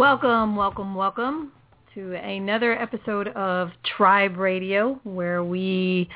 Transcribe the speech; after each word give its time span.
Welcome, 0.00 0.56
welcome, 0.56 0.94
welcome 0.94 1.52
to 1.94 2.14
another 2.14 2.72
episode 2.72 3.28
of 3.28 3.68
Tribe 3.84 4.38
Radio 4.38 4.98
where 5.04 5.44
we 5.44 6.08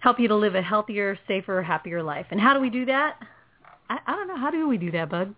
help 0.00 0.20
you 0.20 0.28
to 0.28 0.36
live 0.36 0.54
a 0.54 0.60
healthier, 0.60 1.18
safer, 1.26 1.62
happier 1.62 2.02
life. 2.02 2.26
And 2.30 2.38
how 2.38 2.52
do 2.52 2.60
we 2.60 2.68
do 2.68 2.84
that? 2.84 3.16
I, 3.88 4.00
I 4.06 4.12
don't 4.12 4.28
know. 4.28 4.36
How 4.36 4.50
do 4.50 4.68
we 4.68 4.76
do 4.76 4.90
that, 4.90 5.08
Bud? 5.08 5.34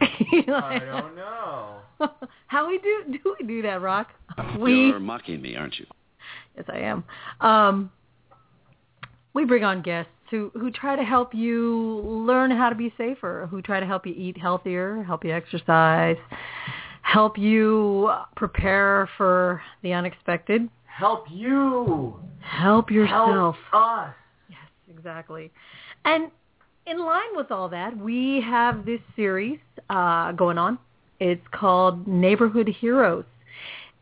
I 0.00 0.78
don't 0.78 1.14
know. 1.14 1.74
how 2.46 2.66
we 2.66 2.78
do 2.78 3.18
do 3.22 3.36
we 3.38 3.46
do 3.46 3.60
that, 3.60 3.82
Rock? 3.82 4.08
We 4.58 4.86
You're 4.86 4.98
mocking 4.98 5.42
me, 5.42 5.56
aren't 5.56 5.78
you? 5.78 5.84
Yes, 6.56 6.64
I 6.70 6.78
am. 6.78 7.04
Um, 7.42 7.90
we 9.34 9.44
bring 9.44 9.62
on 9.62 9.82
guests 9.82 10.10
who 10.30 10.50
who 10.54 10.70
try 10.70 10.96
to 10.96 11.02
help 11.02 11.34
you 11.34 12.00
learn 12.04 12.50
how 12.50 12.68
to 12.68 12.74
be 12.74 12.92
safer, 12.96 13.46
who 13.50 13.62
try 13.62 13.80
to 13.80 13.86
help 13.86 14.06
you 14.06 14.14
eat 14.16 14.36
healthier, 14.36 15.02
help 15.04 15.24
you 15.24 15.32
exercise, 15.32 16.16
help 17.02 17.38
you 17.38 18.10
prepare 18.36 19.08
for 19.16 19.62
the 19.82 19.92
unexpected. 19.92 20.68
Help 20.86 21.26
you. 21.30 22.18
Help 22.40 22.90
yourself. 22.90 23.56
Help 23.70 23.82
us. 23.82 24.14
Yes, 24.48 24.58
exactly. 24.90 25.50
And 26.04 26.30
in 26.86 26.98
line 27.00 27.34
with 27.34 27.50
all 27.50 27.68
that, 27.68 27.96
we 27.96 28.40
have 28.40 28.86
this 28.86 29.00
series 29.14 29.58
uh, 29.90 30.32
going 30.32 30.56
on. 30.56 30.78
It's 31.20 31.44
called 31.52 32.06
Neighborhood 32.06 32.68
Heroes. 32.68 33.24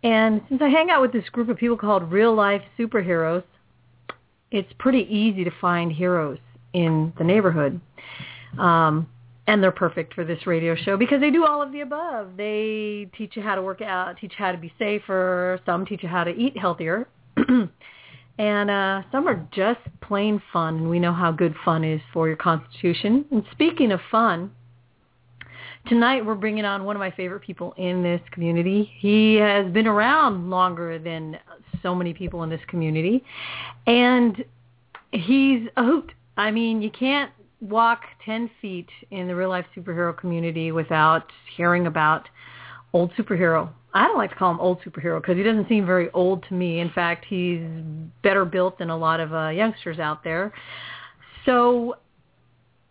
And 0.02 0.42
since 0.48 0.60
I 0.62 0.68
hang 0.68 0.90
out 0.90 1.00
with 1.00 1.12
this 1.12 1.28
group 1.30 1.48
of 1.48 1.56
people 1.56 1.78
called 1.78 2.12
Real 2.12 2.34
Life 2.34 2.62
Superheroes, 2.78 3.42
it's 4.54 4.72
pretty 4.78 5.06
easy 5.10 5.42
to 5.42 5.50
find 5.60 5.90
heroes 5.90 6.38
in 6.72 7.12
the 7.18 7.24
neighborhood. 7.24 7.80
Um, 8.56 9.08
and 9.48 9.60
they're 9.60 9.72
perfect 9.72 10.14
for 10.14 10.24
this 10.24 10.46
radio 10.46 10.76
show 10.76 10.96
because 10.96 11.20
they 11.20 11.30
do 11.30 11.44
all 11.44 11.60
of 11.60 11.72
the 11.72 11.80
above. 11.80 12.36
They 12.36 13.08
teach 13.18 13.34
you 13.34 13.42
how 13.42 13.56
to 13.56 13.62
work 13.62 13.82
out, 13.82 14.16
teach 14.18 14.32
you 14.38 14.44
how 14.44 14.52
to 14.52 14.58
be 14.58 14.72
safer. 14.78 15.60
Some 15.66 15.84
teach 15.84 16.04
you 16.04 16.08
how 16.08 16.22
to 16.22 16.30
eat 16.30 16.56
healthier. 16.56 17.08
and 18.38 18.70
uh, 18.70 19.02
some 19.10 19.26
are 19.26 19.46
just 19.52 19.80
plain 20.00 20.40
fun. 20.52 20.76
And 20.76 20.88
we 20.88 21.00
know 21.00 21.12
how 21.12 21.32
good 21.32 21.54
fun 21.64 21.82
is 21.82 22.00
for 22.12 22.28
your 22.28 22.36
constitution. 22.36 23.24
And 23.32 23.44
speaking 23.50 23.90
of 23.90 24.00
fun, 24.08 24.52
tonight 25.88 26.24
we're 26.24 26.36
bringing 26.36 26.64
on 26.64 26.84
one 26.84 26.94
of 26.94 27.00
my 27.00 27.10
favorite 27.10 27.40
people 27.40 27.74
in 27.76 28.04
this 28.04 28.20
community. 28.30 28.90
He 29.00 29.34
has 29.34 29.70
been 29.72 29.88
around 29.88 30.48
longer 30.48 30.98
than 31.00 31.38
so 31.84 31.94
many 31.94 32.12
people 32.12 32.42
in 32.42 32.50
this 32.50 32.62
community. 32.66 33.22
And 33.86 34.44
he's 35.12 35.68
a 35.76 35.84
hoot. 35.84 36.10
I 36.36 36.50
mean, 36.50 36.82
you 36.82 36.90
can't 36.90 37.30
walk 37.60 38.00
10 38.24 38.50
feet 38.60 38.88
in 39.12 39.28
the 39.28 39.36
real 39.36 39.48
life 39.48 39.66
superhero 39.76 40.16
community 40.16 40.72
without 40.72 41.30
hearing 41.56 41.86
about 41.86 42.28
old 42.92 43.12
superhero. 43.12 43.70
I 43.92 44.08
don't 44.08 44.18
like 44.18 44.30
to 44.30 44.36
call 44.36 44.50
him 44.50 44.60
old 44.60 44.80
superhero 44.82 45.20
because 45.20 45.36
he 45.36 45.44
doesn't 45.44 45.68
seem 45.68 45.86
very 45.86 46.10
old 46.10 46.44
to 46.48 46.54
me. 46.54 46.80
In 46.80 46.90
fact, 46.90 47.26
he's 47.28 47.60
better 48.22 48.44
built 48.44 48.78
than 48.78 48.90
a 48.90 48.96
lot 48.96 49.20
of 49.20 49.32
uh, 49.32 49.48
youngsters 49.50 50.00
out 50.00 50.24
there. 50.24 50.52
So 51.46 51.96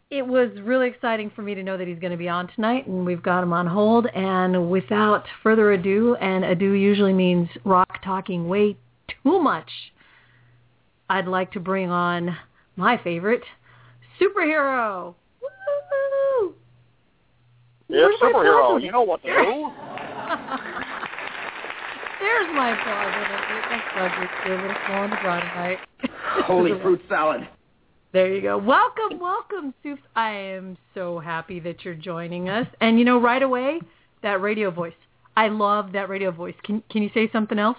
it 0.09 0.25
was 0.25 0.49
really 0.61 0.87
exciting 0.87 1.31
for 1.35 1.41
me 1.41 1.55
to 1.55 1.63
know 1.63 1.75
that 1.77 1.87
he's 1.87 1.99
going 1.99 2.11
to 2.11 2.17
be 2.17 2.29
on 2.29 2.47
tonight, 2.55 2.87
and 2.87 3.05
we've 3.05 3.23
got 3.23 3.43
him 3.43 3.51
on 3.51 3.65
hold. 3.65 4.05
And 4.13 4.69
without 4.69 5.25
further 5.41 5.73
ado, 5.73 6.15
and 6.21 6.45
ado 6.45 6.71
usually 6.71 7.13
means 7.13 7.49
rock 7.65 8.01
talking 8.03 8.47
way 8.47 8.77
too 9.07 9.39
much, 9.39 9.69
I'd 11.09 11.27
like 11.27 11.51
to 11.53 11.59
bring 11.59 11.89
on 11.89 12.35
my 12.75 12.97
favorite 13.03 13.43
superhero. 14.19 15.15
Woo! 15.41 16.53
Yeah, 17.89 18.07
superhero. 18.21 18.81
You 18.81 18.91
know 18.91 19.01
what 19.01 19.21
to 19.23 19.27
do. 19.27 19.33
There's 22.19 22.49
my 22.55 22.75
applause. 22.79 23.13
Holy 26.45 26.71
fruit 26.81 27.01
salad. 27.07 27.47
There 28.13 28.33
you 28.33 28.41
go. 28.41 28.57
Welcome, 28.57 29.19
welcome, 29.19 29.73
Soups. 29.81 30.01
I 30.15 30.29
am 30.29 30.77
so 30.93 31.19
happy 31.19 31.59
that 31.61 31.83
you're 31.83 31.95
joining 31.95 32.47
us. 32.49 32.67
And 32.79 32.99
you 32.99 33.05
know, 33.05 33.19
right 33.19 33.41
away, 33.41 33.79
that 34.21 34.41
radio 34.41 34.69
voice. 34.71 34.93
I 35.35 35.47
love 35.47 35.93
that 35.93 36.09
radio 36.09 36.31
voice. 36.31 36.55
Can 36.63 36.83
can 36.89 37.01
you 37.01 37.09
say 37.13 37.29
something 37.31 37.57
else? 37.57 37.77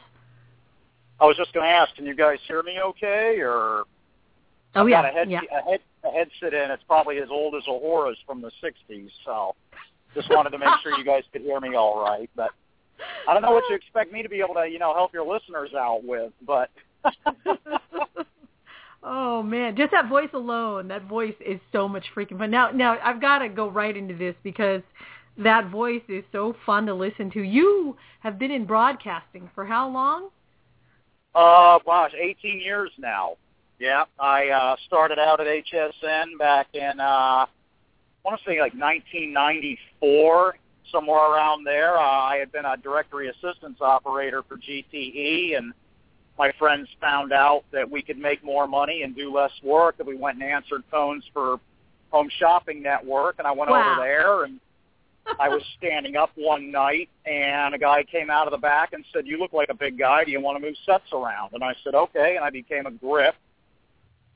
I 1.20 1.26
was 1.26 1.36
just 1.36 1.52
going 1.52 1.64
to 1.64 1.70
ask, 1.70 1.94
can 1.94 2.06
you 2.06 2.14
guys 2.14 2.38
hear 2.46 2.62
me 2.62 2.78
okay, 2.80 3.38
or? 3.40 3.84
Oh 4.76 4.82
I've 4.82 4.88
yeah, 4.88 5.02
got 5.02 5.10
a, 5.10 5.12
head, 5.12 5.30
yeah. 5.30 5.40
a, 5.56 5.70
head, 5.70 5.80
a 6.04 6.10
headset 6.10 6.52
in. 6.52 6.70
It's 6.70 6.82
probably 6.88 7.18
as 7.18 7.28
old 7.30 7.54
as 7.54 7.62
Ahora's 7.68 8.18
from 8.26 8.42
the 8.42 8.50
'60s. 8.62 9.08
So, 9.24 9.54
just 10.14 10.28
wanted 10.30 10.50
to 10.50 10.58
make 10.58 10.68
sure 10.82 10.98
you 10.98 11.04
guys 11.04 11.22
could 11.32 11.42
hear 11.42 11.60
me 11.60 11.76
all 11.76 12.02
right. 12.02 12.28
But 12.34 12.50
I 13.28 13.32
don't 13.32 13.42
know 13.42 13.52
what 13.52 13.62
you 13.70 13.76
expect 13.76 14.12
me 14.12 14.22
to 14.22 14.28
be 14.28 14.40
able 14.40 14.54
to, 14.54 14.68
you 14.68 14.80
know, 14.80 14.92
help 14.92 15.12
your 15.14 15.26
listeners 15.26 15.70
out 15.74 16.04
with, 16.04 16.32
but. 16.44 16.70
Oh 19.06 19.42
man, 19.42 19.76
just 19.76 19.90
that 19.90 20.08
voice 20.08 20.30
alone, 20.32 20.88
that 20.88 21.04
voice 21.04 21.34
is 21.44 21.60
so 21.72 21.86
much 21.86 22.06
freaking 22.16 22.38
fun. 22.38 22.50
Now, 22.50 22.70
now 22.70 22.98
I've 23.04 23.20
got 23.20 23.40
to 23.40 23.50
go 23.50 23.68
right 23.68 23.94
into 23.94 24.14
this 24.14 24.34
because 24.42 24.80
that 25.36 25.68
voice 25.68 26.02
is 26.08 26.24
so 26.32 26.56
fun 26.64 26.86
to 26.86 26.94
listen 26.94 27.30
to. 27.32 27.42
You 27.42 27.98
have 28.20 28.38
been 28.38 28.50
in 28.50 28.64
broadcasting 28.64 29.50
for 29.54 29.66
how 29.66 29.90
long? 29.90 30.30
Uh, 31.34 31.78
gosh, 31.84 32.12
18 32.18 32.60
years 32.60 32.90
now. 32.98 33.36
Yeah, 33.78 34.04
I 34.20 34.48
uh, 34.48 34.76
started 34.86 35.18
out 35.18 35.40
at 35.40 35.46
HSN 35.46 36.38
back 36.38 36.68
in, 36.74 37.00
uh, 37.00 37.02
I 37.02 37.46
want 38.24 38.38
to 38.40 38.44
say 38.46 38.60
like 38.60 38.72
1994, 38.74 40.56
somewhere 40.92 41.32
around 41.32 41.64
there. 41.64 41.98
Uh, 41.98 42.02
I 42.02 42.36
had 42.36 42.52
been 42.52 42.64
a 42.64 42.76
directory 42.76 43.28
assistance 43.28 43.78
operator 43.80 44.42
for 44.48 44.56
GTE 44.56 45.56
and 45.56 45.72
my 46.38 46.52
friends 46.58 46.88
found 47.00 47.32
out 47.32 47.64
that 47.72 47.88
we 47.90 48.02
could 48.02 48.18
make 48.18 48.42
more 48.44 48.66
money 48.66 49.02
and 49.02 49.14
do 49.14 49.32
less 49.32 49.52
work, 49.62 49.96
and 49.98 50.08
we 50.08 50.16
went 50.16 50.40
and 50.40 50.50
answered 50.50 50.82
phones 50.90 51.24
for 51.32 51.60
Home 52.10 52.28
Shopping 52.38 52.82
Network, 52.82 53.36
and 53.38 53.46
I 53.46 53.52
went 53.52 53.70
Wow. 53.70 53.92
over 53.92 54.00
there, 54.02 54.44
and 54.44 54.60
I 55.38 55.48
was 55.48 55.62
standing 55.78 56.16
up 56.16 56.30
one 56.34 56.70
night, 56.70 57.08
and 57.24 57.74
a 57.74 57.78
guy 57.78 58.04
came 58.04 58.30
out 58.30 58.46
of 58.46 58.50
the 58.50 58.58
back 58.58 58.92
and 58.92 59.04
said, 59.12 59.26
"You 59.26 59.38
look 59.38 59.52
like 59.52 59.68
a 59.70 59.74
big 59.74 59.98
guy. 59.98 60.24
Do 60.24 60.30
you 60.30 60.40
want 60.40 60.56
to 60.60 60.66
move 60.66 60.76
sets 60.84 61.12
around?" 61.12 61.52
And 61.54 61.64
I 61.64 61.74
said, 61.82 61.94
"Okay," 61.94 62.36
and 62.36 62.44
I 62.44 62.50
became 62.50 62.86
a 62.86 62.90
grip. 62.90 63.34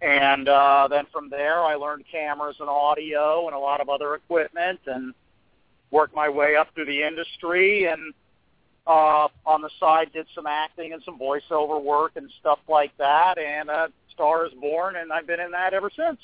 And 0.01 0.49
uh, 0.49 0.89
then 0.89 1.07
from 1.13 1.29
there, 1.29 1.59
I 1.61 1.75
learned 1.75 2.05
cameras 2.11 2.57
and 2.61 2.69
audio 2.69 3.47
and 3.47 3.55
a 3.55 3.59
lot 3.59 3.81
of 3.81 3.89
other 3.89 4.15
equipment, 4.15 4.81
and 4.87 5.15
worked 5.91 6.15
my 6.15 6.29
way 6.29 6.57
up 6.57 6.69
through 6.75 6.87
the 6.87 7.03
industry 7.03 7.87
and 7.87 8.15
uh, 8.89 9.29
on 9.45 9.61
the 9.61 9.71
side 9.79 10.11
did 10.13 10.27
some 10.35 10.47
acting 10.47 10.95
and 10.95 11.03
some 11.05 11.19
voiceover 11.19 11.83
work 11.83 12.13
and 12.17 12.31
stuff 12.41 12.59
like 12.69 12.97
that. 12.97 13.39
And 13.39 13.69
uh, 13.69 13.89
Star 14.13 14.47
is 14.47 14.53
Born, 14.55 14.97
and 14.97 15.13
I've 15.13 15.27
been 15.27 15.41
in 15.41 15.51
that 15.53 15.75
ever 15.75 15.91
since. 15.95 16.19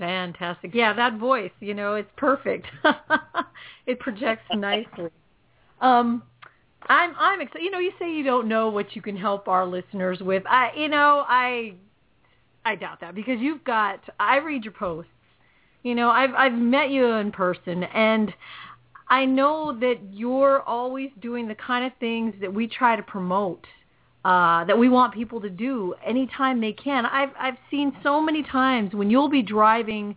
Fantastic. 0.00 0.70
Yeah, 0.74 0.94
that 0.94 1.18
voice, 1.18 1.50
you 1.60 1.74
know, 1.74 1.94
it's 1.94 2.08
perfect. 2.16 2.66
it 3.86 4.00
projects 4.00 4.44
nicely. 4.54 5.10
Um, 5.82 6.22
I'm 6.88 7.14
I'm 7.18 7.42
excited. 7.42 7.62
You 7.62 7.70
know, 7.70 7.80
you 7.80 7.92
say 7.98 8.10
you 8.10 8.24
don't 8.24 8.48
know 8.48 8.70
what 8.70 8.96
you 8.96 9.02
can 9.02 9.14
help 9.14 9.46
our 9.46 9.66
listeners 9.66 10.18
with. 10.20 10.42
I, 10.46 10.70
you 10.74 10.88
know, 10.88 11.24
I 11.28 11.74
I 12.64 12.76
doubt 12.76 13.02
that 13.02 13.14
because 13.14 13.40
you've 13.40 13.62
got. 13.62 14.00
I 14.18 14.38
read 14.38 14.64
your 14.64 14.72
posts. 14.72 15.10
You 15.82 15.94
know, 15.94 16.08
I've 16.08 16.32
I've 16.32 16.54
met 16.58 16.88
you 16.88 17.04
in 17.04 17.30
person, 17.30 17.84
and 17.84 18.32
I 19.08 19.26
know 19.26 19.78
that 19.80 19.98
you're 20.10 20.62
always 20.62 21.10
doing 21.20 21.46
the 21.46 21.56
kind 21.56 21.84
of 21.84 21.92
things 22.00 22.34
that 22.40 22.54
we 22.54 22.68
try 22.68 22.96
to 22.96 23.02
promote. 23.02 23.66
Uh, 24.22 24.64
that 24.66 24.78
we 24.78 24.90
want 24.90 25.14
people 25.14 25.40
to 25.40 25.48
do 25.48 25.94
anytime 26.04 26.60
they 26.60 26.74
can. 26.74 27.06
I've 27.06 27.30
I've 27.38 27.56
seen 27.70 27.96
so 28.02 28.20
many 28.20 28.42
times 28.42 28.92
when 28.92 29.08
you'll 29.08 29.30
be 29.30 29.40
driving 29.40 30.14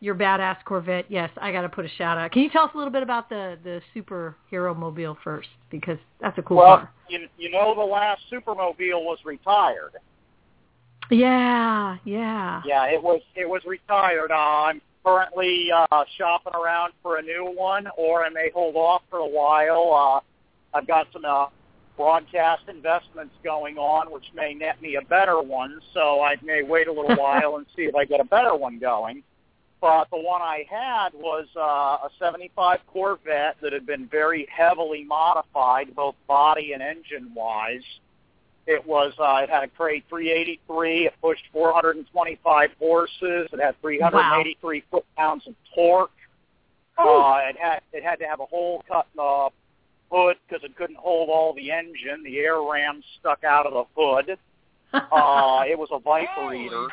your 0.00 0.14
badass 0.14 0.58
Corvette. 0.66 1.06
Yes, 1.08 1.30
I 1.38 1.50
got 1.50 1.62
to 1.62 1.68
put 1.70 1.86
a 1.86 1.88
shout 1.88 2.18
out. 2.18 2.30
Can 2.30 2.42
you 2.42 2.50
tell 2.50 2.64
us 2.64 2.70
a 2.74 2.76
little 2.76 2.92
bit 2.92 3.02
about 3.02 3.30
the 3.30 3.58
the 3.64 3.80
superhero 3.96 4.76
mobile 4.76 5.16
first 5.24 5.48
because 5.70 5.98
that's 6.20 6.36
a 6.36 6.42
cool 6.42 6.58
well, 6.58 6.76
car. 6.76 6.92
you 7.08 7.26
you 7.38 7.50
know 7.50 7.74
the 7.74 7.80
last 7.80 8.20
Supermobile 8.30 9.02
was 9.02 9.18
retired. 9.24 9.92
Yeah, 11.10 11.96
yeah. 12.04 12.60
Yeah, 12.66 12.84
it 12.84 13.02
was 13.02 13.22
it 13.34 13.48
was 13.48 13.62
retired. 13.64 14.30
Uh, 14.30 14.34
I'm 14.34 14.82
currently 15.04 15.68
uh, 15.74 16.04
shopping 16.18 16.52
around 16.54 16.92
for 17.02 17.16
a 17.16 17.22
new 17.22 17.50
one, 17.56 17.88
or 17.96 18.24
I 18.24 18.28
may 18.28 18.50
hold 18.54 18.76
off 18.76 19.02
for 19.08 19.20
a 19.20 19.26
while. 19.26 20.22
Uh, 20.74 20.76
I've 20.76 20.86
got 20.86 21.06
some 21.12 21.24
uh, 21.24 21.46
broadcast 21.98 22.62
investments 22.68 23.34
going 23.44 23.76
on, 23.76 24.10
which 24.10 24.24
may 24.34 24.54
net 24.54 24.80
me 24.80 24.94
a 24.94 25.02
better 25.02 25.42
one. 25.42 25.80
So 25.92 26.22
I 26.22 26.36
may 26.42 26.62
wait 26.62 26.86
a 26.86 26.92
little 26.92 27.16
while 27.22 27.56
and 27.56 27.66
see 27.76 27.82
if 27.82 27.94
I 27.94 28.06
get 28.06 28.20
a 28.20 28.24
better 28.24 28.54
one 28.54 28.78
going. 28.78 29.22
But 29.80 30.08
the 30.10 30.16
one 30.16 30.40
I 30.40 30.64
had 30.68 31.10
was 31.14 31.46
uh, 31.56 32.06
a 32.06 32.10
75 32.18 32.80
Corvette 32.86 33.56
that 33.60 33.72
had 33.72 33.86
been 33.86 34.06
very 34.06 34.48
heavily 34.50 35.04
modified, 35.04 35.94
both 35.94 36.14
body 36.26 36.72
and 36.72 36.82
engine-wise. 36.82 37.84
It 38.66 38.86
was 38.86 39.12
uh, 39.18 39.40
it 39.44 39.50
had 39.50 39.64
a 39.64 39.68
crate 39.68 40.04
383. 40.08 41.06
It 41.06 41.14
pushed 41.22 41.44
425 41.52 42.70
horses. 42.78 43.48
It 43.52 43.60
had 43.60 43.80
383 43.80 44.84
foot-pounds 44.90 45.46
of 45.46 45.54
torque. 45.74 46.10
Uh, 46.98 47.38
it 47.48 47.56
had 47.56 47.80
it 47.92 48.02
had 48.02 48.18
to 48.18 48.26
have 48.26 48.40
a 48.40 48.46
hole 48.46 48.84
cut 48.88 49.06
in 49.14 49.18
the 49.18 49.50
hood 50.10 50.36
because 50.46 50.64
it 50.64 50.76
couldn't 50.76 50.98
hold 50.98 51.28
all 51.28 51.52
the 51.52 51.70
engine. 51.70 52.22
The 52.24 52.38
air 52.38 52.60
ram 52.60 53.02
stuck 53.18 53.44
out 53.44 53.66
of 53.66 53.72
the 53.72 53.84
hood. 53.96 54.38
Uh, 54.90 55.64
it 55.68 55.78
was 55.78 55.90
a 55.92 55.98
Viper 55.98 56.54
eater. 56.54 56.88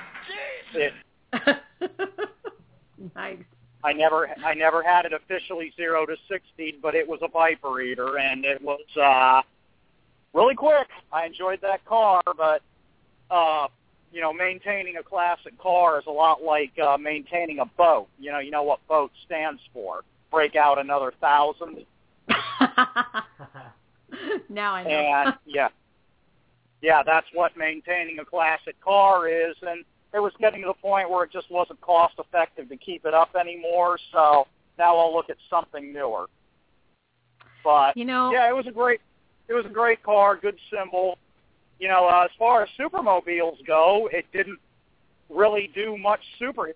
It, 0.74 0.94
nice. 3.16 3.38
I 3.86 3.94
never 3.94 4.30
I 4.44 4.54
never 4.54 4.84
had 4.84 5.06
it 5.06 5.14
officially 5.14 5.72
zero 5.78 6.06
to 6.06 6.18
sixty, 6.28 6.78
but 6.82 6.94
it 6.94 7.08
was 7.08 7.20
a 7.22 7.30
Viper 7.30 7.80
eater, 7.80 8.18
and 8.18 8.44
it 8.44 8.62
was 8.62 8.82
uh, 9.02 9.44
really 10.34 10.56
quick. 10.56 10.90
I 11.14 11.26
enjoyed 11.26 11.62
that 11.62 11.86
car, 11.86 12.22
but 12.36 12.62
uh, 13.32 13.68
you 14.12 14.22
know, 14.22 14.34
maintaining 14.34 14.98
a 14.98 15.04
classic 15.04 15.58
car 15.58 16.00
is 16.00 16.06
a 16.08 16.12
lot 16.12 16.42
like 16.42 16.78
uh, 16.80 16.98
maintaining 16.98 17.60
a 17.60 17.66
boat. 17.66 18.08
You 18.20 18.32
know, 18.32 18.40
you 18.40 18.50
know 18.50 18.64
what 18.64 18.86
boat 18.88 19.12
stands 19.26 19.62
for. 19.74 20.04
Break 20.32 20.56
out 20.56 20.80
another 20.80 21.14
thousand. 21.22 21.86
now 24.50 24.74
I 24.74 24.84
know. 24.84 24.90
And 24.90 25.34
yeah, 25.46 25.70
yeah, 26.82 27.04
that's 27.04 27.28
what 27.34 27.56
maintaining 27.58 28.20
a 28.20 28.26
classic 28.26 28.80
car 28.82 29.28
is. 29.28 29.56
And 29.62 29.84
it 30.14 30.20
was 30.20 30.34
getting 30.40 30.62
to 30.62 30.68
the 30.68 30.74
point 30.74 31.10
where 31.10 31.24
it 31.24 31.32
just 31.32 31.50
wasn't 31.52 31.82
cost 31.82 32.16
effective 32.20 32.70
to 32.70 32.78
keep 32.78 33.06
it 33.06 33.14
up 33.14 33.36
anymore. 33.36 33.98
So 34.12 34.48
now 34.78 34.98
I'll 34.98 35.14
look 35.14 35.30
at 35.30 35.38
something 35.50 35.92
newer. 35.92 36.28
But 37.64 37.98
you 37.98 38.06
know, 38.06 38.32
yeah, 38.32 38.48
it 38.48 38.56
was 38.56 38.68
a 38.68 38.72
great, 38.72 39.02
it 39.48 39.54
was 39.54 39.66
a 39.66 39.70
great 39.70 40.04
car, 40.04 40.36
good 40.36 40.58
symbol. 40.72 41.18
You 41.80 41.90
know, 41.90 42.08
uh, 42.08 42.26
as 42.26 42.32
far 42.38 42.64
as 42.64 42.70
supermobiles 42.80 43.66
go, 43.68 44.08
it 44.12 44.26
didn't 44.32 44.60
really 45.30 45.72
do 45.74 45.98
much 45.98 46.22
superheroing. 46.40 46.74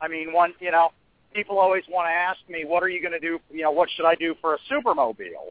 I 0.00 0.08
mean, 0.08 0.32
one, 0.32 0.54
you 0.60 0.70
know, 0.70 0.90
people 1.32 1.58
always 1.58 1.84
want 1.88 2.06
to 2.08 2.12
ask 2.12 2.38
me, 2.48 2.64
what 2.64 2.82
are 2.82 2.88
you 2.88 3.00
going 3.00 3.12
to 3.12 3.20
do? 3.20 3.38
You 3.50 3.62
know, 3.62 3.70
what 3.70 3.88
should 3.94 4.06
I 4.06 4.14
do 4.14 4.34
for 4.40 4.54
a 4.54 4.58
supermobile? 4.70 5.50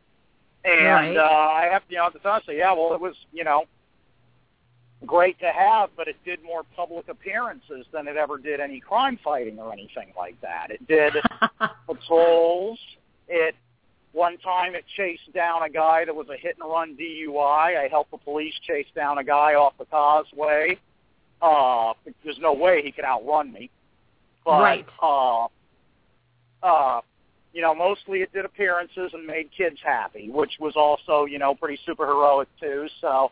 And 0.66 0.86
Right. 0.86 1.18
uh, 1.18 1.22
I 1.22 1.70
have, 1.72 1.84
you 1.90 1.98
know, 1.98 2.08
at 2.08 2.14
the 2.14 2.20
time 2.20 2.42
say, 2.46 2.58
yeah, 2.58 2.74
well, 2.74 2.94
it 2.94 3.00
was, 3.00 3.16
you 3.32 3.44
know, 3.44 3.64
great 5.06 5.40
to 5.40 5.50
have, 5.52 5.90
but 5.96 6.08
it 6.08 6.18
did 6.26 6.44
more 6.44 6.64
public 6.76 7.08
appearances 7.08 7.86
than 7.94 8.08
it 8.08 8.18
ever 8.18 8.38
did 8.38 8.60
any 8.60 8.80
crime 8.82 9.18
fighting 9.24 9.58
or 9.60 9.72
anything 9.72 10.12
like 10.18 10.40
that. 10.42 10.68
It 10.70 10.86
did 10.88 11.14
patrols. 11.88 12.80
It 13.28 13.56
one 14.12 14.38
time 14.40 14.74
it 14.76 14.84
chased 14.98 15.32
down 15.34 15.62
a 15.64 15.70
guy 15.70 16.04
that 16.04 16.16
was 16.16 16.28
a 16.30 16.36
hit 16.36 16.58
and 16.60 16.70
run 16.70 16.98
DUI. 16.98 17.80
I 17.80 17.88
helped 17.90 18.12
the 18.12 18.18
police 18.18 18.56
chase 18.68 18.88
down 18.96 19.20
a 19.20 19.24
guy 19.24 19.54
off 19.54 19.74
the 19.78 19.86
causeway. 19.86 20.78
Uh, 21.42 21.94
there's 22.24 22.40
no 22.40 22.54
way 22.54 22.82
he 22.84 22.92
could 22.92 23.06
outrun 23.06 23.54
me. 23.54 23.70
But, 24.44 24.62
Right. 24.62 24.86
Uh, 25.02 25.48
uh, 26.64 27.02
you 27.54 27.62
know, 27.62 27.74
mostly 27.74 28.20
it 28.20 28.32
did 28.34 28.46
appearances 28.46 29.12
and 29.14 29.26
made 29.26 29.50
kids 29.56 29.78
happy, 29.84 30.30
which 30.30 30.52
was 30.60 30.74
also, 30.76 31.26
you 31.26 31.40
know, 31.40 31.56
pretty 31.56 31.80
super 31.86 32.06
heroic 32.06 32.48
too. 32.60 32.88
So 33.02 33.32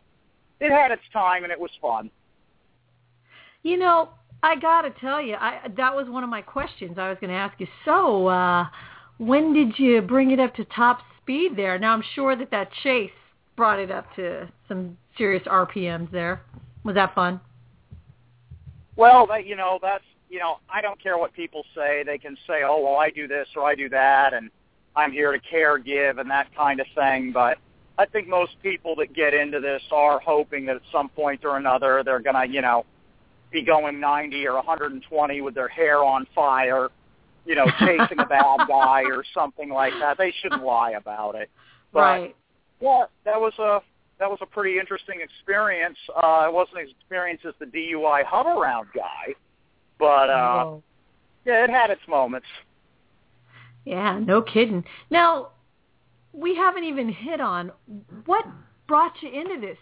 it 0.59 0.71
had 0.71 0.91
its 0.91 1.03
time 1.13 1.43
and 1.43 1.51
it 1.51 1.59
was 1.59 1.71
fun. 1.81 2.09
You 3.63 3.77
know, 3.77 4.09
I 4.41 4.55
gotta 4.55 4.91
tell 5.01 5.21
you, 5.21 5.35
I 5.35 5.61
that 5.77 5.95
was 5.95 6.07
one 6.07 6.23
of 6.23 6.29
my 6.29 6.41
questions 6.41 6.97
I 6.97 7.09
was 7.09 7.17
going 7.19 7.31
to 7.31 7.35
ask 7.35 7.59
you. 7.59 7.67
So, 7.85 8.27
uh, 8.27 8.67
when 9.17 9.53
did 9.53 9.77
you 9.77 10.01
bring 10.01 10.31
it 10.31 10.39
up 10.39 10.55
to 10.55 10.65
top 10.65 10.99
speed 11.21 11.53
there? 11.55 11.77
Now 11.79 11.93
I'm 11.93 12.03
sure 12.15 12.35
that 12.35 12.51
that 12.51 12.69
chase 12.83 13.11
brought 13.55 13.79
it 13.79 13.91
up 13.91 14.15
to 14.15 14.47
some 14.67 14.97
serious 15.17 15.43
RPMs 15.47 16.11
there. 16.11 16.41
Was 16.83 16.95
that 16.95 17.13
fun? 17.15 17.41
Well, 18.95 19.27
that, 19.27 19.45
you 19.45 19.55
know, 19.55 19.79
that's, 19.81 20.03
you 20.29 20.39
know, 20.39 20.57
I 20.69 20.81
don't 20.81 21.01
care 21.01 21.17
what 21.17 21.33
people 21.33 21.63
say. 21.75 22.03
They 22.05 22.17
can 22.17 22.37
say, 22.47 22.61
oh, 22.65 22.81
well, 22.83 22.97
I 22.97 23.09
do 23.09 23.27
this 23.27 23.47
or 23.55 23.63
I 23.63 23.75
do 23.75 23.89
that, 23.89 24.33
and 24.33 24.49
I'm 24.95 25.11
here 25.11 25.31
to 25.31 25.39
care 25.39 25.77
give 25.77 26.17
and 26.17 26.29
that 26.29 26.53
kind 26.55 26.79
of 26.79 26.87
thing. 26.95 27.31
But 27.31 27.57
I 27.97 28.05
think 28.05 28.27
most 28.27 28.51
people 28.61 28.95
that 28.97 29.13
get 29.13 29.33
into 29.33 29.59
this 29.59 29.81
are 29.91 30.19
hoping 30.19 30.65
that 30.65 30.77
at 30.77 30.81
some 30.91 31.09
point 31.09 31.45
or 31.45 31.57
another 31.57 32.03
they're 32.03 32.19
going 32.19 32.35
to, 32.35 32.53
you 32.53 32.61
know, 32.61 32.85
be 33.51 33.63
going 33.63 33.99
90 33.99 34.45
or 34.47 34.55
120 34.55 35.41
with 35.41 35.55
their 35.55 35.69
hair 35.69 36.03
on 36.03 36.27
fire, 36.35 36.89
you 37.45 37.55
know, 37.55 37.65
chasing 37.79 38.19
a 38.19 38.25
bad 38.25 38.67
guy 38.67 39.03
or 39.03 39.23
something 39.33 39.69
like 39.69 39.93
that. 39.99 40.17
They 40.17 40.33
shouldn't 40.41 40.63
lie 40.63 40.91
about 40.91 41.35
it. 41.35 41.49
But 41.93 41.99
right. 41.99 42.35
yeah, 42.81 43.05
that 43.25 43.39
was 43.39 43.53
a 43.59 43.79
that 44.19 44.29
was 44.29 44.39
a 44.41 44.45
pretty 44.45 44.79
interesting 44.79 45.21
experience. 45.21 45.97
Uh, 46.15 46.45
it 46.47 46.53
wasn't 46.53 46.79
as 46.79 46.89
experience 46.89 47.41
as 47.47 47.53
the 47.59 47.65
DUI 47.65 48.23
hub 48.25 48.47
around 48.47 48.87
guy, 48.95 49.35
but 49.99 50.29
uh, 50.29 50.63
Whoa. 50.65 50.83
yeah, 51.45 51.63
it 51.63 51.69
had 51.69 51.89
its 51.89 52.01
moments. 52.07 52.47
Yeah, 53.85 54.19
no 54.19 54.41
kidding. 54.41 54.83
Now, 55.09 55.49
we 56.33 56.55
haven't 56.55 56.83
even 56.83 57.09
hit 57.09 57.39
on 57.39 57.71
what 58.25 58.45
brought 58.87 59.13
you 59.21 59.29
into 59.29 59.59
this. 59.59 59.77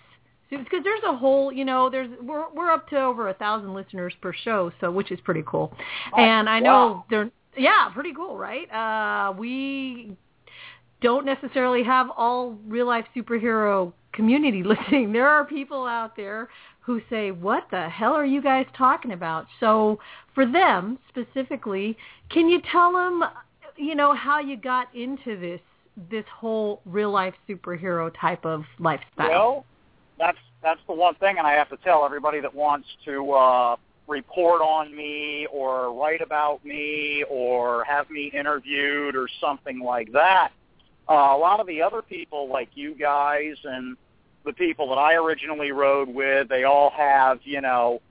Because 0.49 0.83
there's 0.83 1.01
a 1.05 1.17
whole, 1.17 1.51
you 1.51 1.65
know, 1.65 1.89
there's 1.89 2.09
we're 2.21 2.45
we're 2.53 2.71
up 2.71 2.87
to 2.89 2.99
over 3.01 3.29
a 3.29 3.33
thousand 3.33 3.73
listeners 3.73 4.13
per 4.21 4.31
show, 4.31 4.71
so 4.79 4.91
which 4.91 5.11
is 5.11 5.19
pretty 5.21 5.43
cool. 5.45 5.75
Oh, 6.13 6.21
and 6.21 6.47
I 6.47 6.59
know 6.59 6.71
wow. 6.71 7.05
they're 7.09 7.31
yeah, 7.57 7.89
pretty 7.93 8.13
cool, 8.13 8.37
right? 8.37 8.71
Uh, 8.71 9.33
we 9.33 10.15
don't 11.01 11.25
necessarily 11.25 11.83
have 11.83 12.07
all 12.15 12.57
real 12.67 12.85
life 12.85 13.05
superhero 13.15 13.91
community 14.13 14.63
listening. 14.65 15.11
There 15.11 15.27
are 15.27 15.45
people 15.45 15.85
out 15.85 16.15
there 16.15 16.49
who 16.85 17.01
say, 17.09 17.31
"What 17.31 17.67
the 17.71 17.89
hell 17.89 18.13
are 18.13 18.25
you 18.25 18.41
guys 18.41 18.65
talking 18.77 19.11
about?" 19.11 19.47
So 19.59 19.99
for 20.33 20.45
them 20.45 20.99
specifically, 21.09 21.97
can 22.29 22.47
you 22.49 22.61
tell 22.71 22.91
them, 22.91 23.23
you 23.75 23.95
know, 23.95 24.13
how 24.13 24.39
you 24.39 24.57
got 24.57 24.93
into 24.95 25.37
this 25.39 25.61
this 26.09 26.25
whole 26.27 26.81
real 26.85 27.11
life 27.11 27.33
superhero 27.47 28.11
type 28.19 28.45
of 28.45 28.63
lifestyle? 28.79 29.29
Well, 29.29 29.65
that's 30.19 30.37
that's 30.61 30.81
the 30.87 30.93
one 30.93 31.15
thing, 31.15 31.37
and 31.37 31.47
I 31.47 31.53
have 31.53 31.69
to 31.69 31.77
tell 31.77 32.05
everybody 32.05 32.39
that 32.41 32.53
wants 32.53 32.87
to 33.05 33.31
uh, 33.31 33.75
report 34.07 34.61
on 34.61 34.95
me 34.95 35.47
or 35.51 35.93
write 35.93 36.21
about 36.21 36.63
me 36.65 37.23
or 37.29 37.83
have 37.85 38.09
me 38.09 38.31
interviewed 38.33 39.15
or 39.15 39.27
something 39.39 39.79
like 39.79 40.11
that. 40.13 40.49
Uh, 41.07 41.13
a 41.13 41.37
lot 41.37 41.59
of 41.59 41.67
the 41.67 41.81
other 41.81 42.01
people, 42.01 42.49
like 42.49 42.69
you 42.73 42.95
guys 42.95 43.55
and 43.63 43.95
the 44.45 44.53
people 44.53 44.89
that 44.89 44.97
I 44.97 45.15
originally 45.15 45.71
rode 45.71 46.07
with, 46.09 46.49
they 46.49 46.63
all 46.63 46.91
have, 46.91 47.39
you 47.43 47.61
know, 47.61 48.01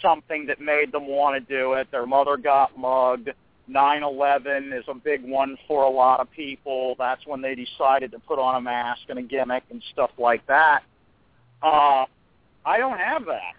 something 0.00 0.46
that 0.46 0.60
made 0.60 0.92
them 0.92 1.06
want 1.06 1.46
to 1.46 1.54
do 1.54 1.74
it. 1.74 1.88
Their 1.90 2.06
mother 2.06 2.36
got 2.36 2.78
mugged. 2.78 3.30
9/11 3.68 4.72
is 4.72 4.84
a 4.88 4.94
big 4.94 5.22
one 5.24 5.56
for 5.68 5.84
a 5.84 5.90
lot 5.90 6.20
of 6.20 6.30
people. 6.30 6.94
That's 6.98 7.24
when 7.26 7.40
they 7.40 7.54
decided 7.54 8.10
to 8.12 8.18
put 8.18 8.38
on 8.38 8.56
a 8.56 8.60
mask 8.60 9.02
and 9.08 9.18
a 9.18 9.22
gimmick 9.22 9.64
and 9.70 9.82
stuff 9.92 10.10
like 10.18 10.44
that. 10.46 10.82
Uh, 11.62 12.06
I 12.64 12.78
don't 12.78 12.98
have 12.98 13.24
that. 13.26 13.54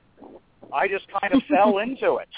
I 0.74 0.88
just 0.88 1.06
kind 1.22 1.34
of 1.34 1.42
fell 1.50 1.78
into 1.80 2.18
it, 2.18 2.30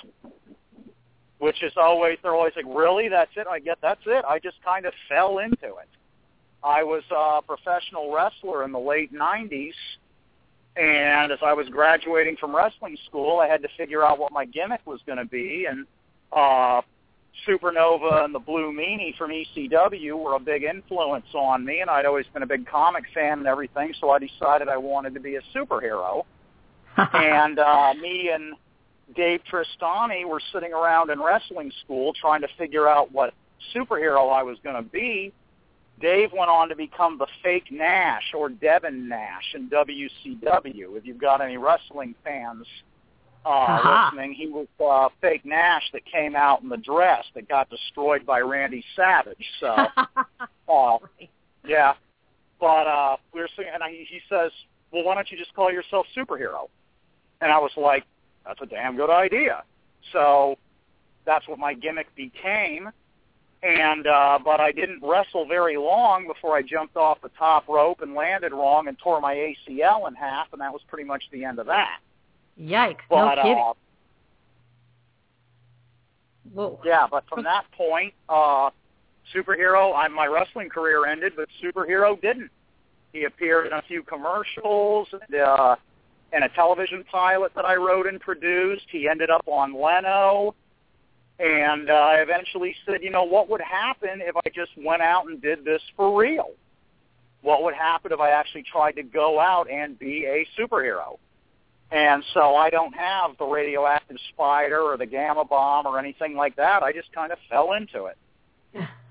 which 1.40 1.64
is 1.64 1.74
always 1.76 2.18
they're 2.22 2.36
always 2.36 2.54
like, 2.56 2.66
really? 2.68 3.10
That's 3.10 3.32
it? 3.36 3.48
I 3.48 3.60
get 3.60 3.80
that's 3.82 4.02
it. 4.06 4.24
I 4.26 4.40
just 4.40 4.58
kind 4.64 4.86
of 4.86 4.94
fell 5.10 5.40
into 5.40 5.66
it. 5.66 5.90
I 6.64 6.84
was 6.84 7.04
a 7.12 7.42
professional 7.42 8.14
wrestler 8.14 8.64
in 8.64 8.72
the 8.72 8.80
late 8.80 9.14
90s, 9.14 9.74
and 10.76 11.32
as 11.32 11.40
I 11.46 11.54
was 11.54 11.68
graduating 11.70 12.38
from 12.38 12.56
wrestling 12.56 12.98
school, 13.06 13.40
I 13.40 13.48
had 13.48 13.62
to 13.62 13.70
figure 13.78 14.04
out 14.04 14.20
what 14.20 14.32
my 14.32 14.46
gimmick 14.46 14.82
was 14.86 15.00
going 15.06 15.20
to 15.20 15.26
be, 15.26 15.68
and 15.70 15.86
uh, 16.32 16.82
Supernova 17.48 18.26
and 18.26 18.34
the 18.34 18.40
Blue 18.40 18.72
Meanie 18.72 19.16
from 19.18 19.32
ECW 19.32 20.18
were 20.18 20.36
a 20.36 20.40
big 20.40 20.64
influence 20.64 21.28
on 21.34 21.66
me, 21.66 21.82
and 21.82 21.90
I'd 21.90 22.06
always 22.06 22.26
been 22.34 22.44
a 22.44 22.48
big 22.48 22.66
comic 22.66 23.06
fan 23.14 23.40
and 23.40 23.48
everything, 23.48 23.94
so 24.00 24.10
I 24.10 24.20
decided 24.20 24.68
I 24.68 24.78
wanted 24.78 25.14
to 25.14 25.20
be 25.20 25.36
a 25.36 25.42
superhero. 25.54 26.24
and 26.98 27.60
uh, 27.60 27.94
me 28.02 28.30
and 28.34 28.54
Dave 29.16 29.42
Tristani 29.52 30.26
were 30.26 30.42
sitting 30.54 30.74
around 30.74 31.10
in 31.10 31.20
wrestling 31.22 31.72
school 31.84 32.14
trying 32.14 32.42
to 32.42 32.48
figure 32.58 32.88
out 32.88 33.12
what 33.12 33.34
superhero 33.76 34.32
I 34.34 34.44
was 34.44 34.58
going 34.64 34.76
to 34.76 34.90
be. 34.90 35.34
Dave 36.00 36.32
went 36.34 36.50
on 36.50 36.70
to 36.70 36.76
become 36.76 37.18
the 37.18 37.28
fake 37.42 37.72
Nash 37.72 38.34
or 38.34 38.50
Devin 38.50 39.08
Nash 39.08 39.54
in 39.54 39.70
WCW. 39.70 40.98
If 40.98 41.06
you've 41.06 41.18
got 41.18 41.42
any 41.42 41.58
wrestling 41.58 42.16
fans 42.24 42.66
uh, 43.46 43.50
Aha. 43.50 44.10
listening, 44.12 44.34
he 44.34 44.48
was 44.48 44.68
uh, 44.84 45.10
fake 45.22 45.46
Nash 45.46 45.84
that 45.94 46.04
came 46.06 46.36
out 46.36 46.64
in 46.64 46.70
the 46.70 46.78
dress 46.78 47.24
that 47.34 47.48
got 47.48 47.70
destroyed 47.70 48.26
by 48.26 48.40
Randy 48.42 48.84
Savage. 48.96 49.46
So, 49.60 49.68
uh, 50.70 50.98
yeah. 51.66 51.94
But 52.60 52.88
uh, 52.88 53.18
we 53.34 53.42
were 53.42 53.50
sitting, 53.56 53.72
and 53.74 53.84
I, 53.84 53.92
he 53.92 54.20
says, 54.30 54.52
"Well, 54.92 55.04
why 55.04 55.16
don't 55.16 55.30
you 55.32 55.38
just 55.38 55.54
call 55.54 55.72
yourself 55.72 56.08
superhero?" 56.18 56.68
And 57.42 57.52
I 57.52 57.60
was 57.60 57.72
like, 57.78 58.04
"That's 58.46 58.62
a 58.62 58.66
damn 58.66 58.96
good 58.96 59.10
idea." 59.10 59.64
So 60.12 60.58
that's 61.26 61.48
what 61.48 61.60
my 61.60 61.74
gimmick 61.74 62.14
became. 62.16 62.90
And 63.64 64.06
uh, 64.06 64.40
but 64.44 64.60
I 64.60 64.72
didn't 64.72 65.02
wrestle 65.02 65.48
very 65.48 65.76
long 65.78 66.28
before 66.28 66.56
I 66.56 66.62
jumped 66.62 66.96
off 66.98 67.20
the 67.22 67.32
top 67.38 67.68
rope 67.68 68.02
and 68.02 68.14
landed 68.14 68.52
wrong 68.52 68.88
and 68.88 68.98
tore 69.00 69.20
my 69.20 69.34
ACL 69.34 70.08
in 70.08 70.14
half, 70.14 70.48
and 70.54 70.62
that 70.62 70.72
was 70.72 70.82
pretty 70.88 71.08
much 71.08 71.24
the 71.32 71.44
end 71.46 71.58
of 71.58 71.66
that. 71.66 72.00
Yikes! 72.62 72.98
But 73.10 73.36
no 73.36 73.42
kidding. 73.42 73.58
uh, 73.58 73.74
Whoa. 76.54 76.80
yeah, 76.86 77.08
but 77.10 77.24
from 77.28 77.44
that 77.44 77.66
point, 77.72 78.14
uh, 78.30 78.70
superhero. 79.34 79.96
I, 79.96 80.08
my 80.10 80.28
wrestling 80.28 80.70
career 80.70 81.06
ended, 81.06 81.34
but 81.36 81.48
superhero 81.64 82.20
didn't. 82.22 82.52
He 83.14 83.24
appeared 83.24 83.68
in 83.68 83.74
a 83.74 83.82
few 83.88 84.04
commercials, 84.04 85.08
and, 85.12 85.42
uh, 85.42 85.76
in 86.34 86.44
a 86.44 86.50
television 86.50 87.04
pilot 87.10 87.54
that 87.56 87.66
I 87.66 87.76
wrote 87.76 88.08
and 88.08 88.20
produced. 88.20 88.86
He 88.92 89.08
ended 89.08 89.30
up 89.30 89.48
on 89.48 89.74
Leno. 89.74 90.54
And 91.40 91.90
uh, 91.90 91.94
I 91.94 92.16
eventually 92.16 92.76
said, 92.86 93.04
you 93.04 93.10
know, 93.10 93.24
what 93.24 93.50
would 93.50 93.62
happen 93.62 94.22
if 94.22 94.36
I 94.38 94.50
just 94.54 94.72
went 94.78 95.02
out 95.02 95.28
and 95.28 95.42
did 95.42 95.66
this 95.66 95.82
for 95.98 96.18
real? 96.18 96.52
What 97.42 97.64
would 97.64 97.74
happen 97.74 98.12
if 98.12 98.20
I 98.20 98.30
actually 98.30 98.64
tried 98.64 98.94
to 98.94 99.04
go 99.04 99.40
out 99.40 99.70
and 99.70 100.00
be 100.00 100.26
a 100.26 100.48
superhero? 100.60 101.18
And 101.92 102.24
so 102.34 102.56
I 102.56 102.70
don't 102.70 102.94
have 102.96 103.38
the 103.38 103.46
radioactive 103.46 104.18
spider 104.34 104.80
or 104.80 104.98
the 104.98 105.06
gamma 105.06 105.46
bomb 105.46 105.86
or 105.86 106.00
anything 106.00 106.36
like 106.36 106.56
that. 106.56 106.82
I 106.82 106.92
just 106.92 107.12
kind 107.14 107.32
of 107.32 107.38
fell 107.50 107.74
into 107.74 108.06
it. 108.06 108.18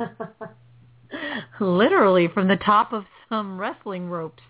Literally 1.60 2.28
from 2.28 2.48
the 2.48 2.56
top 2.56 2.92
of 2.92 3.04
some 3.28 3.58
wrestling 3.58 4.08
ropes. 4.10 4.42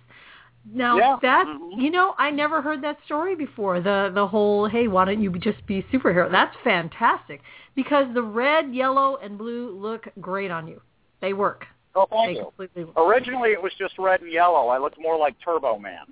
Now 0.64 0.96
Yeah. 0.96 1.16
that 1.20 1.46
Mhm. 1.46 1.76
you 1.76 1.90
know, 1.90 2.14
I 2.16 2.30
never 2.30 2.62
heard 2.62 2.80
that 2.82 3.02
story 3.04 3.34
before. 3.34 3.80
The 3.80 4.10
the 4.14 4.26
whole 4.26 4.66
hey, 4.66 4.88
why 4.88 5.04
don't 5.04 5.20
you 5.20 5.30
just 5.38 5.64
be 5.66 5.82
superhero? 5.92 6.30
That's 6.30 6.56
fantastic 6.64 7.42
because 7.74 8.06
the 8.14 8.22
red, 8.22 8.72
yellow, 8.74 9.16
and 9.16 9.36
blue 9.36 9.70
look 9.78 10.08
great 10.20 10.50
on 10.50 10.66
you. 10.66 10.80
They 11.20 11.32
work. 11.32 11.66
Oh, 11.94 12.06
They 12.26 12.32
you. 12.32 12.52
work. 12.86 12.92
Originally, 12.96 13.50
it 13.50 13.62
was 13.62 13.72
just 13.78 13.94
red 13.98 14.20
and 14.20 14.32
yellow. 14.32 14.68
I 14.68 14.78
looked 14.78 14.98
more 15.00 15.16
like 15.16 15.34
Turbo 15.44 15.78
Man, 15.78 16.06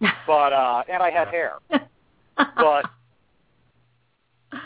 but 0.26 0.52
uh, 0.52 0.82
and 0.90 1.02
I 1.02 1.10
had 1.10 1.28
hair. 1.28 1.54
But 2.36 2.84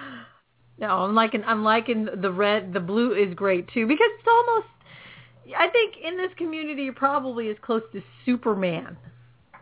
no, 0.79 0.89
I'm 0.89 1.15
liking 1.15 1.45
I'm 1.45 1.63
liking 1.63 2.09
the 2.21 2.33
red. 2.33 2.73
The 2.73 2.81
blue 2.81 3.13
is 3.13 3.35
great 3.35 3.69
too 3.73 3.87
because 3.87 4.09
it's 4.19 4.29
almost. 4.29 4.67
I 5.57 5.69
think 5.69 5.95
in 6.05 6.17
this 6.17 6.31
community, 6.37 6.85
you're 6.85 6.93
probably 6.93 7.49
as 7.49 7.57
close 7.63 7.83
to 7.93 8.03
Superman, 8.25 8.97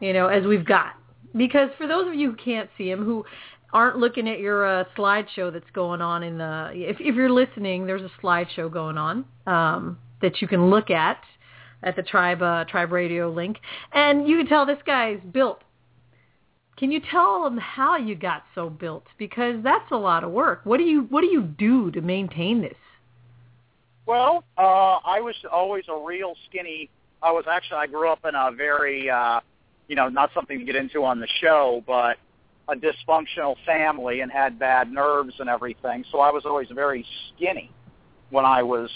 you 0.00 0.12
know, 0.12 0.26
as 0.26 0.44
we've 0.44 0.66
got. 0.66 0.94
Because 1.37 1.70
for 1.78 1.87
those 1.87 2.08
of 2.08 2.14
you 2.14 2.30
who 2.30 2.37
can't 2.37 2.68
see 2.76 2.90
him, 2.90 3.04
who 3.04 3.25
aren't 3.72 3.98
looking 3.98 4.28
at 4.28 4.38
your 4.38 4.66
uh, 4.66 4.84
slideshow 4.96 5.52
that's 5.52 5.70
going 5.72 6.00
on 6.00 6.22
in 6.22 6.38
the, 6.38 6.70
if, 6.75 6.96
if 7.00 7.14
you're 7.14 7.30
listening, 7.30 7.87
there's 7.87 8.02
a 8.02 8.10
slideshow 8.22 8.72
going 8.72 8.96
on 8.96 9.25
um, 9.46 9.98
that 10.22 10.40
you 10.40 10.48
can 10.48 10.70
look 10.70 10.90
at 10.90 11.20
at 11.82 11.94
the 11.94 12.02
Tribe 12.02 12.42
uh, 12.42 12.64
Tribe 12.64 12.90
Radio 12.90 13.30
link, 13.30 13.58
and 13.92 14.26
you 14.26 14.38
can 14.38 14.46
tell 14.46 14.66
this 14.66 14.78
guy's 14.84 15.20
built 15.32 15.62
can 16.78 16.92
you 16.92 17.00
tell 17.10 17.42
them 17.42 17.58
how 17.58 17.96
you 17.96 18.14
got 18.14 18.44
so 18.54 18.70
built? 18.70 19.02
Because 19.18 19.56
that's 19.64 19.90
a 19.90 19.96
lot 19.96 20.22
of 20.22 20.30
work. 20.30 20.60
What 20.62 20.76
do 20.76 20.84
you 20.84 21.02
What 21.10 21.22
do 21.22 21.26
you 21.26 21.42
do 21.42 21.90
to 21.90 22.00
maintain 22.00 22.60
this? 22.62 22.76
well, 24.08 24.42
uh, 24.56 24.98
I 25.04 25.20
was 25.20 25.34
always 25.52 25.84
a 25.88 26.02
real 26.02 26.34
skinny. 26.48 26.88
I 27.22 27.30
was 27.30 27.44
actually 27.50 27.76
I 27.76 27.87
grew 27.88 28.10
up 28.10 28.25
in 28.26 28.34
a 28.34 28.50
very, 28.56 29.10
uh, 29.10 29.40
you 29.87 29.96
know, 29.96 30.08
not 30.08 30.30
something 30.32 30.58
to 30.58 30.64
get 30.64 30.76
into 30.76 31.04
on 31.04 31.20
the 31.20 31.28
show, 31.42 31.84
but 31.87 32.16
a 32.68 32.75
dysfunctional 32.75 33.56
family 33.64 34.20
and 34.20 34.30
had 34.30 34.58
bad 34.58 34.92
nerves 34.92 35.34
and 35.38 35.48
everything. 35.48 36.04
So 36.12 36.20
I 36.20 36.30
was 36.30 36.44
always 36.44 36.68
very 36.75 37.04
skinny 37.34 37.70
when 38.30 38.44
I 38.44 38.62
was 38.62 38.90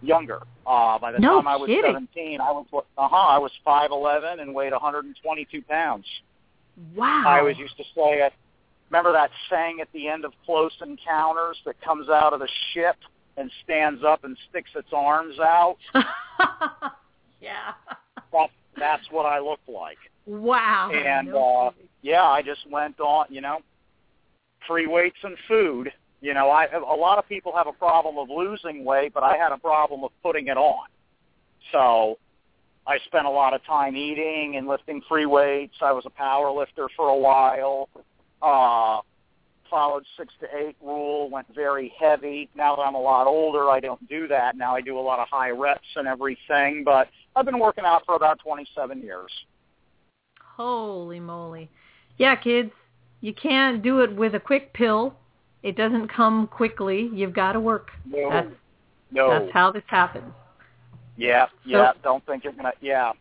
younger. 0.00 0.40
Uh, 0.66 0.98
by 0.98 1.12
the 1.12 1.18
No 1.18 1.36
time 1.36 1.48
I 1.48 1.56
was 1.56 1.68
kidding. 1.68 1.92
17, 1.92 2.40
I 2.40 2.50
was 2.50 2.66
uh 2.72 2.80
huh, 2.96 3.16
I 3.16 3.38
was 3.38 3.50
5'11 3.66 4.40
and 4.40 4.54
weighed 4.54 4.72
122 4.72 5.62
pounds. 5.62 6.04
Wow. 6.94 7.24
I 7.26 7.38
always 7.38 7.58
used 7.58 7.76
to 7.76 7.84
say 7.94 8.22
it. 8.22 8.32
Remember 8.90 9.12
that 9.12 9.30
saying 9.50 9.78
at 9.80 9.88
the 9.92 10.08
end 10.08 10.24
of 10.24 10.32
Close 10.44 10.72
Encounters 10.82 11.56
that 11.64 11.80
comes 11.80 12.08
out 12.08 12.32
of 12.32 12.40
the 12.40 12.48
ship 12.74 12.96
and 13.36 13.50
stands 13.64 14.02
up 14.06 14.24
and 14.24 14.36
sticks 14.50 14.70
its 14.74 14.88
arms 14.92 15.38
out? 15.38 15.78
yeah. 17.40 17.72
That, 18.32 18.50
that's 18.78 19.04
what 19.10 19.24
I 19.24 19.38
looked 19.38 19.68
like. 19.68 19.98
Wow. 20.26 20.90
And 20.92 21.28
No 21.28 21.68
uh, 21.68 21.70
yeah, 22.02 22.24
I 22.24 22.42
just 22.42 22.68
went 22.70 22.98
on. 23.00 23.26
You 23.30 23.40
know, 23.40 23.58
free 24.66 24.86
weights 24.86 25.18
and 25.22 25.36
food. 25.48 25.92
You 26.20 26.34
know, 26.34 26.50
I 26.50 26.66
a 26.66 26.78
lot 26.78 27.18
of 27.18 27.28
people 27.28 27.52
have 27.56 27.66
a 27.66 27.72
problem 27.72 28.18
of 28.18 28.28
losing 28.30 28.84
weight, 28.84 29.12
but 29.14 29.22
I 29.22 29.36
had 29.36 29.52
a 29.52 29.58
problem 29.58 30.04
of 30.04 30.10
putting 30.22 30.48
it 30.48 30.56
on. 30.56 30.86
So 31.72 32.18
I 32.86 32.98
spent 33.06 33.26
a 33.26 33.30
lot 33.30 33.54
of 33.54 33.64
time 33.64 33.96
eating 33.96 34.56
and 34.56 34.66
lifting 34.66 35.02
free 35.08 35.26
weights. 35.26 35.74
I 35.80 35.92
was 35.92 36.04
a 36.06 36.10
power 36.10 36.50
lifter 36.50 36.88
for 36.96 37.08
a 37.08 37.16
while. 37.16 37.88
Uh, 38.40 39.00
followed 39.70 40.04
six 40.18 40.34
to 40.40 40.46
eight 40.54 40.76
rule, 40.82 41.30
went 41.30 41.46
very 41.54 41.92
heavy. 41.98 42.50
Now 42.54 42.76
that 42.76 42.82
I'm 42.82 42.94
a 42.94 43.00
lot 43.00 43.26
older, 43.26 43.70
I 43.70 43.80
don't 43.80 44.06
do 44.08 44.28
that. 44.28 44.56
Now 44.56 44.76
I 44.76 44.80
do 44.80 44.98
a 44.98 45.00
lot 45.00 45.18
of 45.18 45.28
high 45.28 45.50
reps 45.50 45.86
and 45.96 46.06
everything, 46.06 46.82
but 46.84 47.08
I've 47.34 47.46
been 47.46 47.58
working 47.58 47.84
out 47.84 48.04
for 48.04 48.14
about 48.14 48.38
27 48.40 49.00
years. 49.00 49.30
Holy 50.56 51.20
moly. 51.20 51.70
Yeah, 52.18 52.36
kids, 52.36 52.70
you 53.20 53.32
can't 53.32 53.82
do 53.82 54.00
it 54.00 54.14
with 54.14 54.34
a 54.34 54.40
quick 54.40 54.72
pill. 54.72 55.14
It 55.62 55.76
doesn't 55.76 56.08
come 56.08 56.46
quickly. 56.48 57.08
You've 57.12 57.32
got 57.32 57.52
to 57.52 57.60
work. 57.60 57.90
No, 58.04 58.30
That's 58.30 58.48
no. 59.10 59.30
that's 59.30 59.52
how 59.52 59.70
this 59.70 59.84
happens. 59.86 60.32
Yeah, 61.16 61.46
yeah. 61.64 61.92
Don't 62.02 62.24
think 62.26 62.44
you're 62.44 62.52
gonna. 62.52 62.72
Yeah, 62.80 63.12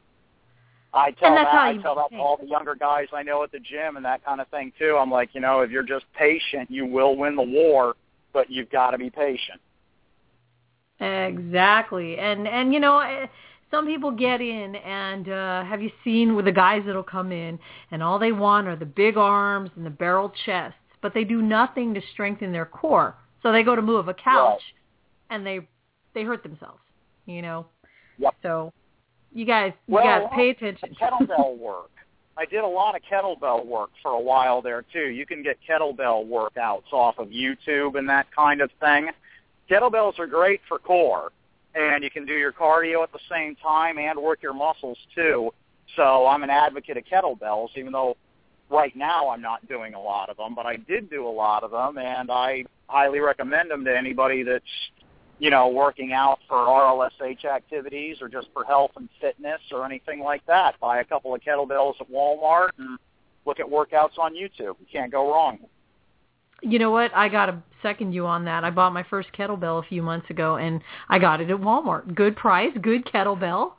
I 0.94 1.12
tell 1.12 1.36
that. 1.36 1.48
I 1.48 1.78
tell 1.78 1.96
that 1.96 2.10
to 2.10 2.18
all 2.18 2.38
the 2.38 2.48
younger 2.48 2.76
guys 2.76 3.08
I 3.14 3.24
know 3.24 3.44
at 3.44 3.52
the 3.52 3.60
gym 3.60 3.96
and 3.96 4.06
that 4.06 4.26
kind 4.26 4.42
of 4.42 4.48
thing 4.48 4.74
too. 4.78 4.98
I'm 5.00 5.12
like, 5.12 5.30
you 5.34 5.42
know, 5.42 5.62
if 5.62 5.72
you're 5.72 5.84
just 5.84 6.06
patient, 6.18 6.70
you 6.70 6.86
will 6.86 7.16
win 7.16 7.36
the 7.36 7.44
war, 7.44 7.96
but 8.34 8.50
you've 8.50 8.70
got 8.70 8.92
to 8.92 8.98
be 8.98 9.10
patient. 9.10 9.62
Exactly. 11.00 12.18
And 12.18 12.48
and 12.48 12.74
you 12.74 12.80
know, 12.80 13.00
eh, 13.00 13.28
some 13.72 13.88
people 13.88 14.12
get 14.12 14.42
in 14.42 14.76
and 14.76 15.30
uh 15.30 15.64
have 15.64 15.82
you 15.82 15.90
seen 16.04 16.36
with 16.36 16.46
the 16.46 16.52
guys 16.52 16.84
that'll 16.86 17.02
come 17.04 17.32
in 17.32 17.58
and 17.92 18.04
all 18.04 18.20
they 18.20 18.32
want 18.34 18.68
are 18.68 18.76
the 18.76 18.86
big 18.86 19.18
arms 19.18 19.72
and 19.76 19.86
the 19.86 19.90
barrel 19.90 20.32
chests, 20.46 20.78
but 21.02 21.14
they 21.14 21.24
do 21.24 21.42
nothing 21.42 21.94
to 21.94 22.02
strengthen 22.14 22.52
their 22.52 22.66
core. 22.66 23.16
So 23.42 23.52
they 23.52 23.64
go 23.64 23.76
to 23.76 23.82
move 23.82 24.08
a 24.08 24.14
couch 24.14 24.62
and 25.30 25.46
they 25.46 25.68
they 26.14 26.24
hurt 26.24 26.44
themselves, 26.44 26.82
you 27.26 27.42
know. 27.42 27.66
So 28.44 28.72
you 29.34 29.46
guys 29.46 29.72
you 29.88 29.96
Well, 29.96 30.04
guys 30.04 30.28
pay 30.36 30.50
attention. 30.50 30.96
kettlebell 31.02 31.58
work. 31.70 31.90
I 32.38 32.46
did 32.46 32.64
a 32.64 32.68
lot 32.68 32.96
of 32.96 33.02
kettlebell 33.10 33.66
work 33.66 33.90
for 34.02 34.12
a 34.12 34.20
while 34.20 34.62
there 34.62 34.84
too. 34.94 35.08
You 35.10 35.26
can 35.26 35.44
get 35.44 35.58
kettlebell 35.68 36.28
workouts 36.28 36.92
off 36.92 37.18
of 37.20 37.28
YouTube 37.30 37.98
and 37.98 38.08
that 38.10 38.28
kind 38.36 38.62
of 38.62 38.70
thing. 38.80 39.10
Kettlebells 39.70 40.18
are 40.20 40.28
great 40.28 40.60
for 40.68 40.80
core, 40.80 41.32
and 41.76 42.04
you 42.04 42.10
can 42.10 42.26
do 42.26 42.34
your 42.34 42.52
cardio 42.52 43.04
at 43.04 43.12
the 43.12 43.20
same 43.30 43.56
time 43.56 43.98
and 43.98 44.20
work 44.20 44.42
your 44.42 44.54
muscles 44.54 44.98
too. 45.16 45.52
So 45.96 46.28
I'm 46.28 46.44
an 46.44 46.50
advocate 46.50 46.98
of 46.98 47.04
kettlebells, 47.06 47.70
even 47.76 47.92
though 47.92 48.16
right 48.70 48.96
now 48.96 49.30
I'm 49.30 49.42
not 49.42 49.68
doing 49.68 49.94
a 49.94 50.00
lot 50.00 50.30
of 50.30 50.38
them, 50.38 50.56
but 50.56 50.66
I 50.66 50.78
did 50.78 51.10
do 51.10 51.28
a 51.28 51.30
lot 51.30 51.64
of 51.64 51.72
them, 51.72 51.98
and 51.98 52.32
I 52.32 52.66
highly 52.88 53.20
recommend 53.20 53.72
them 53.72 53.84
to 53.86 53.98
anybody 53.98 54.44
that's 54.44 54.64
you 55.42 55.50
know, 55.50 55.70
working 55.70 56.14
out 56.14 56.38
for 56.48 56.56
RLSH 56.56 57.46
activities 57.46 58.18
or 58.22 58.30
just 58.30 58.50
for 58.54 58.64
health 58.64 58.92
and 58.96 59.10
fitness 59.20 59.60
or 59.72 59.84
anything 59.84 60.20
like 60.20 60.46
that. 60.46 60.80
Buy 60.80 61.00
a 61.00 61.04
couple 61.04 61.34
of 61.34 61.42
kettlebells 61.42 62.00
at 62.00 62.12
Walmart 62.12 62.70
and 62.78 63.00
look 63.48 63.60
at 63.60 63.66
workouts 63.66 64.20
on 64.20 64.36
YouTube. 64.36 64.76
You 64.80 64.86
can't 64.92 65.12
go 65.12 65.32
wrong. 65.34 65.58
You 66.62 66.80
know 66.80 66.92
what? 66.92 67.12
I 67.16 67.28
got 67.30 67.48
to 67.48 67.62
second 67.82 68.14
you 68.14 68.26
on 68.26 68.46
that. 68.46 68.64
I 68.64 68.70
bought 68.70 68.94
my 68.94 69.04
first 69.04 69.30
kettlebell 69.38 69.84
a 69.84 69.88
few 69.88 70.02
months 70.04 70.30
ago, 70.30 70.58
and 70.58 70.82
I 71.10 71.20
got 71.20 71.42
it 71.42 71.50
at 71.50 71.58
Walmart. 71.58 72.14
Good 72.16 72.36
price, 72.36 72.72
good 72.82 73.06
kettlebell. 73.06 73.74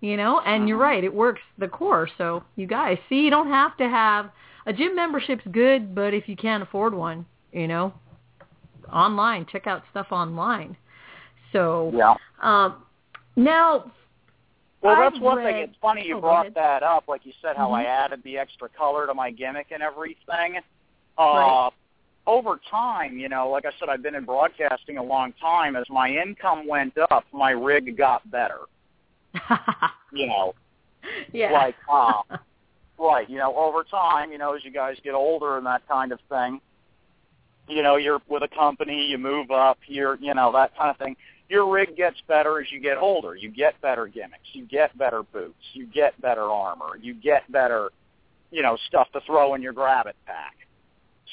You 0.00 0.16
know, 0.16 0.40
and 0.46 0.68
you're 0.68 0.78
right, 0.78 1.02
it 1.02 1.12
works 1.12 1.40
the 1.58 1.66
core. 1.66 2.08
So 2.18 2.44
you 2.54 2.68
guys 2.68 2.98
see, 3.08 3.16
you 3.16 3.30
don't 3.30 3.48
have 3.48 3.76
to 3.78 3.88
have 3.88 4.30
a 4.66 4.72
gym 4.72 4.94
membership's 4.94 5.42
good, 5.50 5.92
but 5.92 6.14
if 6.14 6.28
you 6.28 6.36
can't 6.36 6.62
afford 6.62 6.94
one, 6.94 7.26
you 7.52 7.66
know, 7.66 7.92
online, 8.92 9.44
check 9.50 9.66
out 9.66 9.82
stuff 9.90 10.06
online. 10.12 10.76
So 11.52 11.90
Yeah. 11.92 12.14
um, 12.40 12.84
now, 13.34 13.90
Well, 14.82 14.94
I've 14.94 15.12
that's 15.12 15.20
one 15.20 15.38
thing. 15.38 15.56
It's 15.56 15.76
funny 15.78 16.06
you 16.06 16.18
Oh, 16.18 16.20
brought 16.20 16.54
that 16.54 16.84
up. 16.84 17.08
Like 17.08 17.26
you 17.26 17.32
said, 17.42 17.56
how 17.56 17.72
I 17.72 17.82
Mhm. 17.82 17.86
added 17.86 18.22
the 18.22 18.38
extra 18.38 18.68
color 18.68 19.08
to 19.08 19.14
my 19.14 19.32
gimmick 19.32 19.72
and 19.72 19.82
everything. 19.82 20.62
Uh, 21.16 21.32
Right. 21.34 21.72
Over 22.28 22.60
time, 22.70 23.18
you 23.18 23.28
know, 23.28 23.48
like 23.48 23.64
I 23.64 23.70
said, 23.80 23.88
I've 23.88 24.02
been 24.02 24.14
in 24.14 24.24
broadcasting 24.24 24.98
a 24.98 25.02
long 25.02 25.32
time. 25.40 25.74
As 25.76 25.86
my 25.88 26.10
income 26.10 26.68
went 26.68 26.92
up, 27.10 27.24
my 27.32 27.50
rig 27.50 27.96
got 27.96 28.30
better. 28.30 28.60
You 30.10 30.26
know, 30.26 30.54
yeah, 31.34 31.52
like 31.52 31.74
uh, 31.86 32.22
right. 32.98 33.28
You 33.28 33.36
know, 33.36 33.54
over 33.54 33.84
time, 33.84 34.32
you 34.32 34.38
know, 34.38 34.54
as 34.54 34.64
you 34.64 34.70
guys 34.72 34.96
get 35.04 35.12
older 35.12 35.58
and 35.58 35.66
that 35.66 35.86
kind 35.86 36.12
of 36.12 36.18
thing, 36.30 36.62
you 37.68 37.82
know, 37.82 37.96
you're 37.96 38.20
with 38.28 38.42
a 38.42 38.48
company, 38.48 39.06
you 39.06 39.18
move 39.18 39.50
up, 39.50 39.78
you're, 39.86 40.16
you 40.16 40.34
know, 40.34 40.50
that 40.52 40.76
kind 40.76 40.90
of 40.90 40.96
thing. 40.96 41.16
Your 41.48 41.70
rig 41.70 41.96
gets 41.96 42.16
better 42.26 42.60
as 42.60 42.70
you 42.70 42.80
get 42.80 42.98
older. 42.98 43.34
You 43.34 43.50
get 43.50 43.80
better 43.80 44.06
gimmicks. 44.06 44.48
You 44.52 44.66
get 44.66 44.96
better 44.98 45.22
boots. 45.22 45.62
You 45.72 45.86
get 45.86 46.20
better 46.20 46.42
armor. 46.42 46.96
You 47.00 47.14
get 47.14 47.50
better, 47.50 47.90
you 48.50 48.62
know, 48.62 48.76
stuff 48.88 49.08
to 49.12 49.20
throw 49.26 49.54
in 49.54 49.62
your 49.62 49.72
grab 49.72 50.06
it 50.06 50.16
pack. 50.26 50.56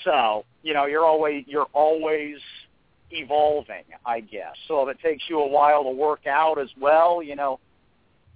So, 0.04 0.46
you 0.64 0.74
know, 0.74 0.86
you're 0.86 1.06
always 1.06 1.44
you're 1.48 1.68
always 1.74 2.38
evolving, 3.12 3.84
I 4.06 4.20
guess. 4.20 4.56
So 4.68 4.88
if 4.88 4.96
it 4.96 5.02
takes 5.02 5.24
you 5.30 5.40
a 5.40 5.48
while 5.48 5.84
to 5.84 5.90
work 5.90 6.28
out 6.28 6.60
as 6.60 6.70
well, 6.80 7.22
you 7.24 7.36
know, 7.36 7.60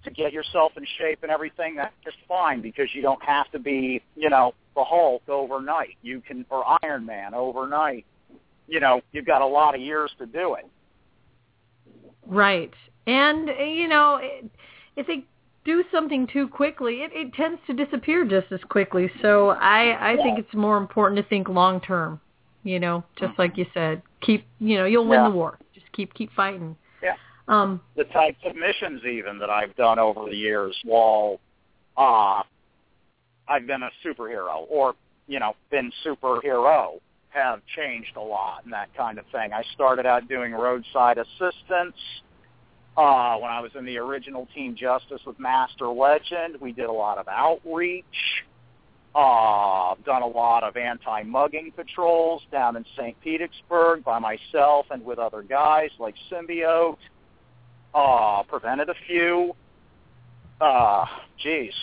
to 0.03 0.11
get 0.11 0.31
yourself 0.31 0.71
in 0.77 0.85
shape 0.97 1.19
and 1.23 1.31
everything, 1.31 1.75
that's 1.75 1.93
just 2.03 2.17
fine 2.27 2.61
because 2.61 2.87
you 2.93 3.01
don't 3.01 3.23
have 3.23 3.51
to 3.51 3.59
be, 3.59 4.01
you 4.15 4.29
know, 4.29 4.53
the 4.75 4.83
Hulk 4.83 5.27
overnight. 5.27 5.97
You 6.01 6.21
can, 6.21 6.45
or 6.49 6.63
Iron 6.83 7.05
Man 7.05 7.33
overnight. 7.33 8.05
You 8.67 8.79
know, 8.79 9.01
you've 9.11 9.25
got 9.25 9.41
a 9.41 9.47
lot 9.47 9.75
of 9.75 9.81
years 9.81 10.11
to 10.19 10.25
do 10.25 10.55
it. 10.55 10.67
Right. 12.25 12.73
And, 13.07 13.49
you 13.49 13.87
know, 13.87 14.19
if 14.95 15.07
they 15.07 15.25
do 15.65 15.83
something 15.91 16.27
too 16.27 16.47
quickly, 16.47 17.01
it, 17.01 17.11
it 17.13 17.33
tends 17.33 17.59
to 17.67 17.73
disappear 17.73 18.25
just 18.25 18.51
as 18.51 18.59
quickly. 18.69 19.11
So 19.21 19.49
I, 19.49 20.13
I 20.13 20.15
think 20.15 20.39
it's 20.39 20.53
more 20.53 20.77
important 20.77 21.21
to 21.21 21.27
think 21.27 21.49
long 21.49 21.81
term. 21.81 22.19
You 22.63 22.79
know, 22.79 23.03
just 23.17 23.39
like 23.39 23.57
you 23.57 23.65
said, 23.73 24.01
keep, 24.21 24.45
you 24.59 24.77
know, 24.77 24.85
you'll 24.85 25.05
win 25.07 25.21
Yeah. 25.21 25.29
the 25.29 25.35
war. 25.35 25.57
Just 25.73 25.89
keep, 25.93 26.13
keep 26.13 26.31
fighting. 26.33 26.75
Yeah. 27.01 27.15
Um, 27.47 27.81
the 27.95 28.03
types 28.05 28.37
of 28.45 28.55
missions 28.55 29.01
even 29.05 29.39
that 29.39 29.49
I've 29.49 29.75
done 29.75 29.97
over 29.97 30.25
the 30.29 30.35
years 30.35 30.77
while 30.83 31.39
uh 31.97 32.43
I've 33.47 33.65
been 33.65 33.81
a 33.81 33.89
superhero 34.05 34.65
or, 34.69 34.93
you 35.27 35.39
know, 35.39 35.55
been 35.71 35.91
superhero 36.05 36.99
have 37.29 37.61
changed 37.75 38.15
a 38.15 38.21
lot 38.21 38.63
and 38.65 38.73
that 38.73 38.93
kind 38.95 39.17
of 39.17 39.25
thing. 39.31 39.53
I 39.53 39.63
started 39.73 40.05
out 40.05 40.27
doing 40.27 40.51
roadside 40.51 41.17
assistance 41.17 41.95
uh 42.99 43.37
when 43.37 43.49
I 43.49 43.61
was 43.61 43.71
in 43.75 43.85
the 43.85 43.97
original 43.97 44.47
Team 44.53 44.75
Justice 44.75 45.21
with 45.25 45.39
Master 45.39 45.87
Legend. 45.87 46.57
We 46.59 46.73
did 46.73 46.85
a 46.85 46.91
lot 46.91 47.17
of 47.17 47.27
outreach. 47.29 48.05
Uh, 49.15 49.91
I've 49.91 50.03
done 50.05 50.21
a 50.21 50.27
lot 50.27 50.63
of 50.63 50.77
anti-mugging 50.77 51.71
patrols 51.75 52.43
down 52.51 52.75
in 52.75 52.85
St. 52.95 53.19
Petersburg 53.21 54.03
by 54.03 54.19
myself 54.19 54.85
and 54.91 55.03
with 55.03 55.17
other 55.17 55.41
guys 55.41 55.89
like 55.97 56.13
Symbiote 56.31 56.97
uh, 57.95 58.43
prevented 58.43 58.89
a 58.89 58.93
few. 59.07 59.55
Uh, 60.61 61.05
geez. 61.41 61.73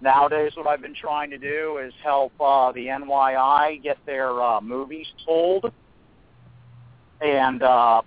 Nowadays, 0.00 0.52
what 0.54 0.66
I've 0.66 0.80
been 0.80 0.94
trying 0.94 1.30
to 1.30 1.38
do 1.38 1.78
is 1.84 1.92
help 2.02 2.32
uh, 2.40 2.72
the 2.72 2.86
NYI 2.86 3.82
get 3.82 3.98
their 4.06 4.40
uh, 4.40 4.60
movies 4.62 5.06
told, 5.26 5.70
and 7.20 7.62
uh, 7.62 8.00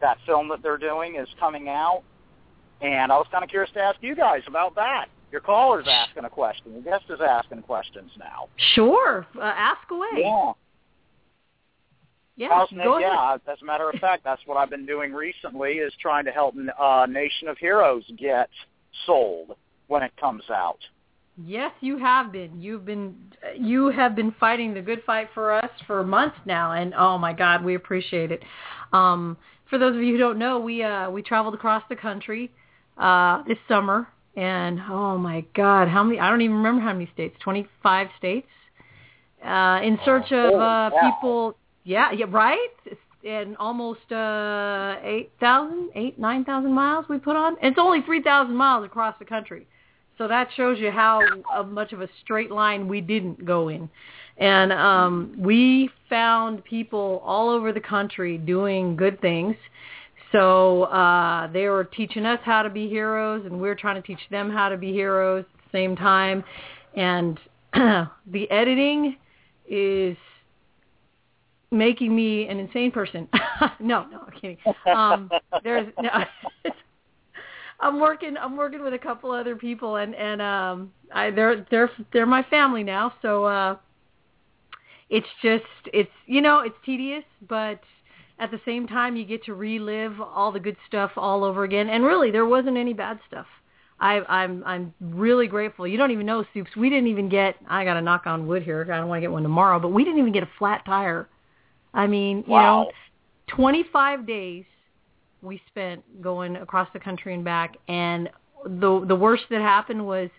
that 0.00 0.18
film 0.26 0.48
that 0.48 0.62
they're 0.62 0.78
doing 0.78 1.16
is 1.16 1.28
coming 1.38 1.68
out. 1.68 2.02
And 2.80 3.10
I 3.12 3.16
was 3.16 3.26
kind 3.30 3.44
of 3.44 3.50
curious 3.50 3.72
to 3.74 3.80
ask 3.80 3.96
you 4.02 4.14
guys 4.14 4.42
about 4.46 4.74
that. 4.74 5.06
Your 5.32 5.40
caller's 5.40 5.86
asking 5.88 6.24
a 6.24 6.30
question. 6.30 6.72
Your 6.72 6.82
guest 6.82 7.04
is 7.10 7.20
asking 7.20 7.62
questions 7.62 8.10
now. 8.18 8.48
sure. 8.74 9.26
Uh, 9.36 9.40
ask 9.42 9.90
away. 9.90 10.06
Yeah. 10.16 10.52
Yeah, 12.36 12.64
go 12.72 12.98
ahead. 12.98 13.12
yeah, 13.12 13.52
as 13.52 13.62
a 13.62 13.64
matter 13.64 13.88
of 13.88 13.98
fact, 14.00 14.24
that's 14.24 14.42
what 14.44 14.56
I've 14.56 14.70
been 14.70 14.86
doing 14.86 15.12
recently 15.12 15.74
is 15.74 15.92
trying 16.00 16.24
to 16.24 16.32
help 16.32 16.56
uh, 16.80 17.06
Nation 17.08 17.46
of 17.46 17.56
Heroes 17.58 18.02
get 18.18 18.50
sold 19.06 19.56
when 19.86 20.02
it 20.02 20.10
comes 20.16 20.42
out. 20.50 20.78
Yes, 21.36 21.72
you 21.80 21.96
have 21.98 22.32
been. 22.32 22.60
You've 22.60 22.84
been 22.84 23.16
you 23.58 23.90
have 23.90 24.14
been 24.14 24.34
fighting 24.38 24.74
the 24.74 24.80
good 24.80 25.02
fight 25.04 25.28
for 25.34 25.52
us 25.52 25.70
for 25.86 26.02
months 26.04 26.36
now, 26.44 26.72
and 26.72 26.94
oh 26.94 27.18
my 27.18 27.32
God, 27.32 27.64
we 27.64 27.74
appreciate 27.74 28.30
it. 28.30 28.42
Um, 28.92 29.36
for 29.68 29.78
those 29.78 29.96
of 29.96 30.02
you 30.02 30.12
who 30.12 30.18
don't 30.18 30.38
know, 30.38 30.58
we 30.58 30.82
uh, 30.82 31.10
we 31.10 31.22
traveled 31.22 31.54
across 31.54 31.82
the 31.88 31.96
country 31.96 32.50
uh, 32.98 33.42
this 33.46 33.58
summer, 33.68 34.08
and 34.36 34.80
oh 34.90 35.18
my 35.18 35.44
God, 35.54 35.88
how 35.88 36.02
many? 36.02 36.18
I 36.18 36.30
don't 36.30 36.42
even 36.42 36.56
remember 36.56 36.82
how 36.82 36.92
many 36.92 37.10
states. 37.12 37.36
Twenty 37.42 37.66
five 37.82 38.08
states. 38.18 38.48
Uh, 39.44 39.80
in 39.82 39.98
search 40.04 40.32
of 40.32 40.54
Oh, 40.54 40.58
uh, 40.58 40.90
people. 41.00 41.56
Yeah, 41.84 42.12
yeah, 42.12 42.26
right. 42.28 42.58
And 43.26 43.56
almost 43.56 44.10
uh, 44.12 44.96
eight 45.02 45.32
thousand, 45.40 45.90
eight 45.94 46.18
nine 46.18 46.44
thousand 46.44 46.72
miles 46.72 47.06
we 47.08 47.18
put 47.18 47.36
on. 47.36 47.56
It's 47.62 47.78
only 47.78 48.00
three 48.02 48.22
thousand 48.22 48.54
miles 48.54 48.84
across 48.84 49.14
the 49.18 49.24
country. 49.24 49.66
So 50.16 50.28
that 50.28 50.48
shows 50.56 50.78
you 50.78 50.90
how 50.90 51.20
uh, 51.52 51.62
much 51.62 51.92
of 51.92 52.00
a 52.00 52.08
straight 52.22 52.50
line 52.50 52.86
we 52.88 53.00
didn't 53.00 53.44
go 53.44 53.68
in. 53.68 53.88
And 54.38 54.72
um, 54.72 55.34
we 55.38 55.90
found 56.08 56.64
people 56.64 57.22
all 57.24 57.50
over 57.50 57.72
the 57.72 57.80
country 57.80 58.38
doing 58.38 58.96
good 58.96 59.20
things. 59.20 59.56
So 60.32 60.84
uh, 60.84 61.52
they 61.52 61.68
were 61.68 61.84
teaching 61.84 62.26
us 62.26 62.40
how 62.42 62.62
to 62.62 62.70
be 62.70 62.88
heroes, 62.88 63.44
and 63.44 63.54
we 63.54 63.68
were 63.68 63.76
trying 63.76 64.00
to 64.00 64.06
teach 64.06 64.18
them 64.30 64.50
how 64.50 64.68
to 64.68 64.76
be 64.76 64.92
heroes 64.92 65.44
at 65.52 65.72
the 65.72 65.78
same 65.78 65.94
time. 65.94 66.42
And 66.96 67.38
the 67.74 68.50
editing 68.50 69.16
is 69.68 70.16
making 71.70 72.14
me 72.14 72.48
an 72.48 72.58
insane 72.58 72.90
person. 72.90 73.28
no, 73.80 74.06
no, 74.06 74.24
I'm 74.26 74.32
kidding. 74.40 74.58
Um, 74.86 75.30
there's 75.62 75.92
no. 76.00 76.10
I'm 77.80 78.00
working. 78.00 78.36
I'm 78.36 78.56
working 78.56 78.82
with 78.82 78.94
a 78.94 78.98
couple 78.98 79.30
other 79.30 79.56
people, 79.56 79.96
and 79.96 80.14
and 80.14 80.40
um, 80.40 80.92
I 81.12 81.30
they're 81.30 81.66
they're 81.70 81.90
they're 82.12 82.26
my 82.26 82.42
family 82.44 82.82
now. 82.82 83.12
So 83.22 83.44
uh, 83.44 83.76
it's 85.10 85.26
just 85.42 85.64
it's 85.92 86.10
you 86.26 86.40
know 86.40 86.60
it's 86.60 86.76
tedious, 86.84 87.24
but 87.48 87.80
at 88.38 88.50
the 88.50 88.60
same 88.64 88.86
time 88.86 89.16
you 89.16 89.24
get 89.24 89.44
to 89.44 89.54
relive 89.54 90.20
all 90.20 90.52
the 90.52 90.60
good 90.60 90.76
stuff 90.86 91.12
all 91.16 91.44
over 91.44 91.64
again. 91.64 91.88
And 91.88 92.04
really, 92.04 92.30
there 92.30 92.46
wasn't 92.46 92.76
any 92.76 92.92
bad 92.92 93.18
stuff. 93.28 93.46
I, 94.00 94.20
I'm 94.28 94.62
I'm 94.64 94.94
really 95.00 95.46
grateful. 95.46 95.86
You 95.86 95.96
don't 95.96 96.10
even 96.10 96.26
know, 96.26 96.44
Soups. 96.52 96.70
We 96.76 96.90
didn't 96.90 97.08
even 97.08 97.28
get. 97.28 97.56
I 97.68 97.84
got 97.84 97.94
to 97.94 98.02
knock 98.02 98.26
on 98.26 98.46
wood 98.46 98.62
here. 98.62 98.82
I 98.82 98.96
don't 98.96 99.08
want 99.08 99.18
to 99.18 99.22
get 99.22 99.32
one 99.32 99.42
tomorrow, 99.42 99.78
but 99.78 99.88
we 99.88 100.04
didn't 100.04 100.18
even 100.18 100.32
get 100.32 100.42
a 100.42 100.48
flat 100.58 100.84
tire. 100.84 101.28
I 101.92 102.08
mean, 102.08 102.38
you 102.38 102.54
know, 102.54 102.90
25 103.48 104.26
days 104.26 104.64
we 105.44 105.60
spent 105.68 106.22
going 106.22 106.56
across 106.56 106.88
the 106.92 107.00
country 107.00 107.34
and 107.34 107.44
back, 107.44 107.76
and 107.88 108.30
the 108.64 109.04
the 109.06 109.16
worst 109.16 109.44
that 109.50 109.60
happened 109.60 110.04
was 110.04 110.30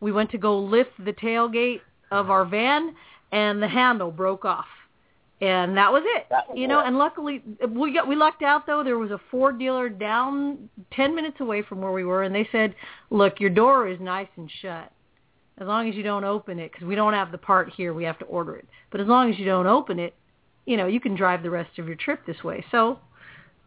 we 0.00 0.12
went 0.12 0.30
to 0.30 0.38
go 0.38 0.58
lift 0.58 0.90
the 1.04 1.12
tailgate 1.12 1.80
of 2.10 2.30
our 2.30 2.44
van, 2.44 2.94
and 3.32 3.62
the 3.62 3.68
handle 3.68 4.10
broke 4.10 4.44
off, 4.44 4.66
and 5.40 5.76
that 5.76 5.92
was 5.92 6.02
it. 6.04 6.26
That 6.30 6.48
was 6.48 6.58
you 6.58 6.68
know, 6.68 6.80
it. 6.80 6.86
and 6.86 6.96
luckily 6.96 7.42
we 7.68 7.92
got 7.92 8.06
we 8.06 8.14
lucked 8.14 8.42
out 8.42 8.66
though. 8.66 8.84
There 8.84 8.98
was 8.98 9.10
a 9.10 9.20
Ford 9.30 9.58
dealer 9.58 9.88
down 9.88 10.68
10 10.92 11.14
minutes 11.14 11.40
away 11.40 11.62
from 11.62 11.80
where 11.80 11.92
we 11.92 12.04
were, 12.04 12.22
and 12.22 12.34
they 12.34 12.48
said, 12.52 12.74
"Look, 13.10 13.40
your 13.40 13.50
door 13.50 13.88
is 13.88 14.00
nice 14.00 14.28
and 14.36 14.50
shut." 14.60 14.92
As 15.58 15.66
long 15.66 15.88
as 15.88 15.94
you 15.94 16.02
don't 16.02 16.24
open 16.24 16.58
it, 16.58 16.72
because 16.72 16.86
we 16.86 16.94
don't 16.94 17.12
have 17.12 17.30
the 17.30 17.38
part 17.38 17.68
here, 17.76 17.92
we 17.92 18.04
have 18.04 18.18
to 18.20 18.24
order 18.24 18.56
it. 18.56 18.66
But 18.90 19.00
as 19.00 19.06
long 19.06 19.30
as 19.30 19.38
you 19.38 19.44
don't 19.44 19.66
open 19.66 19.98
it, 19.98 20.14
you 20.64 20.76
know, 20.76 20.86
you 20.86 20.98
can 20.98 21.14
drive 21.14 21.42
the 21.42 21.50
rest 21.50 21.78
of 21.78 21.86
your 21.86 21.96
trip 21.96 22.24
this 22.26 22.42
way. 22.42 22.64
So, 22.70 22.98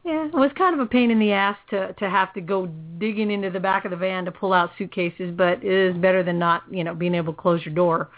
yeah, 0.06 0.28
it 0.28 0.34
was 0.34 0.52
kind 0.56 0.74
of 0.76 0.80
a 0.80 0.86
pain 0.86 1.10
in 1.12 1.20
the 1.20 1.32
ass 1.32 1.58
to 1.72 1.92
to 1.94 2.10
have 2.10 2.32
to 2.36 2.42
go 2.42 2.68
digging 3.00 3.32
into 3.32 3.50
the 3.50 3.60
back 3.60 3.86
of 3.86 3.92
the 3.92 3.98
van 3.98 4.24
to 4.26 4.32
pull 4.32 4.54
out 4.54 4.70
suitcases, 4.78 5.34
but 5.36 5.64
it 5.64 5.66
is 5.66 5.98
better 5.98 6.22
than 6.24 6.38
not, 6.40 6.64
you 6.70 6.84
know, 6.84 6.94
being 6.94 7.16
able 7.16 7.34
to 7.34 7.42
close 7.42 7.66
your 7.66 7.74
door. 7.74 8.10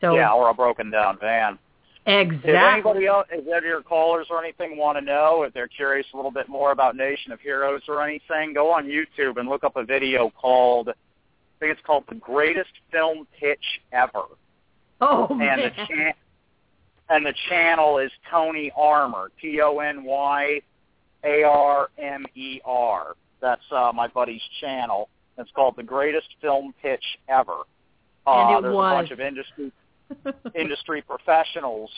So 0.00 0.14
Yeah, 0.14 0.30
or 0.32 0.48
a 0.48 0.54
broken 0.54 0.90
down 0.90 1.18
van. 1.20 1.58
exactly. 2.06 2.50
If 2.52 2.56
anybody 2.72 3.06
else, 3.06 3.26
if 3.30 3.44
any 3.46 3.56
of 3.58 3.64
your 3.64 3.82
callers 3.82 4.28
or 4.30 4.42
anything 4.42 4.78
want 4.78 4.98
to 4.98 5.04
know, 5.04 5.42
if 5.42 5.52
they're 5.52 5.68
curious 5.68 6.06
a 6.14 6.16
little 6.16 6.30
bit 6.30 6.48
more 6.48 6.70
about 6.72 6.96
Nation 6.96 7.32
of 7.32 7.40
Heroes 7.40 7.82
or 7.88 8.02
anything, 8.02 8.54
go 8.54 8.70
on 8.72 8.86
YouTube 8.86 9.36
and 9.38 9.48
look 9.48 9.64
up 9.64 9.76
a 9.76 9.84
video 9.84 10.30
called, 10.30 10.88
I 10.90 10.92
think 11.58 11.72
it's 11.72 11.84
called 11.84 12.04
The 12.08 12.14
Greatest 12.14 12.70
Film 12.92 13.26
Pitch 13.38 13.80
Ever. 13.92 14.22
oh 15.00 15.26
And 15.30 15.38
man. 15.38 15.58
the, 15.58 15.70
cha- 15.86 16.12
and 17.14 17.26
the 17.26 17.34
channel 17.48 17.98
is 17.98 18.10
Tony 18.30 18.70
Armer, 18.76 19.32
Tony 19.42 19.58
Armer, 21.24 21.88
T-O-N-Y-A-R-M-E-R. 21.98 23.14
That's 23.40 23.62
uh, 23.72 23.92
my 23.94 24.08
buddy's 24.08 24.42
channel. 24.60 25.08
It's 25.38 25.50
called 25.52 25.74
The 25.76 25.82
Greatest 25.82 26.28
Film 26.40 26.74
Pitch 26.82 27.04
Ever. 27.28 27.52
Uh, 28.26 28.30
And 28.30 28.58
it 28.58 28.62
there's 28.62 28.74
was. 28.74 28.92
a 28.92 28.96
bunch 28.96 29.10
of 29.10 29.20
industry 29.20 29.72
industry 30.54 31.02
professionals 31.02 31.90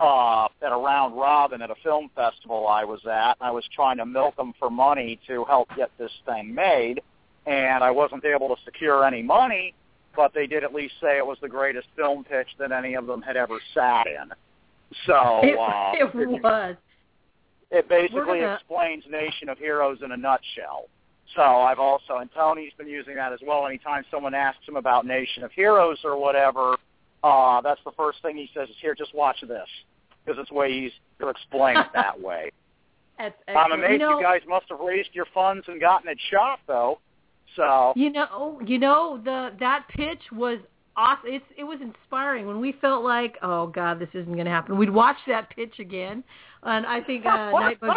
uh, 0.00 0.46
at 0.62 0.72
a 0.72 0.76
round 0.76 1.16
robin 1.16 1.62
at 1.62 1.70
a 1.70 1.74
film 1.82 2.10
festival 2.14 2.66
I 2.66 2.84
was 2.84 3.00
at. 3.06 3.36
I 3.40 3.50
was 3.50 3.64
trying 3.74 3.98
to 3.98 4.06
milk 4.06 4.36
them 4.36 4.52
for 4.58 4.68
money 4.70 5.18
to 5.28 5.44
help 5.44 5.68
get 5.76 5.90
this 5.98 6.10
thing 6.26 6.54
made, 6.54 7.00
and 7.46 7.84
I 7.84 7.90
wasn't 7.90 8.24
able 8.24 8.48
to 8.48 8.56
secure 8.64 9.04
any 9.04 9.22
money, 9.22 9.74
but 10.16 10.32
they 10.34 10.46
did 10.46 10.64
at 10.64 10.74
least 10.74 10.94
say 11.00 11.18
it 11.18 11.26
was 11.26 11.38
the 11.40 11.48
greatest 11.48 11.86
film 11.96 12.24
pitch 12.24 12.48
that 12.58 12.72
any 12.72 12.94
of 12.94 13.06
them 13.06 13.22
had 13.22 13.36
ever 13.36 13.58
sat 13.74 14.06
in. 14.06 14.30
So 15.06 15.40
it, 15.42 15.56
uh, 15.58 15.92
it 16.20 16.42
was. 16.42 16.76
It 17.70 17.88
basically 17.88 18.40
gonna- 18.40 18.54
explains 18.54 19.04
Nation 19.08 19.48
of 19.48 19.58
Heroes 19.58 20.02
in 20.02 20.12
a 20.12 20.16
nutshell. 20.16 20.88
So 21.36 21.42
I've 21.42 21.78
also, 21.78 22.16
and 22.16 22.32
Tony's 22.32 22.72
been 22.74 22.88
using 22.88 23.14
that 23.14 23.32
as 23.32 23.40
well. 23.42 23.66
Anytime 23.66 24.04
someone 24.10 24.34
asks 24.34 24.66
him 24.66 24.76
about 24.76 25.06
Nation 25.06 25.44
of 25.44 25.52
Heroes 25.52 25.98
or 26.04 26.16
whatever, 26.16 26.76
uh, 27.22 27.60
that's 27.60 27.80
the 27.84 27.92
first 27.92 28.20
thing 28.22 28.36
he 28.36 28.50
says 28.52 28.68
is, 28.68 28.76
here, 28.80 28.94
just 28.94 29.14
watch 29.14 29.40
this. 29.42 29.68
Because 30.24 30.40
it's 30.40 30.48
the 30.50 30.54
way 30.54 30.72
he's 30.72 30.92
to 31.20 31.28
explain 31.28 31.76
it 31.76 31.86
that 31.94 32.20
way. 32.28 32.50
That's 33.16 33.34
I'm 33.48 33.72
amazed 33.72 33.92
you, 33.92 33.98
know, 33.98 34.18
you 34.18 34.24
guys 34.24 34.40
must 34.48 34.66
have 34.70 34.80
raised 34.80 35.10
your 35.12 35.26
funds 35.32 35.64
and 35.68 35.80
gotten 35.80 36.08
it 36.08 36.18
shot, 36.30 36.60
though. 36.66 36.98
So, 37.56 37.92
You 37.96 38.10
know, 38.10 38.60
you 38.64 38.78
know 38.78 39.20
the 39.22 39.52
that 39.60 39.86
pitch 39.88 40.22
was 40.32 40.58
awesome. 40.96 41.30
It's 41.30 41.44
it 41.56 41.64
was 41.64 41.80
inspiring 41.80 42.46
when 42.46 42.60
we 42.60 42.72
felt 42.80 43.04
like, 43.04 43.36
oh 43.42 43.66
God, 43.66 43.98
this 43.98 44.08
isn't 44.14 44.32
going 44.32 44.44
to 44.44 44.50
happen. 44.50 44.78
We'd 44.78 44.90
watch 44.90 45.16
that 45.26 45.50
pitch 45.50 45.78
again, 45.78 46.22
and 46.62 46.86
I 46.86 47.00
think 47.00 47.24
uh, 47.24 47.50
Nightbug's, 47.52 47.94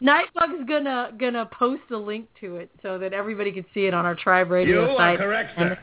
Nightbug's 0.00 0.68
gonna 0.68 1.12
gonna 1.18 1.46
post 1.46 1.82
a 1.90 1.96
link 1.96 2.26
to 2.40 2.56
it 2.56 2.70
so 2.82 2.98
that 2.98 3.12
everybody 3.12 3.52
could 3.52 3.66
see 3.74 3.86
it 3.86 3.94
on 3.94 4.06
our 4.06 4.14
Tribe 4.14 4.50
Radio 4.50 4.90
you 4.90 4.96
site. 4.96 5.16
are 5.20 5.24
correct, 5.24 5.52
And 5.58 5.70
sir. 5.70 5.78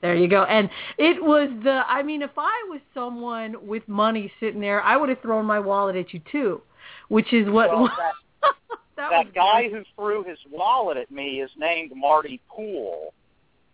there 0.00 0.14
you 0.14 0.28
go. 0.28 0.44
And 0.44 0.70
it 0.98 1.22
was 1.22 1.50
the. 1.64 1.82
I 1.88 2.02
mean, 2.02 2.22
if 2.22 2.30
I 2.36 2.66
was 2.68 2.80
someone 2.94 3.66
with 3.66 3.86
money 3.88 4.30
sitting 4.40 4.60
there, 4.60 4.82
I 4.82 4.96
would 4.96 5.08
have 5.08 5.20
thrown 5.20 5.44
my 5.44 5.58
wallet 5.58 5.96
at 5.96 6.14
you 6.14 6.20
too, 6.30 6.62
which 7.08 7.32
is 7.32 7.48
what. 7.50 7.70
Well, 7.70 7.88
that, 7.88 8.12
that 8.96 9.10
that 9.10 9.10
was 9.10 9.26
guy 9.34 9.68
who 9.68 9.82
threw 9.96 10.22
his 10.22 10.38
wallet 10.50 10.96
at 10.96 11.10
me 11.10 11.40
is 11.40 11.50
named 11.56 11.90
Marty 11.96 12.40
Poole, 12.48 13.12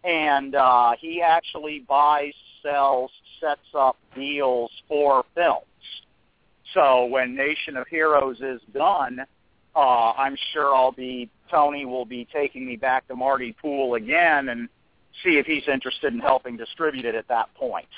and 0.05 0.55
uh, 0.55 0.93
he 0.99 1.21
actually 1.21 1.85
buys, 1.87 2.33
sells, 2.63 3.11
sets 3.41 3.61
up 3.75 3.97
deals 4.15 4.71
for 4.89 5.25
films. 5.35 5.65
So 6.75 7.07
when 7.07 7.35
Nation 7.35 7.77
of 7.77 7.87
Heroes 7.89 8.41
is 8.41 8.61
done, 8.75 9.21
uh, 9.75 10.13
I'm 10.13 10.37
sure 10.53 10.75
I'll 10.75 10.93
be 10.93 11.31
Tony 11.51 11.87
will 11.87 12.05
be 12.05 12.27
taking 12.33 12.67
me 12.67 12.77
back 12.77 13.07
to 13.09 13.17
Marty 13.17 13.55
Pool 13.61 13.95
again 13.95 14.51
and 14.51 14.69
see 15.25 15.39
if 15.39 15.47
he's 15.47 15.67
interested 15.73 16.13
in 16.13 16.21
helping 16.21 16.57
distribute 16.57 17.05
it 17.05 17.15
at 17.15 17.27
that 17.29 17.53
point. 17.55 17.89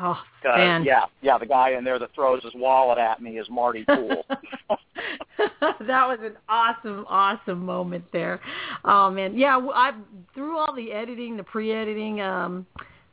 Oh, 0.00 0.20
man. 0.44 0.84
yeah, 0.84 1.06
yeah, 1.22 1.38
the 1.38 1.46
guy 1.46 1.70
in 1.70 1.82
there 1.82 1.98
that 1.98 2.14
throws 2.14 2.44
his 2.44 2.52
wallet 2.54 2.98
at 2.98 3.20
me 3.20 3.38
is 3.38 3.48
Marty 3.50 3.84
Poole. 3.88 4.24
that 4.28 6.06
was 6.06 6.18
an 6.22 6.36
awesome, 6.48 7.04
awesome 7.08 7.64
moment 7.64 8.04
there. 8.12 8.40
Oh 8.84 9.10
man, 9.10 9.36
yeah. 9.36 9.58
I 9.74 9.92
through 10.34 10.56
all 10.56 10.72
the 10.72 10.92
editing, 10.92 11.36
the 11.36 11.42
pre-editing 11.42 12.20
um, 12.20 12.64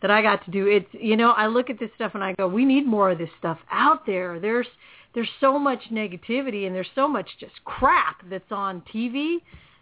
that 0.06 0.12
I 0.12 0.22
got 0.22 0.46
to 0.46 0.52
do. 0.52 0.68
It's 0.68 0.86
you 0.92 1.18
know 1.18 1.32
I 1.32 1.48
look 1.48 1.72
at 1.72 1.80
this 1.80 1.90
stuff 1.96 2.12
and 2.14 2.24
I 2.24 2.34
go, 2.34 2.48
we 2.48 2.64
need 2.64 2.86
more 2.86 3.10
of 3.10 3.18
this 3.18 3.30
stuff 3.40 3.58
out 3.72 4.06
there. 4.06 4.40
There's 4.40 4.68
there's 5.16 5.30
so 5.40 5.58
much 5.58 5.80
negativity 5.92 6.68
and 6.68 6.76
there's 6.76 6.90
so 6.94 7.08
much 7.08 7.28
just 7.40 7.54
crap 7.66 8.18
that's 8.30 8.52
on 8.52 8.84
TV. 8.94 9.38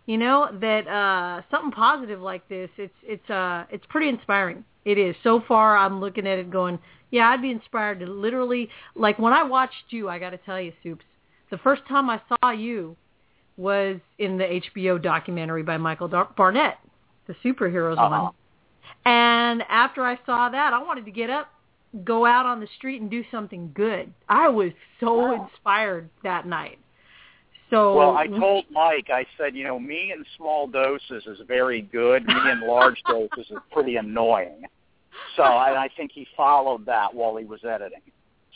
You 0.05 0.17
know 0.17 0.47
that 0.61 0.87
uh, 0.87 1.41
something 1.51 1.71
positive 1.71 2.21
like 2.21 2.47
this. 2.47 2.69
It's 2.77 2.93
it's 3.03 3.29
uh 3.29 3.65
it's 3.69 3.85
pretty 3.89 4.07
inspiring. 4.07 4.63
It 4.85 4.97
is. 4.97 5.13
So 5.23 5.43
far, 5.45 5.75
I'm 5.77 5.99
looking 5.99 6.25
at 6.25 6.39
it 6.39 6.49
going, 6.49 6.79
yeah, 7.11 7.27
I'd 7.29 7.41
be 7.41 7.51
inspired 7.51 7.99
to 7.99 8.05
literally 8.05 8.69
like 8.95 9.19
when 9.19 9.33
I 9.33 9.43
watched 9.43 9.87
you. 9.89 10.07
I 10.07 10.19
got 10.19 10.29
to 10.29 10.37
tell 10.37 10.61
you, 10.61 10.71
Soups 10.83 11.03
the 11.51 11.57
first 11.57 11.81
time 11.89 12.09
I 12.09 12.21
saw 12.29 12.51
you 12.51 12.95
was 13.57 13.97
in 14.19 14.37
the 14.37 14.45
HBO 14.45 15.01
documentary 15.01 15.63
by 15.63 15.75
Michael 15.77 16.07
Dar- 16.07 16.29
Barnett, 16.37 16.77
the 17.27 17.35
superheroes 17.43 17.97
Uh-huh. 17.97 18.23
one. 18.23 18.33
And 19.05 19.63
after 19.69 20.03
I 20.03 20.17
saw 20.25 20.49
that, 20.49 20.73
I 20.73 20.81
wanted 20.81 21.05
to 21.05 21.11
get 21.11 21.29
up, 21.29 21.49
go 22.03 22.25
out 22.25 22.45
on 22.45 22.59
the 22.59 22.67
street 22.77 23.01
and 23.01 23.09
do 23.09 23.23
something 23.31 23.71
good. 23.73 24.13
I 24.29 24.47
was 24.49 24.71
so 24.99 25.15
Wow. 25.15 25.45
inspired 25.45 26.09
that 26.23 26.45
night. 26.47 26.79
So 27.69 27.95
Well, 27.95 28.15
I 28.15 28.27
told 28.27 28.65
Mike, 28.69 29.09
I 29.09 29.25
said, 29.37 29.55
you 29.55 29.63
know, 29.63 29.79
me 29.79 30.11
in 30.11 30.23
small 30.37 30.67
doses 30.67 31.25
is 31.25 31.39
very 31.47 31.81
good. 31.81 32.25
Me 32.25 32.35
in 32.51 32.61
large 32.61 33.01
doses 33.07 33.49
is 33.49 33.59
pretty 33.71 33.95
annoying. 33.97 34.63
So 35.35 35.43
I, 35.43 35.85
I 35.85 35.89
think 35.97 36.11
he 36.13 36.27
followed 36.37 36.85
that 36.85 37.13
while 37.13 37.35
he 37.35 37.45
was 37.45 37.63
editing. 37.63 38.01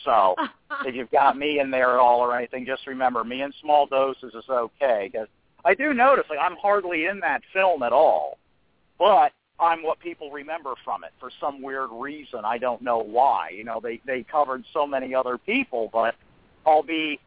So 0.06 0.36
if 0.86 0.94
you've 0.96 1.12
got 1.12 1.38
me 1.38 1.60
in 1.60 1.72
there 1.72 1.94
at 1.94 2.00
all 2.00 2.20
or 2.20 2.36
anything, 2.38 2.66
just 2.66 2.86
remember, 2.86 3.24
me 3.24 3.42
in 3.42 3.52
small 3.62 3.88
doses 3.88 4.34
is 4.36 4.50
okay. 4.50 5.10
Because 5.12 5.28
I 5.66 5.74
do 5.74 5.94
notice, 5.94 6.26
like, 6.30 6.40
I'm 6.40 6.56
hardly 6.62 7.06
in 7.06 7.20
that 7.22 7.42
film 7.54 7.84
at 7.84 7.94
all, 7.94 8.38
but 9.00 9.32
I'm 9.60 9.84
what 9.84 10.00
people 10.00 10.32
remember 10.32 10.74
from 10.84 11.04
it 11.04 11.12
for 11.20 11.32
some 11.40 11.62
weird 11.62 11.90
reason. 11.92 12.42
I 12.46 12.58
don't 12.58 12.82
know 12.82 13.00
why. 13.00 13.50
You 13.50 13.64
know, 13.64 13.80
they 13.82 14.00
they 14.06 14.24
covered 14.24 14.64
so 14.72 14.86
many 14.86 15.16
other 15.16 15.38
people, 15.38 15.90
but 15.92 16.16
I'll 16.66 16.84
be 16.84 17.20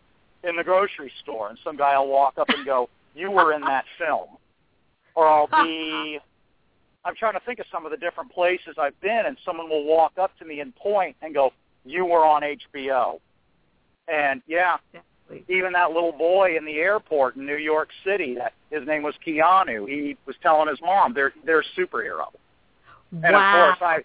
in 0.44 0.56
the 0.56 0.64
grocery 0.64 1.12
store 1.22 1.48
and 1.48 1.58
some 1.64 1.76
guy 1.76 1.98
will 1.98 2.08
walk 2.08 2.38
up 2.38 2.48
and 2.48 2.64
go, 2.64 2.88
"You 3.14 3.30
were 3.30 3.52
in 3.52 3.62
that 3.62 3.84
film," 3.98 4.28
or 5.14 5.26
I'll 5.26 5.48
be. 5.64 6.18
I'm 7.04 7.16
trying 7.16 7.32
to 7.32 7.40
think 7.40 7.58
of 7.58 7.66
some 7.72 7.86
of 7.86 7.90
the 7.90 7.96
different 7.96 8.30
places 8.30 8.76
I've 8.76 8.98
been, 9.00 9.24
and 9.26 9.36
someone 9.44 9.70
will 9.70 9.84
walk 9.84 10.18
up 10.18 10.36
to 10.38 10.44
me 10.44 10.60
and 10.60 10.74
point 10.76 11.16
and 11.22 11.34
go, 11.34 11.52
"You 11.84 12.04
were 12.04 12.24
on 12.24 12.42
HBO," 12.42 13.20
and 14.06 14.42
yeah, 14.46 14.76
Exactly. 15.30 15.56
even 15.56 15.72
that 15.72 15.92
little 15.92 16.12
boy 16.12 16.56
in 16.56 16.64
the 16.64 16.76
airport 16.76 17.36
in 17.36 17.46
New 17.46 17.56
York 17.56 17.90
City, 18.04 18.34
that 18.34 18.52
his 18.70 18.86
name 18.86 19.02
was 19.02 19.14
Keanu. 19.26 19.88
He 19.88 20.16
was 20.26 20.36
telling 20.42 20.68
his 20.68 20.80
mom 20.80 21.14
they're 21.14 21.32
they're 21.44 21.64
superhero. 21.78 22.26
And 23.12 23.34
wow. 23.34 23.70
of 23.70 23.78
course 23.78 23.90
I 23.90 24.04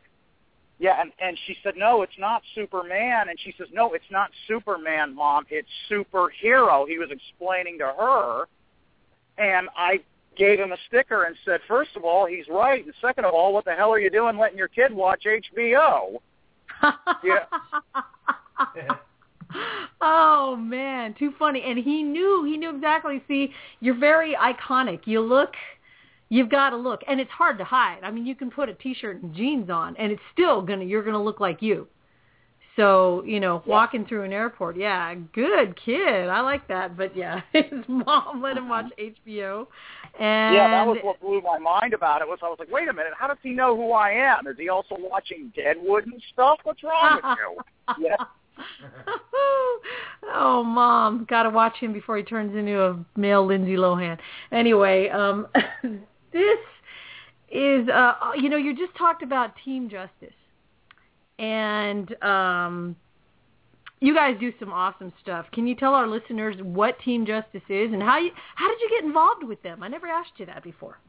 yeah, 0.77 0.99
and 0.99 1.11
and 1.21 1.37
she 1.47 1.55
said, 1.63 1.75
"No, 1.77 2.01
it's 2.01 2.17
not 2.19 2.41
Superman." 2.53 3.29
And 3.29 3.39
she 3.39 3.53
says, 3.57 3.67
"No, 3.71 3.93
it's 3.93 4.11
not 4.11 4.29
Superman, 4.47 5.15
mom. 5.15 5.45
It's 5.49 5.69
superhero." 5.89 6.87
He 6.87 6.97
was 6.97 7.09
explaining 7.11 7.77
to 7.79 7.85
her, 7.85 8.45
and 9.37 9.69
I 9.77 10.01
gave 10.35 10.59
him 10.59 10.73
a 10.73 10.77
sticker 10.87 11.23
and 11.23 11.35
said, 11.45 11.61
first 11.65 11.91
of 11.95 12.03
all, 12.03 12.25
he's 12.25 12.43
right, 12.49 12.83
and 12.83 12.93
second 12.99 13.23
of 13.23 13.33
all, 13.33 13.53
what 13.53 13.63
the 13.63 13.73
hell 13.73 13.89
are 13.93 13.99
you 13.99 14.09
doing 14.09 14.37
letting 14.37 14.57
your 14.57 14.67
kid 14.67 14.91
watch 14.93 15.23
HBO?" 15.25 16.19
Yeah. 17.23 17.45
oh 20.01 20.55
man, 20.55 21.15
too 21.17 21.33
funny. 21.37 21.63
And 21.65 21.77
he 21.77 22.03
knew, 22.03 22.43
he 22.45 22.57
knew 22.57 22.75
exactly. 22.75 23.23
See, 23.27 23.51
you're 23.79 23.97
very 23.97 24.35
iconic. 24.35 25.01
You 25.05 25.21
look, 25.21 25.53
you've 26.29 26.49
got 26.49 26.71
to 26.71 26.77
look, 26.77 27.01
and 27.07 27.19
it's 27.19 27.31
hard 27.31 27.57
to 27.59 27.63
hide. 27.63 27.99
I 28.03 28.11
mean, 28.11 28.25
you 28.25 28.35
can 28.35 28.51
put 28.51 28.69
a 28.69 28.73
t-shirt 28.73 29.21
and 29.21 29.33
jeans 29.35 29.69
on, 29.69 29.95
and 29.97 30.11
it's 30.11 30.21
still 30.33 30.61
gonna, 30.61 30.85
you're 30.85 31.03
gonna 31.03 31.23
look 31.23 31.39
like 31.39 31.61
you. 31.61 31.87
So, 32.75 33.23
you 33.25 33.39
know, 33.39 33.63
walking 33.65 34.05
through 34.05 34.23
an 34.23 34.33
airport, 34.33 34.75
yeah, 34.75 35.15
good 35.33 35.79
kid. 35.83 36.27
I 36.27 36.41
like 36.41 36.67
that. 36.67 36.97
But 36.97 37.15
yeah, 37.15 37.41
his 37.53 37.63
mom 37.87 38.41
let 38.41 38.57
him 38.57 38.67
watch 38.67 38.91
HBO. 38.99 39.67
And 40.19 40.55
Yeah, 40.55 40.67
that 40.69 40.85
was 40.85 40.97
what 41.01 41.21
blew 41.21 41.41
my 41.41 41.57
mind 41.57 41.93
about 41.93 42.21
it. 42.21 42.27
Was 42.27 42.39
I 42.43 42.47
was 42.47 42.57
like, 42.59 42.71
wait 42.71 42.89
a 42.89 42.93
minute, 42.93 43.13
how 43.17 43.27
does 43.27 43.37
he 43.41 43.51
know 43.51 43.77
who 43.77 43.93
I 43.93 44.11
am? 44.11 44.47
Is 44.47 44.57
he 44.57 44.67
also 44.67 44.95
watching 44.99 45.53
Deadwood 45.55 46.05
and 46.05 46.21
stuff? 46.33 46.59
What's 46.63 46.83
wrong 46.83 47.15
with 47.15 47.37
you? 47.37 47.61
Yeah. 47.99 48.15
oh, 50.33 50.63
mom, 50.65 51.25
got 51.29 51.43
to 51.43 51.49
watch 51.49 51.75
him 51.77 51.93
before 51.93 52.17
he 52.17 52.23
turns 52.23 52.55
into 52.55 52.81
a 52.81 53.05
male 53.15 53.45
Lindsay 53.45 53.75
Lohan. 53.75 54.17
Anyway, 54.51 55.09
um, 55.09 55.47
this 56.31 56.59
is, 57.49 57.87
uh, 57.89 58.13
you 58.35 58.49
know, 58.49 58.57
you 58.57 58.75
just 58.75 58.95
talked 58.97 59.23
about 59.23 59.53
team 59.63 59.89
justice, 59.89 60.35
and 61.39 62.21
um, 62.23 62.95
you 63.99 64.13
guys 64.13 64.35
do 64.39 64.53
some 64.59 64.71
awesome 64.71 65.11
stuff. 65.21 65.45
Can 65.51 65.67
you 65.67 65.75
tell 65.75 65.93
our 65.93 66.07
listeners 66.07 66.55
what 66.61 66.99
team 66.99 67.25
justice 67.25 67.63
is 67.69 67.93
and 67.93 68.01
how 68.01 68.17
you, 68.19 68.31
how 68.55 68.67
did 68.67 68.79
you 68.81 68.89
get 68.89 69.05
involved 69.05 69.43
with 69.43 69.61
them? 69.63 69.83
I 69.83 69.87
never 69.87 70.07
asked 70.07 70.33
you 70.37 70.45
that 70.47 70.63
before. 70.63 70.99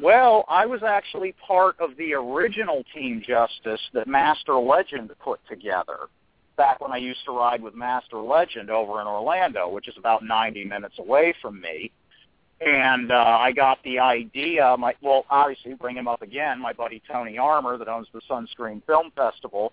Well, 0.00 0.44
I 0.48 0.66
was 0.66 0.82
actually 0.82 1.34
part 1.46 1.76
of 1.80 1.90
the 1.98 2.14
original 2.14 2.84
Team 2.94 3.22
Justice 3.26 3.80
that 3.92 4.06
Master 4.06 4.54
Legend 4.54 5.10
put 5.22 5.40
together 5.48 6.08
back 6.60 6.78
when 6.78 6.92
I 6.92 6.98
used 6.98 7.24
to 7.24 7.32
ride 7.32 7.62
with 7.62 7.74
Master 7.74 8.18
Legend 8.18 8.68
over 8.68 9.00
in 9.00 9.06
Orlando, 9.06 9.66
which 9.70 9.88
is 9.88 9.94
about 9.96 10.22
90 10.22 10.66
minutes 10.66 10.96
away 10.98 11.32
from 11.40 11.58
me. 11.58 11.90
And 12.60 13.10
uh, 13.10 13.14
I 13.14 13.52
got 13.52 13.82
the 13.82 13.98
idea, 13.98 14.76
my, 14.78 14.92
well, 15.00 15.24
obviously 15.30 15.72
bring 15.72 15.96
him 15.96 16.06
up 16.06 16.20
again, 16.20 16.60
my 16.60 16.74
buddy 16.74 17.00
Tony 17.10 17.38
Armer 17.38 17.78
that 17.78 17.88
owns 17.88 18.08
the 18.12 18.20
Sunscreen 18.28 18.84
Film 18.84 19.10
Festival. 19.16 19.72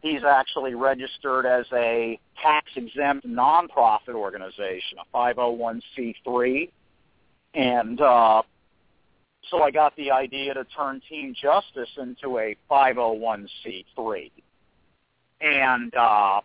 He's 0.00 0.24
actually 0.24 0.74
registered 0.74 1.44
as 1.44 1.66
a 1.74 2.18
tax-exempt 2.42 3.26
nonprofit 3.26 4.14
organization, 4.14 5.00
a 5.02 5.14
501c3. 5.14 6.70
And 7.52 8.00
uh, 8.00 8.40
so 9.50 9.62
I 9.62 9.70
got 9.70 9.94
the 9.96 10.10
idea 10.10 10.54
to 10.54 10.64
turn 10.64 11.02
Team 11.10 11.34
Justice 11.38 11.90
into 11.98 12.38
a 12.38 12.56
501c3. 12.70 14.30
And 15.42 15.94
uh, 15.94 16.40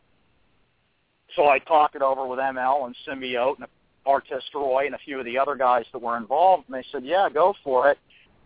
so 1.36 1.47
I 1.47 1.60
talked 1.60 1.95
it 1.95 2.01
over 2.01 2.25
with 2.27 2.39
ML 2.39 2.86
and 2.88 2.95
Symbiote 3.07 3.57
and 3.57 3.67
Artisteroy 4.05 4.88
and 4.88 4.95
a 4.95 4.99
few 4.99 5.19
of 5.19 5.25
the 5.25 5.38
other 5.38 5.55
guys 5.55 5.86
that 5.93 6.01
were 6.01 6.17
involved, 6.17 6.65
and 6.67 6.75
they 6.75 6.86
said, 6.91 7.05
yeah, 7.05 7.29
go 7.31 7.53
for 7.63 7.91
it. 7.91 7.97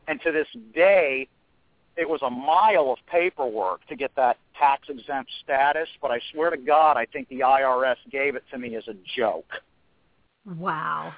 And 0.07 0.19
to 0.21 0.31
this 0.31 0.47
day, 0.73 1.27
it 1.95 2.07
was 2.07 2.21
a 2.21 2.29
mile 2.29 2.91
of 2.91 2.97
paperwork 3.09 3.85
to 3.87 3.95
get 3.95 4.11
that 4.15 4.37
tax-exempt 4.57 5.29
status, 5.43 5.87
but 6.01 6.11
I 6.11 6.19
swear 6.33 6.49
to 6.49 6.57
God, 6.57 6.97
I 6.97 7.05
think 7.05 7.29
the 7.29 7.41
IRS 7.41 7.97
gave 8.11 8.35
it 8.35 8.43
to 8.51 8.57
me 8.57 8.75
as 8.75 8.87
a 8.87 8.95
joke 9.15 9.51
Wow. 10.45 11.13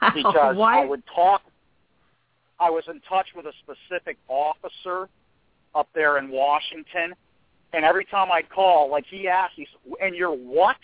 Wow. 0.00 0.12
because 0.14 0.56
Why? 0.56 0.82
I 0.82 0.84
would 0.84 1.02
talk. 1.14 1.42
I 2.58 2.70
was 2.70 2.84
in 2.88 3.00
touch 3.08 3.26
with 3.36 3.46
a 3.46 3.52
specific 3.62 4.16
officer 4.28 5.08
up 5.74 5.88
there 5.94 6.18
in 6.18 6.30
Washington, 6.30 7.14
and 7.76 7.84
every 7.84 8.06
time 8.06 8.32
I'd 8.32 8.48
call, 8.48 8.90
like 8.90 9.04
he 9.06 9.28
asked, 9.28 9.52
he's, 9.54 9.68
"And 10.00 10.14
you're 10.14 10.34
what?" 10.34 10.76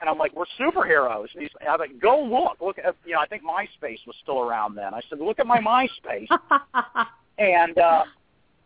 And 0.00 0.10
I'm 0.10 0.18
like, 0.18 0.34
"We're 0.36 0.44
superheroes." 0.60 1.28
And 1.32 1.42
he's, 1.42 1.50
I'm 1.66 1.80
like, 1.80 1.98
"Go 1.98 2.22
look, 2.22 2.60
look 2.60 2.78
at, 2.78 2.94
you 3.06 3.14
know, 3.14 3.20
I 3.20 3.26
think 3.26 3.42
MySpace 3.42 4.06
was 4.06 4.14
still 4.22 4.40
around 4.40 4.74
then." 4.74 4.92
I 4.92 5.00
said, 5.08 5.18
"Look 5.18 5.38
at 5.38 5.46
my 5.46 5.58
MySpace," 5.58 6.28
and 7.38 7.78
uh, 7.78 8.04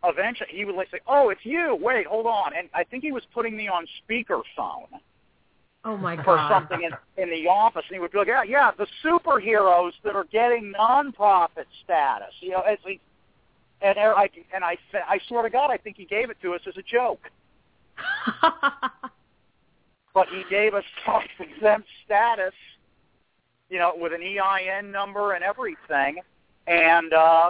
eventually 0.03 0.49
he 0.51 0.65
would 0.65 0.75
like 0.75 0.89
say, 0.91 0.99
"Oh, 1.07 1.29
it's 1.29 1.45
you. 1.45 1.77
Wait, 1.79 2.05
hold 2.05 2.25
on." 2.25 2.51
And 2.57 2.67
I 2.73 2.83
think 2.83 3.03
he 3.03 3.13
was 3.13 3.23
putting 3.33 3.55
me 3.55 3.69
on 3.69 3.87
speakerphone 4.03 4.99
Oh 5.85 5.95
my 5.95 6.17
for 6.17 6.35
god. 6.35 6.49
something 6.49 6.83
in, 6.83 7.23
in 7.23 7.29
the 7.29 7.47
office, 7.47 7.83
and 7.87 7.95
he 7.95 7.99
would 7.99 8.11
be 8.11 8.17
like, 8.17 8.27
"Yeah, 8.27 8.43
yeah, 8.43 8.71
the 8.77 8.87
superheroes 9.01 9.93
that 10.03 10.15
are 10.15 10.25
getting 10.25 10.73
nonprofit 10.77 11.65
status." 11.85 12.33
You 12.41 12.51
know, 12.51 12.63
it's 12.65 12.83
like, 12.83 12.99
and 13.81 13.97
I 13.99 14.29
and 14.53 14.63
I 14.63 14.77
I 15.07 15.19
swear 15.27 15.43
to 15.43 15.49
God, 15.49 15.69
I 15.71 15.77
think 15.77 15.97
he 15.97 16.05
gave 16.05 16.29
it 16.29 16.37
to 16.41 16.53
us 16.53 16.61
as 16.67 16.75
a 16.77 16.81
joke, 16.81 17.29
but 20.13 20.27
he 20.29 20.43
gave 20.49 20.73
us 20.73 20.83
tax 21.05 21.27
exempt 21.39 21.87
status, 22.05 22.53
you 23.69 23.79
know, 23.79 23.93
with 23.95 24.13
an 24.13 24.21
EIN 24.21 24.91
number 24.91 25.33
and 25.33 25.43
everything, 25.43 26.17
and 26.65 27.13
uh, 27.13 27.49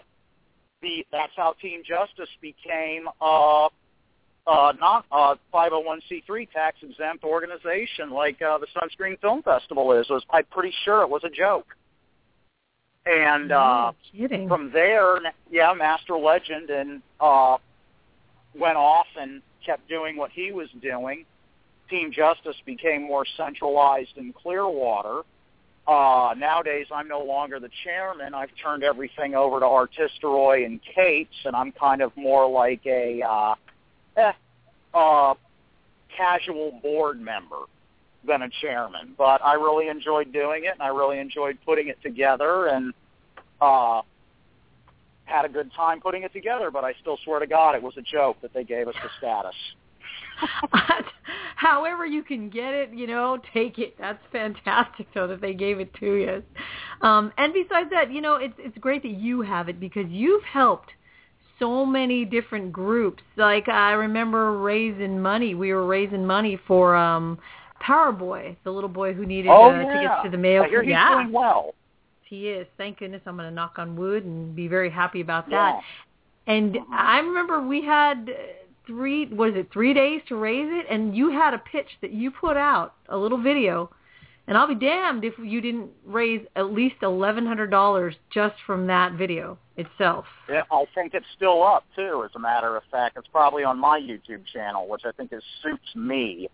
the 0.81 1.05
that's 1.11 1.33
how 1.35 1.53
Team 1.61 1.81
Justice 1.85 2.29
became 2.41 3.07
uh, 3.21 3.69
uh, 4.47 4.73
not 4.79 5.05
a 5.11 5.35
501c3 5.53 6.49
tax 6.51 6.77
exempt 6.81 7.23
organization 7.23 8.11
like 8.11 8.41
uh, 8.41 8.57
the 8.57 8.67
Sunscreen 8.75 9.19
Film 9.19 9.43
Festival 9.43 9.91
is. 9.93 10.09
Was 10.09 10.23
I'm 10.29 10.45
pretty 10.51 10.73
sure 10.83 11.01
it 11.01 11.09
was 11.09 11.23
a 11.23 11.29
joke. 11.29 11.67
And 13.07 13.51
uh, 13.51 13.93
no 14.13 14.47
from 14.47 14.71
there, 14.71 15.19
yeah, 15.49 15.73
Master 15.73 16.17
Legend 16.17 16.69
and 16.69 17.01
uh, 17.19 17.57
went 18.53 18.75
off 18.75 19.07
and 19.19 19.41
kept 19.65 19.87
doing 19.87 20.17
what 20.17 20.31
he 20.31 20.51
was 20.51 20.67
doing. 20.81 21.25
Team 21.89 22.11
Justice 22.11 22.57
became 22.65 23.03
more 23.03 23.25
centralized 23.37 24.17
in 24.17 24.33
Clearwater. 24.33 25.21
Uh, 25.87 26.35
nowadays, 26.37 26.87
I'm 26.91 27.07
no 27.07 27.21
longer 27.23 27.61
the 27.61 27.69
chairman. 27.85 28.33
I've 28.33 28.49
turned 28.61 28.83
everything 28.83 29.35
over 29.35 29.61
to 29.61 29.65
Artisteroy 29.65 30.65
and 30.65 30.81
Cates, 30.83 31.45
and 31.45 31.55
I'm 31.55 31.71
kind 31.71 32.01
of 32.01 32.11
more 32.17 32.49
like 32.49 32.85
a 32.85 33.21
uh, 33.21 33.55
eh, 34.17 34.33
uh, 34.93 35.33
casual 36.17 36.77
board 36.83 37.21
member 37.21 37.59
than 38.25 38.43
a 38.43 38.49
chairman. 38.61 39.13
But 39.17 39.43
I 39.43 39.53
really 39.53 39.87
enjoyed 39.87 40.31
doing 40.31 40.65
it, 40.65 40.73
and 40.73 40.81
I 40.81 40.87
really 40.87 41.19
enjoyed 41.19 41.57
putting 41.65 41.87
it 41.87 41.97
together, 42.01 42.67
and 42.67 42.93
uh, 43.61 44.01
had 45.25 45.45
a 45.45 45.49
good 45.49 45.71
time 45.75 45.99
putting 45.99 46.23
it 46.23 46.33
together. 46.33 46.71
But 46.71 46.83
I 46.83 46.93
still 47.01 47.17
swear 47.23 47.39
to 47.39 47.47
God, 47.47 47.75
it 47.75 47.81
was 47.81 47.93
a 47.97 48.01
joke 48.01 48.37
that 48.41 48.53
they 48.53 48.63
gave 48.63 48.87
us 48.87 48.95
the 49.01 49.09
status. 49.17 49.55
However 51.55 52.05
you 52.05 52.23
can 52.23 52.49
get 52.49 52.73
it, 52.73 52.93
you 52.93 53.07
know, 53.07 53.39
take 53.53 53.79
it. 53.79 53.95
That's 53.99 54.21
fantastic, 54.31 55.07
though, 55.13 55.27
that 55.27 55.41
they 55.41 55.53
gave 55.53 55.79
it 55.79 55.93
to 55.95 56.13
you. 56.13 56.43
Um, 57.01 57.31
and 57.37 57.53
besides 57.53 57.89
that, 57.91 58.11
you 58.11 58.21
know, 58.21 58.35
it's 58.35 58.53
it's 58.57 58.77
great 58.77 59.03
that 59.03 59.11
you 59.11 59.41
have 59.41 59.67
it 59.69 59.79
because 59.79 60.05
you've 60.09 60.43
helped 60.43 60.91
so 61.59 61.85
many 61.85 62.25
different 62.25 62.71
groups. 62.71 63.23
Like 63.35 63.67
I 63.67 63.91
remember 63.91 64.57
raising 64.59 65.19
money. 65.19 65.55
We 65.55 65.73
were 65.73 65.85
raising 65.85 66.25
money 66.25 66.59
for 66.67 66.95
um 66.95 67.39
Power 67.79 68.11
Boy, 68.11 68.57
the 68.63 68.71
little 68.71 68.89
boy 68.89 69.13
who 69.13 69.25
needed 69.25 69.49
oh 69.49 69.69
uh, 69.69 69.79
yeah, 69.79 69.93
tickets 69.93 70.15
to 70.25 70.29
the 70.29 70.37
Mayo. 70.37 70.63
I 70.63 70.69
hear 70.69 70.83
he's 70.83 70.91
yeah, 70.91 71.15
doing 71.15 71.31
well. 71.31 71.73
he 72.25 72.49
is. 72.49 72.67
Thank 72.77 72.99
goodness. 72.99 73.21
I'm 73.25 73.35
going 73.35 73.49
to 73.49 73.53
knock 73.53 73.75
on 73.77 73.95
wood 73.95 74.25
and 74.25 74.55
be 74.55 74.67
very 74.67 74.89
happy 74.89 75.21
about 75.21 75.49
that. 75.49 75.79
Yeah. 76.47 76.53
And 76.53 76.77
I 76.91 77.19
remember 77.19 77.61
we 77.61 77.83
had 77.83 78.29
three, 78.85 79.27
was 79.27 79.53
it 79.55 79.69
three 79.71 79.93
days 79.93 80.21
to 80.29 80.35
raise 80.35 80.69
it? 80.69 80.85
And 80.89 81.15
you 81.15 81.29
had 81.29 81.53
a 81.53 81.57
pitch 81.57 81.89
that 82.01 82.11
you 82.11 82.31
put 82.31 82.57
out, 82.57 82.95
a 83.09 83.17
little 83.17 83.41
video. 83.41 83.89
And 84.47 84.57
I'll 84.57 84.67
be 84.67 84.75
damned 84.75 85.25
if 85.25 85.33
you 85.37 85.59
didn't 85.59 85.89
raise 86.05 86.41
at 86.55 86.71
least 86.71 86.95
$1,100 87.01 88.15
just 88.33 88.55
from 88.65 88.87
that 88.87 89.13
video 89.13 89.57
itself. 89.75 90.23
Yeah, 90.49 90.63
I 90.71 90.85
think 90.95 91.13
it's 91.13 91.25
still 91.35 91.63
up 91.63 91.83
too. 91.97 92.23
As 92.23 92.31
a 92.35 92.39
matter 92.39 92.77
of 92.77 92.83
fact, 92.89 93.17
it's 93.17 93.27
probably 93.27 93.65
on 93.65 93.77
my 93.77 93.99
YouTube 93.99 94.45
channel, 94.53 94.87
which 94.87 95.01
I 95.05 95.11
think 95.11 95.33
is 95.33 95.43
suits 95.61 95.95
me. 95.95 96.49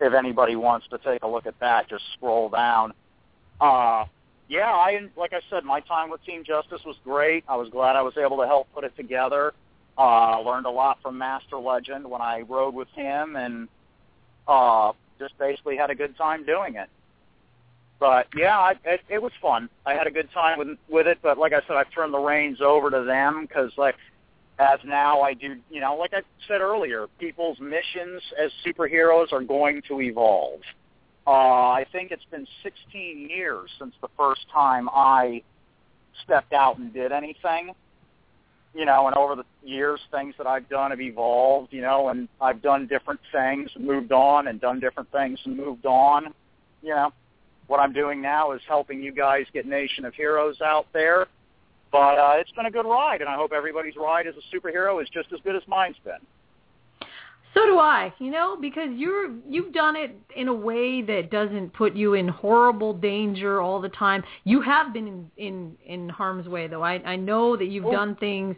If 0.00 0.12
anybody 0.12 0.56
wants 0.56 0.86
to 0.88 0.98
take 0.98 1.22
a 1.22 1.28
look 1.28 1.46
at 1.46 1.58
that, 1.60 1.88
just 1.88 2.04
scroll 2.14 2.48
down. 2.48 2.92
Uh, 3.60 4.04
yeah, 4.48 4.72
I 4.72 5.08
like 5.16 5.32
I 5.32 5.40
said, 5.48 5.64
my 5.64 5.80
time 5.80 6.10
with 6.10 6.24
Team 6.24 6.44
Justice 6.44 6.80
was 6.84 6.96
great. 7.04 7.44
I 7.48 7.56
was 7.56 7.68
glad 7.70 7.96
I 7.96 8.02
was 8.02 8.16
able 8.16 8.38
to 8.38 8.46
help 8.46 8.68
put 8.74 8.84
it 8.84 8.94
together. 8.96 9.54
Uh, 9.96 10.40
learned 10.40 10.66
a 10.66 10.70
lot 10.70 10.98
from 11.02 11.16
Master 11.16 11.56
Legend 11.56 12.10
when 12.10 12.20
I 12.20 12.40
rode 12.40 12.74
with 12.74 12.88
him, 12.88 13.36
and 13.36 13.68
uh, 14.48 14.92
just 15.18 15.38
basically 15.38 15.76
had 15.76 15.90
a 15.90 15.94
good 15.94 16.16
time 16.16 16.44
doing 16.44 16.74
it. 16.74 16.88
But 18.00 18.26
yeah, 18.36 18.58
I, 18.58 18.74
it, 18.84 19.00
it 19.08 19.22
was 19.22 19.32
fun. 19.40 19.70
I 19.86 19.94
had 19.94 20.06
a 20.06 20.10
good 20.10 20.30
time 20.32 20.58
with 20.58 20.76
with 20.88 21.06
it. 21.06 21.18
But 21.22 21.38
like 21.38 21.52
I 21.52 21.60
said, 21.66 21.76
I've 21.76 21.90
turned 21.92 22.12
the 22.12 22.18
reins 22.18 22.60
over 22.60 22.90
to 22.90 23.02
them 23.04 23.46
because 23.46 23.72
like 23.78 23.94
as 24.58 24.78
now 24.84 25.20
I 25.20 25.34
do, 25.34 25.56
you 25.70 25.80
know, 25.80 25.96
like 25.96 26.12
I 26.14 26.22
said 26.46 26.60
earlier, 26.60 27.06
people's 27.18 27.58
missions 27.60 28.22
as 28.40 28.50
superheroes 28.64 29.32
are 29.32 29.42
going 29.42 29.82
to 29.88 30.00
evolve. 30.00 30.60
Uh, 31.26 31.30
I 31.30 31.86
think 31.90 32.10
it's 32.10 32.24
been 32.30 32.46
16 32.62 33.28
years 33.30 33.70
since 33.78 33.94
the 34.00 34.08
first 34.16 34.42
time 34.52 34.88
I 34.90 35.42
stepped 36.22 36.52
out 36.52 36.78
and 36.78 36.92
did 36.92 37.12
anything. 37.12 37.72
You 38.74 38.84
know, 38.84 39.06
and 39.06 39.16
over 39.16 39.36
the 39.36 39.44
years, 39.62 40.00
things 40.10 40.34
that 40.36 40.48
I've 40.48 40.68
done 40.68 40.90
have 40.90 41.00
evolved. 41.00 41.72
You 41.72 41.80
know, 41.80 42.08
and 42.08 42.28
I've 42.40 42.60
done 42.60 42.86
different 42.86 43.20
things, 43.32 43.70
moved 43.78 44.12
on, 44.12 44.48
and 44.48 44.60
done 44.60 44.80
different 44.80 45.10
things 45.12 45.38
and 45.44 45.56
moved 45.56 45.86
on. 45.86 46.34
You 46.82 46.90
know, 46.90 47.12
what 47.68 47.78
I'm 47.78 47.92
doing 47.92 48.20
now 48.20 48.52
is 48.52 48.60
helping 48.66 49.02
you 49.02 49.12
guys 49.12 49.46
get 49.52 49.66
Nation 49.66 50.04
of 50.04 50.14
Heroes 50.14 50.60
out 50.60 50.86
there. 50.92 51.28
But 51.94 52.18
uh, 52.18 52.32
it's 52.38 52.50
been 52.50 52.66
a 52.66 52.70
good 52.72 52.86
ride, 52.86 53.20
and 53.20 53.30
I 53.30 53.36
hope 53.36 53.52
everybody's 53.52 53.94
ride 53.94 54.26
as 54.26 54.34
a 54.34 54.42
superhero 54.52 55.00
is 55.00 55.08
just 55.10 55.32
as 55.32 55.38
good 55.44 55.54
as 55.54 55.62
mine's 55.68 55.94
been. 56.04 56.18
So 57.54 57.64
do 57.66 57.78
I, 57.78 58.12
you 58.18 58.32
know, 58.32 58.56
because 58.60 58.88
you're 58.96 59.30
you've 59.48 59.72
done 59.72 59.94
it 59.94 60.10
in 60.34 60.48
a 60.48 60.52
way 60.52 61.02
that 61.02 61.30
doesn't 61.30 61.72
put 61.72 61.94
you 61.94 62.14
in 62.14 62.26
horrible 62.26 62.94
danger 62.94 63.60
all 63.60 63.80
the 63.80 63.90
time. 63.90 64.24
You 64.42 64.60
have 64.62 64.92
been 64.92 65.06
in 65.06 65.30
in, 65.36 65.76
in 65.86 66.08
harm's 66.08 66.48
way 66.48 66.66
though. 66.66 66.82
I 66.82 66.94
I 66.94 67.14
know 67.14 67.56
that 67.56 67.66
you've 67.66 67.86
Oh. 67.86 67.92
done 67.92 68.16
things 68.16 68.56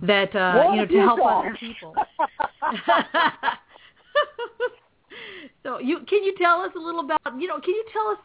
that 0.00 0.34
uh 0.34 0.54
What 0.62 0.72
you 0.72 0.80
know 0.80 0.86
to 0.86 0.98
help 1.00 1.18
done? 1.18 1.46
other 1.46 1.56
people. 1.60 1.94
so 5.62 5.78
you 5.78 5.98
can 6.08 6.24
you 6.24 6.34
tell 6.38 6.62
us 6.62 6.70
a 6.74 6.78
little 6.78 7.00
about 7.00 7.20
you 7.38 7.48
know 7.48 7.60
can 7.60 7.74
you 7.74 7.84
tell 7.92 8.08
us 8.12 8.18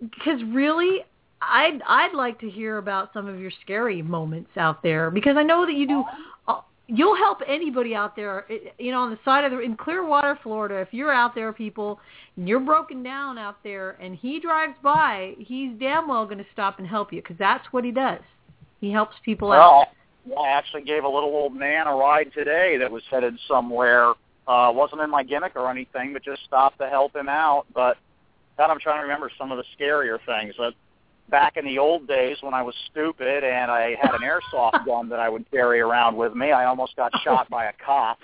because 0.00 0.42
really 0.54 1.04
I'd 1.42 1.80
I'd 1.86 2.14
like 2.14 2.40
to 2.40 2.50
hear 2.50 2.78
about 2.78 3.12
some 3.12 3.26
of 3.28 3.38
your 3.38 3.50
scary 3.62 4.02
moments 4.02 4.50
out 4.56 4.82
there 4.82 5.10
because 5.10 5.36
I 5.36 5.42
know 5.42 5.66
that 5.66 5.74
you 5.74 5.86
do. 5.86 6.04
Uh, 6.48 6.60
you'll 6.86 7.16
help 7.16 7.38
anybody 7.46 7.94
out 7.94 8.16
there. 8.16 8.46
eh, 8.50 8.70
You 8.78 8.92
know, 8.92 9.00
on 9.02 9.10
the 9.10 9.18
side 9.24 9.44
of 9.44 9.50
the 9.52 9.60
in 9.60 9.76
Clearwater, 9.76 10.38
Florida. 10.42 10.76
If 10.76 10.88
you're 10.92 11.12
out 11.12 11.34
there, 11.34 11.52
people, 11.52 12.00
and 12.36 12.48
you're 12.48 12.60
broken 12.60 13.02
down 13.02 13.38
out 13.38 13.56
there, 13.62 13.96
and 14.00 14.16
he 14.16 14.40
drives 14.40 14.74
by, 14.82 15.34
he's 15.38 15.72
damn 15.78 16.08
well 16.08 16.24
going 16.24 16.38
to 16.38 16.46
stop 16.52 16.78
and 16.78 16.86
help 16.88 17.12
you 17.12 17.20
because 17.22 17.36
that's 17.38 17.66
what 17.72 17.84
he 17.84 17.90
does. 17.90 18.20
He 18.80 18.90
helps 18.90 19.16
people 19.24 19.52
out. 19.52 19.88
Well, 20.26 20.44
I 20.44 20.48
actually 20.48 20.82
gave 20.82 21.04
a 21.04 21.08
little 21.08 21.30
old 21.30 21.54
man 21.54 21.86
a 21.86 21.94
ride 21.94 22.32
today 22.34 22.76
that 22.78 22.90
was 22.90 23.02
headed 23.10 23.38
somewhere. 23.46 24.12
Uh, 24.48 24.70
wasn't 24.72 25.00
in 25.00 25.10
my 25.10 25.22
gimmick 25.24 25.52
or 25.56 25.70
anything, 25.70 26.12
but 26.12 26.22
just 26.24 26.44
stopped 26.44 26.78
to 26.78 26.88
help 26.88 27.14
him 27.14 27.28
out. 27.28 27.66
But 27.74 27.96
God, 28.56 28.70
I'm 28.70 28.78
trying 28.78 28.98
to 28.98 29.02
remember 29.02 29.30
some 29.38 29.50
of 29.50 29.58
the 29.58 29.64
scarier 29.78 30.18
things. 30.24 30.54
Uh, 30.58 30.70
back 31.30 31.56
in 31.56 31.64
the 31.64 31.78
old 31.78 32.06
days 32.06 32.36
when 32.40 32.54
I 32.54 32.62
was 32.62 32.74
stupid 32.90 33.44
and 33.44 33.70
I 33.70 33.96
had 34.00 34.14
an 34.14 34.22
airsoft 34.22 34.84
gun 34.86 35.08
that 35.08 35.20
I 35.20 35.28
would 35.28 35.50
carry 35.50 35.80
around 35.80 36.16
with 36.16 36.34
me, 36.34 36.52
I 36.52 36.66
almost 36.66 36.96
got 36.96 37.12
shot 37.24 37.48
by 37.50 37.66
a 37.66 37.72
cop. 37.84 38.18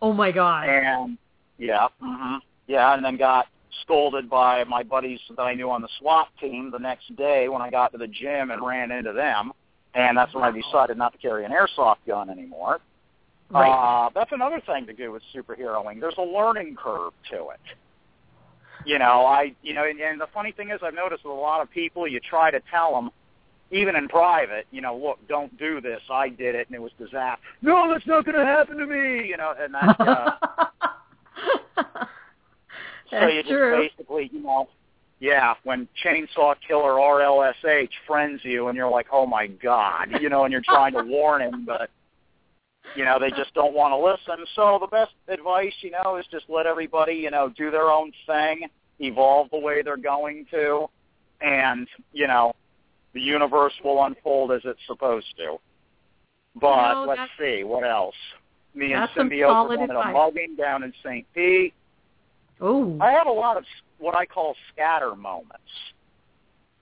Oh 0.00 0.12
my 0.12 0.32
God. 0.32 0.68
And 0.68 1.18
yeah, 1.58 1.88
hmm 2.00 2.36
yeah, 2.66 2.94
and 2.94 3.04
then 3.04 3.16
got 3.16 3.46
scolded 3.82 4.30
by 4.30 4.64
my 4.64 4.82
buddies 4.82 5.20
that 5.36 5.42
I 5.42 5.54
knew 5.54 5.70
on 5.70 5.82
the 5.82 5.88
SWAT 5.98 6.28
team 6.40 6.70
the 6.70 6.78
next 6.78 7.14
day 7.16 7.48
when 7.48 7.60
I 7.60 7.70
got 7.70 7.92
to 7.92 7.98
the 7.98 8.06
gym 8.06 8.50
and 8.50 8.64
ran 8.64 8.90
into 8.90 9.12
them. 9.12 9.52
And 9.94 10.16
that's 10.16 10.34
when 10.34 10.44
I 10.44 10.50
decided 10.50 10.96
not 10.96 11.12
to 11.12 11.18
carry 11.18 11.44
an 11.44 11.52
airsoft 11.52 11.96
gun 12.06 12.30
anymore. 12.30 12.80
Right. 13.50 13.68
Uh, 13.68 14.10
that's 14.14 14.32
another 14.32 14.62
thing 14.64 14.86
to 14.86 14.94
do 14.94 15.12
with 15.12 15.22
superheroing. 15.34 16.00
There's 16.00 16.16
a 16.16 16.22
learning 16.22 16.76
curve 16.76 17.12
to 17.30 17.50
it. 17.50 17.60
You 18.84 18.98
know, 18.98 19.24
I, 19.26 19.54
you 19.62 19.74
know, 19.74 19.84
and, 19.84 20.00
and 20.00 20.20
the 20.20 20.28
funny 20.32 20.52
thing 20.52 20.70
is, 20.70 20.80
I've 20.82 20.94
noticed 20.94 21.24
with 21.24 21.32
a 21.32 21.34
lot 21.34 21.60
of 21.62 21.70
people, 21.70 22.06
you 22.06 22.20
try 22.20 22.50
to 22.50 22.60
tell 22.70 22.94
them, 22.94 23.10
even 23.70 23.96
in 23.96 24.08
private, 24.08 24.66
you 24.70 24.80
know, 24.80 24.96
look, 24.96 25.18
don't 25.28 25.56
do 25.58 25.80
this. 25.80 26.00
I 26.10 26.28
did 26.28 26.54
it, 26.54 26.66
and 26.68 26.76
it 26.76 26.82
was 26.82 26.92
disaster. 26.98 27.42
No, 27.62 27.90
that's 27.90 28.06
not 28.06 28.24
going 28.24 28.36
to 28.36 28.44
happen 28.44 28.76
to 28.76 28.86
me. 28.86 29.26
You 29.26 29.36
know, 29.36 29.54
and 29.58 29.74
that's 29.74 30.00
uh, 30.00 30.30
so 33.10 33.26
you 33.28 33.42
just 33.42 33.48
true. 33.52 33.88
basically, 33.88 34.30
you 34.32 34.42
know, 34.42 34.68
yeah, 35.20 35.54
when 35.62 35.88
Chainsaw 36.04 36.54
Killer 36.66 36.94
RLSH 36.94 37.90
friends 38.06 38.40
you, 38.42 38.68
and 38.68 38.76
you're 38.76 38.90
like, 38.90 39.06
oh 39.12 39.24
my 39.24 39.46
god, 39.46 40.08
you 40.20 40.28
know, 40.28 40.44
and 40.44 40.52
you're 40.52 40.62
trying 40.62 40.92
to 40.94 41.04
warn 41.04 41.40
him, 41.40 41.64
but 41.64 41.90
you 42.96 43.04
know 43.04 43.18
they 43.18 43.30
just 43.30 43.54
don't 43.54 43.74
want 43.74 43.92
to 43.92 43.96
listen. 43.96 44.44
So 44.54 44.78
the 44.80 44.86
best 44.86 45.12
advice, 45.28 45.72
you 45.80 45.90
know, 45.90 46.16
is 46.16 46.26
just 46.30 46.44
let 46.48 46.66
everybody, 46.66 47.14
you 47.14 47.30
know, 47.30 47.52
do 47.56 47.70
their 47.70 47.90
own 47.90 48.12
thing, 48.26 48.68
evolve 48.98 49.48
the 49.50 49.58
way 49.58 49.82
they're 49.82 49.96
going 49.96 50.46
to, 50.50 50.86
and 51.40 51.88
you 52.12 52.26
know, 52.26 52.52
the 53.14 53.20
universe 53.20 53.74
will 53.84 54.04
unfold 54.04 54.52
as 54.52 54.62
it's 54.64 54.80
supposed 54.86 55.34
to. 55.38 55.56
But 56.60 56.94
know, 56.94 57.06
let's 57.08 57.30
see 57.38 57.64
what 57.64 57.84
else. 57.84 58.14
Me 58.74 58.92
and 58.92 59.08
Symbiote 59.10 59.46
were 59.46 59.52
solid 59.52 59.76
going 59.76 59.88
to 59.90 59.98
a 59.98 60.12
mugging 60.12 60.56
down 60.56 60.82
in 60.82 60.92
St. 61.02 61.26
Pete. 61.34 61.74
Oh, 62.60 62.96
I 63.00 63.10
have 63.10 63.26
a 63.26 63.32
lot 63.32 63.56
of 63.56 63.64
what 63.98 64.16
I 64.16 64.24
call 64.24 64.54
scatter 64.72 65.14
moments. 65.14 65.62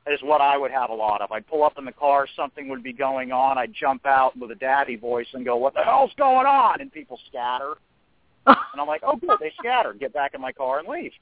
Is 0.07 0.21
what 0.23 0.41
I 0.41 0.57
would 0.57 0.71
have 0.71 0.91
a 0.91 0.95
lot 0.95 1.21
of. 1.21 1.31
I'd 1.31 1.47
pull 1.47 1.63
up 1.63 1.75
in 1.79 1.85
the 1.85 1.93
car, 1.93 2.27
something 2.35 2.69
would 2.69 2.83
be 2.83 2.93
going 2.93 3.33
on. 3.33 3.59
I'd 3.59 3.73
jump 3.75 4.07
out 4.07 4.37
with 4.37 4.51
a 4.51 4.55
daddy 4.55 4.97
voice 4.97 5.27
and 5.35 5.45
go, 5.45 5.57
"What 5.57 5.75
the 5.75 5.83
hell's 5.83 6.11
going 6.17 6.47
on?" 6.47 6.81
And 6.81 6.91
people 6.91 7.21
scatter, 7.29 7.75
and 8.47 8.57
I'm 8.81 8.87
like, 8.89 9.03
"Oh, 9.05 9.17
good, 9.17 9.39
they 9.41 9.53
scattered. 9.59 10.01
Get 10.01 10.15
back 10.15 10.35
in 10.35 10.41
my 10.41 10.53
car 10.53 10.79
and 10.79 10.89
leave." 10.89 11.13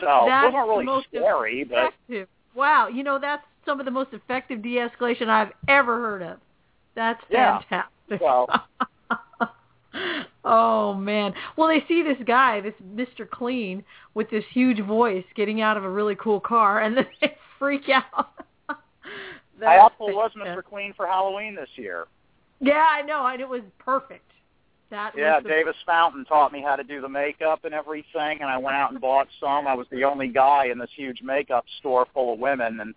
So 0.00 0.24
That's 0.26 0.46
those 0.46 0.54
aren't 0.54 0.68
really 0.86 1.02
scary, 1.08 1.64
but. 1.64 1.92
Wow, 2.54 2.88
you 2.88 3.04
know 3.04 3.18
that's 3.18 3.42
some 3.66 3.78
of 3.78 3.84
the 3.84 3.92
most 3.92 4.14
effective 4.14 4.62
de-escalation 4.62 5.28
I've 5.28 5.52
ever 5.68 5.98
heard 6.00 6.22
of. 6.22 6.38
That's 6.94 7.22
Yeah. 7.28 7.60
fantastic. 7.68 8.20
Well- 8.22 8.48
oh 10.44 10.94
man. 10.94 11.34
Well, 11.56 11.68
they 11.68 11.84
see 11.86 12.02
this 12.02 12.16
guy, 12.26 12.60
this 12.62 12.74
Mr. 12.94 13.28
Clean, 13.28 13.84
with 14.14 14.30
this 14.30 14.44
huge 14.50 14.80
voice 14.80 15.24
getting 15.34 15.60
out 15.60 15.76
of 15.76 15.84
a 15.84 15.90
really 15.90 16.16
cool 16.16 16.40
car, 16.40 16.80
and 16.80 16.96
then 16.96 17.06
they 17.20 17.36
freak 17.58 17.88
out. 17.88 18.30
I 19.64 19.78
also 19.78 20.12
was. 20.12 20.32
Mr. 20.36 20.62
Clean 20.62 20.92
for 20.94 21.06
Halloween 21.06 21.54
this 21.54 21.68
year. 21.76 22.06
Yeah, 22.60 22.86
I 22.90 23.02
know, 23.02 23.26
and 23.26 23.40
it 23.40 23.48
was 23.48 23.62
perfect. 23.78 24.22
That 24.90 25.14
Yeah, 25.16 25.40
the 25.40 25.48
Davis 25.48 25.74
Fountain 25.84 26.24
taught 26.24 26.52
me 26.52 26.62
how 26.62 26.76
to 26.76 26.84
do 26.84 27.00
the 27.00 27.08
makeup 27.08 27.64
and 27.64 27.74
everything, 27.74 28.38
and 28.40 28.44
I 28.44 28.56
went 28.56 28.76
out 28.76 28.92
and 28.92 29.00
bought 29.00 29.26
some. 29.40 29.66
I 29.66 29.74
was 29.74 29.86
the 29.90 30.04
only 30.04 30.28
guy 30.28 30.66
in 30.66 30.78
this 30.78 30.90
huge 30.94 31.22
makeup 31.22 31.64
store 31.80 32.06
full 32.14 32.34
of 32.34 32.38
women, 32.38 32.78
and 32.80 32.94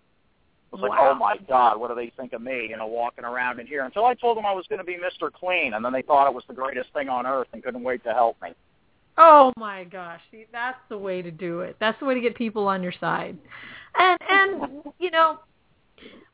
I 0.72 0.76
was 0.76 0.82
like, 0.82 0.92
oh 0.92 1.02
Wow. 1.02 1.10
oh 1.14 1.18
my 1.18 1.36
God, 1.48 1.80
what 1.80 1.88
do 1.88 1.96
they 1.96 2.12
think 2.16 2.32
of 2.32 2.42
me, 2.42 2.68
you 2.70 2.76
know, 2.76 2.86
walking 2.86 3.24
around 3.24 3.58
in 3.58 3.66
here? 3.66 3.84
Until 3.84 4.04
I 4.04 4.14
told 4.14 4.36
them 4.36 4.46
I 4.46 4.52
was 4.52 4.66
going 4.68 4.78
to 4.78 4.84
be 4.84 4.96
Mr. 4.98 5.32
Clean, 5.32 5.74
and 5.74 5.84
then 5.84 5.92
they 5.92 6.02
thought 6.02 6.28
it 6.28 6.34
was 6.34 6.44
the 6.46 6.54
greatest 6.54 6.92
thing 6.92 7.08
on 7.08 7.26
earth 7.26 7.48
and 7.52 7.62
couldn't 7.62 7.82
wait 7.82 8.04
to 8.04 8.12
help 8.12 8.40
me. 8.40 8.50
Oh 9.18 9.52
my 9.56 9.82
gosh, 9.84 10.20
See, 10.30 10.46
that's 10.52 10.78
the 10.88 10.96
way 10.96 11.22
to 11.22 11.32
do 11.32 11.60
it. 11.60 11.76
That's 11.80 11.98
the 11.98 12.06
way 12.06 12.14
to 12.14 12.20
get 12.20 12.36
people 12.36 12.68
on 12.68 12.84
your 12.84 12.94
side. 13.00 13.36
And 13.98 14.18
and 14.30 14.82
you 14.98 15.10
know, 15.10 15.38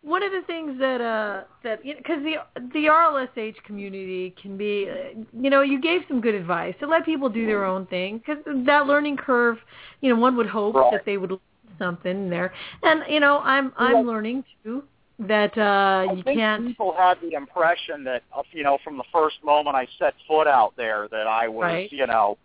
one 0.03 0.23
of 0.23 0.31
the 0.33 0.43
things 0.47 0.79
that 0.79 1.01
uh 1.01 1.45
that 1.65 1.83
because 1.83 2.23
the 2.23 2.37
the 2.73 2.87
RLSH 2.87 3.63
community 3.65 4.35
can 4.41 4.57
be, 4.57 4.89
uh, 4.91 5.19
you 5.41 5.51
know, 5.51 5.63
you 5.63 5.81
gave 5.81 6.03
some 6.09 6.21
good 6.21 6.35
advice 6.35 6.75
to 6.81 6.87
let 6.87 7.05
people 7.05 7.29
do 7.29 7.47
their 7.47 7.65
own 7.65 7.87
thing 7.87 8.19
because 8.19 8.39
that 8.67 8.87
learning 8.87 9.17
curve, 9.17 9.59
you 10.01 10.15
know, 10.15 10.21
one 10.21 10.37
would 10.37 10.47
hope 10.49 10.75
Right. 10.77 10.93
that 10.93 11.05
they 11.05 11.17
would 11.17 11.31
learn 11.31 11.41
something 11.79 12.31
there. 12.31 12.53
And 12.83 13.03
you 13.09 13.21
know, 13.21 13.41
I'm 13.41 13.73
I'm 13.77 14.05
Yeah. 14.05 14.13
learning 14.13 14.45
too 14.65 14.85
that 15.19 15.57
uh 15.57 16.07
I 16.11 16.13
you 16.15 16.23
think 16.23 16.39
can't. 16.39 16.67
people 16.69 16.93
had 16.97 17.19
the 17.23 17.33
impression 17.35 18.05
that, 18.05 18.23
uh, 18.37 18.43
you 18.53 18.63
know, 18.63 18.79
from 18.85 18.99
the 18.99 19.05
first 19.13 19.43
moment 19.43 19.77
I 19.77 19.89
set 19.99 20.15
foot 20.29 20.47
out 20.47 20.75
there, 20.77 21.09
that 21.11 21.27
I 21.27 21.49
was, 21.49 21.63
Right. 21.65 21.93
you 21.93 22.07
know, 22.07 22.37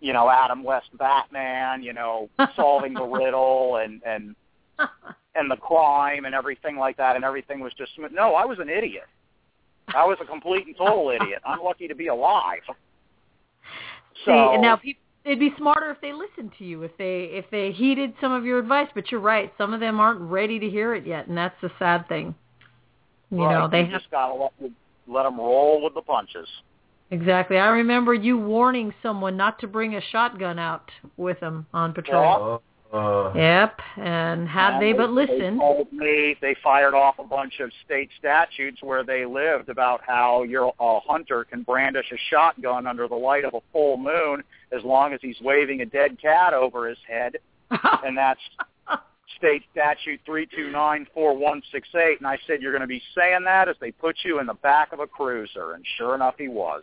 you 0.00 0.12
know, 0.12 0.28
Adam 0.30 0.62
West 0.62 0.90
Batman, 0.98 1.82
you 1.82 1.92
know, 1.92 2.28
solving 2.54 2.94
the 2.94 3.02
riddle 3.18 3.76
and 3.76 4.02
and 4.04 4.36
and 5.34 5.50
the 5.50 5.56
crime 5.56 6.24
and 6.24 6.34
everything 6.34 6.76
like 6.76 6.96
that, 6.96 7.16
and 7.16 7.24
everything 7.24 7.60
was 7.60 7.72
just. 7.76 7.92
No, 8.12 8.34
I 8.34 8.44
was 8.44 8.58
an 8.58 8.68
idiot. 8.68 9.04
I 9.88 10.04
was 10.04 10.18
a 10.22 10.24
complete 10.24 10.66
and 10.66 10.76
total 10.76 11.10
idiot. 11.10 11.40
I'm 11.44 11.62
lucky 11.62 11.88
to 11.88 11.94
be 11.94 12.08
alive. 12.08 12.60
See, 14.24 14.30
and 14.30 14.62
now 14.62 14.76
people, 14.76 15.02
it'd 15.24 15.40
be 15.40 15.52
smarter 15.56 15.90
if 15.90 16.00
they 16.00 16.12
listened 16.12 16.52
to 16.58 16.64
you, 16.64 16.82
if 16.82 16.96
they 16.98 17.24
if 17.32 17.46
they 17.50 17.72
heeded 17.72 18.14
some 18.20 18.32
of 18.32 18.44
your 18.44 18.58
advice. 18.58 18.88
But 18.94 19.10
you're 19.10 19.20
right, 19.20 19.52
some 19.58 19.72
of 19.72 19.80
them 19.80 19.98
aren't 19.98 20.20
ready 20.20 20.58
to 20.58 20.68
hear 20.68 20.94
it 20.94 21.06
yet, 21.06 21.26
and 21.26 21.36
that's 21.36 21.54
the 21.62 21.70
sad 21.78 22.06
thing. 22.08 22.34
You 23.30 23.44
right, 23.44 23.58
know, 23.58 23.68
they 23.68 23.80
you 23.80 23.84
have 23.86 24.00
just 24.00 24.10
gotta 24.10 24.34
let 24.34 24.52
let 25.08 25.22
them 25.24 25.38
roll 25.38 25.82
with 25.82 25.94
the 25.94 26.02
punches. 26.02 26.48
exactly. 27.10 27.58
I 27.58 27.68
remember 27.68 28.14
you 28.14 28.38
warning 28.38 28.92
someone 29.02 29.36
not 29.36 29.58
to 29.60 29.66
bring 29.66 29.96
a 29.96 30.00
shotgun 30.12 30.58
out 30.58 30.90
with 31.16 31.40
them 31.40 31.66
on 31.72 31.92
patrol. 31.92 32.62
Uh, 32.92 33.32
Yep, 33.36 33.80
and 33.98 34.48
had 34.48 34.74
And 34.74 34.82
they 34.82 34.92
but 34.92 35.06
They 35.06 35.12
listened, 35.26 35.60
told 35.60 35.92
me 35.92 36.36
they 36.40 36.56
fired 36.62 36.94
off 36.94 37.18
a 37.18 37.24
bunch 37.24 37.60
of 37.60 37.70
state 37.84 38.10
statutes 38.18 38.82
where 38.82 39.04
they 39.04 39.24
lived 39.24 39.68
about 39.68 40.00
how 40.04 40.42
your 40.42 40.72
a 40.80 41.00
hunter 41.00 41.44
can 41.44 41.62
brandish 41.62 42.10
a 42.12 42.18
shotgun 42.30 42.86
under 42.86 43.06
the 43.06 43.14
light 43.14 43.44
of 43.44 43.54
a 43.54 43.60
full 43.72 43.96
moon 43.96 44.42
as 44.72 44.82
long 44.84 45.12
as 45.12 45.20
he's 45.22 45.40
waving 45.40 45.82
a 45.82 45.86
dead 45.86 46.20
cat 46.20 46.52
over 46.52 46.88
his 46.88 46.98
head, 47.06 47.36
and 48.04 48.16
that's 48.18 48.40
state 49.36 49.62
statute 49.70 50.20
three 50.26 50.46
two 50.54 50.70
nine 50.70 51.06
four 51.14 51.36
one 51.36 51.62
six 51.72 51.88
eight. 51.94 52.18
And 52.18 52.26
I 52.26 52.38
said, 52.46 52.60
you're 52.60 52.72
going 52.72 52.82
to 52.82 52.88
be 52.88 53.02
saying 53.16 53.44
that 53.44 53.68
as 53.68 53.76
they 53.80 53.92
put 53.92 54.16
you 54.24 54.40
in 54.40 54.46
the 54.46 54.54
back 54.54 54.92
of 54.92 54.98
a 54.98 55.06
cruiser, 55.06 55.74
and 55.74 55.84
sure 55.96 56.14
enough, 56.16 56.34
he 56.38 56.48
was. 56.48 56.82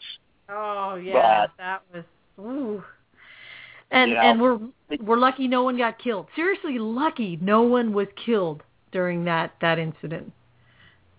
oh 0.50 0.96
yeah, 0.96 1.48
But- 1.48 1.52
that 1.58 1.82
was 1.94 2.04
ooh. 2.40 2.84
And 3.92 4.12
You 4.12 4.16
know, 4.18 4.22
and 4.22 4.42
we're 4.42 4.60
we're 5.02 5.18
lucky 5.18 5.48
no 5.48 5.64
one 5.64 5.78
got 5.78 6.00
killed. 6.00 6.28
Seriously, 6.36 6.78
lucky 6.80 7.38
no 7.42 7.62
one 7.62 7.94
was 7.94 8.08
killed 8.26 8.64
during 8.92 9.24
that 9.26 9.54
that 9.62 9.80
incident. 9.80 10.32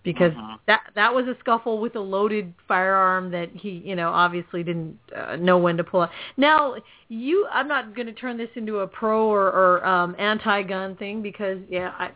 Because 0.01 0.31
Mhm. 0.33 0.59
that 0.65 0.81
that 0.95 1.13
was 1.13 1.27
a 1.27 1.35
scuffle 1.39 1.79
with 1.79 1.95
a 1.95 1.99
loaded 1.99 2.53
firearm 2.67 3.31
that 3.31 3.49
he, 3.51 3.81
you 3.85 3.95
know, 3.95 4.09
obviously 4.11 4.63
didn't 4.63 4.97
uh, 5.15 5.35
know 5.35 5.57
when 5.57 5.75
to 5.77 5.83
pull 5.83 6.01
out. 6.01 6.09
Now, 6.37 6.75
you 7.09 7.45
I'm 7.51 7.67
not 7.67 7.93
going 7.95 8.07
to 8.07 8.13
turn 8.13 8.37
this 8.37 8.49
into 8.55 8.79
a 8.79 8.87
pro 8.87 9.27
or, 9.27 9.47
or 9.47 9.85
um 9.85 10.15
anti-gun 10.17 10.95
thing 10.95 11.21
because 11.21 11.59
yeah, 11.69 11.93
I 11.99 12.11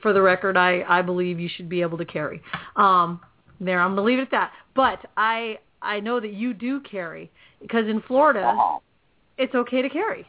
for 0.00 0.12
the 0.12 0.22
record, 0.22 0.56
I 0.56 0.84
I 0.88 1.02
believe 1.02 1.38
you 1.38 1.48
should 1.48 1.68
be 1.68 1.82
able 1.82 1.98
to 1.98 2.04
carry. 2.06 2.40
Um 2.76 3.20
there, 3.60 3.80
I'm 3.80 3.94
going 3.94 3.96
to 3.96 4.02
leave 4.04 4.18
it 4.20 4.22
at 4.22 4.30
that. 4.30 4.52
But 4.74 5.00
I 5.16 5.58
I 5.82 6.00
know 6.00 6.20
that 6.20 6.32
you 6.32 6.54
do 6.54 6.80
carry 6.80 7.30
because 7.60 7.86
in 7.88 8.00
Florida, 8.02 8.46
Uh-huh. 8.46 8.78
It's 9.38 9.54
okay 9.54 9.82
to 9.82 9.88
carry. 9.88 10.26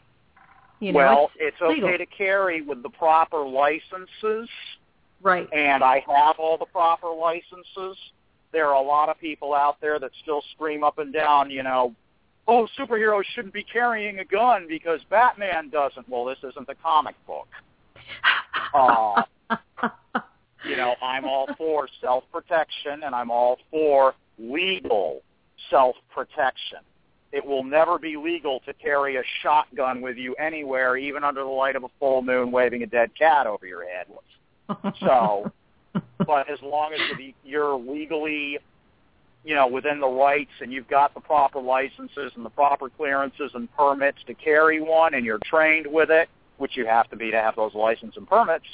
You 0.80 0.94
know, 0.94 0.98
well, 0.98 1.32
it's, 1.38 1.58
it's, 1.60 1.62
okay 1.62 1.98
to 1.98 2.06
carry 2.06 2.62
with 2.62 2.84
the 2.84 2.90
proper 2.90 3.46
licenses. 3.46 4.50
right. 5.22 5.48
and 5.52 5.84
I 5.84 6.04
have 6.08 6.38
all 6.40 6.58
the 6.58 6.66
proper 6.66 7.10
licenses. 7.10 7.98
There 8.54 8.68
are 8.68 8.76
a 8.76 8.82
lot 8.82 9.10
of 9.10 9.20
people 9.20 9.54
out 9.54 9.82
there 9.82 10.00
that 10.00 10.12
still 10.22 10.42
scream 10.56 10.84
up 10.84 10.98
and 10.98 11.14
down, 11.14 11.52
you 11.52 11.64
know, 11.64 11.94
oh, 12.48 12.68
superheroes 12.78 13.24
shouldn't 13.36 13.54
be 13.54 13.64
carrying 13.64 14.20
a 14.20 14.26
gun 14.26 14.66
because 14.68 15.02
Batman 15.10 15.70
doesn't. 15.70 16.10
Well, 16.10 16.26
this 16.26 16.40
isn't 16.44 16.68
the 16.68 16.76
comic 16.76 17.16
book. 17.26 17.48
Uh, 18.72 19.24
you 20.64 20.76
know, 20.76 20.94
I'm 21.02 21.26
all 21.26 21.48
for 21.58 21.88
self-protection 22.02 23.02
and 23.04 23.16
I'm 23.16 23.32
all 23.32 23.58
for 23.72 24.14
legal 24.38 25.22
self-protection. 25.72 26.80
It 27.32 27.46
will 27.46 27.64
never 27.64 28.00
be 28.00 28.18
legal 28.18 28.60
to 28.62 28.74
carry 28.74 29.18
a 29.18 29.24
shotgun 29.44 30.02
with 30.02 30.18
you 30.18 30.34
anywhere, 30.36 30.98
even 30.98 31.24
under 31.24 31.42
the 31.42 31.50
light 31.50 31.76
of 31.76 31.84
a 31.84 31.90
full 32.00 32.22
moon 32.22 32.52
waving 32.52 32.82
a 32.82 32.88
dead 32.88 33.12
cat 33.18 33.48
over 33.48 33.66
your 33.66 33.84
head. 33.88 34.08
So, 35.00 35.52
but 36.28 36.48
as 36.48 36.60
long 36.62 36.94
as 36.94 37.00
you're 37.44 37.76
legally, 37.76 38.60
you 39.44 39.56
know, 39.56 39.68
within 39.68 40.00
the 40.00 40.08
rights 40.08 40.52
and 40.62 40.72
you've 40.72 40.88
got 40.88 41.16
the 41.16 41.20
proper 41.20 41.60
licenses 41.60 42.32
and 42.36 42.46
the 42.46 42.52
proper 42.52 42.90
clearances 42.90 43.52
and 43.56 43.68
permits 43.76 44.20
to 44.28 44.36
carry 44.36 44.80
one 44.80 45.16
and 45.16 45.26
you're 45.26 45.40
trained 45.44 45.88
with 45.88 46.12
it, 46.12 46.30
which 46.58 46.78
you 46.78 46.86
have 46.86 47.10
to 47.10 47.16
be 47.16 47.32
to 47.32 47.38
have 47.38 47.56
those 47.56 47.74
license 47.74 48.16
and 48.16 48.28
permits, 48.28 48.66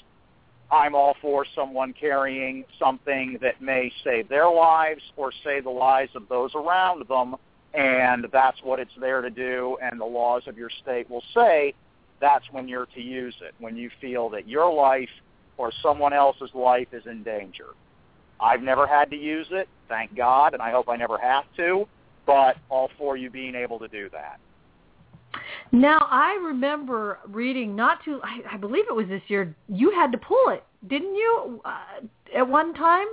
I'm 0.72 0.96
all 0.96 1.16
for 1.22 1.46
someone 1.56 1.94
carrying 1.94 2.66
something 2.80 3.38
that 3.42 3.62
may 3.62 3.92
save 4.04 4.28
their 4.28 4.50
lives 4.50 5.02
or 5.16 5.32
save 5.44 5.64
the 5.64 5.70
lives 5.70 6.12
of 6.16 6.28
those 6.28 6.56
around 6.56 7.08
them, 7.08 7.36
and 7.76 8.28
that's 8.32 8.58
what 8.64 8.80
it's 8.80 8.92
there 9.00 9.22
to 9.22 9.30
do, 9.30 9.78
and 9.82 10.00
the 10.00 10.06
laws 10.06 10.44
of 10.48 10.58
your 10.58 10.70
state 10.82 11.10
will 11.10 11.24
say 11.34 11.74
that's 12.22 12.46
when 12.52 12.68
you're 12.68 12.88
to 12.88 13.02
use 13.02 13.36
it, 13.42 13.54
when 13.60 13.76
you 13.76 13.90
feel 14.00 14.30
that 14.30 14.48
your 14.48 14.72
life 14.74 15.10
or 15.58 15.72
someone 15.82 16.14
else's 16.14 16.50
life 16.54 16.88
is 16.94 17.04
in 17.06 17.24
danger. 17.24 17.68
I've 18.40 18.62
never 18.62 18.86
had 18.88 19.10
to 19.12 19.18
use 19.18 19.48
it, 19.52 19.68
thank 19.88 20.16
God, 20.16 20.54
and 20.54 20.62
I 20.62 20.72
hope 20.72 20.90
I 20.90 20.96
never 20.96 21.18
have 21.18 21.46
to, 21.58 21.88
but 22.26 22.58
all 22.70 22.90
for 22.98 23.18
you 23.18 23.30
being 23.30 23.56
able 23.56 23.80
to 23.80 23.88
do 23.88 24.10
that. 24.10 24.40
Now 25.72 26.08
I 26.10 26.40
remember 26.44 27.20
reading 27.28 27.76
not 27.76 28.04
too. 28.04 28.22
I, 28.24 28.42
I 28.54 28.58
believe 28.58 28.86
it 28.88 28.96
was 28.96 29.08
this 29.08 29.22
year. 29.28 29.54
You 29.68 29.92
had 29.92 30.12
to 30.14 30.18
pull 30.18 30.50
it, 30.50 30.64
didn't 30.88 31.16
you? 31.16 31.62
Uh, 31.66 32.06
at 32.36 32.48
one 32.48 32.74
time, 32.74 33.08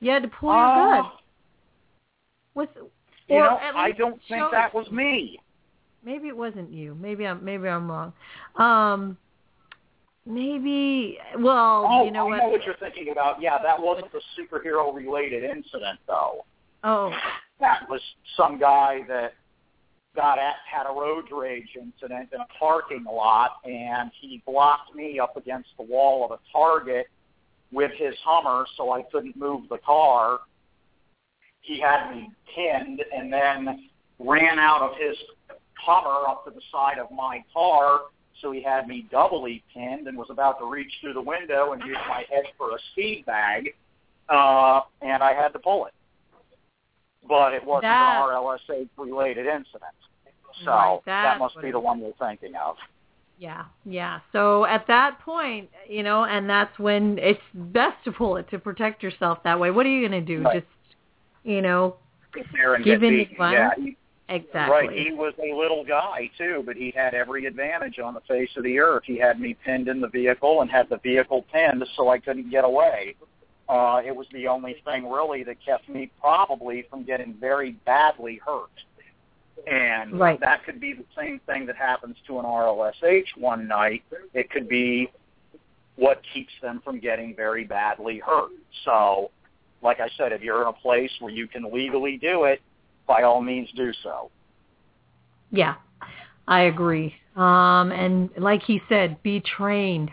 you 0.00 0.10
had 0.10 0.22
to 0.22 0.28
pull 0.28 0.52
your 0.52 0.66
Uh, 0.66 1.02
gun. 1.02 1.10
Was 2.54 2.68
You 3.28 3.36
or 3.36 3.44
know, 3.44 3.58
I 3.74 3.92
don't 3.92 4.20
think 4.28 4.44
that 4.52 4.68
it. 4.68 4.74
was 4.74 4.90
me. 4.90 5.38
Maybe 6.04 6.28
it 6.28 6.36
wasn't 6.36 6.70
you. 6.70 6.94
Maybe 7.00 7.26
I'm. 7.26 7.42
Maybe 7.44 7.66
I'm 7.68 7.90
wrong. 7.90 8.12
Um, 8.56 9.16
maybe. 10.26 11.18
Well, 11.38 11.86
Oh, 11.88 12.04
you 12.04 12.10
know 12.10 12.26
what 12.26 12.34
I 12.34 12.36
what? 12.36 12.44
know 12.44 12.48
what 12.50 12.64
you're 12.64 12.76
thinking 12.76 13.10
about. 13.10 13.40
Yeah, 13.40 13.58
that 13.62 13.80
wasn't 13.80 14.10
the 14.12 14.20
superhero-related 14.38 15.44
incident, 15.44 15.98
though. 16.06 16.44
Oh, 16.82 17.12
That 17.60 17.88
was 17.88 18.00
some 18.36 18.58
guy 18.58 19.00
that 19.08 19.32
got 20.14 20.38
at 20.38 20.54
had 20.70 20.84
a 20.86 20.92
road 20.92 21.24
rage 21.32 21.70
incident 21.80 22.28
in 22.32 22.40
a 22.40 22.46
parking 22.58 23.04
lot, 23.04 23.52
and 23.64 24.10
he 24.20 24.42
blocked 24.46 24.94
me 24.94 25.18
up 25.18 25.36
against 25.36 25.70
the 25.78 25.82
wall 25.82 26.24
of 26.24 26.30
a 26.32 26.38
Target 26.52 27.06
with 27.72 27.90
his 27.96 28.14
Hummer, 28.24 28.66
so 28.76 28.92
I 28.92 29.02
couldn't 29.10 29.36
move 29.36 29.62
the 29.70 29.78
car. 29.78 30.40
He 31.64 31.80
had 31.80 32.10
me 32.14 32.30
pinned 32.54 33.02
and 33.14 33.32
then 33.32 33.88
ran 34.18 34.58
out 34.58 34.82
of 34.82 34.90
his 34.98 35.16
cover 35.84 36.28
up 36.28 36.44
to 36.44 36.50
the 36.50 36.60
side 36.70 36.98
of 36.98 37.10
my 37.10 37.42
car. 37.52 38.00
So 38.40 38.52
he 38.52 38.62
had 38.62 38.86
me 38.86 39.08
doubly 39.10 39.62
pinned 39.72 40.06
and 40.06 40.18
was 40.18 40.28
about 40.28 40.58
to 40.58 40.66
reach 40.66 40.92
through 41.00 41.14
the 41.14 41.22
window 41.22 41.72
and 41.72 41.82
use 41.82 41.96
my 42.08 42.24
head 42.30 42.44
for 42.58 42.70
a 42.70 42.78
speed 42.92 43.24
bag. 43.26 43.74
Uh, 44.28 44.82
and 45.00 45.22
I 45.22 45.32
had 45.32 45.52
to 45.54 45.58
pull 45.58 45.86
it. 45.86 45.94
But 47.26 47.54
it 47.54 47.64
wasn't 47.64 47.84
That- 47.84 48.16
an 48.16 48.28
RLSH 48.28 48.88
related 48.98 49.46
incident. 49.46 49.94
So 50.64 50.70
Right, 50.70 51.00
that 51.06 51.22
that's 51.22 51.40
must 51.40 51.60
be 51.60 51.70
the 51.70 51.80
one 51.80 51.98
you're 52.00 52.12
thinking 52.12 52.54
of. 52.54 52.76
Yeah, 53.38 53.64
yeah. 53.84 54.20
So 54.32 54.64
at 54.66 54.86
that 54.86 55.18
point, 55.20 55.70
you 55.88 56.02
know, 56.02 56.24
and 56.24 56.48
that's 56.48 56.78
when 56.78 57.18
it's 57.18 57.42
best 57.52 57.96
to 58.04 58.12
pull 58.12 58.36
it 58.36 58.48
to 58.50 58.58
protect 58.58 59.02
yourself 59.02 59.42
that 59.42 59.58
way. 59.58 59.70
What 59.70 59.86
are 59.86 59.88
you 59.88 60.06
going 60.06 60.24
to 60.24 60.36
do? 60.36 60.42
Right. 60.42 60.60
Just, 60.60 60.66
you 61.44 61.62
know, 61.62 61.96
Sit 62.34 62.46
there 62.52 62.74
and 62.74 62.84
Give 62.84 63.00
get 63.00 63.08
in 63.08 63.16
beaten. 63.18 63.32
advice? 63.34 63.52
Yeah, 63.52 63.70
he- 63.84 63.96
exactly. 64.28 64.88
Right. 64.88 64.90
He 64.98 65.12
was 65.12 65.34
a 65.38 65.54
little 65.54 65.84
guy 65.84 66.28
too, 66.36 66.62
but 66.66 66.74
he 66.76 66.90
had 66.90 67.14
every 67.14 67.46
advantage 67.46 68.00
on 68.00 68.14
the 68.14 68.20
face 68.22 68.50
of 68.56 68.64
the 68.64 68.78
earth. 68.80 69.04
He 69.06 69.16
had 69.18 69.38
me 69.38 69.54
pinned 69.64 69.86
in 69.86 70.00
the 70.00 70.08
vehicle 70.08 70.60
and 70.62 70.68
had 70.70 70.88
the 70.88 70.96
vehicle 70.98 71.44
pinned 71.52 71.84
so 71.96 72.08
I 72.08 72.18
couldn't 72.18 72.50
get 72.50 72.64
away. 72.64 73.14
Uh, 73.68 74.02
it 74.04 74.14
was 74.14 74.26
the 74.32 74.48
only 74.48 74.82
thing 74.84 75.08
really 75.08 75.44
that 75.44 75.64
kept 75.64 75.88
me 75.88 76.10
probably 76.20 76.82
from 76.90 77.04
getting 77.04 77.34
very 77.34 77.72
badly 77.86 78.40
hurt. 78.44 78.68
And 79.66 80.18
Right. 80.18 80.40
that 80.40 80.64
could 80.64 80.80
be 80.80 80.92
the 80.92 81.04
same 81.16 81.38
thing 81.46 81.66
that 81.66 81.76
happens 81.76 82.16
to 82.26 82.38
an 82.40 82.44
RLSH 82.44 83.36
one 83.36 83.66
night. 83.68 84.02
It 84.34 84.50
could 84.50 84.68
be 84.68 85.10
what 85.96 86.20
keeps 86.34 86.52
them 86.60 86.80
from 86.80 86.98
getting 86.98 87.34
very 87.34 87.64
badly 87.64 88.18
hurt. 88.18 88.50
So, 88.84 89.30
like 89.84 90.00
I 90.00 90.08
said, 90.16 90.32
if 90.32 90.42
you're 90.42 90.62
in 90.62 90.68
a 90.68 90.72
place 90.72 91.10
where 91.20 91.32
you 91.32 91.46
can 91.46 91.72
legally 91.72 92.16
do 92.16 92.44
it, 92.44 92.60
by 93.06 93.22
all 93.22 93.40
means 93.42 93.68
do 93.76 93.92
so. 94.02 94.30
Yeah, 95.50 95.74
I 96.48 96.62
agree. 96.62 97.14
Um, 97.36 97.92
and 97.92 98.30
like 98.38 98.62
he 98.62 98.80
said, 98.88 99.22
be 99.22 99.40
trained. 99.40 100.10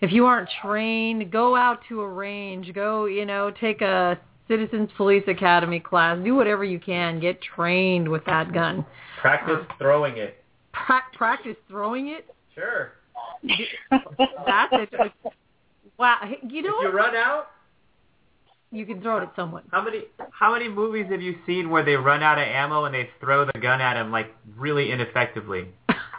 If 0.00 0.10
you 0.10 0.26
aren't 0.26 0.48
trained, 0.62 1.30
go 1.30 1.54
out 1.54 1.80
to 1.88 2.00
a 2.00 2.08
range. 2.08 2.72
Go, 2.74 3.04
you 3.04 3.26
know, 3.26 3.52
take 3.60 3.82
a 3.82 4.18
Citizens 4.48 4.90
Police 4.96 5.22
Academy 5.28 5.78
class. 5.78 6.18
Do 6.24 6.34
whatever 6.34 6.64
you 6.64 6.80
can. 6.80 7.20
Get 7.20 7.40
trained 7.40 8.08
with 8.08 8.24
that 8.24 8.52
gun. 8.52 8.84
Practice 9.20 9.64
throwing 9.78 10.16
it. 10.16 10.42
Pra- 10.72 11.02
practice 11.14 11.56
throwing 11.68 12.08
it. 12.08 12.34
Sure. 12.54 12.92
That's 13.90 14.72
it. 14.72 15.12
Wow. 15.98 16.18
You 16.48 16.62
know 16.62 16.80
If 16.80 16.84
you 16.84 16.90
run 16.90 17.14
out, 17.14 17.48
You 18.72 18.86
can 18.86 19.02
throw 19.02 19.18
it 19.18 19.22
at 19.22 19.32
someone. 19.36 19.62
how 19.70 19.82
many 19.84 20.04
how 20.30 20.52
many 20.54 20.68
movies 20.68 21.06
have 21.10 21.20
you 21.20 21.36
seen 21.46 21.68
where 21.70 21.84
they 21.84 21.94
run 21.94 22.22
out 22.22 22.38
of 22.38 22.44
ammo 22.48 22.84
and 22.86 22.94
they 22.94 23.10
throw 23.20 23.44
the 23.44 23.52
gun 23.60 23.80
at 23.82 23.96
him 23.98 24.10
like 24.10 24.34
really 24.56 24.90
ineffectively? 24.90 25.68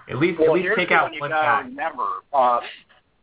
At 0.09 0.17
least 0.17 0.39
well, 0.39 0.49
at 0.55 0.61
least 0.61 0.69
take 0.77 0.91
out 0.91 1.05
one 1.05 1.13
you 1.13 1.19
one 1.21 1.31
guy. 1.31 1.61
remember. 1.61 2.05
Uh, 2.31 2.59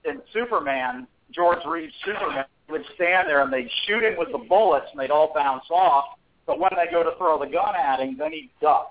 in 0.04 0.20
Superman, 0.32 1.06
George 1.32 1.58
Reeves' 1.66 1.92
Superman 2.04 2.44
would 2.70 2.82
stand 2.96 3.28
there 3.28 3.42
and 3.42 3.52
they'd 3.52 3.68
shoot 3.86 4.02
him 4.02 4.14
with 4.18 4.32
the 4.32 4.38
bullets 4.38 4.86
and 4.90 4.98
they'd 5.00 5.10
all 5.10 5.32
bounce 5.34 5.64
off. 5.70 6.16
But 6.46 6.58
when 6.58 6.70
they 6.74 6.90
go 6.90 7.04
to 7.04 7.10
throw 7.18 7.38
the 7.38 7.46
gun 7.46 7.74
at 7.76 8.00
him, 8.00 8.16
then 8.18 8.32
he'd 8.32 8.50
duck. 8.60 8.90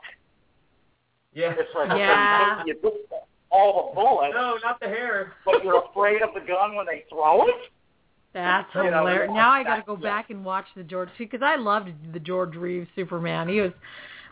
Yeah. 1.33 1.53
It's 1.57 1.69
like 1.75 1.89
Yeah. 1.97 2.63
you 2.65 2.75
put 2.75 2.93
all 3.51 3.89
the 3.89 3.95
bullets, 3.95 4.33
No, 4.35 4.57
not 4.63 4.79
the 4.79 4.87
hair. 4.87 5.33
but 5.45 5.63
you're 5.63 5.83
afraid 5.89 6.21
of 6.21 6.29
the 6.33 6.41
gun 6.41 6.75
when 6.75 6.85
they 6.85 7.03
throw 7.09 7.45
it. 7.47 7.55
That's 8.33 8.67
You 8.75 8.83
hilarious. 8.83 9.29
it's 9.29 9.33
Now 9.35 9.49
I 9.49 9.63
got 9.63 9.77
to 9.77 9.81
go 9.83 9.97
yeah. 9.99 10.09
back 10.09 10.29
and 10.29 10.45
watch 10.45 10.65
the 10.75 10.83
George 10.83 11.09
because 11.17 11.41
I 11.43 11.55
loved 11.55 11.89
the 12.13 12.19
George 12.19 12.55
Reeves 12.55 12.87
Superman. 12.95 13.49
He 13.49 13.59
was 13.61 13.71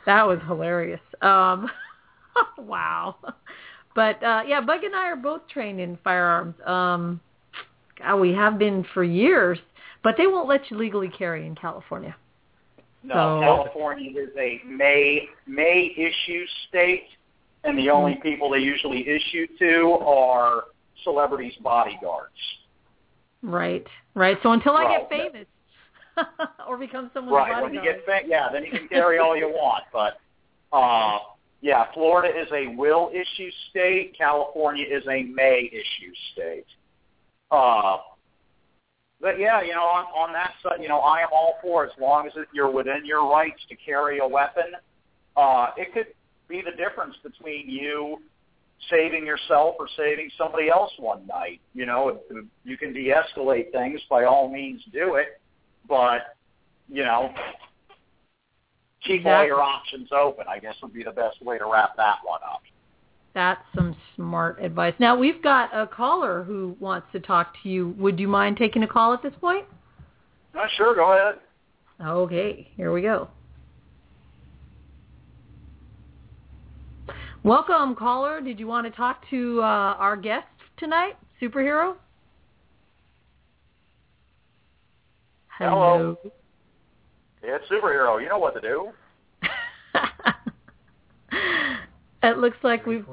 that 0.05 0.25
was 0.25 0.39
hilarious. 0.47 1.01
Um, 1.21 1.69
wow. 2.57 3.15
But 3.95 4.21
uh, 4.23 4.43
yeah, 4.47 4.61
Bug 4.61 4.83
and 4.83 4.95
I 4.95 5.07
are 5.07 5.15
both 5.15 5.41
trained 5.47 5.79
in 5.79 5.97
firearms. 6.03 6.55
Um, 6.65 7.19
God, 7.99 8.17
we 8.17 8.31
have 8.33 8.59
been 8.59 8.85
for 8.93 9.03
years, 9.03 9.57
but 10.03 10.15
they 10.17 10.27
won't 10.27 10.47
let 10.47 10.69
you 10.69 10.77
legally 10.77 11.09
carry 11.09 11.45
in 11.47 11.55
California. 11.55 12.15
No, 13.03 13.13
So- 13.13 13.41
California 13.41 14.11
is 14.11 14.29
a 14.37 14.61
May 14.67 15.27
May 15.47 15.91
issue 15.97 16.45
state, 16.69 17.05
and 17.63 17.77
the 17.77 17.89
only 17.89 18.15
people 18.21 18.51
they 18.51 18.59
usually 18.59 19.07
issue 19.09 19.47
to 19.59 19.97
are 20.05 20.65
celebrities' 21.03 21.55
bodyguards. 21.63 22.35
Right, 23.41 23.85
right. 24.15 24.37
So 24.43 24.51
until 24.51 24.73
I 24.73 24.97
get 24.97 25.09
famous 25.09 25.47
or 26.67 26.77
become 26.77 27.11
someone's 27.13 27.35
Right. 27.35 27.63
When 27.63 27.73
you 27.73 27.81
get 27.81 28.03
fa- 28.05 28.21
yeah, 28.25 28.49
then 28.51 28.63
you 28.63 28.71
can 28.71 28.87
carry 28.87 29.19
all 29.19 29.37
you 29.37 29.47
want. 29.49 29.83
But 29.93 30.19
uh, 30.75 31.19
yeah, 31.61 31.91
Florida 31.93 32.29
is 32.29 32.47
a 32.51 32.75
will 32.75 33.11
issue 33.13 33.49
state. 33.69 34.15
California 34.17 34.85
is 34.89 35.03
a 35.07 35.23
may 35.23 35.69
issue 35.71 36.13
state. 36.33 36.65
Uh, 37.51 37.97
but 39.19 39.39
yeah, 39.39 39.61
you 39.61 39.73
know, 39.73 39.83
on, 39.83 40.05
on 40.05 40.33
that 40.33 40.53
side, 40.61 40.79
you 40.81 40.87
know, 40.87 40.99
I 40.99 41.21
am 41.21 41.29
all 41.31 41.55
for 41.61 41.85
as 41.85 41.91
long 41.99 42.27
as 42.27 42.33
it, 42.35 42.47
you're 42.53 42.69
within 42.69 43.03
your 43.03 43.27
rights 43.29 43.61
to 43.69 43.75
carry 43.75 44.19
a 44.19 44.27
weapon. 44.27 44.73
Uh, 45.35 45.69
it 45.77 45.93
could 45.93 46.07
be 46.47 46.61
the 46.61 46.71
difference 46.71 47.15
between 47.23 47.69
you 47.69 48.21
saving 48.89 49.25
yourself 49.25 49.75
or 49.79 49.87
saving 49.97 50.29
somebody 50.37 50.69
else 50.69 50.91
one 50.97 51.25
night. 51.27 51.59
You 51.73 51.85
know, 51.85 52.19
if 52.29 52.45
you 52.63 52.77
can 52.77 52.93
de-escalate 52.93 53.71
things, 53.71 53.99
by 54.09 54.23
all 54.23 54.49
means 54.49 54.81
do 54.93 55.15
it. 55.15 55.39
But 55.87 56.35
you 56.89 57.03
know, 57.03 57.33
keep 59.05 59.25
all 59.25 59.45
your 59.45 59.61
options 59.61 60.09
open. 60.11 60.45
I 60.49 60.59
guess 60.59 60.75
would 60.81 60.93
be 60.93 61.03
the 61.03 61.11
best 61.11 61.41
way 61.41 61.57
to 61.57 61.65
wrap 61.65 61.95
that 61.97 62.17
one 62.23 62.39
up. 62.43 62.61
that's 63.33 63.61
some 63.75 63.95
smart 64.15 64.61
advice. 64.63 64.93
Now 64.99 65.15
we've 65.15 65.41
got 65.43 65.69
a 65.73 65.85
caller 65.85 66.43
who 66.43 66.75
wants 66.79 67.07
to 67.11 67.19
talk 67.19 67.53
to 67.63 67.69
you. 67.69 67.89
Would 67.99 68.19
you 68.19 68.27
mind 68.27 68.57
taking 68.57 68.83
a 68.83 68.87
call 68.87 69.13
at 69.13 69.21
this 69.21 69.33
point? 69.39 69.65
Uh, 70.57 70.65
sure, 70.75 70.95
go 70.95 71.13
ahead. 71.13 71.39
Okay, 72.03 72.69
here 72.75 72.91
we 72.91 73.01
go. 73.01 73.29
Welcome, 77.47 77.95
caller. 77.95 78.41
Did 78.41 78.59
you 78.59 78.67
want 78.67 78.85
to 78.87 78.91
talk 78.91 79.23
to 79.29 79.61
uh, 79.61 79.63
our 79.63 80.17
guest 80.17 80.47
tonight, 80.77 81.13
superhero? 81.41 81.95
Hello. 85.57 86.17
It's 87.41 87.63
superhero. 87.71 88.21
You 88.21 88.27
know 88.27 88.37
what 88.37 88.53
to 88.55 88.59
do. 88.59 88.89
it 92.21 92.37
looks 92.37 92.57
like 92.63 92.85
we've 92.85 93.05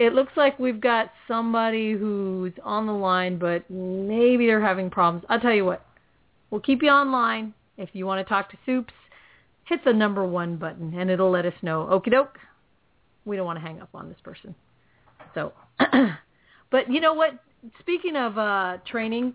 it 0.00 0.12
looks 0.12 0.32
like 0.36 0.58
we've 0.58 0.80
got 0.80 1.12
somebody 1.28 1.92
who's 1.92 2.54
on 2.64 2.88
the 2.88 2.92
line, 2.92 3.38
but 3.38 3.62
maybe 3.70 4.46
they're 4.46 4.60
having 4.60 4.90
problems. 4.90 5.24
I'll 5.28 5.38
tell 5.38 5.54
you 5.54 5.64
what. 5.64 5.86
We'll 6.50 6.62
keep 6.62 6.82
you 6.82 6.88
online. 6.88 7.54
If 7.76 7.90
you 7.92 8.06
want 8.06 8.26
to 8.26 8.28
talk 8.28 8.50
to 8.50 8.56
Soups, 8.66 8.92
hit 9.66 9.84
the 9.84 9.92
number 9.92 10.24
one 10.24 10.56
button, 10.56 10.98
and 10.98 11.08
it'll 11.10 11.30
let 11.30 11.46
us 11.46 11.54
know. 11.62 11.88
Okie 11.92 12.10
doke. 12.10 12.38
We 13.28 13.36
don't 13.36 13.46
want 13.46 13.58
to 13.58 13.64
hang 13.64 13.80
up 13.80 13.90
on 13.94 14.08
this 14.08 14.18
person. 14.22 14.54
So, 15.34 15.52
but 16.70 16.90
you 16.90 17.00
know 17.00 17.12
what? 17.12 17.38
Speaking 17.80 18.16
of 18.16 18.38
uh, 18.38 18.78
training, 18.90 19.34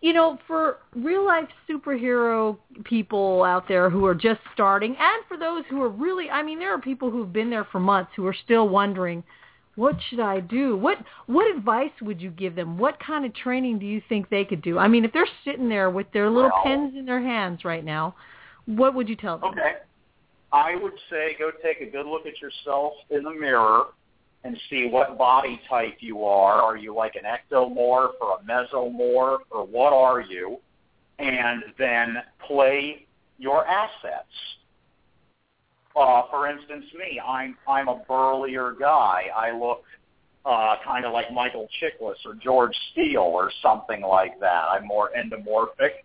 you 0.00 0.12
know, 0.12 0.38
for 0.46 0.78
real 0.94 1.24
life 1.24 1.48
superhero 1.68 2.56
people 2.84 3.42
out 3.42 3.68
there 3.68 3.90
who 3.90 4.04
are 4.06 4.14
just 4.14 4.40
starting, 4.52 4.96
and 4.98 5.24
for 5.28 5.36
those 5.36 5.64
who 5.68 5.82
are 5.82 5.88
really, 5.88 6.30
I 6.30 6.42
mean, 6.42 6.58
there 6.58 6.74
are 6.74 6.80
people 6.80 7.10
who've 7.10 7.32
been 7.32 7.50
there 7.50 7.66
for 7.70 7.80
months 7.80 8.12
who 8.16 8.26
are 8.26 8.36
still 8.44 8.68
wondering, 8.68 9.22
what 9.76 9.96
should 10.08 10.20
I 10.20 10.40
do? 10.40 10.76
What 10.76 10.98
what 11.26 11.54
advice 11.54 11.90
would 12.00 12.20
you 12.20 12.30
give 12.30 12.54
them? 12.54 12.78
What 12.78 12.98
kind 13.04 13.24
of 13.24 13.34
training 13.34 13.78
do 13.78 13.86
you 13.86 14.00
think 14.08 14.30
they 14.30 14.44
could 14.44 14.62
do? 14.62 14.78
I 14.78 14.88
mean, 14.88 15.04
if 15.04 15.12
they're 15.12 15.26
sitting 15.44 15.68
there 15.68 15.90
with 15.90 16.10
their 16.12 16.30
little 16.30 16.50
Well- 16.50 16.62
pens 16.64 16.94
in 16.96 17.04
their 17.04 17.20
hands 17.20 17.64
right 17.64 17.84
now, 17.84 18.14
what 18.66 18.94
would 18.94 19.08
you 19.08 19.16
tell 19.16 19.38
them? 19.38 19.50
Okay. 19.50 19.76
I 20.54 20.76
would 20.76 20.92
say 21.10 21.34
go 21.36 21.50
take 21.64 21.80
a 21.80 21.90
good 21.90 22.06
look 22.06 22.26
at 22.26 22.40
yourself 22.40 22.92
in 23.10 23.24
the 23.24 23.32
mirror 23.32 23.86
and 24.44 24.56
see 24.70 24.86
what 24.86 25.18
body 25.18 25.60
type 25.68 25.96
you 25.98 26.22
are. 26.22 26.62
Are 26.62 26.76
you 26.76 26.94
like 26.94 27.16
an 27.16 27.22
ectomorph 27.24 28.12
or 28.20 28.38
a 28.38 28.44
mesomorph 28.48 29.40
or 29.50 29.66
what 29.66 29.92
are 29.92 30.20
you? 30.20 30.58
And 31.18 31.64
then 31.76 32.18
play 32.46 33.04
your 33.36 33.66
assets. 33.66 34.28
Uh, 35.96 36.22
for 36.30 36.48
instance, 36.48 36.84
me, 36.96 37.20
I'm 37.20 37.56
I'm 37.66 37.88
a 37.88 38.02
burlier 38.06 38.76
guy. 38.78 39.24
I 39.36 39.50
look 39.58 39.82
uh, 40.46 40.76
kind 40.84 41.04
of 41.04 41.12
like 41.12 41.32
Michael 41.32 41.66
Chiklis 41.82 42.24
or 42.24 42.34
George 42.34 42.76
Steele 42.92 43.18
or 43.22 43.50
something 43.60 44.02
like 44.02 44.38
that. 44.38 44.66
I'm 44.70 44.86
more 44.86 45.10
endomorphic, 45.18 46.04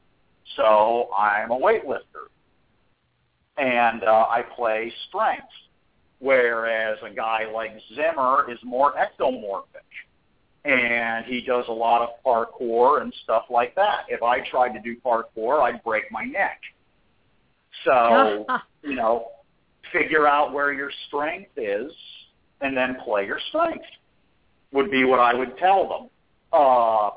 so 0.55 1.09
I'm 1.15 1.51
a 1.51 1.59
weightlifter 1.59 2.29
and 3.59 4.03
uh, 4.03 4.25
I 4.29 4.43
play 4.55 4.91
strength, 5.09 5.47
whereas 6.19 6.97
a 7.03 7.13
guy 7.13 7.51
like 7.53 7.71
Zimmer 7.93 8.49
is 8.49 8.57
more 8.63 8.93
ectomorphic, 8.93 9.85
and 10.65 11.25
he 11.25 11.41
does 11.41 11.65
a 11.67 11.73
lot 11.73 12.01
of 12.01 12.09
parkour 12.25 13.01
and 13.01 13.13
stuff 13.23 13.43
like 13.49 13.75
that. 13.75 14.05
If 14.07 14.23
I 14.23 14.39
tried 14.49 14.73
to 14.73 14.79
do 14.81 14.95
parkour, 15.05 15.61
I'd 15.61 15.83
break 15.83 16.05
my 16.11 16.23
neck. 16.23 16.59
So, 17.85 18.45
you 18.83 18.95
know, 18.95 19.27
figure 19.91 20.27
out 20.27 20.53
where 20.53 20.71
your 20.71 20.91
strength 21.07 21.51
is 21.57 21.91
and 22.61 22.75
then 22.75 22.97
play 23.03 23.25
your 23.25 23.39
strength 23.49 23.85
would 24.71 24.91
be 24.91 25.03
what 25.03 25.19
I 25.19 25.33
would 25.33 25.57
tell 25.57 25.87
them. 25.87 26.09
Uh, 26.53 27.09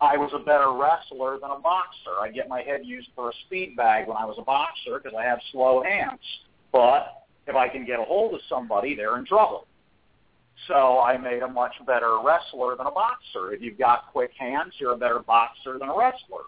I 0.00 0.16
was 0.16 0.30
a 0.34 0.38
better 0.38 0.72
wrestler 0.72 1.38
than 1.40 1.50
a 1.50 1.58
boxer. 1.58 2.18
I 2.20 2.30
get 2.30 2.48
my 2.48 2.62
head 2.62 2.80
used 2.84 3.08
for 3.14 3.28
a 3.30 3.32
speed 3.46 3.76
bag 3.76 4.08
when 4.08 4.16
I 4.16 4.24
was 4.24 4.36
a 4.38 4.42
boxer 4.42 4.98
because 4.98 5.16
I 5.18 5.24
have 5.24 5.38
slow 5.52 5.82
hands. 5.82 6.20
But 6.72 7.24
if 7.46 7.54
I 7.54 7.68
can 7.68 7.84
get 7.84 8.00
a 8.00 8.04
hold 8.04 8.34
of 8.34 8.40
somebody, 8.48 8.94
they're 8.94 9.18
in 9.18 9.26
trouble. 9.26 9.66
So 10.68 11.00
I 11.00 11.16
made 11.18 11.42
a 11.42 11.48
much 11.48 11.72
better 11.86 12.18
wrestler 12.22 12.76
than 12.76 12.86
a 12.86 12.90
boxer. 12.90 13.52
If 13.52 13.60
you've 13.60 13.78
got 13.78 14.10
quick 14.12 14.30
hands, 14.38 14.72
you're 14.78 14.92
a 14.92 14.96
better 14.96 15.18
boxer 15.20 15.78
than 15.78 15.88
a 15.88 15.96
wrestler. 15.96 16.44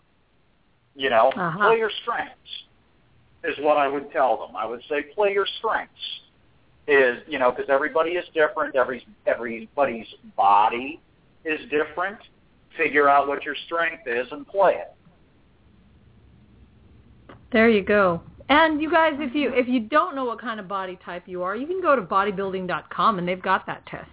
You 0.94 1.10
know, 1.10 1.30
Uh-huh. 1.34 1.58
play 1.68 1.78
your 1.78 1.90
strengths 2.02 2.66
is 3.44 3.58
what 3.58 3.76
I 3.76 3.88
would 3.88 4.10
tell 4.12 4.36
them. 4.46 4.56
I 4.56 4.64
would 4.66 4.82
say 4.88 5.02
play 5.14 5.32
your 5.32 5.46
strengths. 5.58 6.20
Is 6.88 7.22
you 7.28 7.38
know 7.38 7.52
because 7.52 7.70
everybody 7.70 8.12
is 8.12 8.24
different. 8.34 8.74
Every 8.74 9.06
everybody's 9.26 10.08
body 10.36 11.00
is 11.44 11.60
different. 11.70 12.18
Figure 12.76 13.08
out 13.08 13.28
what 13.28 13.44
your 13.44 13.56
strength 13.66 14.02
is 14.06 14.26
and 14.30 14.46
play 14.46 14.74
it. 14.74 14.94
There 17.52 17.68
you 17.68 17.82
go. 17.82 18.22
And 18.48 18.82
you 18.82 18.90
guys, 18.90 19.14
if 19.18 19.34
you 19.34 19.52
if 19.54 19.68
you 19.68 19.80
don't 19.80 20.14
know 20.14 20.24
what 20.24 20.40
kind 20.40 20.58
of 20.58 20.68
body 20.68 20.98
type 21.04 21.24
you 21.26 21.42
are, 21.42 21.54
you 21.54 21.66
can 21.66 21.80
go 21.80 21.94
to 21.96 22.02
bodybuilding.com 22.02 23.18
and 23.18 23.28
they've 23.28 23.42
got 23.42 23.66
that 23.66 23.86
test 23.86 24.10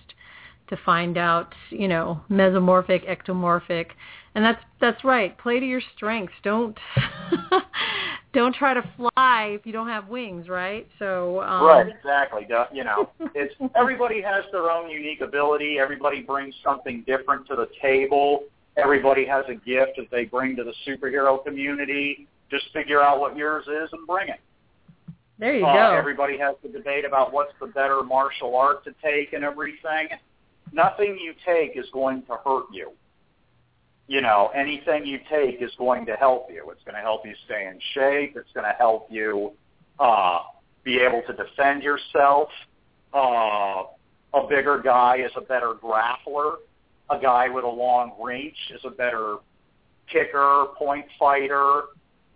to 0.70 0.78
find 0.86 1.18
out, 1.18 1.54
you 1.70 1.88
know, 1.88 2.22
mesomorphic, 2.30 3.10
ectomorphic, 3.10 3.88
and 4.36 4.46
that's 4.46 4.64
that's 4.80 5.04
right. 5.04 5.38
Play 5.38 5.60
to 5.60 5.66
your 5.66 5.82
strengths. 5.96 6.34
Don't 6.44 6.78
don't 8.34 8.54
try 8.54 8.74
to 8.74 8.84
fly 8.96 9.58
if 9.60 9.66
you 9.66 9.72
don't 9.72 9.88
have 9.88 10.08
wings, 10.08 10.48
right? 10.48 10.88
So 11.00 11.42
um, 11.42 11.66
right, 11.66 11.88
exactly. 11.88 12.48
You 12.72 12.84
know, 12.84 13.10
it's 13.34 13.54
everybody 13.76 14.22
has 14.22 14.44
their 14.52 14.70
own 14.70 14.90
unique 14.90 15.22
ability. 15.22 15.78
Everybody 15.80 16.22
brings 16.22 16.54
something 16.64 17.04
different 17.08 17.48
to 17.48 17.56
the 17.56 17.68
table. 17.82 18.44
Everybody 18.78 19.26
has 19.26 19.46
a 19.50 19.56
gift 19.56 19.98
that 19.98 20.10
they 20.12 20.26
bring 20.26 20.56
to 20.58 20.64
the 20.64 20.74
superhero 20.88 21.44
community. 21.44 22.28
Just 22.52 22.66
figure 22.74 23.02
out 23.02 23.20
what 23.20 23.36
yours 23.36 23.66
is 23.68 23.90
and 23.92 24.06
bring 24.08 24.30
it. 24.30 24.40
There 25.40 25.56
you 25.56 25.66
Uh, 25.66 25.92
go. 25.92 25.96
everybody 25.98 26.38
has 26.38 26.56
the 26.62 26.70
debate 26.70 27.06
about 27.06 27.32
what's 27.32 27.54
the 27.60 27.68
better 27.68 28.04
martial 28.04 28.56
art 28.56 28.84
to 28.84 28.94
take 29.02 29.34
and 29.34 29.44
everything. 29.44 30.10
Nothing 30.72 31.18
you 31.18 31.34
take 31.46 31.78
is 31.78 31.86
going 31.92 32.24
to 32.24 32.38
hurt 32.46 32.66
you. 32.72 32.92
You 34.10 34.22
know, 34.22 34.50
anything 34.56 35.06
you 35.06 35.20
take 35.30 35.62
is 35.62 35.70
going 35.78 36.08
to 36.08 36.14
help 36.14 36.48
you. 36.52 36.68
It's 36.72 36.84
going 36.84 36.96
to 36.96 37.02
help 37.02 37.28
you 37.28 37.34
stay 37.46 37.68
in 37.68 37.80
shape. 37.94 38.36
It's 38.36 38.50
going 38.56 38.66
to 38.66 38.76
help 38.76 39.08
you 39.12 39.52
uh, 40.00 40.40
be 40.84 40.98
able 40.98 41.22
to 41.28 41.34
defend 41.34 41.84
yourself. 41.84 42.50
Uh, 43.14 43.84
a 44.34 44.48
bigger 44.50 44.82
guy 44.84 45.18
is 45.18 45.32
a 45.38 45.42
better 45.42 45.74
grappler. 45.76 46.56
A 47.12 47.20
guy 47.22 47.50
with 47.50 47.64
a 47.64 47.70
long 47.70 48.14
reach 48.20 48.58
is 48.74 48.82
a 48.84 48.90
better 48.90 49.38
kicker, 50.12 50.66
point 50.76 51.06
fighter. 51.20 51.84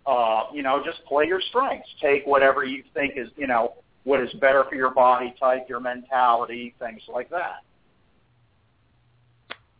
Uh, 0.06 0.44
you 0.52 0.62
know, 0.62 0.80
just 0.84 1.04
play 1.06 1.26
your 1.26 1.40
strengths. 1.48 1.88
Take 2.00 2.24
whatever 2.24 2.64
you 2.64 2.84
think 2.94 3.14
is, 3.16 3.28
you 3.36 3.48
know, 3.48 3.74
what 4.04 4.20
is 4.20 4.32
better 4.34 4.62
for 4.68 4.76
your 4.76 4.90
body 4.90 5.34
type, 5.40 5.66
your 5.68 5.80
mentality, 5.80 6.72
things 6.78 7.02
like 7.12 7.30
that. 7.30 7.62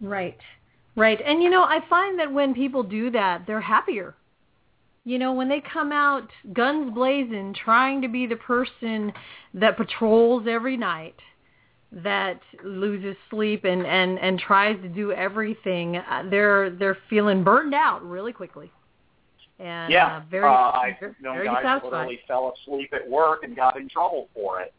Right. 0.00 0.38
Right. 0.96 1.20
And 1.24 1.42
you 1.42 1.50
know, 1.50 1.62
I 1.62 1.80
find 1.88 2.18
that 2.18 2.32
when 2.32 2.54
people 2.54 2.82
do 2.82 3.10
that, 3.10 3.44
they're 3.46 3.60
happier. 3.60 4.14
You 5.04 5.18
know, 5.18 5.32
when 5.34 5.48
they 5.48 5.60
come 5.60 5.92
out 5.92 6.28
guns 6.52 6.94
blazing, 6.94 7.54
trying 7.54 8.00
to 8.02 8.08
be 8.08 8.26
the 8.26 8.36
person 8.36 9.12
that 9.52 9.76
patrols 9.76 10.46
every 10.48 10.76
night, 10.76 11.16
that 11.92 12.40
loses 12.64 13.16
sleep 13.28 13.64
and 13.64 13.86
and 13.86 14.18
and 14.18 14.38
tries 14.38 14.80
to 14.82 14.88
do 14.88 15.12
everything, 15.12 15.96
uh, 15.96 16.24
they're 16.30 16.70
they're 16.70 16.98
feeling 17.10 17.44
burned 17.44 17.74
out 17.74 18.02
really 18.04 18.32
quickly. 18.32 18.70
And 19.58 19.92
yeah, 19.92 20.16
uh, 20.16 20.22
very 20.30 20.44
uh, 20.44 20.70
I've 20.72 20.98
very, 20.98 21.14
known 21.20 21.34
very 21.36 21.46
guys 21.46 21.62
satisfied. 21.62 21.90
literally 21.92 22.20
fell 22.26 22.54
asleep 22.62 22.92
at 22.92 23.08
work 23.08 23.44
and 23.44 23.54
got 23.54 23.76
in 23.76 23.88
trouble 23.88 24.28
for 24.34 24.60
it. 24.60 24.72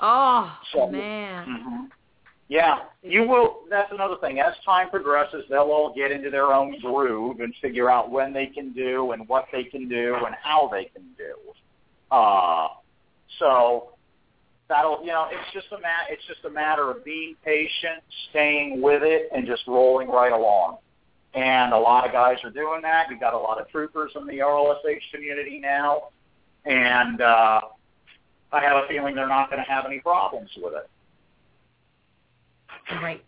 Oh 0.00 0.58
So- 0.72 0.90
man. 0.90 1.46
hmm 1.46 1.84
Yeah, 2.48 2.78
you 3.02 3.26
will. 3.26 3.62
That's 3.68 3.90
another 3.92 4.16
thing. 4.20 4.38
As 4.38 4.54
time 4.64 4.88
progresses, 4.88 5.44
they'll 5.50 5.62
all 5.62 5.92
get 5.94 6.12
into 6.12 6.30
their 6.30 6.52
own 6.52 6.78
groove 6.80 7.40
and 7.40 7.52
figure 7.60 7.90
out 7.90 8.10
when 8.10 8.32
they 8.32 8.46
can 8.46 8.72
do 8.72 9.12
and 9.12 9.28
what 9.28 9.46
they 9.50 9.64
can 9.64 9.88
do 9.88 10.14
and 10.24 10.34
how 10.40 10.68
they 10.70 10.84
can 10.84 11.02
do. 11.18 11.34
Uh, 12.14 12.68
so 13.40 13.94
that'll, 14.68 15.00
you 15.00 15.08
know, 15.08 15.26
it's 15.30 15.52
just 15.52 15.66
a 15.72 15.80
ma- 15.80 16.06
it's 16.08 16.24
just 16.28 16.44
a 16.44 16.50
matter 16.50 16.88
of 16.88 17.04
being 17.04 17.34
patient, 17.44 18.02
staying 18.30 18.80
with 18.80 19.02
it, 19.02 19.28
and 19.34 19.44
just 19.44 19.62
rolling 19.66 20.08
right 20.08 20.32
along. 20.32 20.78
And 21.34 21.72
a 21.72 21.78
lot 21.78 22.06
of 22.06 22.12
guys 22.12 22.36
are 22.44 22.50
doing 22.50 22.80
that. 22.82 23.08
You've 23.10 23.20
got 23.20 23.34
a 23.34 23.38
lot 23.38 23.60
of 23.60 23.68
troopers 23.68 24.12
in 24.14 24.24
the 24.26 24.38
RLSH 24.38 25.10
community 25.12 25.58
now, 25.58 26.10
and 26.64 27.20
uh, 27.20 27.60
I 28.52 28.60
have 28.60 28.84
a 28.84 28.88
feeling 28.88 29.16
they're 29.16 29.28
not 29.28 29.50
going 29.50 29.62
to 29.62 29.70
have 29.70 29.84
any 29.84 29.98
problems 29.98 30.50
with 30.56 30.74
it. 30.74 30.88
Right. 33.02 33.24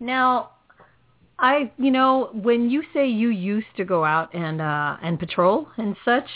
Now, 0.00 0.50
I, 1.38 1.72
you 1.78 1.90
know, 1.90 2.30
when 2.34 2.70
you 2.70 2.82
say 2.92 3.08
you 3.08 3.28
used 3.30 3.66
to 3.76 3.84
go 3.84 4.04
out 4.04 4.34
and 4.34 4.60
uh 4.60 4.96
and 5.02 5.18
patrol 5.18 5.68
and 5.76 5.96
such, 6.04 6.28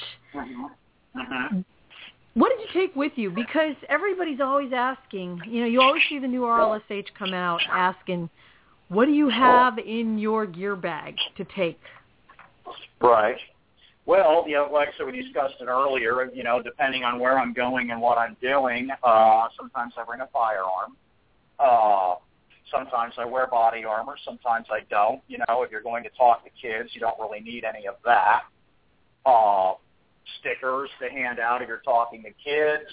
Mm-hmm. 1.17 1.61
what 2.35 2.51
did 2.51 2.61
you 2.61 2.81
take 2.81 2.95
with 2.95 3.13
you? 3.17 3.31
Because 3.31 3.75
everybody's 3.89 4.41
always 4.41 4.71
asking, 4.75 5.41
you 5.47 5.63
know, 5.63 5.67
you 5.67 5.81
always 5.81 6.03
see 6.09 6.19
the 6.19 6.29
new 6.29 6.43
RLSH 6.43 7.07
come 7.19 7.33
out 7.33 7.61
asking, 7.71 8.29
what 8.89 9.07
do 9.07 9.13
you 9.13 9.29
have 9.29 9.79
in 9.79 10.19
your 10.19 10.47
gear 10.47 10.77
bag 10.77 11.17
to 11.37 11.47
take? 11.57 11.81
Right. 13.01 13.39
Well, 14.05 14.45
you 14.47 14.55
know, 14.55 14.69
like 14.73 14.89
so 14.99 15.07
we 15.07 15.21
discussed 15.21 15.55
it 15.61 15.67
earlier, 15.67 16.31
you 16.33 16.45
know, 16.45 16.63
depending 16.63 17.03
on 17.03 17.19
where 17.19 17.39
I'm 17.39 17.53
going 17.53 17.91
and 17.91 18.01
what 18.01 18.19
I'm 18.19 18.37
doing, 18.41 18.89
uh, 19.03 19.49
sometimes 19.57 19.95
I 19.99 20.05
bring 20.05 20.21
a 20.21 20.29
firearm. 20.33 20.97
Uh, 21.59 22.17
sometimes 22.71 23.15
I 23.19 23.25
wear 23.25 23.47
body 23.47 23.85
armor. 23.85 24.17
Sometimes 24.25 24.67
I 24.71 24.81
don't. 24.91 25.21
You 25.29 25.39
know, 25.49 25.63
if 25.63 25.71
you're 25.71 25.83
going 25.83 26.05
to 26.05 26.11
talk 26.11 26.45
to 26.45 26.51
kids, 26.61 26.91
you 26.93 27.01
don't 27.01 27.19
really 27.19 27.41
need 27.41 27.65
any 27.65 27.87
of 27.87 27.95
that. 28.05 28.43
Uh, 29.25 29.75
stickers 30.41 30.91
to 31.03 31.09
hand 31.11 31.39
out 31.39 31.63
if 31.63 31.69
you're 31.69 31.79
talking 31.79 32.23
to 32.23 32.31
kids. 32.31 32.91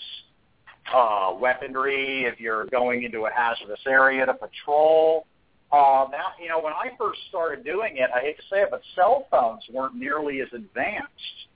Uh, 0.94 1.34
weaponry 1.40 2.26
if 2.26 2.40
you're 2.40 2.66
going 2.66 3.04
into 3.04 3.26
a 3.26 3.30
hazardous 3.34 3.80
area 3.88 4.26
to 4.26 4.34
patrol. 4.34 5.26
Uh, 5.72 6.06
now, 6.12 6.26
you 6.42 6.50
know, 6.50 6.60
when 6.62 6.74
I 6.74 6.92
first 7.00 7.20
started 7.30 7.64
doing 7.64 7.98
it, 7.98 8.10
I 8.16 8.20
hate 8.20 8.38
to 8.38 8.44
say 8.52 8.62
it, 8.62 8.68
but 8.70 8.82
cell 8.96 9.28
phones 9.32 9.64
weren't 9.72 9.96
nearly 9.96 10.42
as 10.42 10.50
advanced 10.54 11.48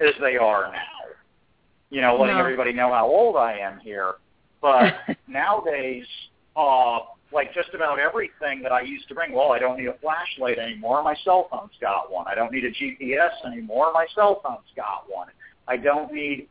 as 0.00 0.12
they 0.20 0.36
are 0.36 0.70
now. 0.72 0.82
You 1.90 2.02
know, 2.02 2.16
letting 2.18 2.34
No. 2.36 2.40
everybody 2.40 2.72
know 2.72 2.92
how 2.92 3.06
old 3.06 3.36
I 3.36 3.58
am 3.58 3.78
here. 3.78 4.14
But 4.60 4.94
nowadays, 5.28 6.06
uh, 6.56 6.98
like 7.32 7.52
just 7.54 7.70
about 7.74 7.98
everything 7.98 8.62
that 8.62 8.72
I 8.72 8.80
used 8.80 9.08
to 9.08 9.14
bring, 9.14 9.32
well, 9.32 9.52
I 9.52 9.58
don't 9.58 9.78
need 9.78 9.88
a 9.88 9.98
flashlight 9.98 10.58
anymore. 10.58 11.02
My 11.02 11.14
cell 11.24 11.48
phone's 11.50 11.76
got 11.80 12.10
one. 12.10 12.26
I 12.26 12.34
don't 12.34 12.52
need 12.52 12.64
a 12.64 12.70
GPS 12.70 13.46
anymore. 13.46 13.92
My 13.92 14.06
cell 14.14 14.40
phone's 14.42 14.70
got 14.74 15.04
one. 15.08 15.28
I 15.66 15.76
don't 15.76 16.12
need, 16.12 16.48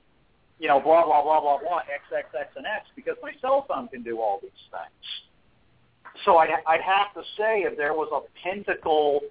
you 0.60 0.68
know, 0.68 0.80
blah, 0.80 1.04
blah, 1.06 1.24
blah, 1.24 1.42
blah, 1.42 1.60
blah, 1.60 1.80
X, 1.80 2.04
X, 2.16 2.28
X, 2.40 2.50
and 2.56 2.66
X 2.66 2.86
because 2.96 3.16
my 3.24 3.32
cell 3.42 3.66
phone 3.68 3.88
can 3.88 4.04
do 4.04 4.20
all 4.20 4.40
these 4.42 4.52
things. 4.70 6.24
So 6.26 6.38
I'd, 6.38 6.50
I'd 6.68 6.82
have 6.82 7.14
to 7.16 7.22
say 7.38 7.62
if 7.62 7.78
there 7.78 7.94
was 7.94 8.10
a 8.14 8.22
pinnacle 8.44 9.22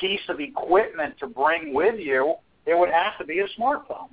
piece 0.00 0.20
of 0.28 0.40
equipment 0.40 1.14
to 1.18 1.26
bring 1.26 1.74
with 1.74 1.98
you, 1.98 2.34
it 2.66 2.78
would 2.78 2.90
have 2.90 3.18
to 3.18 3.24
be 3.24 3.40
a 3.40 3.60
smartphone. 3.60 4.08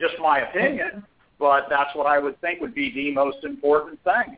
Just 0.00 0.14
my 0.20 0.40
opinion, 0.40 1.04
but 1.40 1.66
that's 1.68 1.92
what 1.96 2.06
I 2.06 2.18
would 2.20 2.40
think 2.40 2.60
would 2.60 2.74
be 2.74 2.92
the 2.94 3.10
most 3.12 3.38
important 3.42 3.98
thing. 4.04 4.36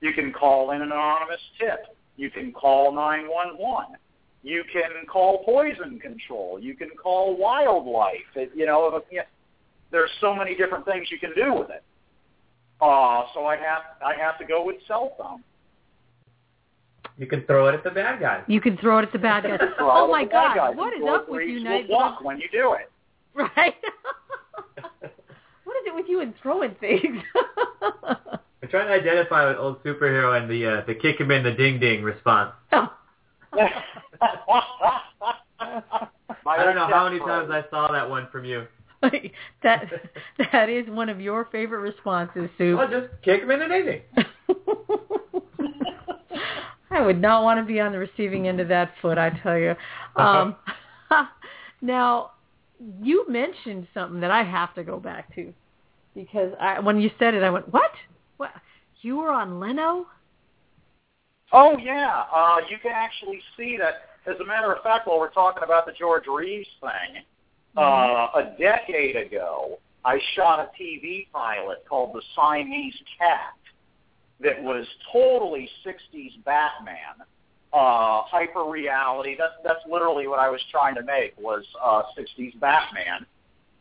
You 0.00 0.12
can 0.12 0.32
call 0.32 0.72
in 0.72 0.82
an 0.82 0.90
anonymous 0.90 1.40
tip. 1.60 1.96
You 2.16 2.30
can 2.30 2.52
call 2.52 2.92
911. 2.92 3.96
You 4.42 4.64
can 4.72 5.06
call 5.06 5.44
poison 5.44 5.98
control. 6.00 6.58
You 6.60 6.74
can 6.74 6.90
call 7.00 7.36
wildlife. 7.36 8.16
It, 8.34 8.50
you 8.54 8.66
know, 8.66 8.86
if, 8.96 9.04
it- 9.10 9.28
there's 9.90 10.10
so 10.20 10.34
many 10.34 10.56
different 10.56 10.84
things 10.84 11.06
you 11.10 11.18
can 11.20 11.32
do 11.36 11.54
with 11.54 11.70
it. 11.70 11.82
Uh, 12.80 13.22
so 13.32 13.46
I 13.46 13.56
have 13.56 13.82
I 14.04 14.14
have 14.20 14.36
to 14.40 14.44
go 14.44 14.64
with 14.64 14.76
cell 14.88 15.14
phone. 15.16 15.42
You 17.16 17.26
can 17.26 17.42
throw 17.42 17.68
it 17.68 17.74
at 17.74 17.84
the 17.84 17.90
bad 17.90 18.18
guys. 18.20 18.42
You 18.48 18.60
can 18.60 18.76
throw 18.76 18.98
it 18.98 19.02
at 19.02 19.12
the 19.12 19.18
bad 19.18 19.44
guys. 19.44 19.60
Oh 19.78 20.08
my 20.10 20.22
at 20.22 20.24
the 20.28 20.30
bad 20.30 20.56
God, 20.56 20.56
guys 20.56 20.76
what 20.76 20.92
and 20.94 21.02
is 21.02 21.06
Floyd 21.06 21.20
up 21.20 21.28
with 21.28 21.38
Reeves 21.38 21.62
you, 21.62 21.68
will 21.70 21.84
Walk 21.88 22.24
when 22.24 22.38
you 22.40 22.48
do 22.50 22.72
it. 22.74 22.90
Right. 23.34 23.74
what 25.94 26.00
is 26.00 26.06
it 26.06 26.10
with 26.10 26.10
you 26.10 26.20
and 26.20 26.34
throwing 26.42 26.74
things? 26.80 27.22
I'm 28.62 28.68
trying 28.70 28.88
to 28.88 28.94
identify 28.94 29.48
with 29.48 29.58
old 29.58 29.82
superhero 29.84 30.40
and 30.40 30.50
the 30.50 30.66
uh, 30.66 30.84
the 30.86 30.94
kick 30.94 31.20
him 31.20 31.30
in 31.30 31.42
the 31.42 31.52
ding 31.52 31.78
ding 31.80 32.02
response. 32.02 32.52
My 32.72 32.90
I 36.46 36.58
I 36.58 36.64
don't 36.64 36.74
know 36.74 36.86
how 36.88 37.08
many 37.08 37.18
times 37.20 37.50
I 37.50 37.64
saw 37.70 37.92
that 37.92 38.08
one 38.08 38.28
from 38.32 38.44
you. 38.44 38.66
that 39.62 39.90
that 40.52 40.68
is 40.68 40.88
one 40.88 41.08
of 41.08 41.20
your 41.20 41.46
favorite 41.46 41.80
responses, 41.80 42.48
Sue. 42.56 42.76
Well, 42.76 42.88
just 42.88 43.08
kick 43.22 43.42
him 43.42 43.50
in 43.50 43.60
the 43.60 43.68
ding 43.68 43.84
ding. 43.86 44.02
I 46.90 47.00
would 47.00 47.20
not 47.20 47.42
want 47.42 47.58
to 47.58 47.64
be 47.64 47.80
on 47.80 47.92
the 47.92 47.98
receiving 47.98 48.46
end 48.46 48.60
of 48.60 48.68
that 48.68 48.92
foot, 49.02 49.18
I 49.18 49.30
tell 49.42 49.58
you. 49.58 49.74
Um, 50.14 50.54
now, 51.82 52.30
you 53.02 53.26
mentioned 53.28 53.88
something 53.92 54.20
that 54.20 54.30
I 54.30 54.44
have 54.44 54.72
to 54.74 54.84
go 54.84 55.00
back 55.00 55.34
to 55.34 55.52
because 56.14 56.52
I, 56.60 56.80
when 56.80 57.00
you 57.00 57.10
said 57.18 57.34
it, 57.34 57.42
I 57.42 57.50
went, 57.50 57.72
"What? 57.72 57.90
What? 58.36 58.50
You 59.02 59.16
were 59.16 59.30
on 59.30 59.60
Leno?" 59.60 60.06
Oh 61.52 61.76
yeah, 61.78 62.24
uh, 62.34 62.56
you 62.68 62.78
can 62.82 62.92
actually 62.92 63.40
see 63.56 63.76
that. 63.78 64.08
As 64.26 64.40
a 64.40 64.44
matter 64.44 64.72
of 64.72 64.82
fact, 64.82 65.06
while 65.06 65.18
we're 65.18 65.30
talking 65.30 65.62
about 65.62 65.84
the 65.84 65.92
George 65.92 66.24
Reeves 66.26 66.68
thing, 66.80 67.22
uh, 67.76 68.28
a 68.34 68.54
decade 68.58 69.16
ago, 69.16 69.78
I 70.04 70.18
shot 70.34 70.60
a 70.60 70.82
TV 70.82 71.26
pilot 71.32 71.84
called 71.88 72.14
The 72.14 72.22
Siamese 72.34 72.94
Cat 73.18 73.54
that 74.40 74.62
was 74.62 74.86
totally 75.12 75.68
60s 75.84 76.44
Batman, 76.44 77.26
uh, 77.72 78.22
hyper 78.22 78.64
reality. 78.64 79.36
That's 79.38 79.54
that's 79.64 79.80
literally 79.90 80.26
what 80.26 80.38
I 80.38 80.50
was 80.50 80.60
trying 80.70 80.94
to 80.96 81.02
make 81.02 81.34
was 81.38 81.64
uh, 81.82 82.02
60s 82.18 82.58
Batman, 82.60 83.26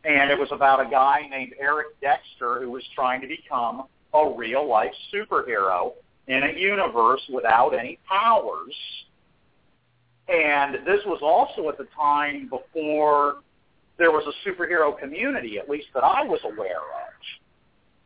and 0.03 0.29
it 0.29 0.37
was 0.37 0.49
about 0.51 0.85
a 0.85 0.89
guy 0.89 1.27
named 1.29 1.53
Eric 1.59 1.99
Dexter 2.01 2.59
who 2.61 2.71
was 2.71 2.83
trying 2.95 3.21
to 3.21 3.27
become 3.27 3.83
a 4.13 4.33
real 4.35 4.67
life 4.67 4.93
superhero 5.13 5.93
in 6.27 6.43
a 6.43 6.59
universe 6.59 7.21
without 7.33 7.71
any 7.71 7.99
powers. 8.07 8.75
And 10.27 10.75
this 10.85 11.01
was 11.05 11.19
also 11.21 11.69
at 11.69 11.77
the 11.77 11.87
time 11.95 12.49
before 12.49 13.37
there 13.97 14.11
was 14.11 14.25
a 14.27 14.49
superhero 14.49 14.97
community, 14.97 15.57
at 15.57 15.69
least 15.69 15.87
that 15.93 16.03
I 16.03 16.23
was 16.23 16.39
aware 16.43 16.77
of. 16.77 17.03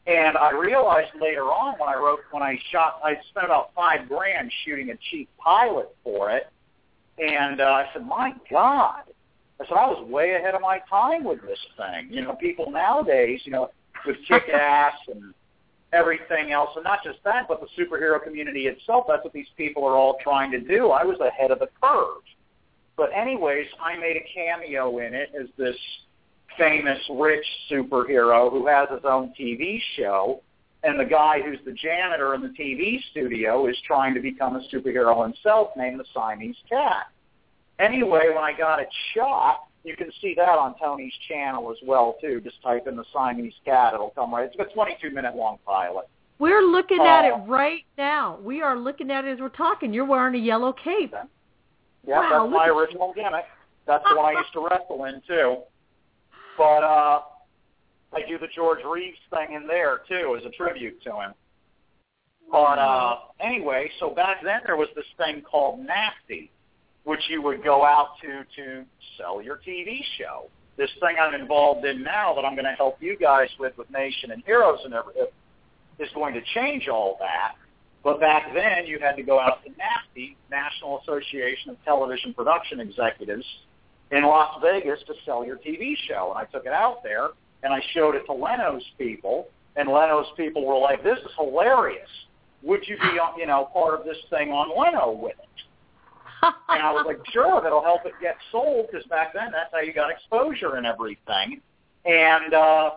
And 0.07 0.37
I 0.37 0.51
realized 0.51 1.11
later 1.21 1.43
on 1.43 1.77
when 1.77 1.89
I 1.89 1.95
wrote, 1.95 2.19
when 2.31 2.41
I 2.41 2.57
shot, 2.71 3.01
I 3.03 3.15
spent 3.29 3.45
about 3.45 3.71
five 3.75 4.07
grand 4.07 4.49
shooting 4.63 4.89
a 4.89 4.93
cheap 5.11 5.29
pilot 5.37 5.93
for 6.01 6.31
it. 6.31 6.47
And 7.17 7.59
uh, 7.59 7.65
I 7.65 7.89
said, 7.91 8.05
my 8.07 8.33
God. 8.49 9.03
I 9.59 9.65
said, 9.65 9.73
I 9.73 9.87
was 9.87 10.07
way 10.07 10.35
ahead 10.35 10.53
of 10.53 10.61
my 10.61 10.79
time 10.89 11.23
with 11.23 11.41
this 11.41 11.59
thing. 11.77 12.09
You 12.11 12.21
know, 12.21 12.33
people 12.33 12.69
nowadays, 12.69 13.41
you 13.43 13.51
know, 13.51 13.69
with 14.05 14.17
kick-ass 14.27 14.93
and 15.07 15.33
everything 15.93 16.51
else, 16.51 16.69
and 16.75 16.83
not 16.83 17.03
just 17.03 17.17
that, 17.23 17.47
but 17.47 17.61
the 17.61 17.67
superhero 17.81 18.21
community 18.21 18.67
itself. 18.67 19.05
That's 19.07 19.23
what 19.23 19.33
these 19.33 19.47
people 19.55 19.83
are 19.85 19.95
all 19.95 20.17
trying 20.21 20.51
to 20.51 20.59
do. 20.59 20.91
I 20.91 21.03
was 21.03 21.19
ahead 21.19 21.49
of 21.51 21.59
the 21.59 21.69
curve. 21.81 22.21
But 22.95 23.09
anyways, 23.15 23.67
I 23.81 23.97
made 23.97 24.17
a 24.17 24.25
cameo 24.33 24.99
in 24.99 25.13
it 25.13 25.31
as 25.39 25.47
this 25.57 25.77
famous 26.57 26.99
rich 27.11 27.45
superhero 27.71 28.51
who 28.51 28.67
has 28.67 28.89
his 28.89 29.01
own 29.05 29.33
TV 29.39 29.79
show, 29.95 30.41
and 30.83 30.99
the 30.99 31.05
guy 31.05 31.41
who's 31.41 31.59
the 31.65 31.73
janitor 31.73 32.33
in 32.35 32.41
the 32.41 32.49
TV 32.49 32.99
studio 33.11 33.67
is 33.67 33.75
trying 33.85 34.13
to 34.13 34.19
become 34.19 34.55
a 34.55 34.61
superhero 34.73 35.23
himself 35.23 35.69
named 35.75 35.99
the 35.99 36.05
Siamese 36.13 36.55
Cat. 36.69 37.07
Anyway, 37.79 38.27
when 38.29 38.43
I 38.43 38.53
got 38.57 38.79
it 38.79 38.89
shot, 39.13 39.65
you 39.83 39.95
can 39.95 40.09
see 40.21 40.33
that 40.35 40.57
on 40.57 40.75
Tony's 40.79 41.13
channel 41.29 41.71
as 41.71 41.77
well 41.85 42.15
too. 42.19 42.41
Just 42.41 42.61
type 42.63 42.87
in 42.87 42.95
the 42.95 43.05
Siamese 43.13 43.53
Cat; 43.65 43.93
it'll 43.93 44.09
come 44.11 44.33
right. 44.33 44.45
It's 44.51 44.55
a 44.59 44.73
22 44.73 45.11
minute 45.11 45.35
long 45.35 45.57
pilot. 45.65 46.07
We're 46.39 46.61
looking 46.63 46.99
at 47.01 47.25
Oh. 47.25 47.27
it 47.43 47.47
right 47.47 47.83
now. 47.97 48.37
We 48.43 48.61
are 48.61 48.75
looking 48.77 49.09
at 49.11 49.25
it 49.25 49.29
as 49.33 49.39
we're 49.39 49.49
talking. 49.49 49.93
You're 49.93 50.05
wearing 50.05 50.35
a 50.35 50.39
yellow 50.43 50.71
cape. 50.73 51.13
Yeah, 52.05 52.19
Wow, 52.19 52.43
that's 52.43 52.53
my 52.53 52.65
at- 52.65 52.69
original 52.71 53.13
gimmick. 53.13 53.45
That's 53.85 54.03
the 54.09 54.15
one 54.17 54.25
I 54.25 54.31
used 54.39 54.53
to 54.53 54.59
wrestle 54.69 55.05
in 55.05 55.21
too. 55.27 55.57
But 56.57 56.83
uh 56.83 57.21
I 58.13 58.21
do 58.27 58.37
the 58.37 58.47
George 58.47 58.79
Reeves 58.85 59.17
thing 59.29 59.53
in 59.53 59.67
there 59.67 60.01
too 60.07 60.35
as 60.39 60.45
a 60.45 60.49
tribute 60.49 61.01
to 61.03 61.11
him. 61.19 61.33
But 62.51 62.79
uh 62.79 63.19
anyway, 63.39 63.89
so 63.99 64.09
back 64.09 64.41
then 64.43 64.61
there 64.65 64.75
was 64.77 64.89
this 64.95 65.05
thing 65.17 65.41
called 65.41 65.79
NATPE, 65.85 66.49
which 67.07 67.21
you 67.29 67.41
would 67.41 67.63
go 67.63 67.85
out 67.85 68.09
to 68.21 68.43
to 68.57 68.83
sell 69.17 69.41
your 69.41 69.61
TV 69.65 70.01
show. 70.17 70.49
This 70.75 70.89
thing 70.99 71.15
I'm 71.19 71.33
involved 71.33 71.85
in 71.85 72.03
now 72.03 72.35
that 72.35 72.43
I'm 72.43 72.53
going 72.53 72.65
to 72.65 72.73
help 72.73 73.01
you 73.01 73.17
guys 73.17 73.47
with 73.57 73.77
with 73.77 73.89
Nation 73.89 74.31
and 74.31 74.43
Heroes 74.45 74.79
and 74.83 74.93
everything 74.93 75.27
is 75.99 76.09
going 76.13 76.33
to 76.33 76.41
change 76.53 76.89
all 76.89 77.15
that. 77.21 77.55
But 78.03 78.19
back 78.19 78.53
then, 78.53 78.85
you 78.85 78.99
had 78.99 79.15
to 79.15 79.23
go 79.23 79.39
out 79.39 79.63
to 79.63 79.69
NATPE, 79.69 80.35
National 80.51 80.99
Association 80.99 81.71
of 81.71 81.77
Television 81.85 82.33
Production 82.33 82.81
Executives, 82.81 83.45
in 84.11 84.23
Las 84.23 84.59
Vegas 84.61 84.99
to 85.07 85.13
sell 85.25 85.45
your 85.45 85.57
TV 85.57 85.95
show. 86.09 86.33
And 86.35 86.37
I 86.37 86.43
took 86.51 86.65
it 86.65 86.73
out 86.73 87.03
there, 87.03 87.29
and 87.63 87.73
I 87.73 87.81
showed 87.93 88.15
it 88.15 88.25
to 88.25 88.33
Leno's 88.33 88.83
people, 88.97 89.47
and 89.77 89.87
Leno's 89.87 90.27
people 90.35 90.65
were 90.65 90.77
like, 90.77 91.03
"This 91.03 91.19
is 91.19 91.31
hilarious. 91.37 92.09
Would 92.63 92.85
you 92.85 92.97
be, 92.97 93.17
you 93.37 93.47
know, 93.47 93.69
part 93.71 93.97
of 93.97 94.05
this 94.05 94.17
thing 94.29 94.51
on 94.51 94.77
Leno 94.77 95.11
with 95.11 95.39
it?" 95.39 95.46
And 96.43 96.81
I 96.83 96.91
was 96.91 97.05
like, 97.07 97.19
"Sure, 97.31 97.61
that'll 97.61 97.83
help 97.83 98.05
it 98.05 98.13
get 98.21 98.37
sold 98.51 98.87
because 98.91 99.05
back 99.07 99.33
then 99.33 99.49
that's 99.51 99.71
how 99.71 99.79
you 99.79 99.93
got 99.93 100.11
exposure 100.11 100.75
and 100.75 100.85
everything." 100.85 101.61
And 102.05 102.53
uh, 102.53 102.91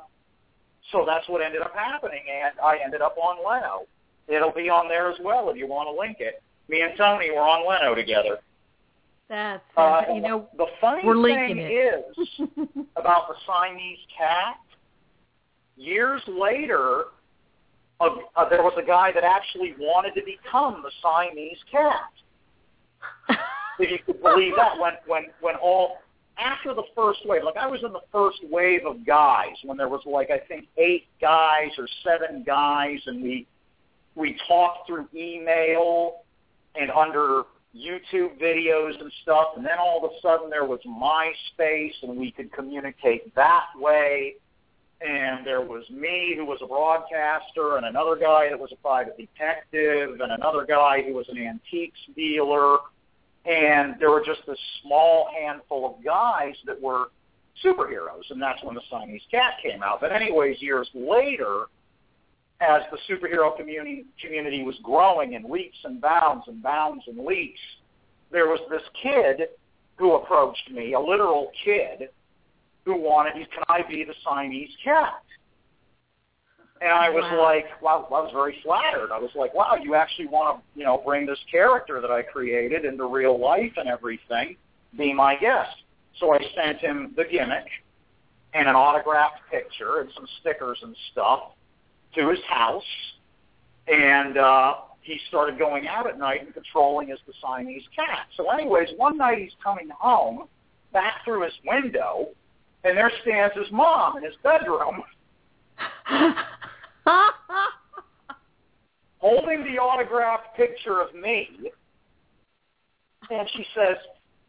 so 0.92 1.04
that's 1.06 1.28
what 1.28 1.40
ended 1.42 1.62
up 1.62 1.74
happening, 1.74 2.22
and 2.30 2.58
I 2.60 2.78
ended 2.84 3.00
up 3.00 3.16
on 3.16 3.38
Leno. 3.38 3.86
It'll 4.28 4.52
be 4.52 4.68
on 4.68 4.88
there 4.88 5.10
as 5.10 5.18
well 5.22 5.48
if 5.50 5.56
you 5.56 5.66
want 5.66 5.88
to 5.88 5.98
link 5.98 6.18
it. 6.20 6.42
Me 6.68 6.82
and 6.82 6.92
Tony 6.96 7.30
were 7.30 7.40
on 7.40 7.68
Leno 7.68 7.94
together. 7.94 8.38
That's 9.28 9.62
Uh, 9.76 10.02
you 10.12 10.20
know 10.20 10.48
the 10.56 10.66
funny 10.80 11.02
we're 11.04 11.14
thing 11.14 11.22
linking 11.22 11.58
it. 11.58 12.04
is 12.18 12.48
about 12.96 13.28
the 13.28 13.34
Siamese 13.46 13.98
cat. 14.16 14.56
Years 15.76 16.20
later, 16.28 17.04
uh, 18.00 18.08
uh, 18.36 18.48
there 18.48 18.62
was 18.62 18.74
a 18.76 18.82
guy 18.86 19.12
that 19.12 19.24
actually 19.24 19.74
wanted 19.78 20.14
to 20.14 20.22
become 20.24 20.82
the 20.82 20.90
Siamese 21.00 21.58
cat. 21.70 22.10
If 23.80 23.90
you 23.90 23.98
could 24.04 24.22
believe 24.22 24.54
that, 24.56 24.78
when 24.78 24.92
when 25.06 25.24
when 25.40 25.56
all 25.56 25.98
after 26.38 26.74
the 26.74 26.84
first 26.94 27.20
wave, 27.26 27.42
like 27.44 27.56
I 27.56 27.66
was 27.66 27.82
in 27.84 27.92
the 27.92 28.00
first 28.12 28.38
wave 28.50 28.86
of 28.86 29.06
guys 29.06 29.56
when 29.64 29.76
there 29.76 29.88
was 29.88 30.02
like 30.06 30.30
I 30.30 30.38
think 30.38 30.66
eight 30.76 31.06
guys 31.20 31.70
or 31.78 31.88
seven 32.04 32.42
guys, 32.44 32.98
and 33.06 33.22
we 33.22 33.46
we 34.14 34.36
talked 34.48 34.86
through 34.86 35.08
email 35.14 36.22
and 36.74 36.90
under 36.90 37.44
YouTube 37.76 38.40
videos 38.40 39.00
and 39.00 39.12
stuff, 39.22 39.48
and 39.56 39.64
then 39.64 39.78
all 39.78 40.04
of 40.04 40.10
a 40.10 40.14
sudden 40.20 40.50
there 40.50 40.64
was 40.64 40.80
MySpace, 40.86 41.94
and 42.02 42.16
we 42.16 42.32
could 42.32 42.52
communicate 42.52 43.34
that 43.34 43.66
way. 43.76 44.34
And 45.00 45.46
there 45.46 45.62
was 45.62 45.88
me, 45.88 46.34
who 46.36 46.44
was 46.44 46.58
a 46.62 46.66
broadcaster, 46.66 47.78
and 47.78 47.86
another 47.86 48.16
guy 48.16 48.50
that 48.50 48.58
was 48.58 48.70
a 48.70 48.76
private 48.76 49.16
detective, 49.16 50.20
and 50.20 50.32
another 50.32 50.66
guy 50.66 51.02
who 51.02 51.14
was 51.14 51.26
an 51.30 51.38
antiques 51.38 51.98
dealer. 52.14 52.78
And 53.46 53.94
there 53.98 54.10
were 54.10 54.22
just 54.24 54.40
this 54.46 54.58
small 54.82 55.28
handful 55.38 55.86
of 55.86 56.04
guys 56.04 56.54
that 56.66 56.80
were 56.80 57.06
superheroes, 57.64 58.30
and 58.30 58.40
that's 58.40 58.62
when 58.62 58.74
the 58.74 58.82
Siamese 58.90 59.22
Cat 59.30 59.54
came 59.62 59.82
out. 59.82 60.00
But 60.00 60.12
anyways, 60.12 60.60
years 60.60 60.88
later, 60.94 61.66
as 62.60 62.82
the 62.90 62.98
superhero 63.08 63.56
community 63.56 64.04
community 64.22 64.62
was 64.62 64.76
growing 64.82 65.32
in 65.32 65.50
leaps 65.50 65.78
and 65.84 66.00
bounds 66.00 66.44
and 66.48 66.62
bounds 66.62 67.04
and 67.06 67.24
leaps, 67.24 67.60
there 68.30 68.46
was 68.46 68.60
this 68.70 68.82
kid 69.02 69.48
who 69.96 70.14
approached 70.14 70.70
me, 70.70 70.92
a 70.94 71.00
literal 71.00 71.50
kid, 71.64 72.08
who 72.84 72.96
wanted, 72.96 73.34
can 73.34 73.64
I 73.68 73.82
be 73.88 74.04
the 74.04 74.14
Siamese 74.24 74.70
cat? 74.82 75.22
And 76.80 76.90
I 76.90 77.10
was 77.10 77.24
Wow. 77.24 77.42
like, 77.42 77.82
wow, 77.82 78.06
I 78.08 78.20
was 78.22 78.32
very 78.32 78.58
flattered. 78.62 79.12
I 79.12 79.18
was 79.18 79.30
like, 79.34 79.52
wow, 79.54 79.74
you 79.74 79.94
actually 79.94 80.28
want 80.28 80.58
to, 80.58 80.78
you 80.78 80.84
know, 80.84 80.96
bring 81.04 81.26
this 81.26 81.38
character 81.50 82.00
that 82.00 82.10
I 82.10 82.22
created 82.22 82.84
into 82.86 83.04
real 83.04 83.38
life 83.38 83.72
and 83.76 83.86
everything, 83.88 84.56
be 84.96 85.12
my 85.12 85.36
guest. 85.36 85.76
So 86.18 86.32
I 86.32 86.38
sent 86.56 86.78
him 86.78 87.12
the 87.16 87.24
gimmick 87.24 87.66
and 88.54 88.66
an 88.66 88.74
autographed 88.74 89.40
picture 89.50 90.00
and 90.00 90.10
some 90.14 90.26
stickers 90.40 90.78
and 90.82 90.96
stuff 91.12 91.52
to 92.14 92.28
his 92.30 92.40
house, 92.48 92.82
and 93.86 94.38
uh, 94.38 94.74
he 95.02 95.20
started 95.28 95.58
going 95.58 95.86
out 95.86 96.08
at 96.08 96.18
night 96.18 96.44
and 96.44 96.54
patrolling 96.54 97.10
as 97.12 97.18
the 97.26 97.32
Siamese 97.42 97.84
cat. 97.94 98.26
So, 98.36 98.50
anyways, 98.50 98.88
one 98.96 99.16
night 99.16 99.38
he's 99.38 99.54
coming 99.62 99.88
home 99.96 100.48
back 100.92 101.24
through 101.24 101.42
his 101.44 101.52
window, 101.64 102.28
and 102.84 102.96
there 102.96 103.12
stands 103.22 103.54
his 103.54 103.70
mom 103.70 104.16
in 104.16 104.24
his 104.24 104.34
bedroom 104.42 105.02
holding 109.18 109.64
the 109.64 109.78
autographed 109.78 110.56
picture 110.56 111.00
of 111.00 111.14
me, 111.14 111.70
and 113.30 113.48
she 113.54 113.64
says, 113.74 113.96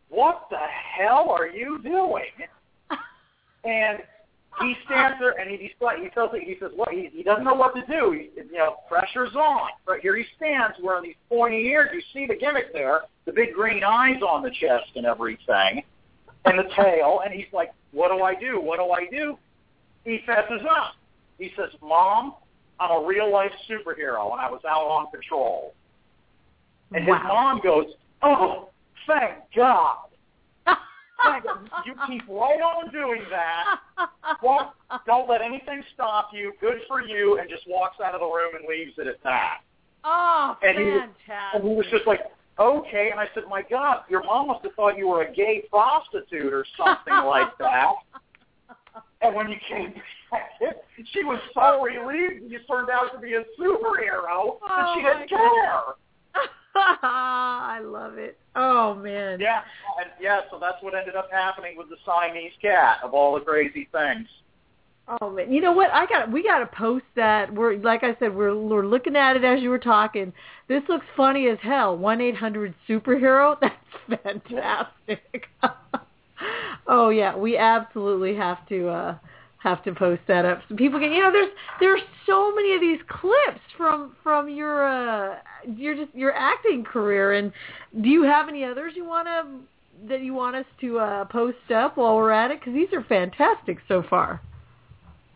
"What 0.09 0.47
the 0.49 0.57
hell 0.57 1.29
are 1.29 1.47
you 1.47 1.79
doing?" 1.83 2.31
And 3.63 3.99
he 4.59 4.75
stands 4.85 5.17
there 5.19 5.39
and 5.39 5.49
he 5.49 5.57
he 5.57 6.09
tells 6.09 6.33
me 6.33 6.43
he 6.45 6.55
says 6.59 6.71
what 6.75 6.89
he 6.89 7.09
he 7.13 7.23
doesn't 7.23 7.43
know 7.43 7.53
what 7.53 7.73
to 7.75 7.81
do. 7.87 8.11
He, 8.11 8.29
you 8.51 8.57
know, 8.57 8.75
pressure's 8.89 9.35
on. 9.35 9.69
But 9.85 9.99
here 9.99 10.15
he 10.17 10.25
stands 10.35 10.75
wearing 10.83 11.03
these 11.03 11.15
pointy 11.29 11.67
ears. 11.67 11.89
You 11.93 12.01
see 12.13 12.27
the 12.27 12.35
gimmick 12.35 12.73
there, 12.73 13.01
the 13.25 13.31
big 13.31 13.53
green 13.53 13.83
eyes 13.83 14.21
on 14.21 14.43
the 14.43 14.51
chest 14.51 14.91
and 14.95 15.05
everything. 15.05 15.83
and 16.45 16.57
the 16.57 16.69
tail, 16.75 17.21
and 17.23 17.33
he's 17.33 17.51
like, 17.53 17.71
"What 17.91 18.09
do 18.09 18.23
I 18.23 18.35
do? 18.35 18.59
What 18.59 18.77
do 18.77 18.91
I 18.91 19.05
do?" 19.09 19.37
He 20.03 20.19
fesses 20.25 20.61
up. 20.69 20.95
He 21.37 21.51
says, 21.55 21.69
"Mom, 21.81 22.33
I'm 22.81 23.03
a 23.03 23.05
real 23.05 23.31
life 23.31 23.51
superhero, 23.69 24.31
and 24.31 24.41
I 24.41 24.49
was 24.49 24.61
out 24.67 24.87
on 24.87 25.07
patrol." 25.11 25.73
And 26.93 27.03
his 27.05 27.13
mom 27.23 27.61
goes, 27.63 27.85
"Oh, 28.21 28.69
thank 29.07 29.35
God! 29.55 29.97
Thank 31.23 31.43
God. 31.45 31.69
You 31.85 31.93
keep 32.07 32.27
right 32.27 32.59
on 32.61 32.91
doing 32.91 33.21
that. 33.29 33.79
Well, 34.43 34.73
don't 35.05 35.29
let 35.29 35.41
anything 35.41 35.83
stop 35.93 36.29
you. 36.33 36.53
Good 36.59 36.79
for 36.87 37.01
you." 37.01 37.39
And 37.39 37.49
just 37.49 37.63
walks 37.67 37.97
out 38.03 38.13
of 38.15 38.21
the 38.21 38.25
room 38.25 38.55
and 38.55 38.65
leaves 38.67 38.97
it 38.97 39.07
at 39.07 39.21
that. 39.23 39.59
oh, 40.03 40.57
And 40.63 40.77
he 40.77 40.83
fantastic. 40.85 41.23
And 41.53 41.63
he 41.69 41.75
was 41.75 41.85
just 41.91 42.07
like, 42.07 42.21
okay. 42.59 43.09
And 43.11 43.19
I 43.19 43.27
said, 43.33 43.43
my 43.49 43.61
God, 43.61 43.99
your 44.09 44.23
mom 44.23 44.47
must 44.47 44.63
have 44.63 44.73
thought 44.73 44.97
you 44.97 45.07
were 45.07 45.21
a 45.23 45.31
gay 45.33 45.63
prostitute 45.69 46.51
or 46.53 46.65
something 46.77 47.13
like 47.25 47.57
that. 47.59 47.91
And 49.21 49.35
when 49.35 49.49
you 49.49 49.57
came 49.69 49.93
back, 50.31 50.51
she 51.13 51.23
was 51.23 51.39
so 51.53 51.83
relieved 51.83 52.51
you 52.51 52.59
turned 52.69 52.89
out 52.89 53.11
to 53.13 53.19
be 53.19 53.33
a 53.33 53.43
superhero 53.59 54.57
that 54.67 54.95
she 54.95 55.05
Oh, 55.05 55.13
didn't 55.13 55.29
care. 55.29 55.81
I 56.75 57.81
love 57.83 58.17
it. 58.17 58.37
Oh 58.55 58.95
man. 58.95 59.39
Yeah, 59.39 59.61
and 59.99 60.09
yeah. 60.19 60.41
So 60.49 60.57
that's 60.59 60.81
what 60.81 60.95
ended 60.95 61.15
up 61.15 61.29
happening 61.31 61.77
with 61.77 61.89
the 61.89 61.97
Siamese 62.05 62.53
cat 62.61 62.97
of 63.03 63.13
all 63.13 63.33
the 63.35 63.41
crazy 63.41 63.89
things. 63.91 64.27
Oh 65.19 65.29
man, 65.29 65.51
you 65.51 65.59
know 65.61 65.73
what? 65.73 65.91
I 65.91 66.05
got 66.05 66.31
we 66.31 66.41
got 66.43 66.59
to 66.59 66.65
post 66.67 67.05
that. 67.15 67.53
We're 67.53 67.77
like 67.77 68.03
I 68.03 68.15
said, 68.19 68.33
we're 68.33 68.55
we're 68.55 68.85
looking 68.85 69.15
at 69.15 69.35
it 69.35 69.43
as 69.43 69.61
you 69.61 69.69
were 69.69 69.79
talking. 69.79 70.31
This 70.69 70.83
looks 70.87 71.05
funny 71.17 71.47
as 71.49 71.57
hell. 71.61 71.97
One 71.97 72.21
eight 72.21 72.35
hundred 72.37 72.73
superhero. 72.87 73.57
That's 74.07 74.23
fantastic. 74.23 75.47
oh 76.87 77.09
yeah, 77.09 77.35
we 77.35 77.57
absolutely 77.57 78.35
have 78.35 78.67
to 78.69 78.89
uh 78.89 79.17
have 79.57 79.83
to 79.83 79.93
post 79.93 80.21
that 80.27 80.43
up 80.43 80.59
so 80.67 80.75
people 80.75 80.99
can. 80.99 81.11
You 81.11 81.21
know, 81.21 81.31
there's 81.31 81.51
there's 81.79 82.01
so 82.25 82.53
many 82.55 82.73
of 82.73 82.81
these 82.81 82.99
clips 83.07 83.61
from 83.77 84.15
from 84.23 84.49
your 84.49 84.87
uh 84.87 85.37
your 85.75 85.95
just 85.95 86.13
your 86.15 86.33
acting 86.33 86.83
career. 86.83 87.33
And 87.33 87.51
do 88.01 88.09
you 88.09 88.23
have 88.23 88.49
any 88.49 88.63
others 88.63 88.93
you 88.95 89.05
want 89.05 89.27
to 89.27 90.07
that 90.07 90.21
you 90.21 90.33
want 90.33 90.55
us 90.55 90.65
to 90.81 90.99
uh 90.99 91.25
post 91.25 91.71
up 91.73 91.97
while 91.97 92.15
we're 92.15 92.31
at 92.31 92.51
it? 92.51 92.59
Because 92.59 92.73
these 92.73 92.91
are 92.93 93.03
fantastic 93.03 93.77
so 93.87 94.03
far. 94.09 94.41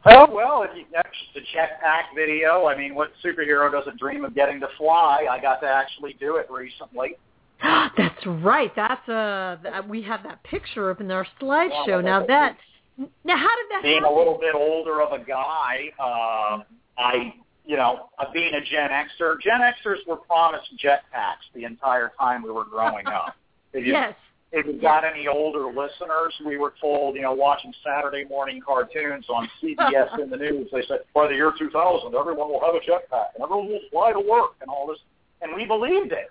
Oh 0.08 0.28
well, 0.32 0.64
if 0.64 0.76
you 0.76 0.86
that's 0.93 1.10
the 1.34 1.41
jetpack 1.41 2.16
video. 2.16 2.68
I 2.68 2.78
mean, 2.78 2.93
what 2.93 3.12
superhero 3.24 3.72
doesn't 3.72 4.00
dream 4.00 4.24
of 4.24 4.36
getting 4.36 4.60
to 4.60 4.68
fly? 4.78 5.26
I 5.30 5.41
got 5.41 5.62
to 5.62 5.68
actually 5.68 6.16
do 6.20 6.38
it 6.38 6.48
recently. 6.50 7.18
That's 7.97 8.26
right. 8.26 8.72
That's 8.76 9.07
uh 9.09 9.57
that, 9.63 9.88
we 9.88 10.01
have 10.03 10.24
that 10.24 10.43
picture 10.43 10.91
up 10.91 11.01
in 11.01 11.11
our 11.11 11.26
slideshow. 11.41 12.03
Now 12.03 12.26
that 12.26 12.57
now 12.97 13.38
how 13.38 13.55
did 13.55 13.72
that 13.72 13.82
being 13.84 14.01
happen? 14.01 14.13
a 14.13 14.18
little 14.18 14.38
bit 14.39 14.55
older 14.55 15.01
of 15.01 15.20
a 15.20 15.24
guy, 15.24 15.91
uh, 15.99 16.63
I, 16.97 17.34
you 17.66 17.76
know, 17.76 18.09
uh, 18.20 18.26
being 18.34 18.53
a 18.53 18.61
Gen 18.61 18.89
Xer, 18.89 19.39
Gen 19.41 19.59
Xers 19.59 19.97
were 20.07 20.16
promised 20.16 20.68
jetpacks 20.84 21.43
the 21.53 21.66
entire 21.66 22.11
time 22.18 22.43
we 22.43 22.51
were 22.51 22.66
growing 22.66 23.07
up. 23.07 23.36
If 23.74 23.86
you, 23.86 23.91
yes. 23.91 24.16
if 24.53 24.66
you've 24.66 24.82
got 24.82 25.03
any 25.03 25.28
older 25.28 25.68
listeners, 25.68 26.34
we 26.45 26.55
were 26.55 26.74
told, 26.80 27.18
you 27.18 27.24
know, 27.24 27.34
watching 27.34 27.74
Saturday 27.84 28.24
morning 28.24 28.61
cartoons 28.66 29.26
on 29.28 29.49
CBS 29.61 30.18
in 30.24 30.30
the 30.30 30.38
news, 30.38 30.70
they 30.72 30.82
said, 30.88 30.99
by 31.13 31.28
the 31.28 31.34
year 31.34 31.51
2000, 31.59 32.16
everyone 32.16 32.47
will 32.47 32.61
have 32.61 32.74
a 32.74 32.80
jetpack 32.80 33.36
and 33.36 33.43
everyone 33.43 33.68
will 33.68 33.82
fly 33.91 34.13
to 34.13 34.20
work 34.22 34.51
and 34.61 34.70
all 34.70 34.88
this. 34.88 34.99
And 35.41 35.53
we 35.57 35.66
believed 35.66 36.13
it. 36.13 36.30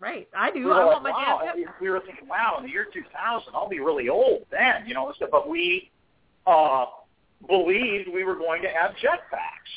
Right. 0.00 0.28
I 0.36 0.50
do. 0.50 0.66
We 0.66 0.72
I 0.72 0.84
want 0.84 1.04
like, 1.04 1.12
my 1.14 1.18
wow. 1.18 1.40
damn 1.44 1.56
And 1.56 1.66
we 1.80 1.88
were 1.88 2.00
thinking, 2.00 2.28
wow, 2.28 2.56
in 2.58 2.64
the 2.64 2.70
year 2.70 2.86
2000, 2.92 3.54
I'll 3.54 3.68
be 3.68 3.80
really 3.80 4.08
old 4.08 4.44
then, 4.50 4.86
you 4.86 4.94
know. 4.94 5.12
stuff. 5.16 5.30
But 5.30 5.48
we 5.48 5.90
uh, 6.46 6.86
believed 7.48 8.08
we 8.12 8.24
were 8.24 8.36
going 8.36 8.62
to 8.62 8.68
have 8.68 8.92
jetpacks, 8.92 9.72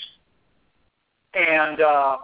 and 1.34 1.82
uh, 1.82 2.18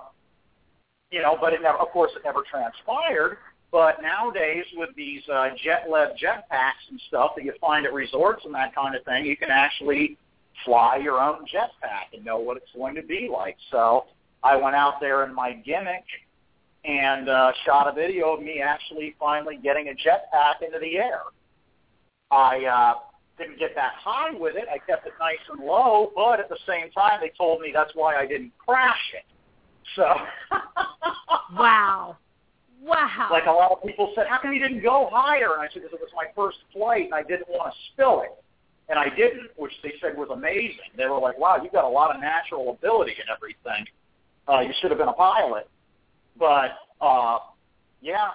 you 1.12 1.22
know, 1.22 1.38
but 1.40 1.54
it 1.54 1.62
never. 1.62 1.78
Of 1.78 1.90
course, 1.90 2.12
it 2.16 2.24
never 2.26 2.44
transpired. 2.50 3.38
But 3.72 4.02
nowadays, 4.04 4.66
with 4.76 4.90
these 4.96 5.22
uh, 5.34 5.50
jet-led 5.64 6.10
jetpacks 6.22 6.90
and 6.92 7.02
stuff 7.08 7.32
that 7.36 7.44
you 7.44 7.54
find 7.60 7.88
at 7.88 7.94
resorts 7.94 8.44
and 8.46 8.54
that 8.54 8.76
kind 8.76 8.96
of 8.96 9.04
thing, 9.04 9.26
you 9.26 9.36
can 9.36 9.50
actually 9.50 10.18
fly 10.64 10.98
your 10.98 11.20
own 11.20 11.46
jetpack 11.46 12.14
and 12.14 12.24
know 12.24 12.38
what 12.38 12.58
it's 12.58 12.70
going 12.76 12.94
to 12.96 13.02
be 13.02 13.30
like. 13.32 13.58
So 13.72 14.06
I 14.44 14.56
went 14.58 14.76
out 14.76 15.00
there 15.00 15.26
in 15.26 15.34
my 15.34 15.54
gimmick 15.54 16.04
and 16.86 17.30
uh, 17.30 17.52
shot 17.66 17.88
a 17.88 17.94
video 17.94 18.34
of 18.34 18.42
me 18.42 18.62
actually 18.62 19.16
finally 19.20 19.58
getting 19.62 19.88
a 19.88 19.92
jetpack 19.92 20.66
into 20.66 20.80
the 20.80 20.98
air. 20.98 21.22
I 22.32 22.66
uh, 22.66 22.94
didn't 23.38 23.60
get 23.60 23.76
that 23.76 23.94
high 23.98 24.32
with 24.38 24.56
it. 24.56 24.66
I 24.72 24.78
kept 24.80 25.08
it 25.08 25.14
nice 25.20 25.38
and 25.52 25.66
low, 25.66 26.12
but 26.16 26.40
at 26.40 26.50
the 26.50 26.58
same 26.68 26.92
time, 26.92 27.20
they 27.22 27.32
told 27.38 27.62
me 27.62 27.72
that's 27.74 27.92
why 27.94 28.16
I 28.16 28.26
didn't 28.26 28.52
crash 28.58 29.14
it. 29.14 29.26
So, 29.96 30.06
Wow. 31.58 32.18
Wow. 32.82 33.30
like 33.32 33.46
a 33.46 33.52
lot 33.52 33.72
of 33.72 33.82
people 33.82 34.12
said, 34.14 34.28
how 34.28 34.40
come 34.42 34.52
you 34.52 34.60
didn't 34.60 34.84
go 34.84 35.08
higher? 35.12 35.54
And 35.54 35.62
I 35.62 35.68
said, 35.72 35.84
because 35.84 35.94
it 35.94 36.02
was 36.02 36.10
my 36.16 36.26
first 36.36 36.58
flight, 36.74 37.06
and 37.06 37.14
I 37.14 37.24
didn't 37.24 37.48
want 37.48 37.72
to 37.74 37.80
spill 37.94 38.24
it. 38.24 38.32
And 38.90 39.00
I 39.00 39.08
didn't, 39.16 39.52
which 39.56 39.72
they 39.82 39.94
said 40.02 40.18
was 40.18 40.28
amazing. 40.34 40.92
They 40.98 41.06
were 41.06 41.20
like, 41.20 41.40
wow, 41.40 41.58
you've 41.64 41.72
got 41.72 41.86
a 41.86 41.90
lot 41.90 42.14
of 42.14 42.20
natural 42.20 42.72
ability 42.72 43.14
and 43.20 43.30
everything. 43.34 43.86
Uh, 44.50 44.60
you 44.60 44.74
should 44.82 44.92
have 44.92 44.98
been 44.98 45.08
a 45.08 45.14
pilot. 45.14 45.70
But, 46.38 46.72
uh, 47.02 47.40
yeah, 48.02 48.30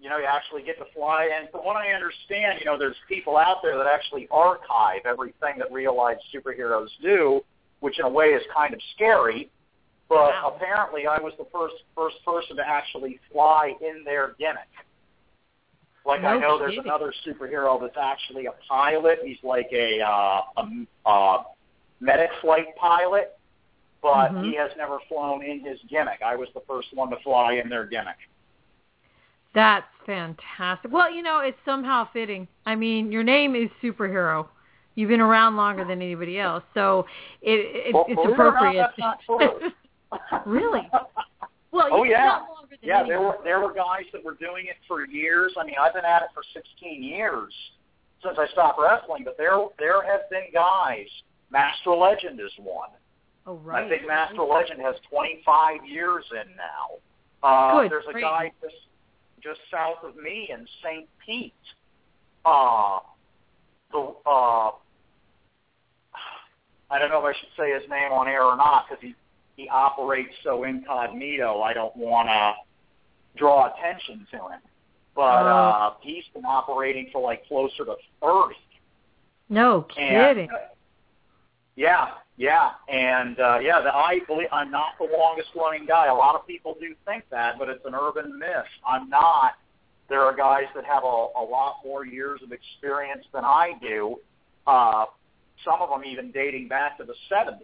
you 0.00 0.08
know, 0.08 0.18
you 0.18 0.24
actually 0.24 0.62
get 0.62 0.78
to 0.78 0.84
fly. 0.94 1.30
And 1.36 1.50
from 1.50 1.64
what 1.64 1.76
I 1.76 1.92
understand, 1.92 2.58
you 2.58 2.64
know, 2.64 2.78
there's 2.78 2.96
people 3.08 3.36
out 3.36 3.58
there 3.62 3.76
that 3.76 3.86
actually 3.86 4.28
archive 4.30 5.00
everything 5.04 5.58
that 5.58 5.70
real-life 5.70 6.18
superheroes 6.34 6.88
do, 7.02 7.42
which 7.80 7.98
in 7.98 8.04
a 8.04 8.08
way 8.08 8.28
is 8.28 8.42
kind 8.54 8.72
of 8.72 8.80
scary. 8.94 9.50
But 10.08 10.30
Wow. 10.30 10.54
apparently, 10.56 11.06
I 11.06 11.20
was 11.20 11.32
the 11.38 11.46
first 11.52 11.74
first 11.94 12.16
person 12.24 12.56
to 12.56 12.66
actually 12.66 13.20
fly 13.30 13.74
in 13.80 14.02
their 14.04 14.34
gimmick. 14.40 14.68
Like 16.04 16.24
I 16.24 16.34
No 16.34 16.40
know 16.40 16.58
there's 16.58 16.78
another 16.78 17.12
superhero 17.24 17.80
that's 17.80 17.96
actually 17.96 18.46
a 18.46 18.52
pilot. 18.68 19.20
He's 19.22 19.38
like 19.44 19.68
a 19.72 20.00
uh, 20.00 20.40
a, 20.56 20.86
a 21.06 21.44
medic 22.00 22.30
flight 22.40 22.74
pilot, 22.76 23.38
but 24.02 24.30
Mhm. 24.32 24.44
he 24.44 24.54
has 24.56 24.70
never 24.76 24.98
flown 25.00 25.42
in 25.42 25.60
his 25.60 25.80
gimmick. 25.88 26.22
I 26.22 26.36
was 26.36 26.48
the 26.54 26.60
first 26.60 26.92
one 26.94 27.10
to 27.10 27.16
fly 27.18 27.54
in 27.54 27.68
their 27.68 27.84
gimmick. 27.84 28.16
That's 29.52 29.86
fantastic. 30.06 30.92
Well, 30.92 31.10
you 31.12 31.22
know, 31.22 31.40
it's 31.40 31.58
somehow 31.64 32.04
fitting. 32.12 32.46
I 32.66 32.76
mean, 32.76 33.10
your 33.10 33.24
name 33.24 33.56
is 33.56 33.68
superhero. 33.82 34.46
You've 34.94 35.08
been 35.08 35.20
around 35.20 35.56
longer 35.56 35.84
than 35.84 36.02
anybody 36.02 36.38
else, 36.38 36.62
so 36.74 37.06
it, 37.42 37.58
it 37.88 37.94
Well, 37.94 38.04
it's 38.08 38.14
believe 38.16 38.30
it 38.30 38.40
or 38.40 38.52
not, 38.52 38.56
appropriate. 38.56 38.80
that's 38.82 38.98
not 38.98 39.20
true. 39.24 39.72
Really? 40.44 40.90
well, 41.70 41.88
Oh, 41.92 42.02
yeah. 42.02 42.26
got 42.26 42.48
longer 42.50 42.66
than 42.70 42.78
Yeah, 42.82 43.04
there 43.04 43.20
were 43.20 43.38
there 43.44 43.60
were 43.60 43.72
guys 43.72 44.04
that 44.12 44.24
were 44.24 44.34
doing 44.34 44.66
it 44.66 44.76
for 44.88 45.06
years. 45.06 45.54
I 45.56 45.64
mean, 45.64 45.76
I've 45.80 45.94
been 45.94 46.04
at 46.04 46.22
it 46.22 46.28
for 46.34 46.42
16 46.52 47.00
years 47.02 47.54
since 48.22 48.36
I 48.36 48.48
stopped 48.48 48.80
wrestling, 48.80 49.22
but 49.24 49.36
there 49.38 49.56
there 49.78 50.02
have 50.02 50.28
been 50.30 50.46
guys. 50.52 51.06
Master 51.50 51.90
Legend 51.90 52.40
is 52.40 52.50
one. 52.58 52.90
Oh, 53.46 53.56
right. 53.56 53.84
I 53.84 53.88
think 53.88 54.06
Master 54.06 54.42
Legend 54.42 54.80
has 54.80 54.94
25 55.10 55.84
years 55.86 56.24
in 56.32 56.54
now. 56.56 56.98
Uh, 57.42 57.82
Good 57.82 57.90
there's 57.90 58.04
a 58.08 58.12
grief. 58.12 58.24
guy 58.24 58.52
just 58.62 58.74
just 59.42 59.60
south 59.70 60.04
of 60.04 60.14
me 60.16 60.50
in 60.52 60.66
St. 60.84 61.08
Pete. 61.24 61.54
Uh, 62.44 62.98
the 63.92 64.12
uh, 64.26 64.70
I 66.90 66.98
don't 66.98 67.08
know 67.10 67.24
if 67.26 67.34
I 67.34 67.38
should 67.38 67.48
say 67.56 67.72
his 67.72 67.88
name 67.88 68.12
on 68.12 68.28
air 68.28 68.44
or 68.44 68.56
not 68.56 68.86
because 68.88 69.02
he 69.02 69.14
he 69.56 69.68
operates 69.68 70.34
so 70.42 70.64
incognito. 70.64 71.60
I 71.62 71.72
don't 71.72 71.96
want 71.96 72.28
to 72.28 72.52
draw 73.38 73.72
attention 73.72 74.26
to 74.32 74.36
him. 74.36 74.60
But 75.14 75.22
uh, 75.46 75.94
he's 76.00 76.24
been 76.34 76.44
operating 76.44 77.08
for 77.12 77.20
like 77.22 77.46
closer 77.46 77.84
to 77.84 77.96
30. 78.22 78.54
No 79.48 79.86
And, 79.98 80.36
kidding. 80.36 80.50
uh, 80.50 80.68
yeah, 81.76 82.08
yeah, 82.40 82.70
and 82.88 83.38
uh, 83.38 83.58
yeah, 83.58 83.82
the, 83.82 83.94
I 83.94 84.20
believe 84.26 84.48
I'm 84.50 84.70
not 84.70 84.94
the 84.98 85.06
longest 85.14 85.50
running 85.54 85.84
guy. 85.84 86.06
A 86.06 86.14
lot 86.14 86.34
of 86.34 86.46
people 86.46 86.74
do 86.80 86.94
think 87.04 87.24
that, 87.30 87.58
but 87.58 87.68
it's 87.68 87.84
an 87.84 87.94
urban 87.94 88.38
myth. 88.38 88.64
I'm 88.88 89.10
not. 89.10 89.56
There 90.08 90.22
are 90.22 90.34
guys 90.34 90.64
that 90.74 90.86
have 90.86 91.04
a, 91.04 91.06
a 91.06 91.44
lot 91.44 91.80
more 91.84 92.06
years 92.06 92.40
of 92.42 92.50
experience 92.50 93.26
than 93.34 93.44
I 93.44 93.72
do. 93.82 94.16
Uh, 94.66 95.04
some 95.66 95.82
of 95.82 95.90
them 95.90 96.02
even 96.10 96.32
dating 96.32 96.66
back 96.66 96.96
to 96.96 97.04
the 97.04 97.12
70s. 97.30 97.60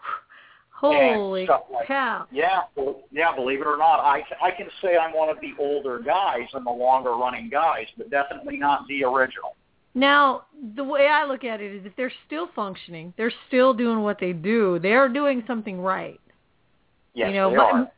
Holy 0.72 1.46
like- 1.46 1.86
cow. 1.86 2.26
Yeah, 2.32 2.62
well, 2.74 3.02
yeah. 3.12 3.32
Believe 3.32 3.60
it 3.60 3.66
or 3.68 3.76
not, 3.76 4.00
I 4.00 4.24
I 4.42 4.50
can 4.50 4.66
say 4.82 4.96
I'm 4.96 5.14
one 5.14 5.28
of 5.28 5.36
the 5.40 5.52
older 5.60 6.00
guys 6.00 6.48
and 6.52 6.66
the 6.66 6.72
longer 6.72 7.12
running 7.12 7.48
guys, 7.48 7.86
but 7.96 8.10
definitely 8.10 8.56
not 8.56 8.88
the 8.88 9.04
original. 9.04 9.54
Now, 9.94 10.42
the 10.74 10.82
way 10.82 11.06
I 11.06 11.24
look 11.24 11.44
at 11.44 11.60
it 11.60 11.72
is 11.72 11.86
if 11.86 11.94
they're 11.96 12.12
still 12.26 12.48
functioning, 12.54 13.14
they're 13.16 13.32
still 13.46 13.72
doing 13.72 14.02
what 14.02 14.18
they 14.18 14.32
do, 14.32 14.78
they're 14.80 15.08
doing 15.08 15.44
something 15.46 15.80
right. 15.80 16.20
Yes, 17.14 17.28
you 17.28 17.34
know, 17.34 17.50
they 17.50 17.56
but 17.56 17.62
are. 17.62 17.90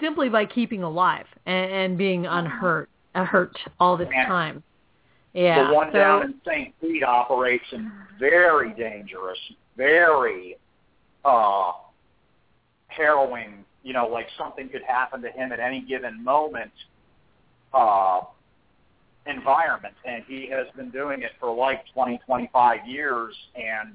simply 0.00 0.30
by 0.30 0.46
keeping 0.46 0.82
alive 0.82 1.26
and, 1.44 1.70
and 1.70 1.98
being 1.98 2.26
unhurt, 2.26 2.88
uh, 3.14 3.24
hurt 3.24 3.56
all 3.78 3.96
this 3.96 4.08
Yeah. 4.12 4.26
time. 4.26 4.62
Yeah. 5.34 5.68
the 5.68 5.74
one 5.74 5.88
so, 5.92 5.98
down 5.98 6.22
in 6.22 6.34
St. 6.46 6.74
Pete 6.80 7.04
operates 7.04 7.64
in 7.72 7.92
very 8.18 8.72
dangerous, 8.72 9.38
very 9.76 10.56
uh, 11.24 11.72
harrowing. 12.88 13.64
You 13.82 13.92
know, 13.92 14.08
like 14.08 14.26
something 14.36 14.68
could 14.70 14.82
happen 14.82 15.20
to 15.22 15.30
him 15.30 15.52
at 15.52 15.60
any 15.60 15.82
given 15.82 16.24
moment. 16.24 16.72
Uh, 17.72 18.22
environment, 19.28 19.94
and 20.04 20.24
he 20.26 20.48
has 20.50 20.66
been 20.76 20.90
doing 20.90 21.22
it 21.22 21.32
for 21.38 21.54
like 21.54 21.84
20, 21.92 22.20
25 22.26 22.86
years, 22.86 23.34
and 23.54 23.94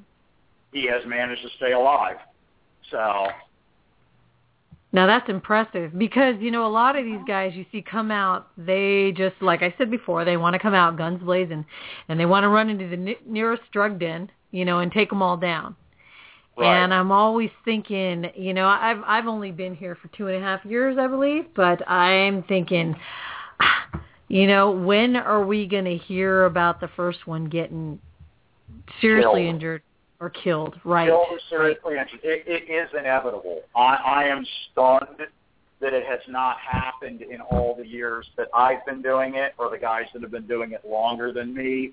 he 0.72 0.86
has 0.88 1.02
managed 1.06 1.42
to 1.42 1.50
stay 1.58 1.74
alive. 1.74 2.18
So 2.92 3.28
Now 4.92 5.08
that's 5.08 5.30
impressive 5.30 5.98
because 5.98 6.36
you 6.40 6.52
know 6.52 6.66
a 6.66 6.70
lot 6.70 6.96
of 6.96 7.06
these 7.06 7.22
guys 7.28 7.54
you 7.56 7.66
see 7.72 7.82
come 7.82 8.12
out 8.12 8.50
they 8.58 9.14
just 9.16 9.36
like 9.42 9.64
I 9.64 9.74
said 9.78 9.90
before 9.90 10.26
they 10.26 10.38
want 10.38 10.54
to 10.54 10.60
come 10.60 10.74
out 10.74 10.98
guns 10.98 11.24
blazing 11.24 11.66
and 12.10 12.20
they 12.20 12.26
want 12.26 12.44
to 12.44 12.50
run 12.50 12.70
into 12.70 12.88
the 12.88 12.98
ne- 12.98 13.18
nearest 13.26 13.64
drug 13.72 14.00
den 14.00 14.30
you 14.52 14.66
know 14.66 14.80
and 14.80 14.92
take 14.92 15.10
them 15.10 15.22
all 15.22 15.38
down. 15.38 15.76
Right. 16.56 16.84
And 16.84 16.94
I'm 16.94 17.12
always 17.12 17.50
thinking, 17.66 18.30
you 18.36 18.54
know, 18.54 18.68
I've 18.68 19.02
I've 19.08 19.28
only 19.28 19.52
been 19.52 19.76
here 19.76 19.98
for 20.00 20.08
two 20.10 20.28
and 20.28 20.38
a 20.38 20.40
half 20.40 20.64
years, 20.64 20.98
I 21.00 21.08
believe, 21.08 21.46
but 21.56 21.88
I'm 21.90 22.44
thinking, 22.44 22.96
you 24.34 24.48
know, 24.48 24.72
when 24.72 25.16
are 25.16 25.46
we 25.46 25.68
going 25.68 25.86
to 25.86 25.96
hear 25.96 26.46
about 26.46 26.80
the 26.80 26.88
first 26.96 27.28
one 27.28 27.46
getting 27.46 28.00
seriously 29.00 29.42
Killed. 29.42 29.56
injured 29.56 29.82
or 30.20 30.32
killed? 30.32 30.74
Right. 30.84 31.08
Killed 31.08 31.28
or 31.30 31.40
seriously 31.50 31.98
injured. 32.00 32.20
It, 32.24 32.44
it 32.48 32.72
is 32.72 32.90
inevitable. 32.98 33.62
I, 33.76 33.96
I 33.96 34.24
am 34.24 34.44
stunned 34.72 35.20
that 35.82 35.94
it 35.94 36.04
has 36.08 36.22
not 36.28 36.58
happened 36.60 37.22
in 37.22 37.42
all 37.42 37.76
the 37.76 37.86
years 37.86 38.26
that 38.36 38.48
I've 38.56 38.84
been 38.88 39.04
doing 39.04 39.36
it, 39.36 39.54
or 39.60 39.70
the 39.70 39.78
guys 39.78 40.06
that 40.14 40.24
have 40.24 40.32
been 40.32 40.48
doing 40.48 40.72
it 40.72 40.82
longer 40.84 41.32
than 41.32 41.54
me. 41.54 41.92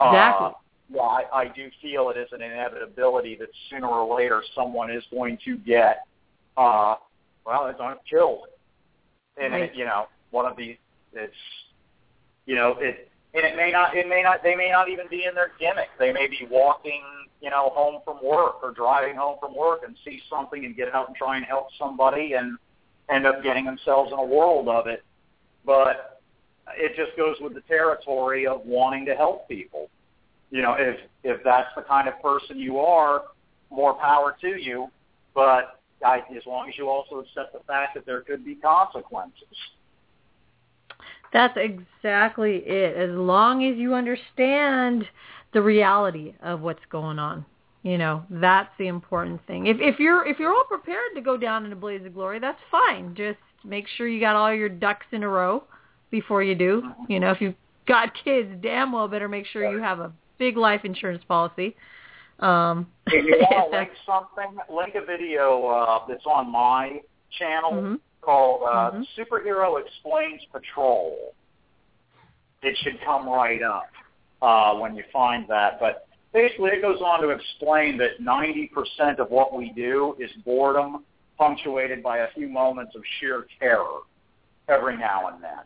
Exactly. 0.00 0.46
Uh, 0.46 0.52
yeah, 0.94 1.00
I, 1.00 1.24
I 1.32 1.48
do 1.48 1.68
feel 1.80 2.10
it 2.10 2.16
is 2.16 2.28
an 2.30 2.42
inevitability 2.42 3.34
that 3.40 3.48
sooner 3.70 3.88
or 3.88 4.16
later 4.16 4.40
someone 4.54 4.88
is 4.88 5.02
going 5.10 5.36
to 5.44 5.56
get, 5.56 6.02
uh, 6.56 6.94
well, 7.44 7.66
it's 7.66 7.78
not 7.80 8.02
killed. 8.08 8.46
And 9.36 9.52
Right. 9.52 9.62
it, 9.64 9.72
you 9.74 9.84
know, 9.84 10.06
one 10.30 10.46
of 10.46 10.56
these, 10.56 10.76
it's, 11.14 11.34
you 12.46 12.54
know, 12.54 12.76
it, 12.78 13.08
and 13.34 13.44
it 13.44 13.56
may 13.56 13.70
not, 13.70 13.96
it 13.96 14.08
may 14.08 14.22
not, 14.22 14.42
they 14.42 14.54
may 14.54 14.70
not 14.70 14.88
even 14.88 15.06
be 15.08 15.24
in 15.24 15.34
their 15.34 15.52
gimmick. 15.58 15.88
They 15.98 16.12
may 16.12 16.26
be 16.26 16.46
walking, 16.50 17.02
you 17.40 17.50
know, 17.50 17.70
home 17.70 18.02
from 18.04 18.18
work 18.22 18.56
or 18.62 18.72
driving 18.72 19.16
home 19.16 19.36
from 19.40 19.56
work 19.56 19.80
and 19.86 19.96
see 20.04 20.20
something 20.28 20.64
and 20.64 20.76
get 20.76 20.94
out 20.94 21.08
and 21.08 21.16
try 21.16 21.36
and 21.36 21.46
help 21.46 21.68
somebody 21.78 22.34
and 22.34 22.58
end 23.08 23.26
up 23.26 23.42
getting 23.42 23.64
themselves 23.64 24.12
in 24.12 24.18
a 24.18 24.24
world 24.24 24.68
of 24.68 24.86
it. 24.86 25.02
But 25.64 26.20
it 26.76 26.96
just 26.96 27.16
goes 27.16 27.36
with 27.40 27.54
the 27.54 27.62
territory 27.62 28.46
of 28.46 28.64
wanting 28.64 29.06
to 29.06 29.14
help 29.14 29.48
people. 29.48 29.88
You 30.50 30.62
know, 30.62 30.76
if 30.78 30.98
if 31.24 31.42
that's 31.42 31.68
the 31.74 31.82
kind 31.82 32.08
of 32.08 32.20
person 32.20 32.58
you 32.58 32.78
are, 32.78 33.22
more 33.70 33.94
power 33.94 34.36
to 34.42 34.48
you. 34.48 34.88
But 35.34 35.80
I, 36.04 36.18
as 36.36 36.44
long 36.46 36.68
as 36.68 36.76
you 36.76 36.88
also 36.88 37.20
accept 37.20 37.52
the 37.52 37.60
fact 37.66 37.94
that 37.94 38.04
there 38.04 38.20
could 38.20 38.44
be 38.44 38.56
consequences. 38.56 39.56
That's 41.32 41.56
exactly 41.56 42.56
it. 42.66 42.96
As 42.96 43.10
long 43.10 43.64
as 43.64 43.76
you 43.76 43.94
understand 43.94 45.06
the 45.52 45.62
reality 45.62 46.34
of 46.42 46.60
what's 46.60 46.84
going 46.90 47.18
on, 47.18 47.44
you 47.82 47.98
know, 47.98 48.22
that's 48.30 48.70
the 48.78 48.86
important 48.86 49.44
thing. 49.46 49.66
If 49.66 49.78
if 49.80 49.98
you're 49.98 50.26
if 50.26 50.38
you're 50.38 50.52
all 50.52 50.64
prepared 50.68 51.14
to 51.14 51.20
go 51.20 51.36
down 51.36 51.64
in 51.64 51.72
a 51.72 51.76
blaze 51.76 52.04
of 52.04 52.14
glory, 52.14 52.38
that's 52.38 52.60
fine. 52.70 53.14
Just 53.14 53.38
make 53.64 53.86
sure 53.96 54.06
you 54.08 54.20
got 54.20 54.36
all 54.36 54.52
your 54.52 54.68
ducks 54.68 55.06
in 55.12 55.22
a 55.22 55.28
row 55.28 55.64
before 56.10 56.42
you 56.42 56.54
do. 56.54 56.82
You 57.08 57.18
know, 57.20 57.30
if 57.30 57.40
you've 57.40 57.54
got 57.88 58.12
kids, 58.24 58.50
damn 58.62 58.92
well 58.92 59.08
better 59.08 59.28
make 59.28 59.46
sure 59.46 59.70
you 59.70 59.80
have 59.80 60.00
a 60.00 60.12
big 60.38 60.56
life 60.56 60.84
insurance 60.84 61.22
policy. 61.26 61.74
Um, 62.40 62.88
If 63.06 63.24
you 63.24 63.38
want 63.38 63.72
to 63.72 63.78
link 63.78 63.90
something, 64.04 64.58
link 64.74 64.94
a 64.94 65.04
video 65.04 65.66
uh, 65.66 66.06
that's 66.08 66.26
on 66.26 66.50
my 66.50 67.00
channel 67.38 67.72
Mhm. 67.72 68.00
Called 68.22 68.62
uh, 68.62 68.92
Mhm. 68.92 69.06
Superhero 69.16 69.80
Explains 69.84 70.42
Patrol. 70.46 71.34
It 72.62 72.76
should 72.78 73.00
come 73.02 73.28
right 73.28 73.62
up 73.62 73.90
uh, 74.40 74.74
when 74.76 74.94
you 74.94 75.04
find 75.12 75.46
that. 75.48 75.78
But 75.78 76.06
basically, 76.32 76.70
it 76.70 76.80
goes 76.80 77.00
on 77.02 77.20
to 77.22 77.30
explain 77.30 77.98
that 77.98 78.20
90% 78.20 79.18
of 79.18 79.30
what 79.30 79.52
we 79.52 79.70
do 79.70 80.16
is 80.18 80.30
boredom 80.44 81.04
punctuated 81.36 82.02
by 82.02 82.18
a 82.18 82.28
few 82.32 82.48
moments 82.48 82.94
of 82.94 83.02
sheer 83.18 83.46
terror 83.58 84.00
every 84.68 84.96
now 84.96 85.26
and 85.28 85.42
then. 85.42 85.64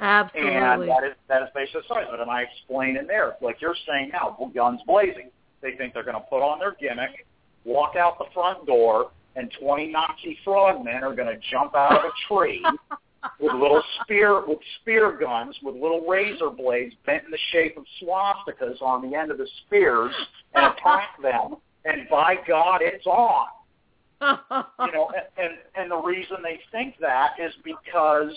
Absolutely. 0.00 0.56
And 0.56 0.88
that 0.88 1.04
is 1.04 1.14
that 1.28 1.42
is 1.42 1.48
basically 1.54 1.82
the 1.82 1.94
size 1.94 2.06
of 2.08 2.14
it. 2.14 2.20
And 2.20 2.30
I 2.30 2.42
explain 2.42 2.96
in 2.96 3.06
there, 3.06 3.36
like 3.40 3.60
you're 3.60 3.76
saying 3.86 4.10
now, 4.12 4.36
guns 4.54 4.80
blazing. 4.86 5.30
They 5.60 5.72
think 5.76 5.94
they're 5.94 6.02
going 6.02 6.16
to 6.16 6.26
put 6.28 6.42
on 6.42 6.58
their 6.58 6.72
gimmick, 6.80 7.24
walk 7.64 7.94
out 7.94 8.18
the 8.18 8.24
front 8.34 8.66
door, 8.66 9.12
and 9.36 9.50
20 9.60 9.88
Nazi 9.88 10.38
frogmen 10.44 11.02
are 11.02 11.14
going 11.14 11.28
to 11.28 11.40
jump 11.50 11.74
out 11.74 11.92
of 11.92 12.04
a 12.04 12.34
tree 12.34 12.64
with 13.40 13.52
little 13.52 13.82
spear 14.02 14.46
with 14.46 14.58
spear 14.80 15.16
guns 15.18 15.56
with 15.62 15.74
little 15.74 16.04
razor 16.06 16.50
blades 16.50 16.94
bent 17.06 17.24
in 17.24 17.30
the 17.30 17.38
shape 17.50 17.76
of 17.76 17.84
swastikas 18.02 18.80
on 18.82 19.08
the 19.08 19.16
end 19.16 19.30
of 19.30 19.38
the 19.38 19.46
spears 19.64 20.12
and 20.54 20.66
attack 20.66 21.20
them. 21.22 21.56
And 21.84 22.08
by 22.08 22.36
God, 22.46 22.80
it's 22.82 23.06
on. 23.06 23.46
you 24.22 24.92
know, 24.92 25.10
and, 25.36 25.52
and 25.74 25.90
the 25.90 25.96
reason 25.96 26.36
they 26.42 26.60
think 26.70 26.94
that 27.00 27.30
is 27.40 27.52
because 27.64 28.32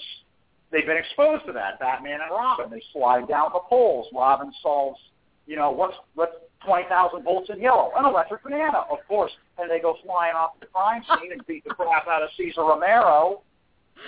they've 0.72 0.86
been 0.86 0.98
exposed 0.98 1.46
to 1.46 1.52
that. 1.54 1.80
Batman 1.80 2.20
and 2.22 2.32
Robin, 2.32 2.72
they 2.72 2.82
slide 2.92 3.28
down 3.28 3.50
the 3.54 3.60
poles. 3.70 4.08
Robin 4.14 4.52
solves, 4.62 5.00
you 5.46 5.56
know, 5.56 5.72
what's 5.72 5.96
what's. 6.16 6.34
20,000 6.66 7.24
volts 7.24 7.50
in 7.50 7.62
yellow, 7.62 7.92
an 7.98 8.06
electric 8.06 8.44
banana, 8.44 8.84
of 8.92 9.00
course. 9.08 9.32
And 9.58 9.70
they 9.70 9.80
go 9.80 9.98
flying 10.04 10.36
off 10.36 10.60
the 10.60 10.68
crime 10.68 11.04
scene 11.20 11.32
and 11.32 11.46
beat 11.48 11.64
the 11.64 11.74
crap 11.74 12.08
out 12.08 12.24
of 12.24 12.30
Cesar 12.38 12.62
Romero. 12.62 13.42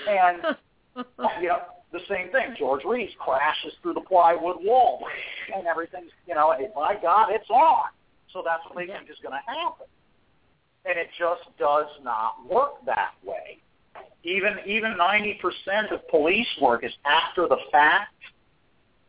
And, 0.08 0.58
you 1.42 1.48
know, 1.48 1.62
the 1.92 2.00
same 2.10 2.32
thing. 2.32 2.56
George 2.58 2.84
Reeves 2.84 3.14
crashes 3.20 3.74
through 3.82 3.94
the 3.94 4.02
plywood 4.02 4.58
wall, 4.62 5.06
and 5.56 5.66
everything's, 5.68 6.12
you 6.28 6.36
know, 6.36 6.54
hey, 6.58 6.68
my 6.76 6.96
God, 7.02 7.30
it's 7.32 7.50
on. 7.50 7.90
So 8.34 8.44
that's 8.46 8.64
what 8.66 8.76
they 8.76 8.92
yeah. 8.92 9.00
think 9.00 9.10
is 9.10 9.18
going 9.22 9.34
to 9.34 9.52
happen. 9.52 9.88
And 10.86 10.98
it 10.98 11.08
just 11.18 11.44
does 11.58 11.88
not 12.04 12.36
work 12.50 12.86
that 12.86 13.12
way. 13.26 13.60
Even 14.24 14.58
even 14.66 14.96
90% 15.00 15.38
of 15.92 16.08
police 16.10 16.48
work 16.62 16.84
is 16.84 16.92
after 17.06 17.48
the 17.48 17.58
fact, 17.72 18.14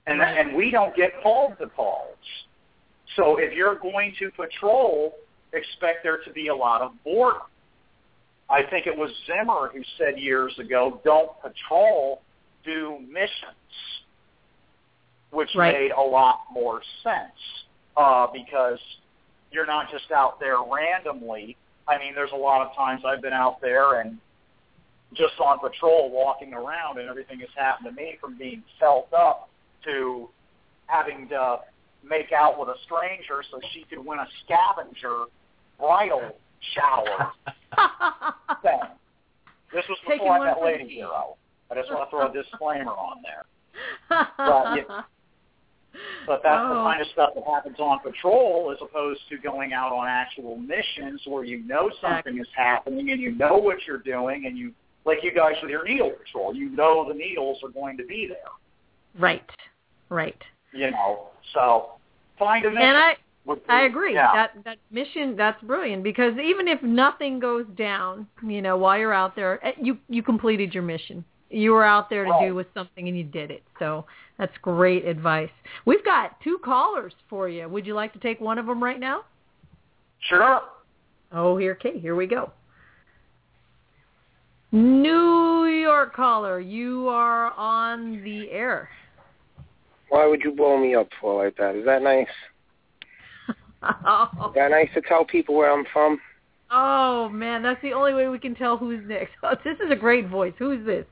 and, 0.07 0.23
and 0.23 0.57
we 0.57 0.71
don't 0.71 0.95
get 0.95 1.11
called 1.23 1.59
to 1.59 1.67
calls. 1.69 2.17
So 3.17 3.39
if 3.39 3.53
you're 3.55 3.77
going 3.77 4.15
to 4.19 4.31
patrol, 4.31 5.15
expect 5.53 6.03
there 6.03 6.19
to 6.25 6.33
be 6.33 6.49
a 6.49 6.55
lot 6.55 6.83
of 6.83 6.93
boredom. 7.05 7.43
I 8.51 8.63
think 8.63 8.87
it 8.87 8.97
was 8.97 9.11
Zimmer 9.27 9.71
who 9.73 9.83
said 9.99 10.19
years 10.19 10.59
ago, 10.59 11.01
"Don't 11.05 11.31
patrol, 11.41 12.23
do 12.65 12.99
missions," 13.01 14.05
which 15.31 15.55
Right. 15.55 15.73
made 15.75 15.91
a 15.93 16.01
lot 16.01 16.45
more 16.51 16.83
sense 17.03 17.65
uh, 17.97 18.27
because 18.29 18.79
you're 19.51 19.67
not 19.67 19.91
just 19.91 20.11
out 20.11 20.41
there 20.41 20.61
randomly. 20.63 21.57
I 21.87 21.99
mean, 21.99 22.15
there's 22.15 22.33
a 22.33 22.37
lot 22.37 22.67
of 22.67 22.75
times 22.75 23.05
I've 23.05 23.23
been 23.23 23.33
out 23.33 23.61
there 23.61 24.01
and 24.01 24.19
just 25.15 25.41
on 25.41 25.59
patrol 25.59 26.11
walking 26.11 26.53
around 26.53 26.99
and 26.99 27.09
everything 27.09 27.41
has 27.41 27.49
happened 27.57 27.89
to 27.89 27.93
me 27.93 28.19
from 28.21 28.37
being 28.37 28.63
felt 28.79 29.13
up 29.13 29.49
to 29.85 30.29
having 30.87 31.29
to 31.29 31.61
make 32.03 32.33
out 32.33 32.59
with 32.59 32.69
a 32.69 32.75
stranger 32.85 33.43
so 33.51 33.59
she 33.73 33.85
could 33.89 34.05
win 34.05 34.19
a 34.19 34.27
scavenger 34.45 35.25
bridal 35.79 36.37
shower 36.75 37.33
thing. 38.63 38.81
This 39.73 39.85
was 39.89 39.99
Taking 40.07 40.19
before 40.21 40.35
I 40.35 40.39
one 40.39 40.47
met 40.49 40.57
for 40.59 40.65
Lady 40.65 40.85
team. 40.85 40.93
Hero. 40.97 41.37
I 41.71 41.75
just 41.75 41.91
want 41.91 42.09
to 42.09 42.11
throw 42.11 42.31
a 42.31 42.33
disclaimer 42.33 42.93
on 42.93 43.19
there. 43.23 43.45
Well, 44.39 44.77
yeah. 44.77 45.03
But 46.27 46.41
that's 46.43 46.63
the 46.69 46.75
Oh. 46.79 46.85
kind 46.85 47.01
of 47.01 47.07
stuff 47.13 47.31
that 47.35 47.45
happens 47.45 47.77
on 47.81 47.99
patrol 48.01 48.71
as 48.73 48.79
opposed 48.83 49.21
to 49.31 49.39
going 49.39 49.73
out 49.73 49.93
on 49.93 50.07
actual 50.09 50.57
missions 50.57 51.21
where 51.27 51.45
you 51.45 51.59
know 51.67 51.91
something 52.01 52.39
is 52.39 52.47
happening 52.57 53.11
and 53.11 53.21
you 53.21 53.33
know 53.33 53.57
what 53.57 53.79
you're 53.87 53.99
doing 53.99 54.47
and 54.47 54.57
you, 54.57 54.73
like 55.05 55.19
you 55.23 55.33
guys 55.35 55.55
with 55.63 55.71
your 55.71 55.85
needle 55.87 56.11
patrol, 56.13 56.55
you 56.55 56.69
know 56.71 57.07
the 57.09 57.15
needles 57.15 57.59
are 57.65 57.71
going 57.71 57.97
to 57.97 58.05
be 58.05 58.27
there, 58.29 58.39
Right. 59.19 59.49
Right. 60.09 60.41
you 60.73 60.91
know. 60.91 61.29
So 61.55 61.91
find 62.39 62.65
a 62.65 62.71
mission. 62.71 62.83
And 62.83 62.97
I 62.97 63.15
be- 63.47 63.61
I 63.69 63.83
agree. 63.83 64.15
Yeah. 64.15 64.33
That 64.35 64.65
that 64.65 64.79
mission 64.91 65.37
that's 65.37 65.61
brilliant 65.63 66.03
because 66.03 66.37
even 66.39 66.69
if 66.69 66.83
nothing 66.83 67.39
goes 67.39 67.67
down, 67.77 68.27
you 68.47 68.61
know, 68.63 68.77
while 68.77 68.99
you're 68.99 69.15
out 69.15 69.35
there, 69.35 69.65
eh, 69.67 69.73
you 69.81 69.99
you 70.09 70.23
completed 70.23 70.75
your 70.75 70.83
mission. 70.83 71.25
You 71.51 71.73
were 71.73 71.85
out 71.85 72.11
there 72.11 72.25
to 72.25 72.31
Right. 72.31 72.49
do 72.49 72.55
with 72.55 72.67
something 72.75 73.09
and 73.09 73.17
you 73.17 73.25
did 73.25 73.51
it. 73.51 73.63
So 73.79 74.05
that's 74.37 74.57
great 74.59 75.07
advice. 75.07 75.51
We've 75.87 76.05
got 76.05 76.39
two 76.43 76.59
callers 76.59 77.15
for 77.29 77.49
you. 77.49 77.67
Would 77.69 77.87
you 77.87 77.95
like 77.95 78.13
to 78.13 78.19
take 78.19 78.39
one 78.41 78.59
of 78.59 78.67
them 78.67 78.85
right 78.85 79.01
now? 79.01 79.25
Sure. 80.21 80.61
Oh, 81.33 81.57
here, 81.57 81.73
okay, 81.73 81.99
here 81.99 82.17
we 82.17 82.27
go. 82.27 82.51
New 84.73 85.65
York 85.65 86.15
caller, 86.15 86.61
you 86.61 87.09
are 87.09 87.53
on 87.53 88.23
the 88.23 88.51
air. 88.51 88.91
Why 90.09 90.27
would 90.27 90.43
you 90.43 90.53
blow 90.53 90.79
me 90.79 90.95
up 90.95 91.09
for 91.21 91.45
like 91.45 91.57
that? 91.57 91.77
Is 91.77 91.85
that 91.85 92.03
nice? 92.03 92.27
oh. 93.83 94.31
Is 94.49 94.55
that 94.55 94.71
nice 94.71 94.89
to 94.95 95.03
tell 95.03 95.25
people 95.25 95.55
where 95.55 95.73
I'm 95.73 95.85
from? 95.93 96.21
oh 96.71 97.31
man, 97.31 97.63
that's 97.63 97.81
the 97.81 97.93
only 97.93 98.13
way 98.13 98.29
we 98.29 98.39
can 98.39 98.55
tell 98.55 98.77
who's 98.77 99.07
next. 99.07 99.33
Oh, 99.43 99.55
this 99.65 99.79
is 99.85 99.91
a 99.91 99.97
great 99.97 100.29
voice. 100.29 100.55
Who 100.59 100.73
is 100.73 100.85
this? 100.85 101.07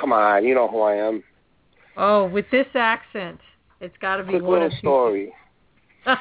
Come 0.00 0.12
on, 0.12 0.44
you 0.44 0.54
know 0.54 0.68
who 0.68 0.80
I 0.80 0.94
am. 0.94 1.24
Oh, 1.96 2.26
with 2.26 2.46
this 2.52 2.66
accent, 2.74 3.40
it's 3.80 3.96
got 4.00 4.18
to 4.18 4.22
be 4.22 4.30
Quick 4.30 4.42
one 4.42 4.52
little 4.52 4.68
of 4.68 4.72
story. 4.78 5.32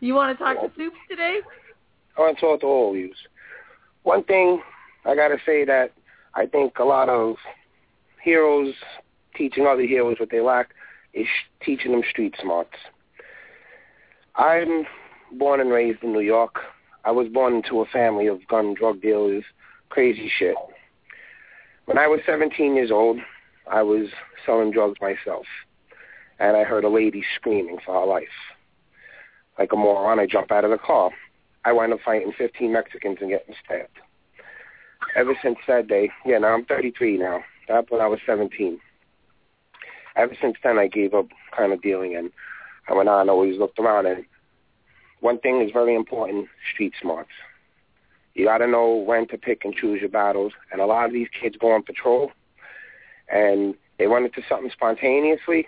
you 0.00 0.14
want 0.14 0.38
to 0.38 0.44
talk 0.44 0.60
to 0.60 0.70
Soups 0.76 0.96
today? 1.10 1.40
I 2.16 2.20
want 2.20 2.38
to 2.38 2.40
talk 2.40 2.60
to 2.60 2.66
all 2.66 2.90
of 2.90 2.96
you. 2.96 3.12
One 4.04 4.22
thing 4.24 4.62
I 5.04 5.16
got 5.16 5.28
to 5.28 5.38
say 5.44 5.64
that 5.64 5.92
I 6.34 6.46
think 6.46 6.78
a 6.78 6.84
lot 6.84 7.08
of 7.08 7.36
heroes 8.22 8.74
teaching 9.34 9.66
other 9.66 9.82
heroes 9.82 10.18
what 10.18 10.30
they 10.30 10.40
lack 10.40 10.70
is 11.14 11.26
teaching 11.64 11.92
them 11.92 12.02
street 12.08 12.34
smarts. 12.40 12.76
I'm 14.36 14.84
born 15.32 15.60
and 15.60 15.70
raised 15.70 16.02
in 16.02 16.12
New 16.12 16.20
York. 16.20 16.60
I 17.04 17.10
was 17.10 17.28
born 17.28 17.54
into 17.54 17.80
a 17.80 17.86
family 17.86 18.26
of 18.26 18.46
gun 18.48 18.74
drug 18.74 19.02
dealers, 19.02 19.44
crazy 19.88 20.30
shit. 20.38 20.56
When 21.86 21.98
I 21.98 22.06
was 22.06 22.20
17 22.24 22.76
years 22.76 22.90
old, 22.90 23.18
I 23.70 23.82
was 23.82 24.08
selling 24.46 24.70
drugs 24.70 24.98
myself, 25.00 25.46
and 26.38 26.56
I 26.56 26.64
heard 26.64 26.84
a 26.84 26.88
lady 26.88 27.24
screaming 27.36 27.78
for 27.84 28.00
her 28.00 28.06
life. 28.06 28.28
Like 29.58 29.72
a 29.72 29.76
moron, 29.76 30.18
I 30.18 30.26
jump 30.26 30.50
out 30.50 30.64
of 30.64 30.70
the 30.70 30.78
car. 30.78 31.10
I 31.64 31.72
wind 31.72 31.92
up 31.92 32.00
fighting 32.04 32.32
15 32.36 32.72
Mexicans 32.72 33.18
and 33.20 33.30
getting 33.30 33.54
stabbed. 33.64 33.98
Ever 35.14 35.34
since 35.42 35.58
that 35.68 35.88
day, 35.88 36.10
yeah, 36.24 36.38
now 36.38 36.54
I'm 36.54 36.64
33 36.64 37.18
now. 37.18 37.44
That 37.68 37.90
when 37.90 38.00
I 38.00 38.06
was 38.06 38.20
17. 38.24 38.80
Ever 40.16 40.34
since 40.40 40.56
then, 40.62 40.78
I 40.78 40.88
gave 40.88 41.14
up 41.14 41.26
kind 41.56 41.72
of 41.72 41.82
dealing, 41.82 42.16
and 42.16 42.30
I 42.88 42.94
went 42.94 43.08
on, 43.08 43.30
always 43.30 43.58
looked 43.58 43.78
around, 43.78 44.06
and 44.06 44.24
one 45.20 45.38
thing 45.38 45.62
is 45.62 45.70
very 45.72 45.94
important, 45.94 46.48
street 46.72 46.92
smarts. 47.00 47.30
You 48.34 48.46
got 48.46 48.58
to 48.58 48.66
know 48.66 48.94
when 48.94 49.28
to 49.28 49.38
pick 49.38 49.64
and 49.64 49.74
choose 49.74 50.00
your 50.00 50.10
battles, 50.10 50.52
and 50.70 50.80
a 50.80 50.86
lot 50.86 51.06
of 51.06 51.12
these 51.12 51.28
kids 51.40 51.56
go 51.58 51.72
on 51.72 51.82
patrol, 51.82 52.32
and 53.30 53.74
they 53.98 54.06
run 54.06 54.24
into 54.24 54.42
something 54.48 54.70
spontaneously, 54.70 55.66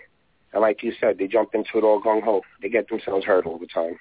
and 0.51 0.61
like 0.61 0.83
you 0.83 0.93
said, 0.99 1.17
they 1.17 1.27
jump 1.27 1.53
into 1.53 1.77
it 1.77 1.83
all 1.83 2.01
gung-ho. 2.01 2.41
They 2.61 2.69
get 2.69 2.89
themselves 2.89 3.25
hurt 3.25 3.45
all 3.45 3.59
the 3.59 3.67
time. 3.67 3.97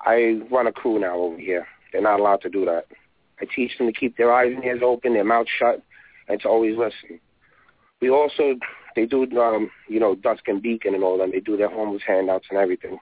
I 0.00 0.40
run 0.50 0.66
a 0.66 0.72
crew 0.72 0.98
now 0.98 1.16
over 1.16 1.38
here. 1.38 1.66
They're 1.92 2.02
not 2.02 2.20
allowed 2.20 2.42
to 2.42 2.50
do 2.50 2.64
that. 2.64 2.86
I 3.40 3.46
teach 3.54 3.76
them 3.78 3.86
to 3.86 3.92
keep 3.92 4.16
their 4.16 4.32
eyes 4.32 4.52
and 4.54 4.64
ears 4.64 4.82
open, 4.84 5.14
their 5.14 5.24
mouths 5.24 5.50
shut, 5.58 5.82
and 6.28 6.40
to 6.40 6.48
always 6.48 6.76
listen. 6.76 7.20
We 8.00 8.10
also, 8.10 8.54
they 8.94 9.06
do, 9.06 9.24
um, 9.40 9.70
you 9.88 10.00
know, 10.00 10.14
Dusk 10.14 10.48
and 10.48 10.62
Beacon 10.62 10.94
and 10.94 11.04
all 11.04 11.18
that. 11.18 11.30
They 11.32 11.40
do 11.40 11.56
their 11.56 11.70
homeless 11.70 12.02
handouts 12.06 12.46
and 12.50 12.58
everything. 12.58 12.98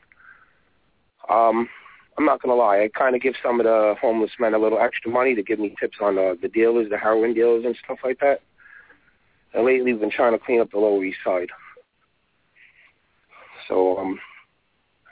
Um, 1.28 1.68
I'm 2.18 2.24
not 2.24 2.42
gonna 2.42 2.54
lie. 2.54 2.82
I 2.82 2.88
kind 2.98 3.14
of 3.14 3.22
give 3.22 3.34
some 3.42 3.60
of 3.60 3.64
the 3.64 3.94
homeless 4.00 4.32
men 4.38 4.54
a 4.54 4.58
little 4.58 4.78
extra 4.78 5.10
money 5.10 5.34
to 5.34 5.42
give 5.42 5.58
me 5.58 5.74
tips 5.80 5.98
on 6.00 6.18
uh, 6.18 6.34
the 6.40 6.48
dealers, 6.48 6.90
the 6.90 6.98
heroin 6.98 7.34
dealers, 7.34 7.64
and 7.64 7.76
stuff 7.84 7.98
like 8.04 8.18
that. 8.20 8.40
And 9.54 9.64
lately, 9.64 9.92
we've 9.92 10.00
been 10.00 10.10
trying 10.10 10.32
to 10.32 10.44
clean 10.44 10.60
up 10.60 10.70
the 10.70 10.78
Lower 10.78 11.04
East 11.04 11.18
Side. 11.24 11.48
So 13.68 13.98
um, 13.98 14.18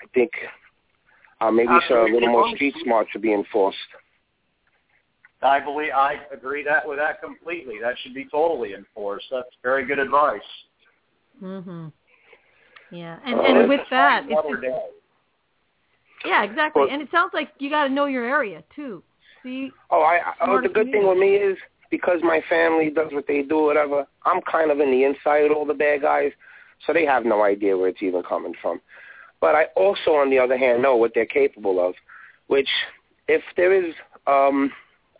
I 0.02 0.06
think 0.14 0.32
uh, 1.40 1.50
maybe 1.50 1.72
so, 1.88 2.06
a 2.06 2.12
little 2.12 2.28
more 2.28 2.48
street 2.54 2.74
smart 2.82 3.06
should 3.10 3.22
be 3.22 3.32
enforced. 3.32 3.78
I 5.40 5.60
believe 5.60 5.92
I 5.94 6.16
agree 6.32 6.64
that 6.64 6.86
with 6.86 6.98
that 6.98 7.22
completely. 7.22 7.76
That 7.80 7.94
should 8.02 8.14
be 8.14 8.26
totally 8.30 8.74
enforced. 8.74 9.26
That's 9.30 9.48
very 9.62 9.86
good 9.86 10.00
advice. 10.00 10.40
Mhm. 11.42 11.92
Yeah, 12.90 13.18
and 13.24 13.40
and 13.40 13.68
with 13.68 13.80
that, 13.90 14.24
it's 14.28 14.60
day. 14.60 14.80
yeah, 16.24 16.42
exactly. 16.42 16.82
Well- 16.82 16.90
And 16.90 17.02
it 17.02 17.10
sounds 17.10 17.32
like 17.34 17.50
you 17.58 17.70
got 17.70 17.84
to 17.84 17.90
know 17.90 18.06
your 18.06 18.24
area 18.24 18.62
too. 18.74 19.02
See, 19.42 19.70
Oh, 19.90 20.02
I, 20.02 20.16
I 20.16 20.34
oh, 20.42 20.60
the 20.60 20.68
good 20.68 20.90
thing 20.90 21.06
with 21.06 21.18
me 21.18 21.36
is 21.36 21.56
because 21.90 22.20
my 22.22 22.40
family 22.48 22.90
does 22.90 23.12
what 23.12 23.26
they 23.26 23.42
do, 23.42 23.62
whatever. 23.62 24.06
I'm 24.24 24.40
kind 24.42 24.70
of 24.70 24.80
in 24.80 24.90
the 24.90 25.04
inside 25.04 25.44
of 25.50 25.56
all 25.56 25.64
the 25.64 25.74
bad 25.74 26.02
guys, 26.02 26.32
so 26.86 26.92
they 26.92 27.04
have 27.06 27.24
no 27.24 27.42
idea 27.44 27.76
where 27.76 27.88
it's 27.88 28.02
even 28.02 28.22
coming 28.22 28.54
from. 28.60 28.80
But 29.40 29.54
I 29.54 29.64
also, 29.76 30.12
on 30.12 30.30
the 30.30 30.38
other 30.38 30.58
hand, 30.58 30.82
know 30.82 30.96
what 30.96 31.12
they're 31.14 31.24
capable 31.26 31.86
of. 31.86 31.94
Which, 32.48 32.68
if 33.28 33.42
there 33.56 33.72
is 33.72 33.94
um, 34.26 34.72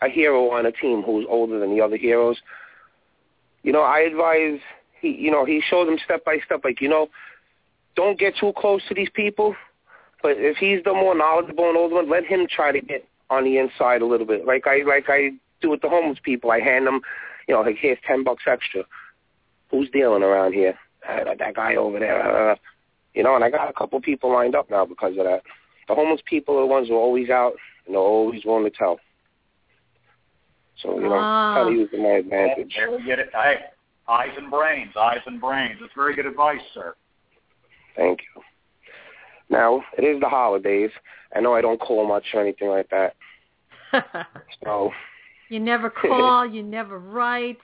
a 0.03 0.09
hero 0.09 0.51
on 0.51 0.67
a 0.67 0.73
team 0.73 1.03
who's 1.03 1.27
older 1.29 1.61
than 1.61 1.71
the 1.71 1.81
other 1.81 1.97
heroes, 1.97 2.39
you 3.63 3.73
know, 3.73 3.83
I 3.83 4.01
advise 4.01 4.61
he, 5.01 5.11
you 5.11 5.31
know, 5.31 5.45
he 5.45 5.61
showed 5.61 5.87
them 5.89 5.99
step 6.05 6.25
by 6.25 6.39
step, 6.45 6.61
like 6.65 6.81
you 6.81 6.89
know, 6.89 7.09
don't 7.97 8.19
get 8.19 8.35
too 8.37 8.53
close 8.57 8.83
to 8.89 8.95
these 8.95 9.11
people. 9.13 9.55
But 10.23 10.33
if 10.37 10.57
he's 10.57 10.83
the 10.85 10.93
more 10.93 11.15
knowledgeable 11.17 11.69
and 11.69 11.77
older 11.77 11.97
one, 11.97 12.11
let 12.11 12.25
him 12.25 12.47
try 12.49 12.73
to 12.73 12.81
get 12.81 13.07
on 13.31 13.45
the 13.45 13.59
inside 13.59 14.03
a 14.03 14.07
little 14.07 14.27
bit. 14.27 14.47
Like 14.47 14.67
I 14.67 14.83
like 14.83 15.05
I 15.09 15.31
do 15.61 15.71
with 15.71 15.81
the 15.81 15.89
homeless 15.89 16.19
people. 16.23 16.51
I 16.51 16.61
hand 16.61 16.87
them, 16.87 17.01
you 17.47 17.55
know, 17.55 17.61
like 17.63 17.77
here's 17.79 17.99
ten 18.07 18.25
bucks 18.25 18.45
extra. 18.47 18.85
Who's 19.71 19.91
dealing 19.91 20.23
around 20.23 20.55
here? 20.55 20.79
Uh, 21.09 21.35
that 21.39 21.55
guy 21.55 21.77
over 21.77 21.99
there. 21.99 22.51
Uh, 22.51 22.57
you 23.15 23.23
know, 23.23 23.35
and 23.35 23.45
I 23.45 23.51
got 23.51 23.71
a 23.71 23.73
couple 23.73 24.01
people 24.01 24.33
lined 24.33 24.55
up 24.55 24.71
now 24.71 24.85
because 24.85 25.17
of 25.19 25.25
that. 25.25 25.43
The 25.87 25.95
homeless 25.95 26.21
people 26.25 26.57
are 26.57 26.63
the 26.63 26.67
ones 26.67 26.89
who 26.89 26.95
are 26.95 27.01
always 27.01 27.31
out 27.31 27.55
and 27.87 27.95
they're 27.95 28.01
always 28.03 28.45
willing 28.45 28.65
to 28.65 28.71
tell. 28.71 28.99
So 30.83 30.95
you 30.99 31.09
know, 31.09 31.19
Ah. 31.19 31.55
kind 31.57 31.69
of 31.69 31.75
using 31.75 32.03
my 32.03 32.11
advantage. 32.11 32.75
There 32.77 32.91
we 32.91 33.05
get 33.05 33.19
it. 33.19 33.31
Hey, 33.33 33.61
eyes 34.09 34.31
and 34.37 34.51
brains, 34.51 34.93
eyes 34.99 35.21
and 35.27 35.41
brains. 35.41 35.79
That's 35.81 35.93
very 35.95 36.15
good 36.15 36.27
advice, 36.27 36.61
sir. 36.75 36.95
Thank 37.97 38.21
you. 38.35 38.43
Now 39.51 39.83
it 39.97 40.03
is 40.03 40.21
the 40.21 40.29
holidays. 40.29 40.91
I 41.35 41.41
know 41.41 41.55
I 41.55 41.61
don't 41.61 41.81
call 41.81 42.07
much 42.07 42.25
or 42.35 42.41
anything 42.41 42.69
like 42.69 42.89
that. 42.91 43.15
So 44.65 44.93
you 45.49 45.61
never 45.61 45.89
call, 45.89 46.45
you 46.47 46.63
never 46.63 46.99
write, 46.99 47.59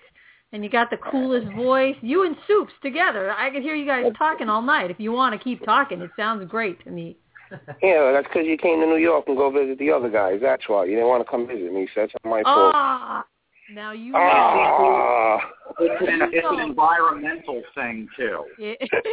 and 0.53 0.65
you 0.65 0.71
got 0.71 0.91
the 0.91 0.97
coolest 0.97 1.49
voice. 1.53 1.97
You 2.01 2.25
and 2.25 2.37
Soups 2.47 2.73
together. 2.83 3.33
I 3.33 3.51
could 3.51 3.63
hear 3.63 3.75
you 3.75 3.85
guys 3.85 4.05
talking 4.17 4.49
all 4.49 4.63
night. 4.63 4.91
If 4.91 5.01
you 5.01 5.13
want 5.13 5.39
to 5.39 5.43
keep 5.43 5.65
talking, 5.65 6.01
it 6.01 6.11
sounds 6.17 6.49
great 6.49 6.83
to 6.85 6.91
me. 6.91 7.17
yeah, 7.83 8.13
that's 8.13 8.27
because 8.27 8.47
you 8.47 8.57
came 8.57 8.81
to 8.81 8.87
New 8.87 8.97
York 8.97 9.25
and 9.27 9.37
go 9.37 9.51
visit 9.51 9.79
the 9.79 9.91
other 9.91 10.09
guys. 10.09 10.39
That's 10.41 10.67
why 10.67 10.85
you 10.85 10.93
didn't 10.93 11.09
want 11.09 11.25
to 11.25 11.31
come 11.31 11.47
visit 11.47 11.73
me. 11.73 11.89
So 11.95 12.03
that's 12.03 12.13
my 12.25 12.43
fault. 12.43 12.73
Ah, 12.75 13.27
now 13.73 13.93
you. 13.93 14.13
Ah. 14.15 15.39
It's 15.81 16.03
an, 16.09 16.29
it's 16.33 16.47
an 16.49 16.61
environmental 16.61 17.63
thing 17.75 18.09
too. 18.17 18.45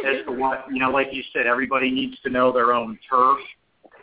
As 0.06 0.24
to 0.26 0.32
what 0.32 0.64
you 0.72 0.78
know, 0.78 0.90
like 0.90 1.08
you 1.12 1.22
said, 1.32 1.46
everybody 1.46 1.90
needs 1.90 2.18
to 2.20 2.30
know 2.30 2.52
their 2.52 2.72
own 2.72 2.98
turf. 3.08 3.38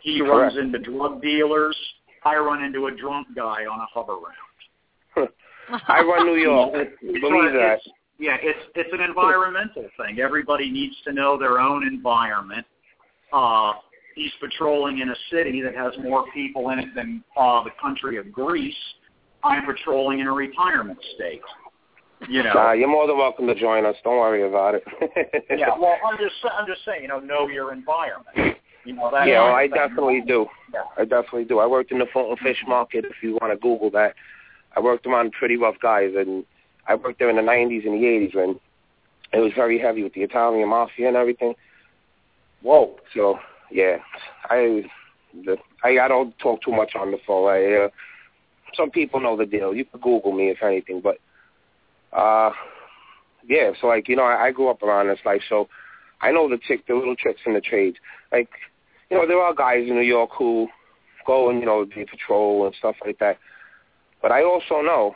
He 0.02 0.20
runs 0.20 0.56
into 0.56 0.78
drug 0.78 1.22
dealers. 1.22 1.76
I 2.24 2.36
run 2.36 2.62
into 2.64 2.86
a 2.86 2.94
drunk 2.94 3.28
guy 3.34 3.64
on 3.66 3.80
a 3.80 3.86
Hoveround. 3.96 5.28
I 5.88 6.00
run 6.02 6.26
New 6.26 6.34
York. 6.36 6.74
It's- 6.74 6.92
it's 7.02 7.20
Believe 7.20 7.44
like- 7.44 7.52
that. 7.54 7.72
it's- 7.74 7.88
yeah, 8.18 8.36
it's 8.42 8.58
it's 8.74 8.90
an 8.92 9.00
environmental 9.00 9.86
thing. 9.96 10.20
Everybody 10.20 10.70
needs 10.70 10.94
to 11.06 11.12
know 11.12 11.38
their 11.38 11.58
own 11.58 11.86
environment. 11.86 12.66
Uh, 13.32 13.72
he's 14.14 14.30
patrolling 14.40 14.98
in 14.98 15.08
a 15.08 15.14
city 15.30 15.62
that 15.62 15.74
has 15.74 15.94
more 16.02 16.24
people 16.34 16.68
in 16.68 16.80
it 16.80 16.88
than 16.94 17.24
uh, 17.38 17.64
the 17.64 17.70
country 17.80 18.18
of 18.18 18.30
Greece. 18.30 18.74
I'm 19.42 19.64
patrolling 19.64 20.20
in 20.20 20.26
a 20.26 20.32
retirement 20.32 20.98
state. 21.14 21.42
You 22.28 22.42
know. 22.42 22.52
Uh, 22.52 22.72
you're 22.72 22.88
more 22.88 23.06
than 23.06 23.16
welcome 23.16 23.46
to 23.46 23.54
join 23.54 23.86
us. 23.86 23.96
Don't 24.04 24.18
worry 24.18 24.46
about 24.46 24.74
it. 24.74 24.84
yeah. 25.50 25.68
Well, 25.78 25.96
I'm 26.06 26.18
just 26.18 26.34
I'm 26.44 26.66
just 26.66 26.84
saying. 26.84 27.02
You 27.02 27.08
know, 27.08 27.18
know 27.18 27.48
your 27.48 27.72
environment. 27.72 28.58
You 28.84 28.94
know 28.94 29.10
that. 29.10 29.26
yeah, 29.26 29.42
well, 29.42 29.54
I 29.54 29.68
kind 29.68 29.72
of 29.72 29.72
thing. 29.72 29.88
definitely 29.88 30.22
do. 30.26 30.46
Yeah. 30.72 30.80
I 30.98 31.02
definitely 31.04 31.44
do. 31.44 31.60
I 31.60 31.66
worked 31.66 31.92
in 31.92 31.98
the 31.98 32.06
Fulton 32.12 32.36
Fish 32.42 32.62
Market. 32.68 33.06
If 33.06 33.22
you 33.22 33.38
want 33.40 33.52
to 33.52 33.56
Google 33.56 33.90
that, 33.92 34.14
I 34.76 34.80
worked 34.80 35.06
around 35.06 35.32
pretty 35.32 35.56
rough 35.56 35.76
guys, 35.80 36.12
and 36.16 36.44
I 36.86 36.94
worked 36.94 37.18
there 37.18 37.30
in 37.30 37.36
the 37.36 37.42
'90s 37.42 37.86
and 37.86 37.94
the 37.94 38.06
'80s 38.06 38.34
when 38.34 38.60
it 39.32 39.38
was 39.38 39.52
very 39.54 39.78
heavy 39.78 40.02
with 40.02 40.14
the 40.14 40.22
Italian 40.22 40.68
mafia 40.68 41.08
and 41.08 41.16
everything. 41.16 41.54
Whoa. 42.62 42.96
So 43.14 43.38
yeah, 43.70 43.96
I 44.44 44.82
the, 45.44 45.56
I, 45.84 45.98
I 45.98 46.08
don't 46.08 46.38
talk 46.38 46.62
too 46.62 46.72
much 46.72 46.92
on 46.98 47.10
the 47.10 47.18
phone. 47.26 47.48
I, 47.48 47.84
uh, 47.84 47.88
some 48.76 48.90
people 48.90 49.20
know 49.20 49.36
the 49.36 49.46
deal. 49.46 49.74
You 49.74 49.84
can 49.84 50.00
Google 50.00 50.32
me 50.32 50.50
if 50.50 50.62
anything, 50.62 51.00
but 51.00 51.18
uh, 52.16 52.50
yeah. 53.46 53.70
So 53.80 53.86
like 53.86 54.08
you 54.08 54.16
know, 54.16 54.24
I, 54.24 54.46
I 54.46 54.52
grew 54.52 54.68
up 54.68 54.82
around 54.82 55.08
this 55.08 55.18
life, 55.24 55.42
so 55.48 55.68
I 56.20 56.32
know 56.32 56.48
the 56.48 56.58
trick, 56.58 56.86
the 56.86 56.94
little 56.94 57.16
tricks 57.16 57.40
in 57.46 57.54
the 57.54 57.60
trade. 57.60 57.96
Like 58.32 58.50
you 59.10 59.16
know, 59.16 59.26
there 59.26 59.40
are 59.40 59.54
guys 59.54 59.88
in 59.88 59.94
New 59.94 60.02
York 60.02 60.30
who 60.38 60.68
go 61.26 61.50
and 61.50 61.60
you 61.60 61.66
know 61.66 61.84
they 61.84 62.04
patrol 62.04 62.66
and 62.66 62.74
stuff 62.78 62.96
like 63.04 63.18
that. 63.18 63.38
But 64.22 64.32
I 64.32 64.42
also 64.42 64.82
know, 64.82 65.14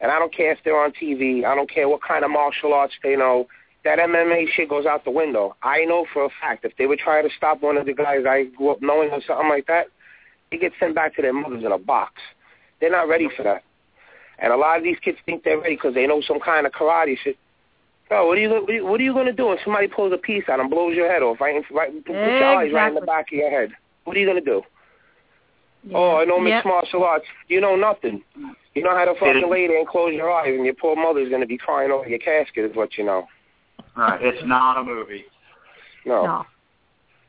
and 0.00 0.10
I 0.10 0.18
don't 0.18 0.34
care 0.34 0.52
if 0.52 0.58
they're 0.64 0.82
on 0.82 0.92
TV. 0.92 1.44
I 1.44 1.54
don't 1.54 1.70
care 1.70 1.88
what 1.88 2.02
kind 2.02 2.24
of 2.24 2.30
martial 2.30 2.74
arts 2.74 2.94
they 3.02 3.16
know 3.16 3.46
that 3.84 3.98
MMA 3.98 4.46
shit 4.54 4.68
goes 4.68 4.86
out 4.86 5.04
the 5.04 5.10
window. 5.10 5.56
I 5.62 5.84
know 5.84 6.06
for 6.12 6.24
a 6.24 6.28
fact 6.40 6.64
if 6.64 6.76
they 6.76 6.86
would 6.86 6.98
try 6.98 7.22
to 7.22 7.28
stop 7.36 7.62
one 7.62 7.76
of 7.76 7.86
the 7.86 7.94
guys 7.94 8.24
I 8.28 8.44
grew 8.44 8.70
up 8.70 8.82
knowing 8.82 9.10
or 9.10 9.20
something 9.26 9.48
like 9.48 9.66
that, 9.66 9.86
they 10.50 10.58
get 10.58 10.72
sent 10.78 10.94
back 10.94 11.16
to 11.16 11.22
their 11.22 11.32
mothers 11.32 11.64
in 11.64 11.72
a 11.72 11.78
box. 11.78 12.14
They're 12.80 12.90
not 12.90 13.08
ready 13.08 13.28
for 13.36 13.42
that. 13.42 13.62
And 14.38 14.52
a 14.52 14.56
lot 14.56 14.78
of 14.78 14.84
these 14.84 14.98
kids 15.00 15.18
think 15.26 15.44
they're 15.44 15.58
ready 15.60 15.76
because 15.76 15.94
they 15.94 16.06
know 16.06 16.22
some 16.26 16.40
kind 16.40 16.66
of 16.66 16.72
karate 16.72 17.16
shit. 17.22 17.36
Oh, 18.10 18.26
what 18.26 18.38
are 18.38 18.40
you 18.40 18.50
what 18.50 18.68
are 18.68 18.72
you, 18.72 18.84
what 18.86 19.00
are 19.00 19.04
you 19.04 19.12
gonna 19.14 19.32
do 19.32 19.46
when 19.46 19.58
somebody 19.62 19.86
pulls 19.86 20.12
a 20.12 20.16
piece 20.18 20.44
out 20.48 20.58
and 20.60 20.68
blows 20.70 20.96
your 20.96 21.08
head 21.10 21.22
off? 21.22 21.40
Right, 21.40 21.54
in, 21.54 21.62
right 21.70 21.92
put 22.04 22.12
your 22.14 22.44
eyes 22.44 22.72
right 22.72 22.88
in 22.88 22.94
the 22.94 23.02
back 23.02 23.26
of 23.30 23.38
your 23.38 23.50
head. 23.50 23.70
What 24.04 24.16
are 24.16 24.20
you 24.20 24.26
gonna 24.26 24.40
do? 24.40 24.62
Yeah. 25.84 25.96
Oh, 25.96 26.16
I 26.16 26.24
know 26.24 26.40
mixed 26.40 26.56
Yep. 26.56 26.64
martial 26.64 27.04
arts. 27.04 27.26
You 27.48 27.60
know 27.60 27.76
nothing. 27.76 28.22
You 28.74 28.82
know 28.82 28.96
how 28.96 29.04
to 29.04 29.14
fucking 29.14 29.44
is- 29.44 29.48
lay 29.48 29.66
there 29.68 29.78
and 29.78 29.86
close 29.86 30.12
your 30.12 30.30
eyes, 30.30 30.54
and 30.54 30.64
your 30.64 30.74
poor 30.74 30.96
mother's 30.96 31.28
gonna 31.30 31.46
be 31.46 31.56
crying 31.58 31.90
over 31.92 32.08
your 32.08 32.18
casket. 32.18 32.64
Is 32.70 32.74
what 32.76 32.98
you 32.98 33.04
know. 33.04 33.28
Right. 33.96 34.20
It's 34.22 34.42
not 34.44 34.78
a 34.78 34.82
movie. 34.84 35.24
No, 36.04 36.24
No. 36.26 36.46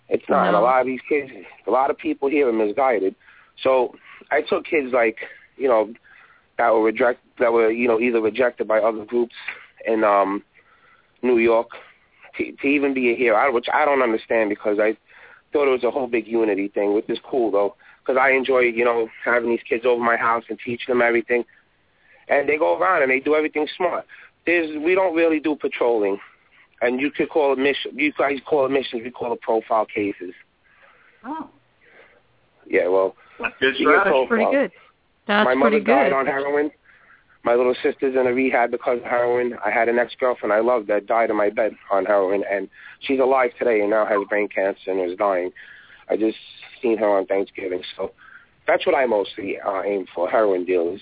it's 0.09 0.27
not. 0.29 0.45
And 0.47 0.53
No. 0.53 0.59
a 0.59 0.63
lot 0.63 0.81
of 0.81 0.87
these 0.87 1.01
kids, 1.07 1.31
a 1.67 1.71
lot 1.71 1.89
of 1.91 1.97
people 1.97 2.27
here 2.29 2.47
are 2.47 2.53
misguided. 2.53 3.13
So 3.61 3.95
I 4.31 4.41
took 4.41 4.65
kids 4.65 4.93
like 4.93 5.17
you 5.57 5.67
know 5.67 5.93
that 6.57 6.73
were 6.73 6.83
reject 6.83 7.19
that 7.39 7.51
were 7.51 7.71
you 7.71 7.87
know 7.87 7.99
either 7.99 8.21
rejected 8.21 8.67
by 8.67 8.79
other 8.79 9.05
groups 9.05 9.35
in 9.85 10.03
um 10.03 10.43
New 11.21 11.37
York 11.37 11.69
to, 12.37 12.51
to 12.51 12.67
even 12.67 12.93
be 12.93 13.11
a 13.11 13.15
hero, 13.15 13.35
I- 13.35 13.49
which 13.49 13.67
I 13.73 13.85
don't 13.85 14.01
understand 14.01 14.49
because 14.49 14.79
I 14.79 14.95
thought 15.51 15.67
it 15.67 15.71
was 15.71 15.83
a 15.83 15.91
whole 15.91 16.07
big 16.07 16.27
unity 16.27 16.67
thing, 16.69 16.93
which 16.93 17.09
is 17.09 17.19
cool 17.23 17.51
though, 17.51 17.75
because 17.99 18.19
I 18.19 18.31
enjoy 18.31 18.59
you 18.59 18.85
know 18.85 19.09
having 19.23 19.49
these 19.49 19.63
kids 19.67 19.85
over 19.85 20.03
my 20.03 20.17
house 20.17 20.43
and 20.49 20.57
teaching 20.59 20.85
them 20.93 21.01
everything, 21.01 21.43
and 22.27 22.47
they 22.47 22.57
go 22.57 22.77
around 22.77 23.03
and 23.03 23.11
they 23.11 23.19
do 23.19 23.35
everything 23.35 23.67
smart. 23.75 24.05
There's 24.45 24.69
we 24.83 24.95
don't 24.95 25.15
really 25.15 25.39
do 25.39 25.55
patrolling, 25.55 26.19
and 26.81 26.99
you 26.99 27.11
could 27.11 27.29
call 27.29 27.53
it 27.53 27.59
mission. 27.59 27.91
You 27.97 28.11
guys 28.17 28.39
call 28.45 28.65
it 28.65 28.69
missions. 28.69 29.03
We 29.03 29.11
call 29.11 29.33
it 29.33 29.41
profile 29.41 29.85
cases. 29.85 30.33
Oh. 31.23 31.49
Yeah, 32.67 32.87
well, 32.87 33.15
Good 33.59 33.75
You 33.77 33.89
get 33.91 34.01
strategy. 34.01 34.25
Pretty 34.27 34.45
good. 34.51 34.71
That's 35.27 35.45
my 35.45 35.53
mother 35.53 35.71
pretty 35.71 35.85
good. 35.85 35.91
died 35.93 36.13
on 36.13 36.25
heroin. 36.25 36.71
My 37.43 37.55
little 37.55 37.75
sister's 37.81 38.15
in 38.15 38.27
a 38.27 38.33
rehab 38.33 38.69
because 38.71 38.99
of 38.99 39.03
heroin. 39.03 39.55
I 39.65 39.71
had 39.71 39.89
an 39.89 39.97
ex-girlfriend 39.97 40.53
I 40.53 40.59
loved 40.59 40.87
that 40.87 41.07
died 41.07 41.31
in 41.31 41.35
my 41.35 41.49
bed 41.49 41.73
on 41.91 42.05
heroin, 42.05 42.43
and 42.49 42.69
she's 42.99 43.19
alive 43.19 43.49
today 43.57 43.81
and 43.81 43.89
now 43.89 44.05
has 44.05 44.19
brain 44.29 44.47
cancer 44.47 44.91
and 44.91 45.09
is 45.09 45.17
dying. 45.17 45.51
I 46.09 46.17
just 46.17 46.37
seen 46.81 46.97
her 46.97 47.09
on 47.09 47.25
Thanksgiving, 47.25 47.81
so 47.95 48.11
that's 48.67 48.85
what 48.85 48.93
I 48.95 49.05
mostly 49.07 49.57
uh, 49.59 49.81
aim 49.83 50.05
for: 50.13 50.29
heroin 50.29 50.65
dealers, 50.65 51.01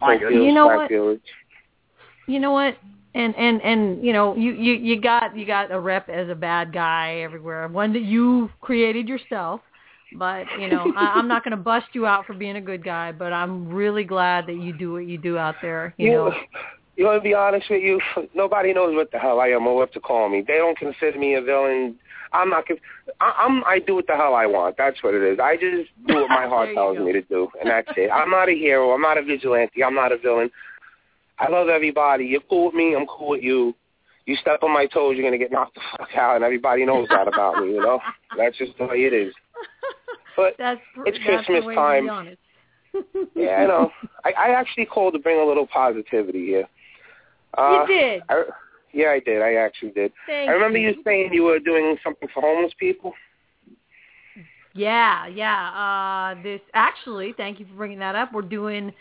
My 0.00 0.18
dealers, 0.18 0.34
You 0.34 0.52
know 0.52 0.66
crack 0.66 0.78
what? 0.78 0.88
dealers. 0.90 1.20
you 2.26 2.38
know 2.38 2.52
what 2.52 2.76
and 3.14 3.34
and 3.36 3.60
and 3.62 4.04
you 4.04 4.12
know 4.12 4.36
you 4.36 4.52
you 4.52 4.74
you 4.74 5.00
got 5.00 5.36
you 5.36 5.46
got 5.46 5.72
a 5.72 5.80
rep 5.80 6.08
as 6.08 6.28
a 6.28 6.34
bad 6.34 6.72
guy 6.72 7.20
everywhere 7.22 7.66
one 7.68 7.92
that 7.92 8.02
you 8.02 8.50
created 8.60 9.08
yourself 9.08 9.60
but 10.16 10.46
you 10.58 10.68
know 10.68 10.92
I, 10.96 11.12
i'm 11.14 11.28
not 11.28 11.44
going 11.44 11.56
to 11.56 11.62
bust 11.62 11.86
you 11.92 12.06
out 12.06 12.26
for 12.26 12.34
being 12.34 12.56
a 12.56 12.60
good 12.60 12.84
guy 12.84 13.12
but 13.12 13.32
i'm 13.32 13.68
really 13.68 14.04
glad 14.04 14.46
that 14.46 14.56
you 14.56 14.72
do 14.72 14.92
what 14.92 15.06
you 15.06 15.18
do 15.18 15.38
out 15.38 15.56
there 15.62 15.94
you 15.96 16.06
You, 16.06 16.12
know 16.12 16.34
you 17.00 17.06
want 17.06 17.22
to 17.22 17.26
be 17.26 17.32
honest 17.32 17.64
with 17.70 17.82
you? 17.82 17.98
Nobody 18.34 18.74
knows 18.74 18.94
what 18.94 19.10
the 19.10 19.18
hell 19.18 19.40
I 19.40 19.48
am 19.48 19.66
or 19.66 19.74
what 19.74 19.90
to 19.94 20.00
call 20.00 20.28
me. 20.28 20.44
They 20.46 20.58
don't 20.58 20.76
consider 20.76 21.18
me 21.18 21.34
a 21.34 21.40
villain. 21.40 21.96
I'm 22.34 22.50
not. 22.50 22.64
I, 23.20 23.34
I'm. 23.38 23.64
I 23.64 23.78
do 23.78 23.94
what 23.94 24.06
the 24.06 24.16
hell 24.16 24.34
I 24.34 24.44
want. 24.44 24.76
That's 24.76 25.02
what 25.02 25.14
it 25.14 25.22
is. 25.22 25.38
I 25.40 25.56
just 25.56 25.88
do 26.06 26.16
what 26.16 26.28
my 26.28 26.46
heart 26.48 26.68
tells 26.74 26.98
go. 26.98 27.04
me 27.06 27.12
to 27.12 27.22
do, 27.22 27.48
and 27.58 27.70
that's 27.70 27.88
it. 27.96 28.10
I'm 28.10 28.30
not 28.30 28.50
a 28.50 28.52
hero. 28.52 28.90
I'm 28.90 29.00
not 29.00 29.16
a 29.16 29.22
vigilante. 29.22 29.82
I'm 29.82 29.94
not 29.94 30.12
a 30.12 30.18
villain. 30.18 30.50
I 31.38 31.50
love 31.50 31.68
everybody. 31.68 32.26
You're 32.26 32.42
cool 32.50 32.66
with 32.66 32.74
me. 32.74 32.94
I'm 32.94 33.06
cool 33.06 33.30
with 33.30 33.42
you. 33.42 33.74
You 34.26 34.36
step 34.36 34.62
on 34.62 34.70
my 34.70 34.84
toes, 34.84 35.16
you're 35.16 35.26
gonna 35.26 35.38
get 35.38 35.50
knocked 35.50 35.76
the 35.76 35.80
fuck 35.96 36.14
out, 36.14 36.36
and 36.36 36.44
everybody 36.44 36.84
knows 36.84 37.08
that 37.08 37.26
about 37.26 37.64
me. 37.64 37.72
You 37.72 37.80
know, 37.80 37.98
that's 38.36 38.58
just 38.58 38.72
the 38.78 38.84
way 38.84 39.04
it 39.04 39.14
is. 39.14 39.32
But 40.40 40.54
that's 40.58 40.80
it's 41.06 41.18
that's 41.26 41.46
Christmas 41.46 41.74
time. 41.74 42.06
yeah, 43.36 43.50
I 43.50 43.66
know. 43.66 43.90
I, 44.24 44.32
I 44.32 44.48
actually 44.50 44.86
called 44.86 45.12
to 45.12 45.18
bring 45.18 45.38
a 45.38 45.44
little 45.44 45.66
positivity 45.66 46.46
here. 46.46 46.68
Uh, 47.58 47.84
you 47.88 47.94
did 47.94 48.22
I, 48.28 48.42
yeah, 48.92 49.08
I 49.08 49.20
did. 49.20 49.42
I 49.42 49.54
actually 49.54 49.90
did. 49.90 50.12
Thank 50.26 50.48
I 50.48 50.52
remember 50.52 50.78
you 50.78 50.88
you 50.88 51.02
saying 51.04 51.32
you 51.32 51.44
were 51.44 51.58
doing 51.58 51.96
something 52.02 52.28
for 52.32 52.40
homeless 52.40 52.72
people. 52.78 53.12
Yeah, 54.74 55.26
yeah. 55.26 56.34
Uh, 56.38 56.42
this 56.42 56.60
actually, 56.74 57.34
thank 57.36 57.60
you 57.60 57.66
for 57.66 57.74
bringing 57.74 57.98
that 57.98 58.14
up. 58.14 58.32
We're 58.32 58.42
doing 58.42 58.92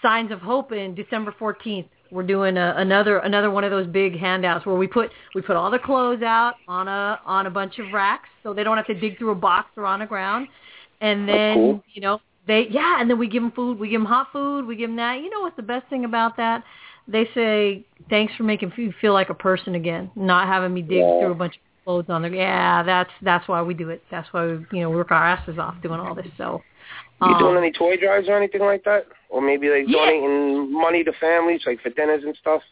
Signs 0.00 0.30
of 0.30 0.40
Hope 0.40 0.72
in 0.72 0.94
December 0.94 1.34
14th. 1.38 1.88
We're 2.10 2.22
doing 2.22 2.56
a, 2.56 2.74
another 2.76 3.18
another 3.18 3.50
one 3.50 3.64
of 3.64 3.70
those 3.70 3.86
big 3.88 4.16
handouts 4.16 4.64
where 4.66 4.76
we 4.76 4.86
put 4.86 5.10
we 5.34 5.42
put 5.42 5.56
all 5.56 5.70
the 5.70 5.78
clothes 5.78 6.22
out 6.22 6.54
on 6.68 6.86
a 6.86 7.18
on 7.26 7.46
a 7.46 7.50
bunch 7.50 7.78
of 7.78 7.86
racks 7.92 8.28
so 8.42 8.54
they 8.54 8.62
don't 8.62 8.76
have 8.76 8.86
to 8.86 8.94
dig 8.94 9.18
through 9.18 9.30
a 9.30 9.34
box 9.34 9.70
or 9.76 9.86
on 9.86 10.00
the 10.00 10.06
ground. 10.06 10.46
And 11.00 11.28
then 11.28 11.54
cool. 11.54 11.84
you 11.92 12.00
know 12.00 12.20
they 12.46 12.66
yeah, 12.70 13.00
and 13.00 13.08
then 13.10 13.18
we 13.18 13.28
give 13.28 13.42
them 13.42 13.52
food. 13.52 13.78
We 13.78 13.88
give 13.88 14.00
them 14.00 14.06
hot 14.06 14.28
food. 14.32 14.66
We 14.66 14.76
give 14.76 14.90
them 14.90 14.96
that. 14.96 15.20
You 15.20 15.30
know 15.30 15.40
what's 15.40 15.56
the 15.56 15.62
best 15.62 15.88
thing 15.88 16.04
about 16.04 16.36
that? 16.36 16.62
They 17.06 17.28
say 17.34 17.84
thanks 18.10 18.34
for 18.36 18.44
making 18.44 18.72
me 18.76 18.92
feel 19.00 19.12
like 19.12 19.30
a 19.30 19.34
person 19.34 19.74
again, 19.74 20.10
not 20.16 20.46
having 20.46 20.72
me 20.72 20.82
dig 20.82 20.98
Yeah. 20.98 21.20
through 21.20 21.32
a 21.32 21.34
bunch 21.34 21.56
of 21.56 21.60
clothes 21.84 22.06
on 22.08 22.22
there. 22.22 22.34
Yeah, 22.34 22.82
that's 22.82 23.10
that's 23.22 23.46
why 23.48 23.62
we 23.62 23.74
do 23.74 23.90
it. 23.90 24.02
That's 24.10 24.32
why 24.32 24.46
we 24.46 24.66
you 24.72 24.80
know 24.80 24.90
work 24.90 25.10
our 25.10 25.24
asses 25.24 25.58
off 25.58 25.74
doing 25.82 26.00
all 26.00 26.14
this. 26.14 26.26
So 26.38 26.62
You 27.20 27.28
um, 27.28 27.38
doing 27.38 27.56
any 27.58 27.72
toy 27.72 27.96
drives 27.96 28.28
or 28.28 28.36
anything 28.36 28.62
like 28.62 28.84
that? 28.84 29.06
Or 29.28 29.40
maybe 29.40 29.68
like 29.68 29.84
Yeah. 29.86 29.98
donating 29.98 30.72
money 30.72 31.04
to 31.04 31.12
families, 31.14 31.62
like 31.66 31.80
for 31.80 31.90
dinners 31.90 32.22
and 32.24 32.36
stuff? 32.36 32.62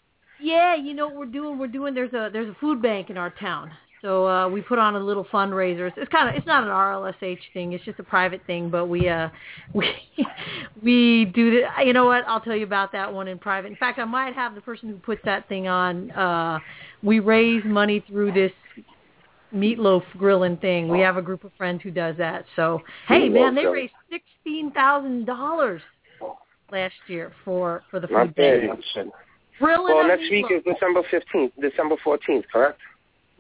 Yeah, 0.41 0.75
you 0.75 0.93
know 0.95 1.07
what 1.09 1.17
we're 1.17 1.27
doing? 1.27 1.59
We're 1.59 1.67
doing 1.69 1.95
there's 1.95 2.13
a 2.13 2.31
there's 2.33 2.49
a 2.49 2.55
food 2.61 2.83
bank 2.83 3.11
in 3.11 3.17
our 3.17 3.31
town. 3.31 3.71
So 4.03 4.27
uh 4.27 4.49
we 4.49 4.61
put 4.61 4.79
on 4.79 4.97
a 4.97 4.99
little 4.99 5.25
fundraiser. 5.25 5.89
It's, 5.89 5.97
it's 5.97 6.11
kind 6.11 6.29
of 6.29 6.35
it's 6.35 6.47
not 6.47 6.65
an 6.65 6.71
RLSH 6.71 7.39
thing. 7.55 7.73
It's 7.73 7.85
just 7.85 8.01
a 8.01 8.03
private 8.03 8.41
thing, 8.47 8.69
but 8.69 8.87
we 8.87 9.09
uh 9.09 9.29
we 9.73 9.95
we 10.83 11.25
do 11.27 11.51
the 11.51 11.85
you 11.85 11.93
know 11.93 12.05
what? 12.05 12.25
I'll 12.27 12.41
tell 12.41 12.57
you 12.57 12.65
about 12.65 12.93
that 12.93 13.13
one 13.13 13.29
in 13.29 13.39
private. 13.39 13.69
In 13.69 13.77
fact, 13.77 13.99
I 13.99 14.05
might 14.05 14.35
have 14.35 14.55
the 14.57 14.61
person 14.61 14.89
who 14.89 14.97
puts 14.97 15.23
that 15.25 15.49
thing 15.49 15.69
on 15.69 16.11
uh 16.11 16.59
we 17.03 17.21
raise 17.21 17.65
money 17.65 18.05
through 18.09 18.33
this 18.33 18.53
meatloaf 19.55 20.03
grilling 20.19 20.57
thing. 20.57 20.89
We 20.89 21.01
have 21.01 21.17
a 21.17 21.23
group 21.23 21.45
of 21.45 21.53
friends 21.57 21.83
who 21.83 21.91
does 21.91 22.17
that. 22.17 22.45
So, 22.57 22.81
hey 23.07 23.29
man, 23.29 23.55
they 23.55 23.67
raised 23.67 23.93
$16,000 24.47 25.81
last 26.71 26.95
year 27.07 27.33
for 27.45 27.85
for 27.91 28.01
the 28.01 28.09
food 28.09 28.35
bank. 28.35 28.81
Grilling 29.59 29.95
Well, 29.95 30.09
next 30.09 30.29
week 30.31 30.47
is 30.51 30.63
December 30.65 31.03
15th, 31.13 31.53
December 31.61 31.95
14th, 32.05 32.45
correct? 32.53 32.81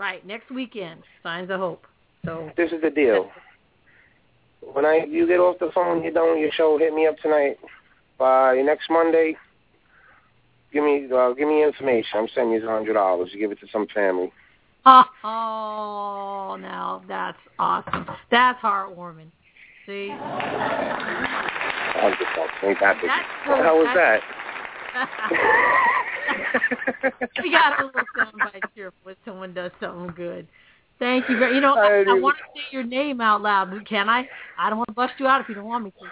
Right, 0.02 0.26
next 0.26 0.50
weekend. 0.50 1.04
Signs 1.22 1.48
of 1.48 1.60
hope. 1.60 1.86
So 2.24 2.50
This 2.56 2.72
is 2.72 2.80
the 2.82 2.90
deal. 2.90 3.30
When 4.72 4.84
I 4.84 5.04
you 5.08 5.28
get 5.28 5.38
off 5.38 5.60
the 5.60 5.70
phone, 5.72 6.02
you're 6.02 6.12
done 6.12 6.32
with 6.32 6.40
your 6.40 6.50
show. 6.50 6.76
Hit 6.76 6.92
me 6.92 7.06
up 7.06 7.16
tonight. 7.18 7.56
By 8.18 8.60
next 8.62 8.90
Monday, 8.90 9.36
give 10.72 10.82
me 10.82 11.08
uh, 11.14 11.34
give 11.34 11.46
me 11.46 11.62
information. 11.62 12.18
I'm 12.18 12.26
sending 12.34 12.54
you 12.54 12.68
a 12.68 12.72
hundred 12.72 12.94
dollars. 12.94 13.30
You 13.32 13.38
give 13.38 13.52
it 13.52 13.60
to 13.60 13.68
some 13.72 13.86
family. 13.94 14.32
oh, 14.86 15.04
oh 15.22 16.56
now 16.60 17.04
that's 17.06 17.38
awesome. 17.60 18.04
That's 18.28 18.60
heartwarming. 18.60 19.30
See? 19.86 20.08
hundred 20.10 22.26
bucks. 22.34 22.54
Ain't 22.64 22.80
that 22.80 23.00
big? 23.00 23.08
What 23.46 23.56
the 23.56 23.62
hell 23.62 23.78
was 23.78 23.86
that? 23.94 24.20
we 27.42 27.50
got 27.50 27.80
a 27.80 27.86
little 27.86 28.02
soundbite 28.18 28.62
here 28.74 28.92
when 29.02 29.16
someone 29.24 29.54
does 29.54 29.70
something 29.80 30.14
good. 30.14 30.46
Thank 30.98 31.28
you 31.28 31.38
very. 31.38 31.54
You 31.54 31.60
know, 31.60 31.74
I 31.74 32.04
I, 32.08 32.16
I 32.16 32.20
want 32.20 32.36
to 32.38 32.44
say 32.54 32.62
your 32.70 32.84
name 32.84 33.20
out 33.20 33.42
loud. 33.42 33.70
but 33.70 33.86
Can 33.88 34.08
I? 34.08 34.28
I 34.58 34.68
don't 34.70 34.78
want 34.78 34.88
to 34.88 34.94
bust 34.94 35.14
you 35.18 35.26
out 35.26 35.40
if 35.40 35.48
you 35.48 35.54
don't 35.54 35.64
want 35.64 35.84
me 35.84 35.90
to. 35.90 36.06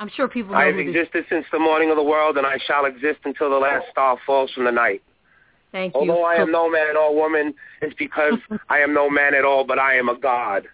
I'm 0.00 0.10
sure 0.16 0.26
people 0.26 0.52
know 0.52 0.58
I 0.58 0.66
have 0.66 0.74
who 0.74 0.84
this. 0.84 0.96
existed 1.02 1.26
since 1.28 1.46
the 1.52 1.58
morning 1.58 1.90
of 1.90 1.96
the 1.96 2.02
world, 2.02 2.36
and 2.36 2.46
I 2.46 2.58
shall 2.66 2.86
exist 2.86 3.20
until 3.24 3.50
the 3.50 3.56
last 3.56 3.86
star 3.92 4.18
falls 4.26 4.50
from 4.52 4.64
the 4.64 4.72
night. 4.72 5.02
Thank 5.70 5.94
you. 5.94 6.00
Although 6.00 6.24
I 6.24 6.34
am 6.34 6.50
no 6.50 6.68
man 6.70 6.96
or 6.96 7.14
woman, 7.14 7.54
it's 7.82 7.94
because 7.98 8.34
I 8.68 8.78
am 8.78 8.94
no 8.94 9.08
man 9.08 9.34
at 9.34 9.44
all, 9.44 9.64
but 9.64 9.78
I 9.78 9.94
am 9.94 10.08
a 10.08 10.18
god. 10.18 10.66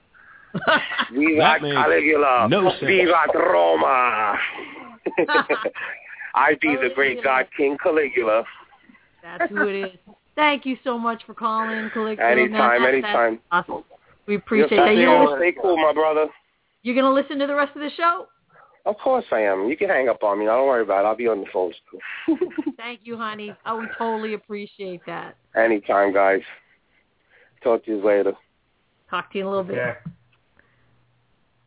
Viva 1.12 1.36
That 1.38 1.60
Caligula! 1.60 2.48
no 2.51 2.70
sense. 2.70 2.82
Viva 2.84 3.26
Roma! 3.34 4.36
I 6.34 6.55
be 6.60 6.76
the 6.76 6.90
great 6.94 7.22
god 7.22 7.47
King 7.56 7.76
Caligula. 7.82 8.44
That's 9.22 9.51
who 9.51 9.68
it 9.68 9.84
is. 9.84 9.98
Thank 10.36 10.64
you 10.64 10.76
so 10.84 10.98
much 10.98 11.22
for 11.26 11.34
calling, 11.34 11.90
Caligula. 11.92 12.30
Anytime, 12.30 12.82
man. 12.82 12.82
That- 12.82 12.88
anytime. 12.88 13.40
That's 13.52 13.68
awesome. 13.68 13.84
We 14.26 14.34
You're 14.34 14.40
appreciate 14.40 14.76
that. 14.78 14.94
You 14.94 15.06
fabulous. 15.06 15.28
gonna, 15.28 15.40
Stay 15.40 15.52
cool, 15.60 15.76
my 15.76 15.92
brother. 15.92 16.26
you're 16.82 16.94
gonna 16.94 17.12
listen 17.12 17.38
to 17.40 17.47
the 17.47 17.55
rest 17.55 17.74
of 17.74 17.82
the 17.82 17.90
show? 17.97 18.26
Of 18.86 18.97
course 18.98 19.24
I 19.32 19.40
am. 19.40 19.68
You 19.68 19.76
can 19.76 19.88
hang 19.88 20.09
up 20.09 20.22
on 20.22 20.38
me. 20.38 20.47
I 20.47 20.56
Don't 20.56 20.66
worry 20.66 20.82
about 20.82 21.05
it. 21.05 21.09
I'll 21.09 21.16
be 21.16 21.28
on 21.28 21.40
the 21.40 21.47
phone 21.52 21.72
too. 21.90 22.36
Thank 22.76 23.01
you, 23.05 23.16
honey. 23.16 23.51
Oh, 23.51 23.56
I 23.64 23.72
would 23.74 23.88
totally 23.98 24.34
appreciate 24.34 25.01
that. 25.06 25.36
Anytime, 25.56 26.14
guys. 26.14 26.40
Talk 27.62 27.84
to 27.84 27.90
you 27.90 28.05
later. 28.06 28.32
Talk 29.10 29.32
to 29.32 29.38
you 29.38 29.44
in 29.44 29.47
a 29.48 29.51
little 29.51 29.64
bit. 29.64 29.76
Yeah. 29.76 29.94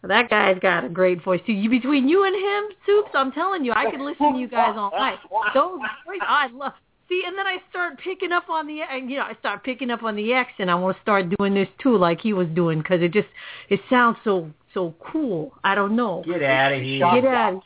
That 0.04 0.30
guy's 0.30 0.60
got 0.60 0.84
a 0.84 0.90
great 0.90 1.24
voice 1.24 1.40
too. 1.46 1.54
You 1.54 1.70
between 1.70 2.10
you 2.10 2.26
and 2.26 2.36
him, 2.36 2.78
Soups, 2.86 3.12
I'm 3.14 3.32
telling 3.32 3.64
you, 3.64 3.72
I 3.74 3.90
could 3.90 4.02
listen 4.02 4.34
to 4.34 4.40
you 4.40 4.48
guys 4.50 4.74
all 4.76 4.92
night. 4.92 5.18
Those 5.54 5.80
voice, 6.06 6.20
I 6.22 6.48
love. 6.48 6.74
See, 7.10 7.24
and 7.26 7.38
then 7.38 7.46
I 7.46 7.58
start 7.70 8.00
picking 8.00 8.32
up 8.32 8.50
on 8.50 8.66
the, 8.66 8.82
and 8.82 9.10
you 9.10 9.18
know, 9.18 9.24
I 9.24 9.34
start 9.40 9.64
picking 9.64 9.92
up 9.92 10.04
on 10.04 10.16
the 10.16 10.34
accent. 10.34 10.70
I 10.70 10.76
want 10.76 10.96
to 10.96 11.02
start 11.02 11.26
doing 11.38 11.54
this 11.54 11.68
too, 11.82 11.98
like 11.98 12.22
he 12.22 12.34
was 12.34 12.48
doing, 12.56 12.80
because 12.80 13.02
it 13.02 13.12
just, 13.12 13.28
it 13.70 13.82
sounds 13.90 14.18
so, 14.24 14.50
so 14.74 14.94
cool. 15.12 15.54
I 15.64 15.76
don't 15.76 15.96
know. 15.96 16.24
Get 16.26 16.42
out 16.44 16.72
of 16.72 16.82
here. 16.82 17.06
Get 17.14 17.26
out. 17.26 17.64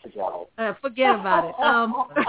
Uh, 0.57 0.73
forget 0.81 1.19
about 1.19 1.49
it. 1.49 1.55
Um, 1.64 1.93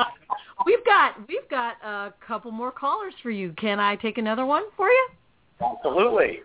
we've 0.66 0.84
got 0.84 1.14
we've 1.28 1.48
got 1.50 1.76
a 1.82 2.12
couple 2.26 2.50
more 2.50 2.70
callers 2.70 3.14
for 3.22 3.30
you. 3.30 3.52
Can 3.56 3.80
I 3.80 3.96
take 3.96 4.18
another 4.18 4.44
one 4.44 4.64
for 4.76 4.88
you? 4.88 5.08
Absolutely. 5.60 6.40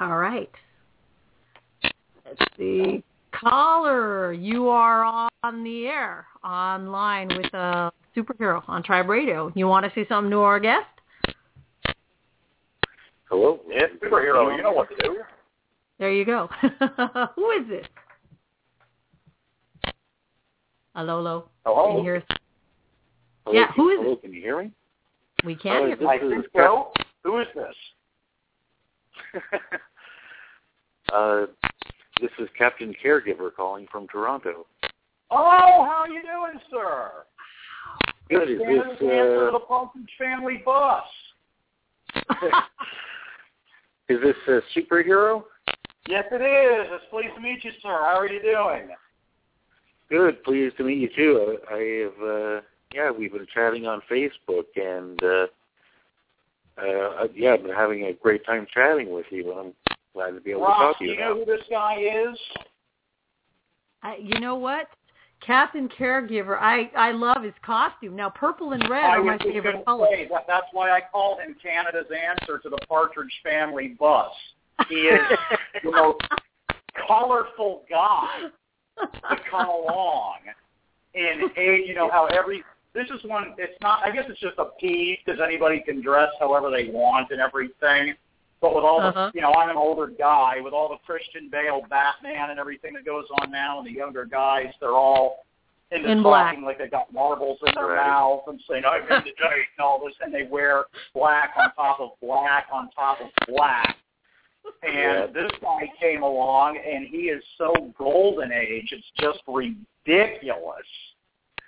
All 0.00 0.16
right. 0.16 0.50
Let's 2.24 2.52
see. 2.56 3.04
Caller, 3.40 4.32
you 4.32 4.68
are 4.68 5.28
on 5.42 5.64
the 5.64 5.86
air, 5.86 6.26
online 6.44 7.28
with 7.28 7.52
a 7.54 7.92
superhero 8.16 8.62
on 8.68 8.82
Tribe 8.82 9.08
Radio. 9.08 9.52
You 9.54 9.66
want 9.66 9.84
to 9.84 9.92
say 9.94 10.06
something 10.08 10.30
to 10.30 10.38
our 10.38 10.58
guest? 10.58 10.86
Hello? 13.28 13.60
Yeah, 13.68 13.82
superhero. 14.02 14.56
You 14.56 14.62
know 14.62 14.72
what 14.72 14.88
to 14.90 14.96
do. 15.02 15.18
There 15.98 16.12
you 16.12 16.24
go. 16.24 16.48
Who 17.34 17.50
is 17.50 17.66
it? 17.68 17.88
Hello, 20.94 21.18
hello. 21.64 21.86
Can 21.86 21.96
you 21.98 22.02
hear 22.02 22.16
us? 22.16 22.22
Hello, 23.44 23.58
Yeah, 23.58 23.70
who 23.76 23.90
is 23.90 23.98
hello, 24.00 24.12
it? 24.14 24.22
Can 24.22 24.32
you 24.32 24.40
hear 24.40 24.62
me? 24.62 24.72
We 25.44 25.54
can 25.56 25.76
Oh, 25.76 25.86
hear 25.86 25.96
you. 26.00 26.08
I 26.08 26.18
This 26.18 26.30
think 26.30 26.46
so. 26.56 26.92
Who 27.22 27.40
is 27.40 27.46
this? 27.54 29.42
uh, 31.12 31.46
this 32.20 32.30
is 32.38 32.48
Captain 32.56 32.94
Caregiver 33.04 33.50
calling 33.54 33.86
from 33.90 34.06
Toronto. 34.08 34.66
Oh, 35.30 35.84
how 35.88 36.04
are 36.04 36.08
you 36.08 36.22
doing, 36.22 36.60
sir? 36.70 37.10
Good. 38.30 38.50
Is 38.50 38.58
this 38.58 39.00
uh, 39.00 39.52
the 39.52 39.60
Partridge 39.66 40.10
Family 40.18 40.62
bus. 40.64 41.04
is 44.08 44.18
this 44.22 44.36
a 44.48 44.60
superhero? 44.78 45.44
Yes, 46.08 46.24
it 46.30 46.36
is. 46.36 46.88
It's 46.92 47.04
pleased 47.10 47.34
to 47.34 47.40
meet 47.40 47.64
you, 47.64 47.72
sir. 47.82 47.88
How 47.88 48.18
are 48.18 48.28
you 48.28 48.40
doing? 48.40 48.88
Good. 50.08 50.42
Pleased 50.44 50.76
to 50.78 50.84
meet 50.84 50.98
you 50.98 51.08
too. 51.14 51.58
I, 51.70 51.74
I 51.74 51.78
have. 52.04 52.28
Uh, 52.28 52.60
yeah, 52.94 53.10
we've 53.10 53.32
been 53.32 53.46
chatting 53.52 53.86
on 53.86 54.00
Facebook, 54.10 54.64
and 54.76 55.22
uh, 55.22 55.46
uh, 56.80 57.26
yeah, 57.34 57.54
I've 57.54 57.62
been 57.62 57.74
having 57.74 58.04
a 58.04 58.12
great 58.12 58.46
time 58.46 58.66
chatting 58.72 59.12
with 59.12 59.26
you, 59.30 59.52
I'm 59.52 59.72
glad 60.16 60.30
to 60.30 60.40
be 60.40 60.52
able 60.52 60.62
to 60.62 60.66
talk 60.66 60.98
to 60.98 61.04
do 61.04 61.10
you 61.10 61.16
you 61.16 61.20
know 61.20 61.34
who 61.34 61.44
this 61.44 61.60
guy 61.70 62.00
is? 62.00 62.38
I, 64.02 64.16
you 64.16 64.40
know 64.40 64.54
what? 64.54 64.88
Captain 65.46 65.88
Caregiver. 65.88 66.58
I 66.58 66.90
I 66.96 67.12
love 67.12 67.42
his 67.42 67.52
costume. 67.64 68.16
Now, 68.16 68.30
purple 68.30 68.72
and 68.72 68.88
red 68.88 69.04
I 69.04 69.16
are 69.16 69.22
my 69.22 69.38
favorite 69.38 69.84
colors. 69.84 70.08
say, 70.10 70.28
that, 70.32 70.44
that's 70.48 70.66
why 70.72 70.90
I 70.90 71.02
call 71.12 71.38
him 71.38 71.54
Canada's 71.62 72.06
answer 72.10 72.58
to 72.58 72.70
the 72.70 72.78
Partridge 72.88 73.32
Family 73.44 73.88
bus. 73.98 74.32
He 74.88 74.94
is 74.94 75.20
the 75.84 75.90
most 75.90 76.22
colorful 77.06 77.82
guy 77.90 78.48
to 78.98 79.36
come 79.50 79.68
along. 79.68 80.38
And 81.14 81.50
hey, 81.54 81.82
you 81.86 81.94
know 81.94 82.10
how 82.10 82.26
every 82.26 82.64
this 82.94 83.06
is 83.10 83.22
one. 83.24 83.54
It's 83.58 83.78
not. 83.82 84.00
I 84.02 84.10
guess 84.10 84.24
it's 84.28 84.40
just 84.40 84.56
a 84.56 84.70
peeve 84.80 85.18
because 85.24 85.40
anybody 85.44 85.82
can 85.86 86.00
dress 86.00 86.30
however 86.40 86.70
they 86.70 86.88
want 86.88 87.30
and 87.30 87.40
everything. 87.40 88.14
But 88.60 88.74
with 88.74 88.84
all 88.84 89.00
Uh-huh. 89.00 89.30
the, 89.32 89.32
you 89.34 89.42
know, 89.42 89.52
I'm 89.52 89.68
an 89.70 89.76
older 89.76 90.06
guy 90.06 90.60
with 90.60 90.72
all 90.72 90.88
the 90.88 90.96
Christian 91.06 91.48
Bale 91.50 91.82
Batman 91.90 92.50
and 92.50 92.58
everything 92.58 92.94
that 92.94 93.04
goes 93.04 93.26
on 93.42 93.50
now, 93.50 93.78
and 93.78 93.86
the 93.86 93.92
younger 93.92 94.24
guys, 94.24 94.72
they're 94.80 94.92
all 94.92 95.44
into 95.92 96.10
In 96.10 96.22
talking 96.22 96.62
black. 96.62 96.66
like 96.66 96.78
they 96.78 96.88
got 96.88 97.12
marbles 97.12 97.58
in 97.64 97.72
their 97.74 97.86
Right. 97.86 98.06
mouth 98.06 98.42
and 98.48 98.60
saying, 98.62 98.84
"I'm 98.84 99.02
in 99.02 99.08
the 99.24 99.32
date" 99.38 99.66
and 99.78 99.84
all 99.84 99.98
this, 100.04 100.14
and 100.20 100.34
they 100.34 100.42
wear 100.44 100.86
black 101.14 101.52
on 101.56 101.72
top 101.74 102.00
of 102.00 102.18
black 102.20 102.66
on 102.72 102.90
top 102.90 103.20
of 103.20 103.30
black. 103.46 103.96
And 104.82 104.94
Yeah. 104.94 105.26
this 105.26 105.52
guy 105.60 105.86
came 106.00 106.22
along, 106.24 106.78
and 106.78 107.06
he 107.06 107.28
is 107.28 107.44
so 107.56 107.72
golden 107.96 108.50
age, 108.52 108.92
it's 108.92 109.08
just 109.16 109.40
ridiculous. 109.46 110.86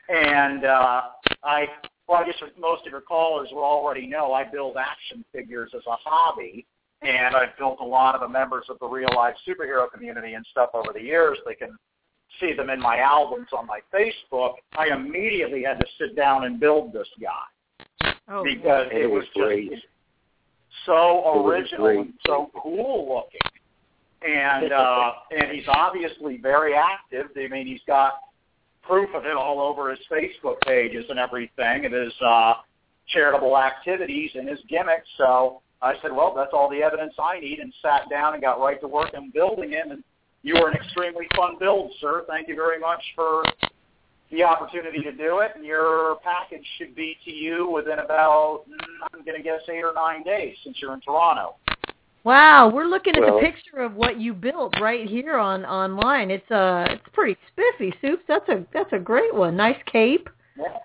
And 0.08 0.64
uh, 0.64 1.02
I, 1.44 1.68
well, 2.08 2.18
I 2.22 2.24
guess 2.24 2.42
most 2.58 2.86
of 2.86 2.90
your 2.92 3.02
callers 3.02 3.50
will 3.52 3.62
already 3.62 4.06
know 4.06 4.32
I 4.32 4.42
build 4.44 4.76
action 4.78 5.24
figures 5.32 5.70
as 5.74 5.86
a 5.86 5.94
hobby, 5.96 6.66
and 7.02 7.36
I've 7.36 7.56
built 7.58 7.78
a 7.80 7.84
lot 7.84 8.14
of 8.14 8.20
the 8.20 8.28
members 8.28 8.64
of 8.68 8.78
the 8.80 8.86
real 8.86 9.08
life 9.14 9.34
superhero 9.46 9.90
community 9.90 10.34
and 10.34 10.44
stuff 10.50 10.70
over 10.74 10.92
the 10.92 11.02
years. 11.02 11.38
They 11.46 11.54
can 11.54 11.76
see 12.40 12.52
them 12.52 12.70
in 12.70 12.80
my 12.80 12.98
albums 12.98 13.48
on 13.56 13.66
my 13.66 13.80
Facebook. 13.94 14.54
I 14.76 14.88
immediately 14.88 15.62
had 15.62 15.78
to 15.80 15.86
sit 15.98 16.16
down 16.16 16.44
and 16.44 16.58
build 16.60 16.92
this 16.92 17.08
guy 17.20 18.12
Oh, 18.30 18.44
because 18.44 18.88
it, 18.92 19.02
it 19.02 19.06
was 19.10 19.24
was 19.36 19.46
great. 19.48 19.70
just 19.70 19.86
so 20.86 21.44
original 21.46 21.86
and 21.88 22.12
so 22.26 22.50
cool 22.62 23.14
looking. 23.14 23.40
And 24.34 24.72
uh 24.72 25.12
and 25.30 25.52
he's 25.52 25.68
obviously 25.68 26.38
very 26.38 26.74
active. 26.74 27.26
I 27.36 27.48
mean 27.48 27.66
he's 27.66 27.80
got 27.86 28.14
proof 28.82 29.08
of 29.14 29.24
it 29.24 29.36
all 29.36 29.60
over 29.60 29.90
his 29.90 30.00
Facebook 30.10 30.60
pages 30.66 31.04
and 31.08 31.18
everything 31.18 31.84
and 31.84 31.94
his 31.94 32.12
uh 32.24 32.54
charitable 33.08 33.56
activities 33.56 34.30
and 34.34 34.48
his 34.48 34.58
gimmicks. 34.68 35.08
So 35.16 35.62
I 35.82 35.94
said, 36.02 36.12
Well, 36.12 36.34
that's 36.34 36.50
all 36.52 36.68
the 36.68 36.82
evidence 36.82 37.14
I 37.18 37.40
need 37.40 37.60
and 37.60 37.72
sat 37.82 38.10
down 38.10 38.34
and 38.34 38.42
got 38.42 38.60
right 38.60 38.80
to 38.80 38.88
work 38.88 39.10
on 39.16 39.30
building 39.30 39.70
him 39.70 39.90
and 39.90 40.04
you 40.42 40.54
were 40.54 40.68
an 40.68 40.76
extremely 40.76 41.26
fun 41.36 41.56
build, 41.58 41.92
sir. 42.00 42.24
Thank 42.28 42.48
you 42.48 42.54
very 42.54 42.78
much 42.78 43.02
for 43.14 43.42
the 44.30 44.42
opportunity 44.42 45.00
to 45.00 45.12
do 45.12 45.38
it, 45.38 45.52
and 45.56 45.64
your 45.64 46.16
package 46.22 46.64
should 46.76 46.94
be 46.94 47.16
to 47.24 47.30
you 47.30 47.70
within 47.70 47.98
about, 47.98 48.62
I'm 49.12 49.24
going 49.24 49.36
to 49.36 49.42
guess, 49.42 49.62
eight 49.68 49.82
or 49.82 49.92
nine 49.94 50.22
days 50.22 50.54
since 50.64 50.76
you're 50.80 50.92
in 50.92 51.00
Toronto. 51.00 51.56
Wow, 52.24 52.68
we're 52.68 52.84
looking 52.84 53.14
at 53.16 53.22
Well- 53.22 53.40
the 53.40 53.46
picture 53.46 53.78
of 53.78 53.94
what 53.94 54.20
you 54.20 54.34
built 54.34 54.74
right 54.80 55.08
here 55.08 55.36
on 55.38 55.64
online. 55.64 56.30
It's 56.30 56.50
uh 56.50 56.86
it's 56.90 57.08
pretty 57.12 57.38
spiffy, 57.48 57.94
Soups. 58.00 58.22
That's 58.28 58.46
a 58.48 58.66
that's 58.72 58.92
a 58.92 58.98
great 58.98 59.34
one. 59.34 59.56
Nice 59.56 59.80
cape. 59.86 60.28
Yeah. 60.58 60.76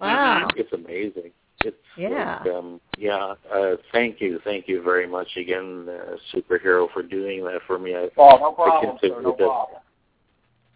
Wow. 0.00 0.48
It's 0.56 0.72
amazing. 0.72 1.30
It's 1.64 1.76
Yeah. 1.96 2.40
like, 2.44 2.54
um, 2.54 2.80
yeah. 2.96 3.34
Uh, 3.52 3.76
thank 3.92 4.20
you, 4.20 4.40
thank 4.44 4.66
you 4.68 4.82
very 4.82 5.06
much 5.06 5.36
again, 5.36 5.88
uh, 5.88 6.16
superhero, 6.32 6.90
for 6.92 7.02
doing 7.02 7.44
that 7.44 7.60
for 7.66 7.78
me. 7.78 7.94
I, 7.94 8.10
Oh, 8.16 8.38
no 8.38 8.52
problem, 8.52 8.92
consider 8.98 9.14
sir, 9.16 9.20
no 9.22 9.30
that- 9.32 9.38
problem. 9.38 9.80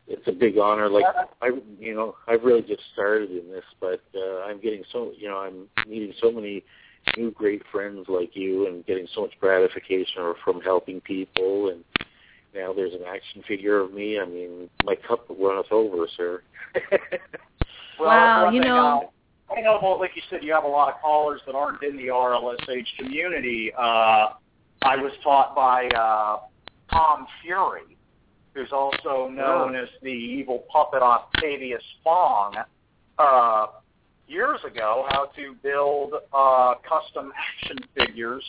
it's 0.06 0.26
a 0.28 0.32
big 0.32 0.58
honor. 0.58 0.88
Like 0.88 1.06
I, 1.40 1.50
you 1.78 1.94
know, 1.94 2.16
I've 2.26 2.44
really 2.44 2.60
just 2.62 2.82
started 2.92 3.30
in 3.30 3.50
this, 3.50 3.64
but 3.80 4.02
uh, 4.14 4.40
I'm 4.42 4.58
getting 4.60 4.84
so, 4.92 5.12
you 5.16 5.28
know, 5.28 5.38
I'm 5.38 5.68
meeting 5.88 6.12
so 6.20 6.30
many 6.30 6.62
new 7.16 7.30
great 7.30 7.62
friends 7.72 8.06
like 8.08 8.34
you, 8.36 8.66
and 8.66 8.84
getting 8.86 9.06
so 9.14 9.22
much 9.22 9.32
gratification 9.40 10.34
from 10.44 10.60
helping 10.60 11.00
people. 11.00 11.70
And 11.70 11.82
now 12.54 12.72
there's 12.74 12.92
an 12.94 13.04
action 13.06 13.42
figure 13.48 13.80
of 13.80 13.92
me. 13.94 14.18
I 14.20 14.26
mean, 14.26 14.68
my 14.84 14.94
cup 14.96 15.26
runneth 15.30 15.72
over, 15.72 16.06
sir. 16.16 16.42
Well, 17.98 18.08
Wow, 18.08 18.50
you 18.50 18.60
know- 18.60 19.02
uh, 19.04 19.06
I 19.50 19.60
know, 19.60 19.78
well, 19.82 19.98
like 19.98 20.12
you 20.14 20.22
said, 20.30 20.42
you 20.42 20.52
have 20.52 20.64
a 20.64 20.68
lot 20.68 20.92
of 20.92 21.00
callers 21.00 21.40
that 21.46 21.54
aren't 21.54 21.82
in 21.82 21.96
the 21.96 22.06
RLSH 22.06 22.86
community. 22.98 23.72
Uh, 23.76 24.30
I 24.82 24.96
was 24.96 25.12
taught 25.22 25.54
by 25.54 25.86
uh, 25.88 26.40
Tom 26.90 27.26
Fury, 27.42 27.96
who's 28.54 28.72
also 28.72 29.28
known 29.28 29.74
as 29.74 29.88
the 30.02 30.08
evil 30.08 30.64
puppet 30.70 31.02
Octavius 31.02 31.82
Fong, 32.02 32.56
uh, 33.18 33.66
years 34.26 34.60
ago, 34.66 35.06
how 35.10 35.26
to 35.36 35.54
build 35.62 36.14
uh, 36.32 36.74
custom 36.88 37.32
action 37.36 37.78
figures 37.96 38.44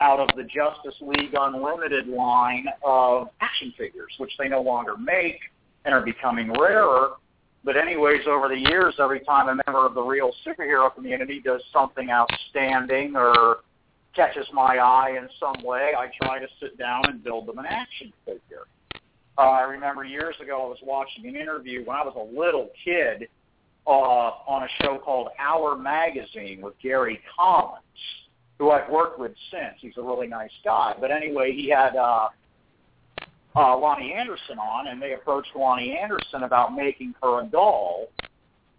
out 0.00 0.20
of 0.20 0.28
the 0.36 0.42
Justice 0.42 1.00
League 1.00 1.34
Unlimited 1.38 2.08
line 2.08 2.66
of 2.84 3.28
action 3.40 3.72
figures, 3.78 4.12
which 4.18 4.32
they 4.38 4.48
no 4.48 4.60
longer 4.60 4.96
make 4.96 5.38
and 5.84 5.94
are 5.94 6.02
becoming 6.02 6.52
rarer. 6.52 7.12
But 7.64 7.78
anyways, 7.78 8.26
over 8.28 8.48
the 8.48 8.58
years, 8.58 8.94
every 8.98 9.20
time 9.20 9.48
a 9.48 9.62
member 9.66 9.86
of 9.86 9.94
the 9.94 10.02
real 10.02 10.32
superhero 10.46 10.94
community 10.94 11.40
does 11.40 11.62
something 11.72 12.10
outstanding 12.10 13.16
or 13.16 13.58
catches 14.14 14.46
my 14.52 14.76
eye 14.76 15.16
in 15.18 15.28
some 15.40 15.64
way, 15.64 15.92
I 15.96 16.08
try 16.22 16.38
to 16.38 16.46
sit 16.60 16.78
down 16.78 17.02
and 17.06 17.24
build 17.24 17.46
them 17.46 17.58
an 17.58 17.66
action 17.66 18.12
figure. 18.26 18.66
Uh, 19.36 19.40
I 19.40 19.62
remember 19.62 20.04
years 20.04 20.36
ago 20.40 20.62
I 20.62 20.68
was 20.68 20.78
watching 20.82 21.26
an 21.26 21.36
interview 21.36 21.84
when 21.84 21.96
I 21.96 22.04
was 22.04 22.14
a 22.16 22.38
little 22.38 22.70
kid 22.84 23.28
uh, 23.86 23.90
on 23.90 24.62
a 24.62 24.68
show 24.82 24.98
called 24.98 25.28
Hour 25.38 25.76
Magazine 25.76 26.60
with 26.60 26.74
Gary 26.82 27.20
Collins, 27.34 27.82
who 28.58 28.70
I've 28.70 28.90
worked 28.90 29.18
with 29.18 29.32
since. 29.50 29.74
He's 29.80 29.96
a 29.96 30.02
really 30.02 30.26
nice 30.26 30.52
guy. 30.64 30.94
But 31.00 31.10
anyway, 31.10 31.52
he 31.52 31.68
had 31.70 31.96
uh, 31.96 32.28
uh, 33.56 33.76
Loni 33.76 34.14
Anderson 34.14 34.58
on, 34.58 34.88
and 34.88 35.00
they 35.00 35.12
approached 35.12 35.50
Loni 35.54 35.96
Anderson 35.96 36.42
about 36.42 36.74
making 36.74 37.14
her 37.22 37.42
a 37.42 37.46
doll, 37.46 38.08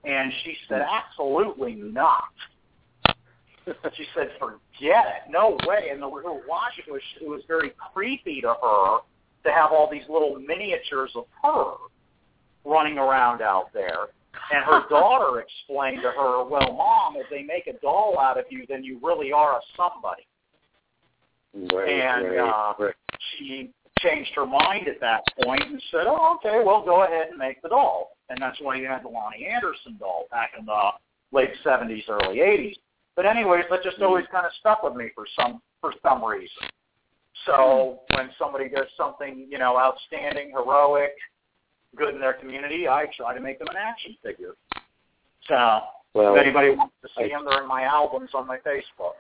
and 0.04 0.32
she 0.44 0.56
said, 0.68 0.82
absolutely 0.82 1.76
not. 1.76 2.24
she 3.96 4.06
said, 4.16 4.30
forget 4.38 5.06
it, 5.08 5.32
no 5.32 5.58
way. 5.66 5.90
And 5.92 6.02
the 6.02 6.08
watching, 6.08 6.84
it 6.88 6.92
was, 6.92 7.02
it 7.22 7.28
was 7.28 7.42
very 7.48 7.72
creepy 7.94 8.42
to 8.42 8.56
her 8.62 9.00
to 9.46 9.52
have 9.52 9.72
all 9.72 9.90
these 9.90 10.04
little 10.10 10.38
miniatures 10.40 11.12
of 11.16 11.26
her 11.42 11.74
running 12.66 12.98
around 12.98 13.42
out 13.42 13.70
there. 13.74 14.10
And 14.54 14.64
her 14.66 14.84
daughter 14.90 15.40
explained 15.40 16.02
to 16.04 16.12
her, 16.12 16.44
well, 16.44 16.74
Mom, 16.74 17.16
if 17.16 17.28
they 17.32 17.44
make 17.44 17.68
a 17.68 17.80
doll 17.80 18.20
out 18.20 18.38
of 18.38 18.46
you, 18.50 18.66
then 18.68 18.84
you 18.84 19.00
really 19.02 19.32
are 19.32 19.58
a 19.58 19.62
somebody. 19.78 20.28
right, 21.74 21.90
And, 21.90 22.26
right, 22.26 22.40
uh, 22.40 22.84
right. 22.84 22.96
She 23.38 23.72
changed 24.06 24.32
her 24.36 24.46
mind 24.46 24.88
at 24.88 25.00
that 25.02 25.24
point 25.44 25.64
and 25.64 25.82
said, 25.92 26.06
oh, 26.06 26.38
okay, 26.38 26.64
well, 26.64 26.84
go 26.84 27.04
ahead 27.04 27.28
and 27.30 27.38
make 27.38 27.62
the 27.62 27.70
doll. 27.70 28.18
And 28.30 28.38
that's 28.42 28.58
why 28.62 28.76
you 28.76 28.88
had 28.88 29.04
the 29.04 29.10
Loni 29.10 29.52
Anderson 29.52 29.98
doll 30.00 30.26
back 30.32 30.52
in 30.58 30.66
the 30.66 30.90
late 31.32 31.50
70s, 31.66 32.04
early 32.10 32.38
80s. 32.38 32.76
But 33.16 33.26
anyways, 33.26 33.66
that 33.70 33.84
just 33.84 34.02
always 34.02 34.26
kind 34.32 34.46
of 34.46 34.52
stuck 34.60 34.84
with 34.84 34.96
me 34.96 35.10
for 35.16 35.26
some 35.40 35.62
for 35.82 35.94
some 36.04 36.24
reason. 36.24 36.68
So 37.46 38.00
when 38.16 38.30
somebody 38.40 38.68
does 38.70 38.88
something, 38.98 39.48
you 39.50 39.58
know, 39.58 39.78
outstanding, 39.78 40.52
heroic, 40.52 41.12
good 41.96 42.14
in 42.16 42.20
their 42.20 42.34
community, 42.34 42.88
I 42.88 43.06
try 43.16 43.34
to 43.36 43.40
make 43.40 43.60
them 43.60 43.68
an 43.70 43.76
action 43.78 44.16
figure. 44.24 44.54
So 45.48 45.80
Well, 46.14 46.36
if 46.36 46.42
anybody 46.42 46.72
wants 46.72 46.96
to 47.04 47.10
see 47.18 47.26
I- 47.26 47.30
them, 47.30 47.46
they're 47.46 47.62
in 47.62 47.68
my 47.68 47.84
albums 47.84 48.32
on 48.34 48.48
my 48.48 48.58
Facebook. 48.58 49.14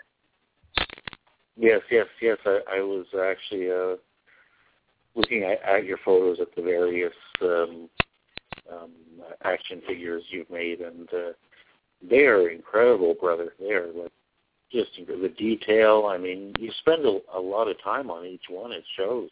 yes, 1.55 1.81
yes, 1.91 2.07
yes. 2.21 2.37
I, 2.45 2.59
I 2.77 2.79
was 2.81 3.05
actually 3.13 3.71
uh, 3.71 3.95
looking 5.15 5.43
at, 5.43 5.61
at 5.63 5.85
your 5.85 5.97
photos 6.03 6.39
at 6.39 6.53
the 6.55 6.61
various 6.61 7.13
um, 7.41 7.89
um, 8.71 8.91
action 9.43 9.81
figures 9.87 10.23
you've 10.29 10.49
made, 10.49 10.81
and 10.81 11.07
uh, 11.13 11.31
they 12.07 12.25
are 12.25 12.49
incredible, 12.49 13.15
brother. 13.19 13.53
They 13.59 13.71
are 13.71 13.87
like 13.87 14.11
just 14.71 14.91
the 15.07 15.33
detail. 15.37 16.07
I 16.09 16.17
mean, 16.17 16.53
you 16.59 16.71
spend 16.79 17.05
a, 17.05 17.19
a 17.33 17.39
lot 17.39 17.67
of 17.67 17.81
time 17.83 18.09
on 18.09 18.25
each 18.25 18.45
one. 18.49 18.71
It 18.71 18.83
shows. 18.97 19.29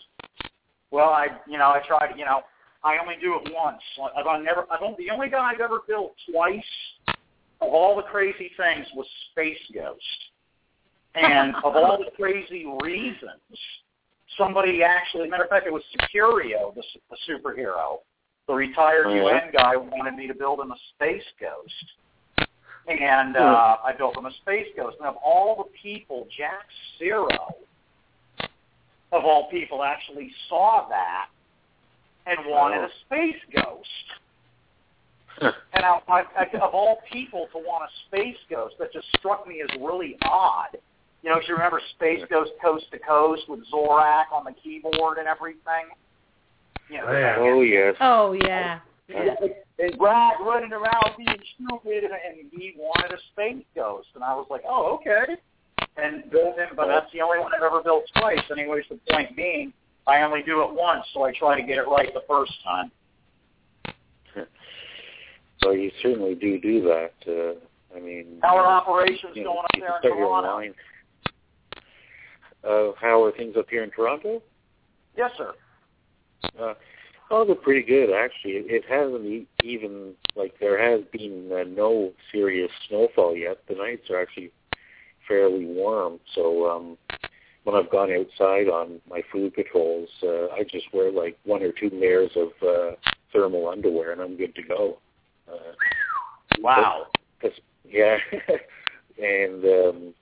Well, 0.91 1.09
I, 1.09 1.27
you 1.47 1.57
know, 1.57 1.69
I 1.69 1.81
try 1.87 2.11
to, 2.11 2.17
you 2.17 2.25
know, 2.25 2.41
I 2.83 2.97
only 3.01 3.15
do 3.21 3.35
it 3.35 3.51
once. 3.53 3.81
I've 4.15 4.43
never, 4.43 4.65
I've 4.71 4.81
only, 4.81 5.05
the 5.05 5.13
only 5.13 5.29
guy 5.29 5.51
I've 5.53 5.61
ever 5.61 5.79
built 5.87 6.13
twice 6.31 6.63
of 7.61 7.69
all 7.69 7.95
the 7.95 8.03
crazy 8.03 8.51
things 8.57 8.85
was 8.93 9.07
Space 9.31 9.57
Ghost. 9.73 10.01
And 11.15 11.55
of 11.57 11.75
all 11.75 11.97
the 11.97 12.11
crazy 12.15 12.65
reasons, 12.81 13.39
somebody 14.37 14.83
actually, 14.83 15.29
matter 15.29 15.43
of 15.43 15.49
fact, 15.49 15.67
it 15.67 15.73
was 15.73 15.83
Securio, 15.95 16.73
the, 16.75 16.83
the 17.09 17.17
superhero, 17.29 17.99
the 18.47 18.53
retired 18.53 19.07
Oh, 19.07 19.13
yeah? 19.13 19.21
UN 19.23 19.51
guy 19.53 19.75
wanted 19.75 20.15
me 20.15 20.27
to 20.27 20.33
build 20.33 20.59
him 20.59 20.71
a 20.71 20.77
Space 20.95 21.23
Ghost. 21.39 22.47
And 22.87 23.37
uh, 23.37 23.77
I 23.83 23.93
built 23.97 24.17
him 24.17 24.25
a 24.25 24.33
Space 24.41 24.67
Ghost. 24.75 24.97
And 24.99 25.07
of 25.07 25.15
all 25.23 25.55
the 25.55 25.69
people, 25.81 26.27
Jack 26.37 26.65
Zero, 26.99 27.55
of 29.11 29.23
all 29.23 29.49
people, 29.49 29.83
actually 29.83 30.31
saw 30.49 30.87
that 30.89 31.27
and 32.25 32.37
wanted 32.45 32.79
Wow. 32.79 32.87
a 32.87 32.89
Space 33.05 33.41
Ghost. 33.55 33.89
And 35.75 35.83
I, 35.83 35.99
I, 36.07 36.23
I, 36.37 36.57
of 36.61 36.73
all 36.75 36.99
people 37.11 37.47
to 37.51 37.57
want 37.57 37.83
a 37.83 37.91
Space 38.07 38.37
Ghost, 38.49 38.75
that 38.77 38.93
just 38.93 39.07
struck 39.17 39.47
me 39.47 39.63
as 39.63 39.81
really 39.81 40.15
odd. 40.21 40.77
You 41.23 41.29
know, 41.29 41.37
if 41.37 41.47
you 41.47 41.55
remember 41.55 41.81
Space 41.95 42.21
Ghost 42.29 42.51
Coast 42.61 42.85
to 42.91 42.99
Coast 42.99 43.43
with 43.47 43.61
Zorak 43.73 44.25
on 44.33 44.43
the 44.43 44.51
keyboard 44.61 45.17
and 45.17 45.27
everything. 45.27 45.87
You 46.89 46.97
know, 46.97 47.05
Oh, 47.07 47.13
yeah. 47.17 47.35
oh 47.39 47.61
yes. 47.61 47.95
Oh 48.01 48.33
yeah. 48.33 48.79
and 49.79 49.97
Brak 49.97 50.39
running 50.41 50.73
around 50.73 51.15
being 51.17 51.37
stupid, 51.55 52.03
and, 52.03 52.13
and 52.13 52.51
he 52.51 52.73
wanted 52.77 53.11
a 53.13 53.17
Space 53.31 53.63
Ghost, 53.73 54.09
and 54.15 54.23
I 54.23 54.33
was 54.35 54.47
like, 54.49 54.63
oh, 54.67 54.99
okay. 55.01 55.33
And 55.95 56.29
built 56.29 56.57
him, 56.57 56.69
but 56.75 56.87
that's 56.87 57.11
the 57.13 57.21
only 57.21 57.39
one 57.39 57.51
I've 57.55 57.63
ever 57.63 57.81
built 57.81 58.03
twice. 58.17 58.39
Anyways, 58.51 58.83
the 58.89 58.99
point 59.09 59.35
being, 59.35 59.71
I 60.07 60.21
only 60.23 60.41
do 60.43 60.61
it 60.63 60.73
once, 60.73 61.05
so 61.13 61.23
I 61.23 61.31
try 61.33 61.59
to 61.59 61.65
get 61.65 61.77
it 61.77 61.87
right 61.87 62.13
the 62.13 62.23
first 62.27 62.53
time. 62.63 62.91
So 65.61 65.71
you 65.71 65.91
certainly 66.01 66.35
do 66.35 66.59
do 66.59 66.81
that. 66.81 67.13
Uh, 67.25 67.95
I 67.95 68.01
mean, 68.01 68.25
How 68.41 68.57
are 68.57 68.65
operations 68.65 69.31
you 69.33 69.45
going 69.45 69.59
up 69.59 69.65
there 69.79 69.85
in 69.85 69.91
start 69.99 70.03
your 70.03 70.15
Toronto? 70.15 70.73
Uh, 72.63 72.91
how 72.99 73.23
are 73.23 73.31
things 73.31 73.55
up 73.57 73.65
here 73.69 73.83
in 73.83 73.91
Toronto? 73.91 74.41
Yes, 75.17 75.31
sir. 75.37 75.53
Uh, 76.59 76.73
oh, 77.31 77.45
they're 77.45 77.55
pretty 77.55 77.83
good 77.83 78.09
actually. 78.13 78.53
It, 78.53 78.65
it 78.69 78.83
hasn't 78.89 79.47
even 79.63 80.13
like 80.35 80.59
there 80.59 80.81
has 80.81 81.05
been 81.11 81.49
uh, 81.51 81.63
no 81.67 82.11
serious 82.31 82.71
snowfall 82.87 83.35
yet. 83.35 83.59
The 83.67 83.75
nights 83.75 84.09
are 84.09 84.21
actually 84.21 84.51
fairly 85.27 85.65
warm. 85.65 86.19
So 86.35 86.69
um, 86.69 86.97
when 87.63 87.75
I've 87.75 87.91
gone 87.91 88.11
outside 88.11 88.67
on 88.67 88.99
my 89.09 89.21
food 89.31 89.53
patrols, 89.53 90.09
uh, 90.21 90.47
I 90.47 90.63
just 90.69 90.85
wear 90.93 91.11
like 91.11 91.37
one 91.45 91.63
or 91.63 91.71
two 91.71 91.89
layers 91.93 92.31
of 92.35 92.49
uh, 92.61 92.95
thermal 93.31 93.69
underwear, 93.69 94.11
and 94.11 94.21
I'm 94.21 94.37
good 94.37 94.55
to 94.55 94.63
go. 94.63 94.97
Uh, 95.51 95.73
Wow. 96.59 97.07
Cause, 97.41 97.51
yeah, 97.85 98.17
and 99.21 99.65
um, 99.65 100.13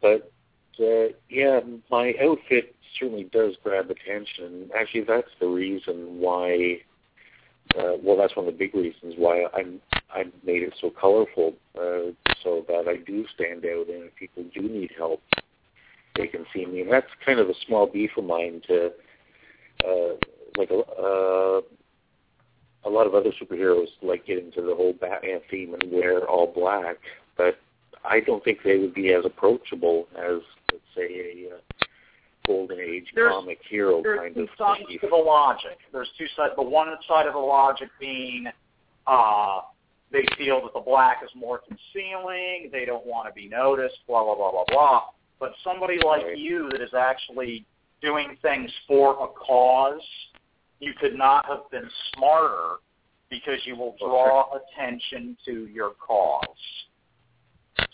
but 0.00 0.32
uh, 0.80 1.12
yeah, 1.28 1.60
my 1.90 2.14
outfit 2.22 2.74
certainly 2.98 3.24
does 3.24 3.54
grab 3.62 3.90
attention. 3.90 4.70
Actually, 4.78 5.04
that's 5.04 5.30
the 5.40 5.46
reason 5.46 6.18
why. 6.20 6.78
Uh, 7.78 7.96
well, 8.02 8.16
that's 8.16 8.36
one 8.36 8.46
of 8.46 8.52
the 8.52 8.58
big 8.58 8.74
reasons 8.74 9.14
why 9.16 9.46
I'm 9.54 9.80
I 10.10 10.24
made 10.44 10.62
it 10.62 10.74
so 10.80 10.90
colorful, 10.90 11.54
uh, 11.76 12.12
so 12.42 12.64
that 12.68 12.84
I 12.88 12.98
do 13.04 13.24
stand 13.34 13.64
out, 13.64 13.88
and 13.88 14.04
if 14.04 14.14
people 14.14 14.44
do 14.54 14.62
need 14.62 14.92
help, 14.96 15.22
they 16.14 16.28
can 16.28 16.46
see 16.54 16.66
me. 16.66 16.82
And 16.82 16.92
that's 16.92 17.08
kind 17.24 17.40
of 17.40 17.48
a 17.48 17.54
small 17.66 17.86
beef 17.86 18.10
of 18.16 18.24
mine 18.24 18.62
to, 18.68 18.92
uh, 19.84 20.14
like 20.56 20.70
a. 20.70 20.78
Uh, 20.78 21.60
a 22.86 22.90
lot 22.90 23.06
of 23.06 23.14
other 23.14 23.30
superheroes 23.40 23.86
like 24.02 24.26
get 24.26 24.38
into 24.38 24.60
the 24.60 24.74
whole 24.74 24.92
Batman 24.92 25.40
theme 25.50 25.74
and 25.74 25.90
wear 25.90 26.28
all 26.28 26.46
black, 26.46 26.96
but 27.34 27.58
I 28.04 28.20
don't 28.20 28.44
think 28.44 28.58
they 28.62 28.78
would 28.78 28.94
be 28.94 29.12
as 29.12 29.24
approachable 29.24 30.06
as, 30.16 30.40
let's 30.74 30.84
say, 30.94 31.46
a 31.50 31.54
uh, 31.54 31.58
golden 32.46 32.78
age 32.80 33.06
There's- 33.14 33.32
comic 33.32 33.58
hero 33.70 34.02
kind 34.02 34.28
of. 34.28 34.34
There's 34.34 34.48
two 34.48 34.54
sides 34.58 34.80
thief. 34.88 35.00
to 35.00 35.08
the 35.08 35.16
logic. 35.16 35.78
There's 35.92 36.10
two 36.18 36.26
sides. 36.36 36.52
The 36.56 36.62
one 36.62 36.88
side 37.08 37.26
of 37.26 37.32
the 37.34 37.38
logic 37.38 37.88
being 37.98 38.46
uh, 39.06 39.60
they 40.12 40.24
feel 40.38 40.62
that 40.62 40.72
the 40.74 40.80
black 40.80 41.18
is 41.24 41.30
more 41.34 41.60
concealing. 41.66 42.68
They 42.72 42.84
don't 42.84 43.04
want 43.06 43.28
to 43.28 43.34
be 43.34 43.48
noticed. 43.48 43.96
Blah 44.06 44.22
blah 44.24 44.34
blah 44.36 44.50
blah 44.52 44.64
blah. 44.68 45.02
But 45.40 45.52
somebody 45.64 45.96
like 46.04 46.24
Right. 46.24 46.38
you 46.38 46.68
that 46.70 46.80
is 46.80 46.94
actually 46.94 47.66
doing 48.00 48.36
things 48.42 48.70
for 48.86 49.12
a 49.24 49.28
cause, 49.28 50.00
you 50.80 50.92
could 51.00 51.14
not 51.16 51.46
have 51.46 51.68
been 51.70 51.88
smarter 52.14 52.76
because 53.30 53.58
you 53.64 53.74
will 53.76 53.96
draw 53.98 54.46
attention 54.54 55.36
to 55.46 55.66
your 55.66 55.90
cause. 56.06 56.46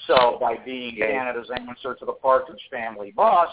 So 0.06 0.38
by 0.40 0.56
being 0.64 0.96
Canada's 0.96 1.50
answer 1.54 1.94
to 1.94 2.04
the 2.04 2.12
Partridge 2.12 2.62
Family 2.70 3.12
bus, 3.12 3.48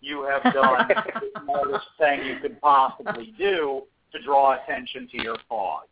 you 0.00 0.22
have 0.22 0.42
done 0.54 0.88
the 0.88 1.40
smartest 1.42 1.86
thing 1.98 2.24
you 2.24 2.36
could 2.40 2.60
possibly 2.60 3.34
do 3.38 3.82
to 4.12 4.22
draw 4.22 4.62
attention 4.62 5.08
to 5.12 5.22
your 5.22 5.36
cause. 5.48 5.86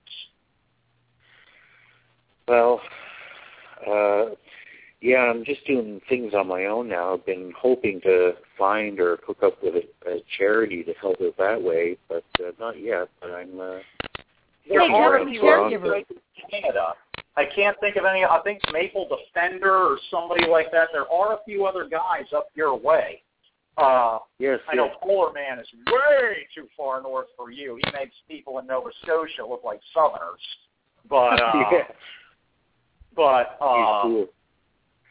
Well, 2.46 2.80
uh, 3.86 4.34
yeah, 5.00 5.18
I'm 5.18 5.44
just 5.44 5.64
doing 5.66 6.00
things 6.08 6.32
on 6.34 6.48
my 6.48 6.64
own 6.64 6.88
now. 6.88 7.14
I've 7.14 7.26
been 7.26 7.52
hoping 7.56 8.00
to 8.02 8.32
find 8.56 8.98
or 8.98 9.18
hook 9.26 9.38
up 9.44 9.62
with 9.62 9.74
a, 9.76 10.10
a 10.10 10.20
charity 10.38 10.82
to 10.84 10.92
help 11.00 11.16
it 11.20 11.36
that 11.38 11.62
way, 11.62 11.96
but 12.08 12.24
uh, 12.40 12.50
not 12.58 12.80
yet. 12.80 13.08
But 13.20 13.30
I'm. 13.32 13.60
Uh, 13.60 13.78
There 14.68 14.80
Hey, 14.80 14.88
are 14.88 14.90
how 14.90 15.16
a 15.22 15.24
many 15.24 15.38
few 15.38 15.48
other 15.48 15.76
caregivers? 15.76 15.88
places 16.06 16.16
in 16.42 16.60
Canada. 16.62 16.94
I 17.38 17.44
can't 17.54 17.78
think 17.78 17.94
of 17.94 18.04
any. 18.04 18.24
I 18.24 18.40
think 18.42 18.60
Maple 18.72 19.06
Defender 19.08 19.72
or 19.72 19.98
somebody 20.10 20.48
like 20.48 20.72
that. 20.72 20.88
There 20.92 21.06
are 21.08 21.34
a 21.34 21.38
few 21.44 21.66
other 21.66 21.88
guys 21.88 22.24
up 22.34 22.48
your 22.56 22.76
way. 22.76 23.22
Uh, 23.76 24.18
yes, 24.40 24.58
I 24.68 24.74
know 24.74 24.86
yes. 24.86 24.96
Polar 25.00 25.32
Man 25.32 25.60
is 25.60 25.68
way 25.86 26.48
too 26.52 26.66
far 26.76 27.00
north 27.00 27.28
for 27.36 27.52
you. 27.52 27.78
He 27.84 27.92
makes 27.96 28.14
people 28.28 28.58
in 28.58 28.66
Nova 28.66 28.90
Scotia 29.02 29.46
look 29.48 29.62
like 29.62 29.78
Southerners. 29.94 30.40
But 31.08 31.40
uh, 31.40 31.52
yeah, 31.70 31.84
but 33.14 33.56
uh, 33.60 34.02
cool. 34.02 34.26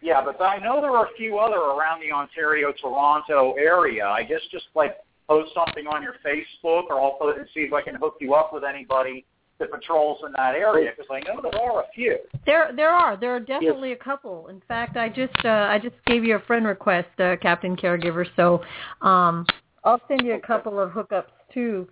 yeah, 0.01 0.21
but 0.21 0.41
I 0.43 0.57
know 0.57 0.81
there 0.81 0.91
are 0.91 1.05
a 1.05 1.15
few 1.15 1.37
other 1.37 1.55
around 1.55 2.01
the 2.01 2.11
Ontario 2.11 2.73
Toronto 2.73 3.53
area. 3.53 4.05
I 4.05 4.23
guess 4.23 4.41
just 4.51 4.65
like 4.75 4.97
post 5.29 5.53
something 5.55 5.87
on 5.87 6.03
your 6.03 6.15
Facebook, 6.25 6.87
or 6.89 7.01
I'll 7.01 7.17
put, 7.17 7.37
see 7.53 7.61
if 7.61 7.71
I 7.71 7.81
can 7.81 7.95
hook 7.95 8.15
you 8.19 8.33
up 8.33 8.51
with 8.51 8.65
anybody 8.65 9.25
that 9.59 9.71
patrols 9.71 10.19
in 10.25 10.31
that 10.34 10.55
area 10.55 10.91
because 10.95 11.09
I 11.11 11.19
know 11.21 11.41
there 11.41 11.61
are 11.61 11.81
a 11.81 11.85
few. 11.93 12.17
There, 12.45 12.71
there 12.75 12.91
are. 12.91 13.17
There 13.17 13.35
are 13.35 13.39
definitely 13.39 13.91
a 13.93 13.97
couple. 13.97 14.47
In 14.47 14.61
fact, 14.67 14.97
I 14.97 15.09
just, 15.09 15.35
uh, 15.43 15.67
I 15.69 15.79
just 15.79 15.95
gave 16.05 16.23
you 16.23 16.35
a 16.35 16.39
friend 16.41 16.65
request, 16.65 17.09
uh, 17.19 17.35
Captain 17.41 17.75
Caregiver. 17.75 18.25
So, 18.35 18.61
um, 19.01 19.45
I'll 19.84 20.01
send 20.07 20.21
you 20.23 20.34
a 20.35 20.39
couple 20.39 20.79
of 20.79 20.91
hookups 20.91 21.31
too. 21.53 21.88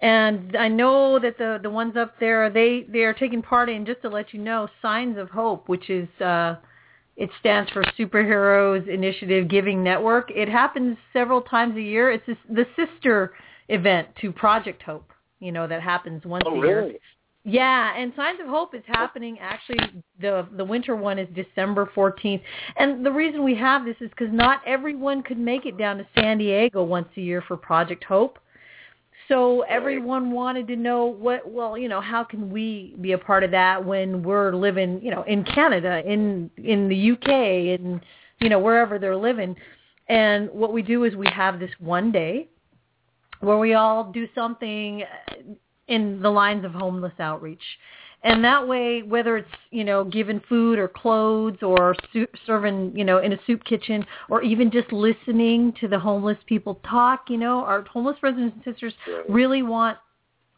And 0.00 0.56
I 0.56 0.66
know 0.66 1.20
that 1.20 1.38
the 1.38 1.60
the 1.62 1.70
ones 1.70 1.96
up 1.96 2.18
there, 2.18 2.50
they 2.50 2.84
they 2.88 3.00
are 3.00 3.14
taking 3.14 3.40
part 3.40 3.68
in. 3.68 3.86
Just 3.86 4.02
to 4.02 4.08
let 4.08 4.34
you 4.34 4.40
know, 4.40 4.68
Signs 4.80 5.16
of 5.16 5.30
Hope, 5.30 5.68
which 5.68 5.90
is 5.90 6.08
uh, 6.20 6.56
it 7.16 7.30
stands 7.38 7.70
for 7.70 7.84
Superheroes 7.98 8.88
Initiative 8.88 9.48
Giving 9.48 9.82
Network. 9.82 10.30
It 10.32 10.48
happens 10.48 10.96
several 11.12 11.40
times 11.40 11.76
a 11.76 11.80
year. 11.80 12.10
It's 12.10 12.26
the 12.48 12.66
sister 12.74 13.34
event 13.68 14.08
to 14.20 14.32
Project 14.32 14.82
Hope. 14.82 15.11
You 15.42 15.52
know 15.52 15.66
that 15.66 15.82
happens 15.82 16.24
once 16.24 16.44
Oh, 16.46 16.54
a 16.54 16.66
year. 16.66 16.80
really? 16.82 16.98
Yeah, 17.44 17.92
and 17.96 18.12
Signs 18.14 18.38
of 18.40 18.46
Hope 18.46 18.72
is 18.72 18.84
happening. 18.86 19.36
Actually, 19.40 19.78
the 20.20 20.46
the 20.56 20.64
winter 20.64 20.94
one 20.94 21.18
is 21.18 21.28
December 21.34 21.90
14th. 21.96 22.40
And 22.76 23.04
the 23.04 23.10
reason 23.10 23.42
we 23.42 23.56
have 23.56 23.84
this 23.84 23.96
is 24.00 24.10
because 24.10 24.32
not 24.32 24.60
everyone 24.64 25.24
could 25.24 25.38
make 25.38 25.66
it 25.66 25.76
down 25.76 25.98
to 25.98 26.06
San 26.16 26.38
Diego 26.38 26.84
once 26.84 27.08
a 27.16 27.20
year 27.20 27.42
for 27.48 27.56
Project 27.56 28.04
Hope. 28.04 28.38
so 29.28 29.62
everyone 29.62 30.30
wanted 30.30 30.66
to 30.68 30.76
know 30.76 31.06
what 31.06 31.40
well 31.50 31.76
you 31.78 31.88
know 31.88 32.00
how 32.00 32.22
can 32.24 32.50
we 32.50 32.94
be 33.00 33.12
a 33.12 33.18
part 33.18 33.42
of 33.44 33.50
that 33.50 33.84
when 33.84 34.22
we're 34.22 34.54
living 34.54 35.00
you 35.02 35.10
know 35.10 35.22
in 35.24 35.44
Canada 35.44 36.02
in 36.04 36.50
in 36.56 36.88
the 36.88 37.12
UK 37.12 37.28
and 37.78 38.00
you 38.40 38.48
know 38.48 38.58
wherever 38.58 38.98
they're 38.98 39.16
living 39.30 39.54
and 40.08 40.50
what 40.50 40.72
we 40.72 40.82
do 40.82 41.04
is 41.04 41.14
we 41.14 41.28
have 41.28 41.58
this 41.60 41.70
one 41.78 42.10
day 42.12 42.48
where 43.42 43.58
we 43.58 43.74
all 43.74 44.10
do 44.10 44.26
something 44.34 45.02
in 45.88 46.22
the 46.22 46.30
lines 46.30 46.64
of 46.64 46.72
homeless 46.72 47.12
outreach. 47.18 47.62
And 48.24 48.44
that 48.44 48.68
way 48.68 49.02
whether 49.02 49.36
it's 49.36 49.50
you 49.70 49.82
know 49.82 50.04
giving 50.04 50.40
food 50.48 50.78
or 50.78 50.86
clothes 50.86 51.58
or 51.60 51.96
soup, 52.12 52.30
serving 52.46 52.92
you 52.96 53.04
know 53.04 53.18
in 53.18 53.32
a 53.32 53.38
soup 53.46 53.64
kitchen 53.64 54.06
or 54.30 54.42
even 54.42 54.70
just 54.70 54.92
listening 54.92 55.72
to 55.80 55.88
the 55.88 55.98
homeless 55.98 56.38
people 56.46 56.80
talk 56.88 57.24
you 57.28 57.36
know 57.36 57.64
our 57.64 57.82
homeless 57.82 58.16
brothers 58.20 58.52
and 58.54 58.62
sisters 58.64 58.94
really 59.28 59.62
want 59.62 59.98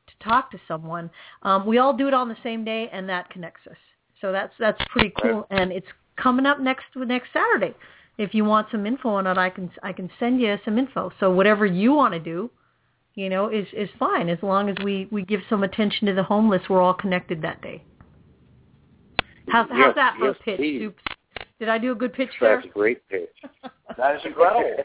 to 0.07 0.29
talk 0.29 0.51
to 0.51 0.61
someone. 0.69 1.11
Um, 1.43 1.67
we 1.67 1.79
all 1.79 1.97
do 1.97 2.07
it 2.07 2.13
on 2.13 2.29
the 2.29 2.37
same 2.43 2.67
day 2.67 2.91
and 2.93 3.09
that 3.09 3.31
connects 3.31 3.67
us. 3.67 3.79
So 4.21 4.31
that's 4.31 4.53
that's 4.59 4.81
pretty 4.91 5.15
cool 5.23 5.47
and 5.51 5.73
it's 5.73 5.89
coming 6.17 6.45
up 6.45 6.61
next 6.61 6.85
next 6.95 7.29
saturday. 7.33 7.75
If 8.19 8.35
you 8.35 8.45
want 8.45 8.69
some 8.71 8.85
info 8.87 9.09
on 9.09 9.27
it 9.27 9.39
i 9.39 9.49
can 9.49 9.71
i 9.83 9.95
can 9.95 10.11
send 10.21 10.39
you 10.39 10.59
some 10.67 10.77
info. 10.77 11.13
So 11.19 11.31
whatever 11.31 11.65
you 11.65 11.95
want 11.95 12.13
to 12.13 12.21
do 12.21 12.51
you 13.15 13.29
know, 13.29 13.49
is 13.49 13.67
is 13.73 13.89
fine 13.99 14.29
as 14.29 14.39
long 14.43 14.69
as 14.69 14.77
we 14.85 15.09
we 15.11 15.23
give 15.23 15.41
some 15.49 15.63
attention 15.63 16.07
to 16.09 16.15
the 16.15 16.23
homeless. 16.23 16.63
We're 16.69 16.83
all 16.83 16.95
connected 16.95 17.43
that 17.43 17.63
day. 17.63 17.83
How's 19.49 19.69
Yes, 19.71 19.79
how's 19.79 19.95
that 19.95 20.17
for 20.19 20.27
yes, 20.27 20.37
a 20.41 20.43
pitch, 20.45 20.57
please. 20.57 20.81
Soups? 20.81 21.03
Did 21.59 21.69
I 21.69 21.79
do 21.79 21.93
a 21.93 21.95
good 21.95 22.13
pitch 22.13 22.31
there? 22.41 22.57
That's 22.57 22.67
a 22.67 22.71
great 22.71 23.07
pitch. 23.09 23.31
That 23.97 24.17
is 24.17 24.23
incredible. 24.25 24.83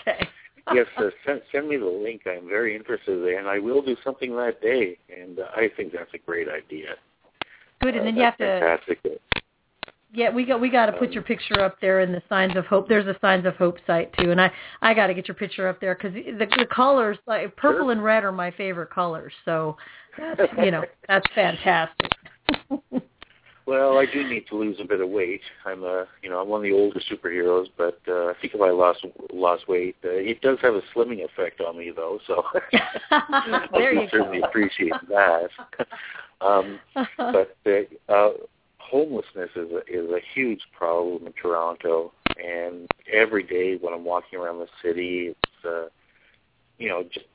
Okay. 0.00 0.26
yes, 0.74 0.86
uh, 0.96 1.10
send, 1.24 1.42
send 1.52 1.68
me 1.68 1.76
the 1.76 1.86
link. 1.86 2.22
I'm 2.26 2.48
very 2.48 2.74
interested 2.74 3.22
in, 3.24 3.38
and 3.38 3.46
I 3.46 3.60
will 3.60 3.82
do 3.82 3.94
something 4.02 4.34
that 4.34 4.60
day. 4.60 4.98
And 5.16 5.38
uh, 5.38 5.44
I 5.54 5.70
think 5.76 5.92
that's 5.92 6.12
a 6.14 6.18
great 6.18 6.48
idea. 6.48 6.94
Good, 7.82 7.94
and 7.94 8.00
Uh, 8.00 8.04
then 8.04 8.16
you 8.16 8.22
have 8.22 8.34
that's 8.36 8.60
to 8.60 8.96
fantastic. 8.96 9.20
Yeah 10.16 10.30
we 10.30 10.44
got 10.44 10.60
we 10.60 10.70
got 10.70 10.86
to 10.86 10.92
put 10.92 11.12
your 11.12 11.22
picture 11.22 11.60
up 11.60 11.80
there 11.80 12.00
in 12.00 12.10
the 12.10 12.22
Signs 12.28 12.56
of 12.56 12.66
Hope. 12.66 12.88
There's 12.88 13.06
a 13.06 13.16
Signs 13.20 13.46
of 13.46 13.54
Hope 13.56 13.76
site 13.86 14.12
too, 14.18 14.30
and 14.32 14.40
I 14.40 14.50
I 14.82 14.94
got 14.94 15.06
to 15.08 15.14
get 15.14 15.28
your 15.28 15.34
picture 15.34 15.68
up 15.68 15.80
there 15.80 15.94
because 15.94 16.14
the 16.14 16.46
the 16.58 16.66
colors 16.66 17.18
like 17.26 17.54
purple 17.56 17.84
Sure. 17.86 17.92
and 17.92 18.02
red 18.02 18.24
are 18.24 18.32
my 18.32 18.50
favorite 18.52 18.90
colors. 18.90 19.32
So 19.44 19.76
that's 20.18 20.52
you 20.58 20.70
know 20.70 20.84
that's 21.08 21.26
fantastic. 21.34 22.10
Well, 23.66 23.98
I 23.98 24.06
do 24.06 24.22
need 24.22 24.46
to 24.50 24.56
lose 24.56 24.76
a 24.80 24.84
bit 24.84 25.00
of 25.00 25.08
weight. 25.08 25.40
I'm 25.64 25.82
uh 25.82 26.04
you 26.22 26.30
know 26.30 26.40
I'm 26.40 26.48
one 26.48 26.60
of 26.60 26.62
the 26.62 26.72
older 26.72 27.00
superheroes, 27.10 27.66
but 27.76 27.98
uh, 28.06 28.26
I 28.26 28.34
think 28.40 28.54
if 28.54 28.60
I 28.60 28.70
lost 28.70 29.04
lost 29.32 29.66
weight, 29.66 29.96
uh, 30.04 30.10
it 30.10 30.40
does 30.40 30.58
have 30.62 30.74
a 30.74 30.82
slimming 30.94 31.24
effect 31.24 31.60
on 31.60 31.76
me 31.76 31.90
though. 31.94 32.20
So 32.28 32.44
I 33.10 33.66
there 33.72 33.92
can 33.92 34.02
you 34.02 34.08
certainly 34.08 34.40
appreciate 34.40 34.92
that. 35.08 35.48
um, 36.40 36.78
but 37.18 37.56
uh, 37.66 38.12
uh, 38.12 38.30
homelessness 38.88 39.50
is 39.56 39.70
a, 39.72 39.78
is 39.88 40.10
a 40.10 40.20
huge 40.34 40.60
problem 40.76 41.26
in 41.26 41.32
Toronto, 41.32 42.12
and 42.42 42.88
every 43.12 43.42
day 43.42 43.76
when 43.76 43.92
I'm 43.92 44.04
walking 44.04 44.38
around 44.38 44.58
the 44.58 44.68
city, 44.82 45.28
it's 45.34 45.64
uh, 45.64 45.88
you 46.78 46.88
know 46.88 47.02
just 47.02 47.26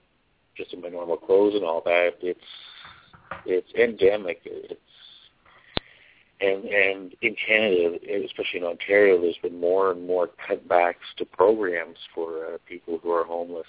just 0.56 0.74
in 0.74 0.82
my 0.82 0.90
normal 0.90 1.18
clothes 1.18 1.56
and 1.56 1.64
all 1.64 1.82
that, 1.86 2.12
it's 2.22 2.40
it's 3.46 3.72
endemic. 3.74 4.42
It's 4.46 4.80
and 6.40 6.66
and 6.66 7.16
in 7.22 7.36
Canada, 7.46 7.98
especially 8.26 8.60
in 8.60 8.66
Ontario, 8.66 9.22
there's 9.22 9.38
been 9.42 9.60
more 9.60 9.92
and 9.92 10.06
more 10.06 10.30
cutbacks 10.50 11.08
to 11.18 11.26
programs 11.26 11.98
for 12.16 12.46
uh, 12.46 12.58
people 12.68 13.00
who 13.02 13.12
are 13.12 13.24
homeless, 13.24 13.68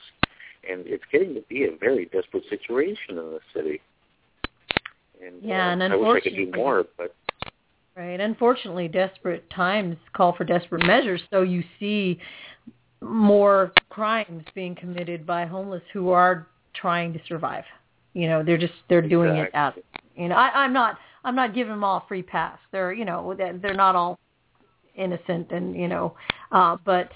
and 0.68 0.86
it's 0.86 1.04
getting 1.10 1.34
to 1.34 1.42
be 1.48 1.64
a 1.64 1.76
very 1.78 2.06
desperate 2.06 2.44
situation 2.48 3.10
in 3.10 3.16
the 3.16 3.40
city. 3.54 3.80
And 5.24 5.42
Yeah, 5.42 5.68
uh, 5.68 5.72
and 5.72 5.82
I 5.82 5.96
wish 5.96 6.22
I 6.26 6.28
could 6.28 6.36
do 6.36 6.50
more, 6.54 6.84
but 6.96 7.14
Right. 7.96 8.20
Unfortunately, 8.20 8.88
desperate 8.88 9.48
times 9.50 9.96
call 10.14 10.34
for 10.34 10.44
desperate 10.44 10.86
measures. 10.86 11.20
So 11.30 11.42
you 11.42 11.62
see 11.78 12.18
more 13.02 13.72
crimes 13.90 14.44
being 14.54 14.74
committed 14.74 15.26
by 15.26 15.44
homeless 15.44 15.82
who 15.92 16.10
are 16.10 16.46
trying 16.74 17.12
to 17.12 17.20
survive. 17.28 17.64
You 18.14 18.28
know, 18.28 18.42
they're 18.42 18.58
just 18.58 18.74
they're 18.88 19.02
doing 19.02 19.36
it 19.36 19.54
out. 19.54 19.74
You 20.16 20.28
know, 20.28 20.36
I, 20.36 20.64
I'm 20.64 20.72
not 20.72 20.98
I'm 21.24 21.34
not 21.34 21.54
giving 21.54 21.72
them 21.72 21.84
all 21.84 22.04
free 22.08 22.22
pass. 22.22 22.58
They're 22.70 22.92
you 22.92 23.04
know 23.04 23.34
they're 23.36 23.58
they're 23.58 23.74
not 23.74 23.94
all 23.94 24.18
innocent 24.94 25.50
and 25.50 25.74
you 25.76 25.88
know, 25.88 26.14
uh, 26.50 26.76
but 26.84 27.10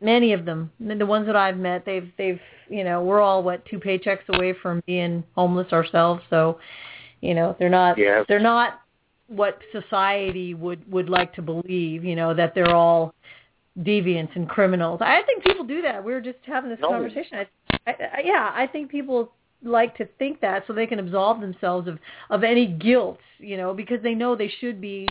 many 0.00 0.32
of 0.32 0.44
them, 0.44 0.70
the 0.80 1.06
ones 1.06 1.26
that 1.26 1.36
I've 1.36 1.58
met, 1.58 1.84
they've 1.84 2.10
they've 2.16 2.40
you 2.68 2.84
know 2.84 3.02
we're 3.02 3.20
all 3.20 3.42
what 3.42 3.64
two 3.66 3.78
paychecks 3.78 4.28
away 4.28 4.54
from 4.60 4.82
being 4.86 5.24
homeless 5.34 5.72
ourselves. 5.72 6.22
So 6.30 6.58
you 7.20 7.34
know 7.34 7.56
they're 7.58 7.68
not 7.68 7.96
they're 8.28 8.40
not 8.40 8.80
what 9.28 9.58
society 9.72 10.54
would 10.54 10.90
would 10.90 11.08
like 11.08 11.34
to 11.34 11.42
believe. 11.42 12.04
You 12.04 12.16
know 12.16 12.34
that 12.34 12.54
they're 12.54 12.74
all 12.74 13.14
deviants 13.78 14.34
and 14.36 14.48
criminals. 14.48 15.00
I 15.02 15.22
think 15.22 15.42
people 15.44 15.64
do 15.64 15.82
that. 15.82 16.04
We 16.04 16.12
were 16.12 16.20
just 16.20 16.38
having 16.46 16.70
this 16.70 16.78
No. 16.80 16.90
conversation. 16.90 17.38
I, 17.38 17.46
I, 17.86 17.92
I, 17.92 18.22
yeah, 18.24 18.52
I 18.54 18.66
think 18.66 18.90
people 18.90 19.32
like 19.62 19.96
to 19.96 20.06
think 20.18 20.40
that 20.42 20.64
so 20.66 20.72
they 20.72 20.86
can 20.86 20.98
absolve 20.98 21.40
themselves 21.40 21.88
of 21.88 21.98
of 22.30 22.44
any 22.44 22.66
guilt. 22.66 23.18
You 23.38 23.56
know, 23.56 23.74
because 23.74 24.02
they 24.02 24.14
know 24.14 24.36
they 24.36 24.52
should 24.60 24.80
be 24.80 25.08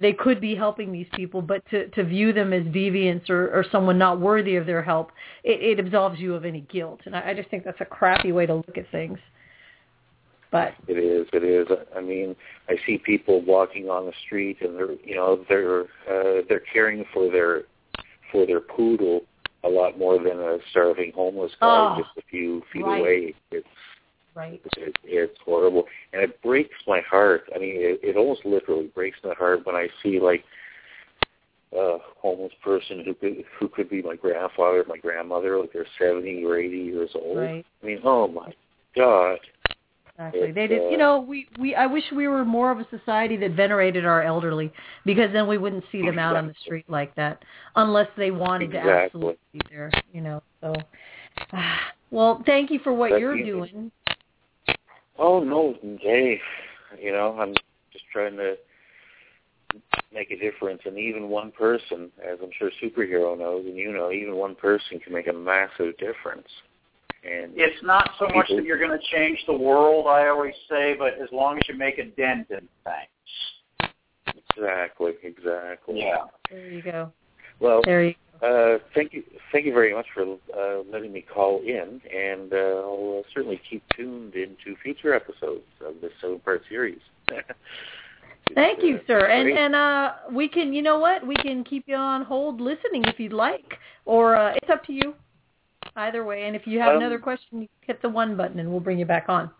they 0.00 0.12
could 0.14 0.40
be 0.40 0.54
helping 0.54 0.92
these 0.92 1.06
people, 1.12 1.42
but 1.42 1.62
to, 1.70 1.88
to 1.88 2.02
view 2.02 2.32
them 2.32 2.52
as 2.54 2.62
deviants 2.64 3.28
or, 3.28 3.50
or 3.50 3.64
someone 3.70 3.98
not 3.98 4.18
worthy 4.18 4.56
of 4.56 4.64
their 4.64 4.82
help, 4.82 5.12
it, 5.44 5.78
it 5.78 5.84
absolves 5.84 6.18
you 6.18 6.34
of 6.34 6.46
any 6.46 6.62
guilt. 6.62 7.00
And 7.04 7.14
I, 7.14 7.30
I 7.30 7.34
just 7.34 7.50
think 7.50 7.64
that's 7.64 7.80
a 7.82 7.84
crappy 7.84 8.32
way 8.32 8.46
to 8.46 8.54
look 8.54 8.78
at 8.78 8.90
things. 8.90 9.18
But 10.50 10.74
It 10.88 10.94
is. 10.98 11.28
It 11.32 11.44
is. 11.44 11.68
I 11.96 12.00
mean, 12.00 12.34
I 12.68 12.74
see 12.84 12.98
people 12.98 13.40
walking 13.44 13.88
on 13.88 14.06
the 14.06 14.12
street, 14.26 14.58
and 14.60 14.76
they're 14.76 14.92
you 15.04 15.14
know 15.14 15.44
they're 15.48 15.82
uh, 15.82 16.42
they're 16.48 16.62
caring 16.72 17.04
for 17.14 17.30
their 17.30 17.62
for 18.32 18.46
their 18.46 18.60
poodle 18.60 19.22
a 19.64 19.68
lot 19.68 19.98
more 19.98 20.18
than 20.18 20.40
a 20.40 20.58
starving 20.70 21.12
homeless 21.14 21.52
guy 21.60 21.66
Oh, 21.66 21.96
just 21.98 22.16
a 22.18 22.22
few 22.30 22.62
feet 22.72 22.84
right. 22.84 22.98
away. 22.98 23.34
It's 23.50 23.66
right, 24.34 24.60
it, 24.76 24.96
it's 25.04 25.38
horrible, 25.44 25.84
and 26.12 26.22
it 26.22 26.40
breaks 26.42 26.74
my 26.86 27.00
heart. 27.08 27.42
I 27.54 27.58
mean, 27.58 27.74
it, 27.76 28.00
it 28.02 28.16
almost 28.16 28.44
literally 28.44 28.90
breaks 28.94 29.18
my 29.22 29.34
heart 29.34 29.66
when 29.66 29.76
I 29.76 29.88
see 30.02 30.18
like 30.18 30.44
a 31.72 31.98
homeless 32.20 32.52
person 32.64 33.04
who 33.04 33.14
could 33.14 33.44
who 33.58 33.68
could 33.68 33.88
be 33.88 34.02
my 34.02 34.16
grandfather, 34.16 34.80
or 34.80 34.84
my 34.88 34.96
grandmother, 34.96 35.60
like 35.60 35.72
they're 35.72 35.86
seventy 35.98 36.44
or 36.44 36.58
eighty 36.58 36.78
years 36.78 37.10
old. 37.14 37.38
right. 37.38 37.64
I 37.82 37.86
mean, 37.86 38.00
oh 38.04 38.26
my 38.26 38.52
God. 38.96 39.38
Exactly. 40.20 40.52
They 40.52 40.66
did. 40.66 40.82
uh, 40.82 40.88
You 40.90 40.98
know, 40.98 41.20
we 41.20 41.48
we. 41.58 41.74
I 41.74 41.86
wish 41.86 42.04
we 42.14 42.28
were 42.28 42.44
more 42.44 42.70
of 42.70 42.78
a 42.78 42.86
society 42.90 43.36
that 43.38 43.52
venerated 43.52 44.04
our 44.04 44.22
elderly, 44.22 44.70
because 45.06 45.32
then 45.32 45.46
we 45.46 45.56
wouldn't 45.56 45.84
see 45.90 46.02
them 46.02 46.18
out 46.18 46.36
on 46.36 46.46
the 46.46 46.54
street 46.62 46.84
like 46.88 47.14
that, 47.14 47.42
unless 47.76 48.08
they 48.16 48.30
wanted 48.30 48.72
to 48.72 48.78
absolutely 48.78 49.38
be 49.52 49.60
there. 49.70 49.90
You 50.12 50.20
know. 50.20 50.42
So, 50.60 50.74
well, 52.10 52.42
thank 52.44 52.70
you 52.70 52.80
for 52.80 52.92
what 52.92 53.10
That's 53.10 53.20
you're 53.20 53.36
easy. 53.38 53.50
doing. 53.50 53.92
Oh 55.18 55.40
no, 55.40 55.74
hey, 56.00 56.38
you 57.00 57.12
know, 57.12 57.38
I'm 57.38 57.54
just 57.92 58.04
trying 58.12 58.36
to 58.36 58.56
make 60.12 60.30
a 60.30 60.38
difference, 60.38 60.82
and 60.84 60.98
even 60.98 61.28
one 61.28 61.50
person, 61.50 62.10
as 62.22 62.38
I'm 62.42 62.50
sure 62.58 62.70
superhero 62.82 63.38
knows, 63.38 63.64
and 63.64 63.76
you 63.76 63.92
know, 63.92 64.12
even 64.12 64.36
one 64.36 64.54
person 64.54 65.00
can 65.00 65.14
make 65.14 65.28
a 65.28 65.32
massive 65.32 65.96
difference. 65.96 66.48
And 67.22 67.52
It's 67.54 67.82
not 67.82 68.10
so 68.18 68.26
much 68.34 68.48
that 68.48 68.64
you're 68.64 68.78
going 68.78 68.98
to 68.98 69.16
change 69.16 69.38
the 69.46 69.56
world, 69.56 70.06
I 70.06 70.28
always 70.28 70.54
say, 70.70 70.94
but 70.98 71.14
as 71.14 71.28
long 71.32 71.58
as 71.58 71.62
you 71.68 71.76
make 71.76 71.98
a 71.98 72.06
dent 72.06 72.48
in 72.50 72.66
things. 72.84 73.92
exactly, 74.56 75.12
exactly. 75.22 75.98
Yeah. 76.00 76.24
There 76.50 76.68
you 76.68 76.82
go. 76.82 77.12
Well, 77.60 77.82
There 77.84 78.04
you. 78.04 78.14
uh, 78.42 78.78
thank 78.94 79.12
you, 79.12 79.22
thank 79.52 79.66
you 79.66 79.74
very 79.74 79.92
much 79.94 80.06
for 80.14 80.22
uh, 80.56 80.82
letting 80.90 81.12
me 81.12 81.20
call 81.20 81.60
in, 81.60 82.00
and 82.10 82.52
uh, 82.54 82.56
I'll 82.56 83.22
uh, 83.22 83.28
certainly 83.34 83.60
keep 83.68 83.82
tuned 83.94 84.34
into 84.34 84.74
future 84.82 85.12
episodes 85.12 85.64
of 85.86 86.00
this 86.00 86.12
seven-part 86.22 86.62
series. 86.70 87.00
Thank 88.54 88.82
you, 88.82 88.96
uh, 88.96 89.00
sir. 89.06 89.26
And 89.26 89.44
great. 89.44 89.56
and 89.58 89.74
uh 89.76 90.12
we 90.32 90.48
can, 90.48 90.72
you 90.72 90.82
know 90.82 90.98
what? 90.98 91.24
We 91.24 91.36
can 91.36 91.62
keep 91.62 91.84
you 91.86 91.94
on 91.94 92.24
hold 92.24 92.60
listening 92.60 93.04
if 93.04 93.20
you'd 93.20 93.32
like, 93.32 93.74
or 94.06 94.34
uh, 94.34 94.54
it's 94.54 94.70
up 94.70 94.84
to 94.86 94.92
you. 94.92 95.14
Either 95.96 96.24
way. 96.24 96.44
And 96.44 96.54
if 96.54 96.66
you 96.66 96.78
have 96.80 96.90
Um, 96.92 96.96
another 96.98 97.18
question, 97.18 97.62
you 97.62 97.68
hit 97.82 98.00
the 98.02 98.08
one 98.08 98.36
button, 98.36 98.58
and 98.60 98.70
we'll 98.70 98.80
bring 98.80 98.98
you 98.98 99.04
back 99.06 99.28
on. 99.28 99.50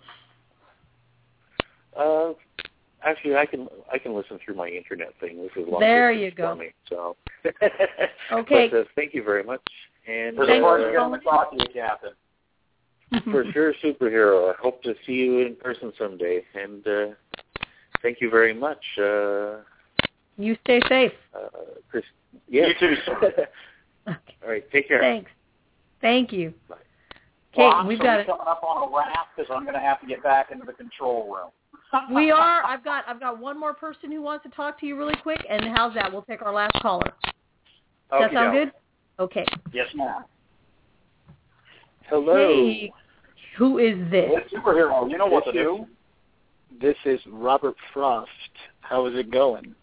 Uh, 1.97 2.33
actually, 3.03 3.37
I 3.37 3.47
can 3.47 3.69
I 3.93 3.99
can 3.99 4.15
listen 4.15 4.39
through 4.45 4.55
my 4.55 4.69
internet 4.69 5.13
thing. 5.21 5.43
This 5.43 5.51
is 5.57 5.69
long 5.69 5.81
There 5.81 6.13
you 6.13 6.31
go. 6.31 6.55
For 6.55 6.57
me, 6.57 6.73
so 6.89 7.17
Okay. 8.33 8.69
But, 8.69 8.77
uh, 8.77 8.85
thank 8.95 9.13
you 9.15 9.23
very 9.23 9.43
much, 9.43 9.61
and 10.07 10.37
It 10.37 10.39
was 10.39 10.49
a 10.49 10.53
Thanks 10.53 10.65
for 10.65 10.77
pleasure 10.79 10.99
uh, 10.99 11.09
getting 11.09 11.21
to 11.21 11.25
talk 11.25 11.51
to 11.51 11.57
you, 11.57 11.75
Captain. 11.75 12.13
for 13.33 13.45
sure, 13.53 13.75
superhero. 13.83 14.53
I 14.53 14.57
hope 14.61 14.83
to 14.85 14.95
see 15.05 15.15
you 15.15 15.41
in 15.41 15.57
person 15.57 15.93
someday, 15.99 16.45
and 16.55 16.87
uh, 16.87 17.07
thank 18.03 18.21
you 18.21 18.31
very 18.31 18.55
much, 18.55 18.85
uh, 18.99 19.57
you 20.39 20.57
stay 20.65 20.81
safe. 20.89 21.13
uh, 21.35 21.49
Chris. 21.91 22.05
Yes. 22.49 22.71
You 22.81 22.97
too. 22.97 23.13
Okay. 23.13 23.45
All 24.07 24.49
right. 24.49 24.65
Take 24.71 24.89
care. 24.89 25.01
Thanks. 25.01 25.31
Thank 26.01 26.33
you. 26.33 26.55
Bye. 26.69 26.77
Kate, 27.55 27.63
Ross, 27.63 27.87
we've 27.87 28.01
are 28.01 28.05
got 28.05 28.17
we 28.17 28.23
it. 28.23 28.27
coming 28.27 28.47
up 28.47 28.63
on 28.63 28.89
a 28.89 28.97
wrap 28.97 29.29
because 29.37 29.51
I'm 29.53 29.65
going 29.65 29.75
to 29.75 29.81
have 29.81 30.01
to 30.01 30.07
get 30.07 30.23
back 30.23 30.51
into 30.51 30.65
the 30.65 30.73
control 30.73 31.25
room. 31.25 31.51
We 32.15 32.31
are. 32.31 32.63
I've 32.65 32.85
got. 32.85 33.03
I've 33.09 33.19
got 33.19 33.41
one 33.41 33.59
more 33.59 33.75
person 33.75 34.13
who 34.13 34.23
wants 34.23 34.45
to 34.45 34.51
talk 34.51 34.79
to 34.79 34.87
you 34.87 34.97
really 34.97 35.17
quick. 35.25 35.45
And 35.51 35.77
how's 35.77 35.93
that? 35.95 36.13
We'll 36.13 36.23
take 36.23 36.41
our 36.41 36.55
last 36.55 36.75
caller. 36.81 37.13
Does 37.25 38.21
that 38.21 38.33
sound 38.33 38.53
good? 38.57 38.73
Okay. 39.19 39.45
Yes, 39.73 39.89
ma'am. 39.97 40.23
Hello. 42.09 42.35
Hey, 42.37 42.93
who 43.59 43.79
is 43.79 43.97
this? 44.11 44.31
What 44.31 44.45
superhero? 44.51 45.11
You 45.11 45.19
know 45.19 45.27
what 45.27 45.45
to 45.47 45.53
This 45.53 45.63
do. 45.63 45.87
This 46.81 46.97
is 47.05 47.21
Robert 47.29 47.75
Frost. 47.93 48.31
How 48.81 49.07
is 49.07 49.15
it 49.17 49.33
going? 49.33 49.75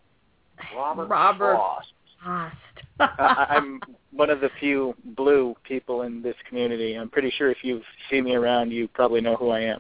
Robert, 0.76 1.08
Robert. 1.08 1.56
Frost. 1.56 1.88
Frost. 2.24 2.56
I'm 3.00 3.80
one 4.12 4.30
of 4.30 4.42
the 4.42 4.50
few 4.60 4.96
blue 5.16 5.56
people 5.64 6.04
in 6.04 6.22
this 6.22 6.36
community. 6.48 6.96
I'm 6.96 7.10
pretty 7.10 7.32
sure 7.38 7.52
if 7.52 7.58
you've 7.64 7.84
seen 8.10 8.24
me 8.24 8.36
around, 8.36 8.72
you 8.72 8.88
probably 8.88 9.22
know 9.22 9.36
who 9.36 9.50
I 9.50 9.62
am. 9.62 9.80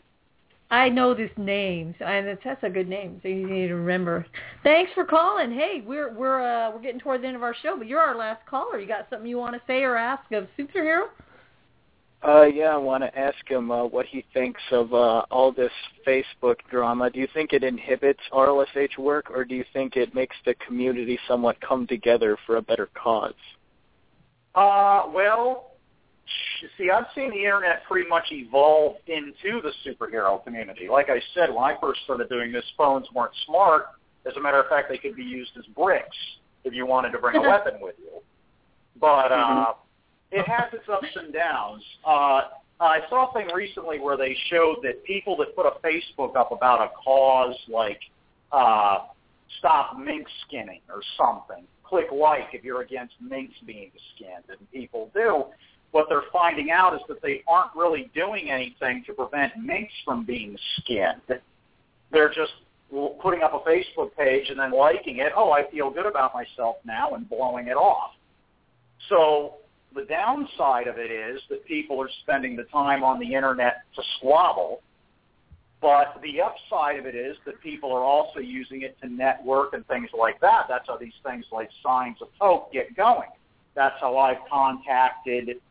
I 0.69 0.89
know 0.89 1.13
this 1.13 1.31
name, 1.37 1.95
and 2.01 2.27
it's, 2.27 2.41
that's 2.43 2.61
a 2.63 2.69
good 2.69 2.89
name, 2.89 3.21
so 3.23 3.29
you 3.29 3.47
need 3.47 3.67
to 3.69 3.75
remember. 3.75 4.25
Thanks 4.63 4.91
for 4.93 5.05
calling. 5.05 5.49
Hey, 5.49 5.81
we're 5.85 6.13
we're 6.13 6.41
uh, 6.41 6.71
we're 6.71 6.81
getting 6.81 6.99
toward 6.99 7.21
the 7.21 7.27
end 7.27 7.37
of 7.37 7.43
our 7.43 7.55
show, 7.63 7.77
but 7.77 7.87
you're 7.87 8.01
our 8.01 8.17
last 8.17 8.45
caller. 8.45 8.77
You 8.77 8.85
got 8.85 9.07
something 9.09 9.29
you 9.29 9.37
want 9.37 9.55
to 9.55 9.61
say 9.65 9.83
or 9.83 9.95
ask 9.95 10.29
of 10.33 10.47
Superhero? 10.59 11.05
Uh, 12.23 12.43
yeah, 12.43 12.69
I 12.69 12.77
want 12.77 13.03
to 13.03 13.17
ask 13.17 13.37
him 13.47 13.69
uh, 13.69 13.85
what 13.85 14.07
he 14.07 14.25
thinks 14.33 14.61
of 14.71 14.93
uh, 14.93 15.23
all 15.29 15.51
this 15.51 15.71
Facebook 16.05 16.55
drama. 16.69 17.09
Do 17.11 17.19
you 17.19 17.27
think 17.33 17.53
it 17.53 17.63
inhibits 17.63 18.19
RLSH 18.33 18.97
work, 18.97 19.29
or 19.29 19.45
do 19.45 19.53
you 19.53 19.63
think 19.71 19.95
it 19.95 20.15
makes 20.15 20.35
the 20.45 20.55
community 20.65 21.19
somewhat 21.27 21.61
come 21.61 21.85
together 21.85 22.35
for 22.45 22.57
a 22.57 22.61
better 22.61 22.89
cause? 22.95 23.33
Uh, 24.55 25.03
well, 25.13 25.73
see, 26.77 26.89
I've 26.89 27.05
seen 27.13 27.29
the 27.29 27.37
internet 27.37 27.83
pretty 27.87 28.09
much 28.09 28.25
evolve 28.31 28.95
into 29.05 29.61
the 29.61 29.71
superhero 29.85 30.43
community. 30.43 30.89
Like 30.89 31.09
I 31.09 31.21
said, 31.35 31.49
when 31.49 31.63
I 31.63 31.75
first 31.79 32.01
started 32.03 32.29
doing 32.29 32.51
this, 32.51 32.65
phones 32.75 33.07
weren't 33.13 33.33
smart. 33.45 33.85
As 34.25 34.35
a 34.37 34.41
matter 34.41 34.59
of 34.59 34.67
fact, 34.67 34.89
they 34.89 34.97
could 34.97 35.15
be 35.15 35.23
used 35.23 35.51
as 35.57 35.65
bricks 35.67 36.17
if 36.63 36.73
you 36.73 36.87
wanted 36.87 37.11
to 37.11 37.19
bring 37.19 37.35
a 37.35 37.41
weapon 37.47 37.75
with 37.79 37.95
you. 37.99 38.21
But 38.99 39.31
uh, 39.31 39.73
it 40.37 40.47
has 40.47 40.73
its 40.73 40.87
ups 40.91 41.07
and 41.15 41.33
downs. 41.33 41.83
Uh, 42.05 42.41
I 42.79 42.99
saw 43.09 43.29
a 43.29 43.33
thing 43.33 43.47
recently 43.53 43.99
where 43.99 44.17
they 44.17 44.37
showed 44.49 44.77
that 44.83 45.03
people 45.03 45.35
that 45.37 45.55
put 45.55 45.65
a 45.65 45.79
Facebook 45.85 46.35
up 46.35 46.51
about 46.51 46.81
a 46.81 46.89
cause 47.03 47.55
like 47.67 47.99
uh, 48.51 48.99
stop 49.57 49.97
mink 49.97 50.27
skinning 50.45 50.81
or 50.89 51.01
something, 51.17 51.65
click 51.83 52.07
like 52.11 52.49
if 52.53 52.63
you're 52.63 52.81
against 52.81 53.15
minks 53.19 53.55
being 53.65 53.91
skinned, 54.15 54.43
and 54.49 54.71
people 54.71 55.09
do. 55.13 55.45
What 55.91 56.07
they're 56.09 56.29
finding 56.31 56.69
out 56.69 56.93
is 56.93 57.01
that 57.07 57.21
they 57.21 57.43
aren't 57.47 57.75
really 57.75 58.11
doing 58.13 58.51
anything 58.51 59.03
to 59.07 59.13
prevent 59.13 59.53
minks 59.57 59.93
from 60.05 60.25
being 60.25 60.55
skinned. 60.77 61.21
They're 62.11 62.29
just 62.29 62.51
putting 63.21 63.41
up 63.41 63.53
a 63.53 63.67
Facebook 63.67 64.15
page 64.15 64.49
and 64.49 64.59
then 64.59 64.71
liking 64.71 65.17
it. 65.17 65.31
Oh, 65.35 65.51
I 65.51 65.69
feel 65.71 65.89
good 65.89 66.05
about 66.05 66.33
myself 66.33 66.75
now, 66.85 67.15
and 67.15 67.27
blowing 67.27 67.67
it 67.67 67.75
off. 67.75 68.11
So 69.09 69.55
the 69.95 70.05
downside 70.05 70.87
of 70.87 70.97
it 70.97 71.11
is 71.11 71.41
that 71.49 71.65
people 71.65 72.01
are 72.01 72.09
spending 72.21 72.55
the 72.55 72.63
time 72.65 73.03
on 73.03 73.19
the 73.19 73.33
internet 73.33 73.83
to 73.95 74.01
squabble. 74.17 74.81
But 75.79 76.19
the 76.23 76.41
upside 76.41 76.97
of 76.97 77.05
it 77.05 77.15
is 77.15 77.37
that 77.45 77.61
people 77.61 77.93
are 77.93 78.03
also 78.03 78.39
using 78.39 78.81
it 78.81 78.97
to 79.01 79.07
network 79.07 79.73
and 79.73 79.85
things 79.87 80.09
like 80.17 80.39
that. 80.41 80.65
That's 80.67 80.87
how 80.87 80.97
these 80.97 81.13
things 81.23 81.45
like 81.51 81.69
Signs 81.83 82.17
of 82.21 82.29
Hope 82.39 82.73
get 82.73 82.95
going. 82.95 83.29
That's 83.75 83.95
how 84.01 84.17
I've 84.17 84.37
contacted 84.49 85.61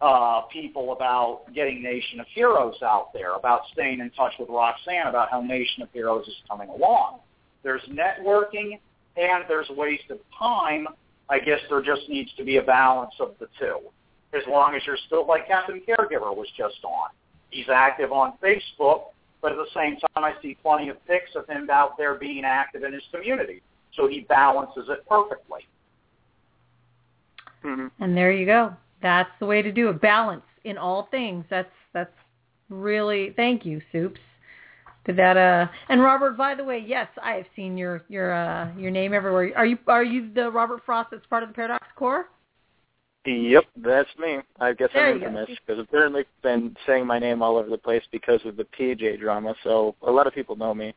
uh, 0.00 0.42
people 0.52 0.92
about 0.92 1.52
getting 1.54 1.82
Nation 1.82 2.20
of 2.20 2.26
Heroes 2.32 2.76
out 2.82 3.12
there, 3.12 3.34
about 3.34 3.62
staying 3.72 4.00
in 4.00 4.10
touch 4.10 4.34
with 4.38 4.48
Roxanne, 4.48 5.08
about 5.08 5.30
how 5.30 5.40
Nation 5.40 5.82
of 5.82 5.88
Heroes 5.92 6.26
is 6.28 6.34
coming 6.48 6.68
along. 6.68 7.20
There's 7.62 7.82
networking 7.88 8.78
and 9.16 9.44
there's 9.48 9.68
waste 9.70 10.10
of 10.10 10.18
time. 10.38 10.86
I 11.28 11.38
guess 11.38 11.60
there 11.68 11.82
just 11.82 12.08
needs 12.08 12.30
to 12.36 12.44
be 12.44 12.56
a 12.58 12.62
balance 12.62 13.14
of 13.20 13.34
the 13.40 13.48
two. 13.58 13.78
As 14.32 14.42
long 14.48 14.74
as 14.74 14.82
you're 14.86 14.98
still, 15.06 15.26
like 15.26 15.48
Captain 15.48 15.80
Caregiver 15.86 16.34
was 16.34 16.48
just 16.56 16.76
on. 16.84 17.10
He's 17.50 17.68
active 17.72 18.12
on 18.12 18.34
Facebook, 18.42 19.06
but 19.40 19.52
at 19.52 19.58
the 19.58 19.66
same 19.74 19.96
time 19.96 20.24
I 20.24 20.34
see 20.42 20.56
plenty 20.62 20.88
of 20.88 21.04
pics 21.06 21.30
of 21.34 21.48
him 21.48 21.68
out 21.70 21.96
there 21.96 22.14
being 22.14 22.44
active 22.44 22.82
in 22.82 22.92
his 22.92 23.02
community. 23.12 23.62
So 23.94 24.08
he 24.08 24.20
balances 24.20 24.88
it 24.88 25.04
perfectly. 25.08 25.60
Mm-hmm. 27.64 28.02
And 28.02 28.16
there 28.16 28.32
you 28.32 28.46
go. 28.46 28.74
That's 29.02 29.30
the 29.40 29.46
way 29.46 29.62
to 29.62 29.72
do 29.72 29.88
it. 29.88 30.00
Balance 30.00 30.44
in 30.64 30.76
all 30.76 31.08
things. 31.10 31.44
That's 31.50 31.68
that's 31.92 32.12
really 32.68 33.32
thank 33.36 33.64
you, 33.64 33.80
Soups. 33.92 34.20
Did 35.06 35.16
that 35.16 35.36
uh 35.36 35.68
and 35.88 36.02
Robert, 36.02 36.36
by 36.36 36.54
the 36.56 36.64
way, 36.64 36.82
yes, 36.84 37.08
I 37.22 37.34
have 37.34 37.46
seen 37.54 37.78
your 37.78 38.02
your 38.08 38.34
uh 38.34 38.72
your 38.76 38.90
name 38.90 39.14
everywhere. 39.14 39.52
Are 39.56 39.66
you 39.66 39.78
are 39.86 40.04
you 40.04 40.32
the 40.34 40.50
Robert 40.50 40.82
Frost 40.84 41.10
that's 41.12 41.26
part 41.26 41.44
of 41.44 41.48
the 41.48 41.54
Paradox 41.54 41.86
Corps? 41.96 42.26
Yep, 43.24 43.64
that's 43.76 44.08
me. 44.18 44.38
I 44.60 44.72
guess 44.72 44.90
There 44.94 45.08
I'm 45.08 45.18
you 45.18 45.26
infamous 45.26 45.50
because 45.66 45.80
apparently 45.80 46.20
I've 46.20 46.42
been 46.42 46.76
saying 46.86 47.06
my 47.06 47.18
name 47.18 47.42
all 47.42 47.56
over 47.56 47.68
the 47.68 47.78
place 47.78 48.02
because 48.12 48.40
of 48.44 48.56
the 48.56 48.66
PJ 48.78 49.20
drama. 49.20 49.54
So 49.64 49.94
a 50.02 50.10
lot 50.10 50.26
of 50.26 50.34
people 50.34 50.56
know 50.56 50.74
me. 50.74 50.94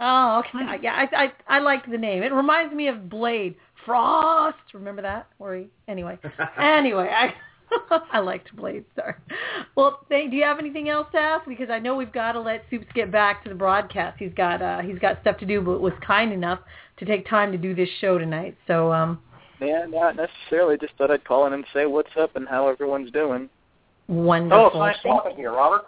Oh, 0.00 0.40
okay. 0.40 0.82
Yeah, 0.82 0.94
I 0.94 1.24
I 1.24 1.56
I 1.56 1.58
liked 1.60 1.90
the 1.90 1.98
name. 1.98 2.22
It 2.22 2.32
reminds 2.32 2.74
me 2.74 2.88
of 2.88 3.08
Blade 3.08 3.54
Frost. 3.84 4.58
Remember 4.72 5.02
that? 5.02 5.28
Where 5.38 5.56
he 5.56 5.66
anyway. 5.88 6.18
anyway, 6.58 7.10
I 7.12 7.34
I 7.90 8.18
like 8.18 8.24
liked 8.26 8.56
Blade. 8.56 8.84
Sorry. 8.94 9.14
Well, 9.76 10.00
thank, 10.08 10.30
do 10.30 10.36
you 10.36 10.44
have 10.44 10.58
anything 10.58 10.88
else 10.88 11.06
to 11.12 11.18
ask? 11.18 11.46
Because 11.46 11.70
I 11.70 11.78
know 11.78 11.96
we've 11.96 12.12
got 12.12 12.32
to 12.32 12.40
let 12.40 12.64
Soups 12.70 12.86
get 12.94 13.10
back 13.10 13.42
to 13.44 13.48
the 13.48 13.54
broadcast. 13.54 14.18
He's 14.18 14.32
got 14.34 14.62
uh 14.62 14.80
he's 14.80 14.98
got 14.98 15.20
stuff 15.20 15.38
to 15.38 15.46
do, 15.46 15.60
but 15.60 15.80
was 15.80 15.92
kind 16.06 16.32
enough 16.32 16.60
to 16.98 17.04
take 17.04 17.28
time 17.28 17.52
to 17.52 17.58
do 17.58 17.74
this 17.74 17.88
show 18.00 18.18
tonight. 18.18 18.56
So 18.66 18.92
um, 18.92 19.20
Yeah, 19.60 19.86
not 19.88 20.16
necessarily. 20.16 20.76
Just 20.78 20.94
thought 20.98 21.10
I'd 21.10 21.24
call 21.24 21.46
in 21.46 21.52
and 21.52 21.64
say 21.72 21.86
what's 21.86 22.10
up 22.18 22.36
and 22.36 22.46
how 22.48 22.68
everyone's 22.68 23.10
doing. 23.10 23.48
wonderful. 24.08 24.80
Oh, 24.80 24.86
it's 24.86 24.96
nice 24.96 25.02
talking 25.02 25.36
to 25.36 25.42
you, 25.42 25.48
Robert. 25.48 25.86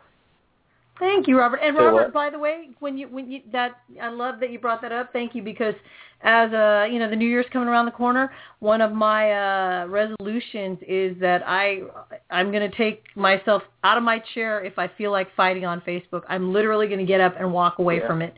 Thank 0.98 1.26
you, 1.26 1.38
Robert. 1.38 1.56
And 1.56 1.76
Robert, 1.76 2.12
by 2.12 2.30
the 2.30 2.38
way, 2.38 2.70
when 2.78 2.96
you 2.96 3.08
when 3.08 3.30
you 3.30 3.40
that 3.50 3.80
I 4.00 4.08
love 4.08 4.40
that 4.40 4.50
you 4.50 4.58
brought 4.58 4.82
that 4.82 4.92
up. 4.92 5.12
Thank 5.12 5.34
you 5.34 5.42
because 5.42 5.74
as 6.22 6.52
uh 6.52 6.86
you 6.90 6.98
know 6.98 7.08
the 7.10 7.16
New 7.16 7.28
Year's 7.28 7.46
coming 7.52 7.68
around 7.68 7.86
the 7.86 7.90
corner, 7.92 8.32
one 8.60 8.80
of 8.80 8.92
my 8.92 9.32
uh 9.32 9.86
resolutions 9.86 10.78
is 10.86 11.18
that 11.20 11.42
I 11.46 11.82
I'm 12.30 12.50
going 12.52 12.68
to 12.70 12.76
take 12.76 13.04
myself 13.16 13.62
out 13.84 13.96
of 13.98 14.04
my 14.04 14.20
chair 14.34 14.62
if 14.62 14.78
I 14.78 14.88
feel 14.88 15.10
like 15.10 15.28
fighting 15.34 15.64
on 15.64 15.80
Facebook. 15.82 16.22
I'm 16.28 16.52
literally 16.52 16.86
going 16.86 17.00
to 17.00 17.06
get 17.06 17.20
up 17.20 17.34
and 17.38 17.52
walk 17.52 17.78
away 17.78 17.98
Yeah. 17.98 18.06
from 18.06 18.22
it 18.22 18.36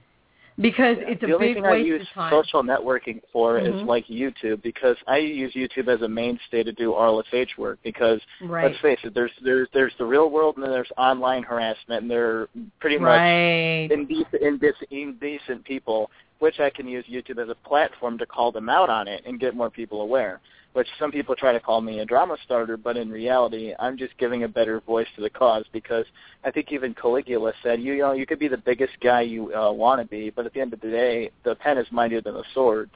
because 0.57 0.97
it's 1.01 1.21
a 1.23 1.27
the 1.27 1.35
only 1.35 1.49
big 1.49 1.57
thing 1.57 1.67
I 1.67 1.75
use 1.75 2.03
of 2.03 2.09
time. 2.15 2.31
social 2.33 2.63
networking 2.63 3.21
for 3.33 3.59
Mhm. 3.59 3.83
is 3.83 3.87
like 3.87 4.07
YouTube 4.07 4.63
because 4.63 4.97
I 5.09 5.17
use 5.19 5.53
YouTube 5.53 5.89
as 5.89 6.01
a 6.03 6.09
mainstay 6.09 6.63
to 6.63 6.71
do 6.73 6.93
RLSH 6.95 7.59
work 7.59 7.81
because 7.83 8.21
right. 8.41 8.71
let's 8.71 8.79
face 8.81 9.01
it, 9.03 9.15
there's 9.15 9.33
there's 9.43 9.69
there's 9.75 9.93
the 9.99 10.05
real 10.05 10.31
world 10.31 10.55
and 10.57 10.65
then 10.65 10.71
there's 10.71 10.93
online 10.97 11.43
harassment 11.43 12.03
and 12.03 12.11
they're 12.11 12.49
pretty 12.81 12.99
much 12.99 13.19
Right. 13.19 13.89
indecent, 13.91 14.43
indecent, 14.43 14.89
indecent 14.93 15.65
people, 15.65 16.11
which 16.45 16.61
I 16.61 16.69
can 16.69 16.87
use 16.87 17.07
YouTube 17.11 17.43
as 17.43 17.49
a 17.49 17.55
platform 17.55 18.19
to 18.19 18.27
call 18.27 18.53
them 18.53 18.69
out 18.69 18.91
on 18.91 19.09
it 19.09 19.23
and 19.25 19.41
get 19.41 19.57
more 19.57 19.71
people 19.71 20.03
aware. 20.03 20.43
Which 20.75 20.87
some 20.99 21.11
people 21.11 21.35
try 21.35 21.55
to 21.55 21.59
call 21.59 21.81
me 21.81 22.01
a 22.01 22.05
drama 22.05 22.37
starter, 22.45 22.77
but 22.77 22.99
in 22.99 23.09
reality, 23.09 23.73
I'm 23.79 23.97
just 23.97 24.13
giving 24.19 24.43
a 24.43 24.49
better 24.49 24.81
voice 24.81 25.07
to 25.17 25.23
the 25.23 25.31
cause 25.31 25.65
because 25.73 26.05
I 26.45 26.51
think 26.51 26.71
even 26.71 26.93
Caligula 26.93 27.55
said, 27.63 27.81
you, 27.81 27.95
you 27.95 28.03
know, 28.03 28.13
you 28.13 28.27
could 28.27 28.39
be 28.39 28.49
the 28.49 28.59
biggest 28.59 28.93
guy 29.03 29.23
you 29.23 29.55
uh, 29.55 29.73
want 29.73 30.03
to 30.03 30.07
be, 30.07 30.29
but 30.29 30.45
at 30.45 30.53
the 30.53 30.61
end 30.61 30.75
of 30.75 30.83
the 30.83 30.91
day, 30.91 31.31
the 31.45 31.55
pen 31.55 31.79
is 31.79 31.87
mightier 31.91 32.21
than 32.21 32.35
the 32.35 32.45
sword. 32.53 32.91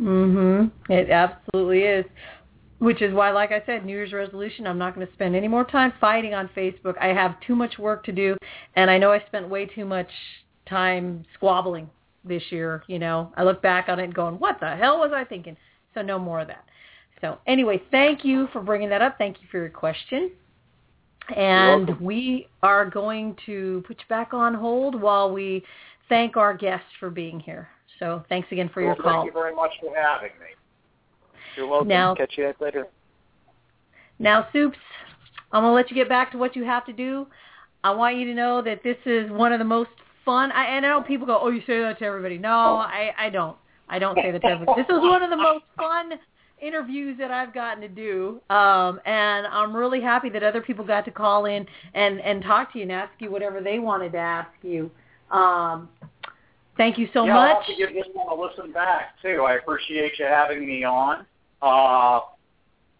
Mhm. 0.00 0.70
It 0.88 1.10
absolutely 1.10 1.82
is. 1.82 2.06
Which 2.78 3.02
is 3.02 3.12
why, 3.12 3.30
like 3.30 3.52
I 3.52 3.62
said, 3.66 3.84
New 3.84 3.92
Year's 3.92 4.14
resolution, 4.14 4.66
I'm 4.66 4.78
not 4.78 4.94
going 4.94 5.06
to 5.06 5.12
spend 5.12 5.36
any 5.36 5.48
more 5.48 5.64
time 5.64 5.92
fighting 6.00 6.32
on 6.32 6.48
Facebook. 6.56 6.96
I 6.98 7.08
have 7.08 7.38
too 7.46 7.54
much 7.54 7.78
work 7.78 8.04
to 8.04 8.12
do, 8.12 8.38
and 8.74 8.90
I 8.90 8.96
know 8.96 9.12
I 9.12 9.22
spent 9.26 9.50
way 9.50 9.66
too 9.66 9.84
much 9.84 10.08
time 10.64 11.26
squabbling 11.34 11.90
this 12.24 12.42
year. 12.50 12.82
You 12.86 12.98
know, 12.98 13.32
I 13.36 13.44
look 13.44 13.62
back 13.62 13.88
on 13.88 13.98
it 13.98 14.04
and 14.04 14.14
going, 14.14 14.38
what 14.38 14.60
the 14.60 14.76
hell 14.76 14.98
was 14.98 15.12
I 15.14 15.24
thinking? 15.24 15.56
So 15.94 16.02
no 16.02 16.18
more 16.18 16.40
of 16.40 16.48
that. 16.48 16.64
So 17.20 17.38
anyway, 17.46 17.82
thank 17.90 18.24
you 18.24 18.48
for 18.52 18.60
bringing 18.60 18.88
that 18.90 19.02
up. 19.02 19.18
Thank 19.18 19.42
you 19.42 19.48
for 19.50 19.58
your 19.58 19.68
question. 19.68 20.30
And 21.36 22.00
we 22.00 22.48
are 22.62 22.88
going 22.88 23.36
to 23.46 23.84
put 23.86 23.98
you 23.98 24.04
back 24.08 24.32
on 24.32 24.54
hold 24.54 25.00
while 25.00 25.30
we 25.30 25.62
thank 26.08 26.36
our 26.36 26.54
guest 26.54 26.84
for 26.98 27.10
being 27.10 27.38
here. 27.38 27.68
So 27.98 28.24
thanks 28.28 28.48
again 28.50 28.70
for 28.72 28.80
your 28.80 28.94
well, 28.94 29.02
call. 29.02 29.22
Thank 29.22 29.26
you 29.26 29.40
very 29.40 29.54
much 29.54 29.72
for 29.80 29.94
having 29.94 30.30
me. 30.40 30.46
You're 31.56 31.66
welcome. 31.66 31.88
Now- 31.88 32.14
Catch 32.14 32.34
you 32.36 32.44
guys 32.44 32.54
later. 32.60 32.86
Now, 34.18 34.48
Soups, 34.52 34.76
I'm 35.52 35.62
going 35.62 35.70
to 35.70 35.74
let 35.74 35.90
you 35.90 35.96
get 35.96 36.08
back 36.08 36.30
to 36.32 36.38
what 36.38 36.54
you 36.54 36.64
have 36.64 36.84
to 36.86 36.92
do. 36.92 37.26
I 37.82 37.90
want 37.90 38.16
you 38.16 38.26
to 38.26 38.34
know 38.34 38.60
that 38.60 38.82
this 38.82 38.98
is 39.06 39.30
one 39.30 39.52
of 39.52 39.58
the 39.58 39.64
most 39.64 39.90
fun. 40.24 40.52
I, 40.52 40.64
and 40.64 40.86
I 40.86 40.90
know 40.90 41.02
people 41.02 41.26
go, 41.26 41.38
oh, 41.40 41.50
you 41.50 41.60
say 41.66 41.80
that 41.80 41.98
to 41.98 42.04
everybody. 42.04 42.38
No, 42.38 42.48
I, 42.48 43.12
I 43.18 43.30
don't. 43.30 43.56
I 43.88 43.98
don't 43.98 44.14
say 44.14 44.30
that 44.30 44.40
to 44.42 44.46
everybody. 44.46 44.82
This 44.82 44.88
is 44.88 45.00
one 45.00 45.22
of 45.22 45.30
the 45.30 45.36
most 45.36 45.64
fun 45.76 46.12
interviews 46.62 47.16
that 47.18 47.30
I've 47.30 47.52
gotten 47.52 47.80
to 47.80 47.88
do, 47.88 48.40
um, 48.50 49.00
and 49.04 49.46
I'm 49.46 49.74
really 49.74 50.00
happy 50.00 50.28
that 50.30 50.42
other 50.42 50.60
people 50.60 50.84
got 50.84 51.04
to 51.06 51.10
call 51.10 51.46
in 51.46 51.66
and 51.94 52.20
and 52.20 52.42
talk 52.42 52.72
to 52.72 52.78
you 52.78 52.82
and 52.84 52.92
ask 52.92 53.12
you 53.18 53.30
whatever 53.30 53.60
they 53.60 53.78
wanted 53.78 54.12
to 54.12 54.18
ask 54.18 54.50
you. 54.62 54.90
Um, 55.30 55.88
thank 56.76 56.98
you 56.98 57.08
so 57.12 57.24
yeah, 57.24 57.34
much. 57.34 57.48
I'll 57.48 57.56
have 57.56 57.66
to 57.66 57.76
give 57.76 57.94
this 57.94 58.06
one 58.12 58.28
a 58.28 58.40
listen 58.40 58.72
back 58.72 59.20
too. 59.22 59.44
I 59.46 59.54
appreciate 59.54 60.18
you 60.18 60.26
having 60.26 60.66
me 60.66 60.84
on. 60.84 61.26
Uh, 61.62 62.20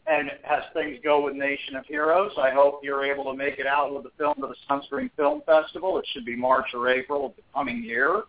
and 0.07 0.31
as 0.49 0.63
things 0.75 0.99
go 1.05 1.25
with 1.25 1.35
Nation 1.35 1.77
of 1.77 1.85
Heroes, 1.87 2.33
I 2.39 2.51
hope 2.51 2.81
you're 2.83 3.05
able 3.05 3.25
to 3.25 3.35
make 3.35 3.59
it 3.59 3.67
out 3.67 3.95
with 3.95 4.05
the 4.05 4.11
film 4.19 4.35
to 4.37 4.49
the 4.49 4.55
Sunscreen 4.69 5.11
Film 5.17 5.43
Festival. 5.47 5.99
It 5.99 6.07
should 6.13 6.25
be 6.25 6.37
March 6.37 6.67
or 6.75 6.89
April 6.89 7.27
of 7.27 7.37
the 7.37 7.43
coming 7.55 7.85
year. 7.85 8.23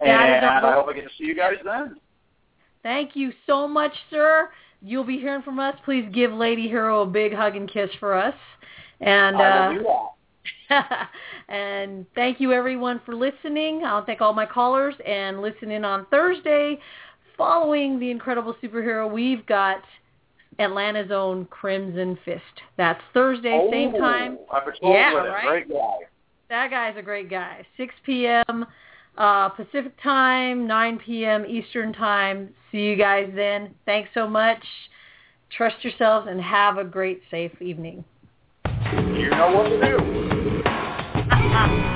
And 0.00 0.44
I 0.44 0.72
hope 0.72 0.88
I 0.88 0.94
get 0.94 1.04
to 1.04 1.10
see 1.16 1.24
you 1.24 1.36
guys 1.36 1.54
then. 1.64 1.96
Thank 2.82 3.14
you 3.14 3.32
so 3.46 3.68
much, 3.68 3.92
sir. 4.10 4.50
You'll 4.82 5.04
be 5.04 5.18
hearing 5.18 5.42
from 5.42 5.60
us. 5.60 5.76
Please 5.84 6.08
give 6.12 6.32
Lady 6.32 6.66
Hero 6.66 7.02
a 7.02 7.06
big 7.06 7.32
hug 7.32 7.54
and 7.54 7.70
kiss 7.70 7.90
for 8.00 8.14
us. 8.14 8.34
And 9.00 9.36
I 9.36 9.68
uh, 9.68 9.72
will 9.74 10.12
that. 10.72 11.10
and 11.48 12.06
thank 12.14 12.40
you 12.40 12.52
everyone 12.52 13.00
for 13.04 13.14
listening. 13.14 13.84
I'll 13.84 14.04
thank 14.04 14.20
all 14.20 14.32
my 14.32 14.46
callers 14.46 14.94
and 15.06 15.40
listen 15.40 15.70
in 15.70 15.84
on 15.84 16.06
Thursday. 16.10 16.78
Following 17.36 17.98
the 17.98 18.10
incredible 18.10 18.54
superhero, 18.62 19.10
we've 19.10 19.44
got 19.46 19.82
Atlanta's 20.58 21.10
own 21.10 21.46
Crimson 21.46 22.18
Fist. 22.24 22.42
That's 22.76 23.00
Thursday, 23.14 23.66
same 23.70 23.94
Oh, 23.94 23.98
time. 23.98 24.38
I 24.52 24.60
patrolled 24.60 24.94
Yeah, 24.94 25.14
right? 25.14 25.66
Great 25.66 25.68
guy. 25.68 25.98
That 26.48 26.70
guy's 26.70 26.96
a 26.96 27.02
great 27.02 27.30
guy. 27.30 27.64
6 27.76 27.94
p.m. 28.04 28.66
Uh, 29.16 29.48
Pacific 29.50 29.92
time, 30.02 30.66
9 30.66 30.98
p.m. 31.04 31.46
Eastern 31.46 31.92
time. 31.92 32.50
See 32.70 32.78
you 32.78 32.96
guys 32.96 33.30
then. 33.34 33.74
Thanks 33.86 34.10
so 34.14 34.26
much. 34.26 34.62
Trust 35.56 35.76
yourselves 35.82 36.26
and 36.30 36.40
have 36.40 36.78
a 36.78 36.84
great, 36.84 37.22
safe 37.30 37.52
evening. 37.60 38.04
You 38.66 39.30
know 39.30 39.52
what 39.54 39.68
to 39.68 39.80
do. 39.80 41.82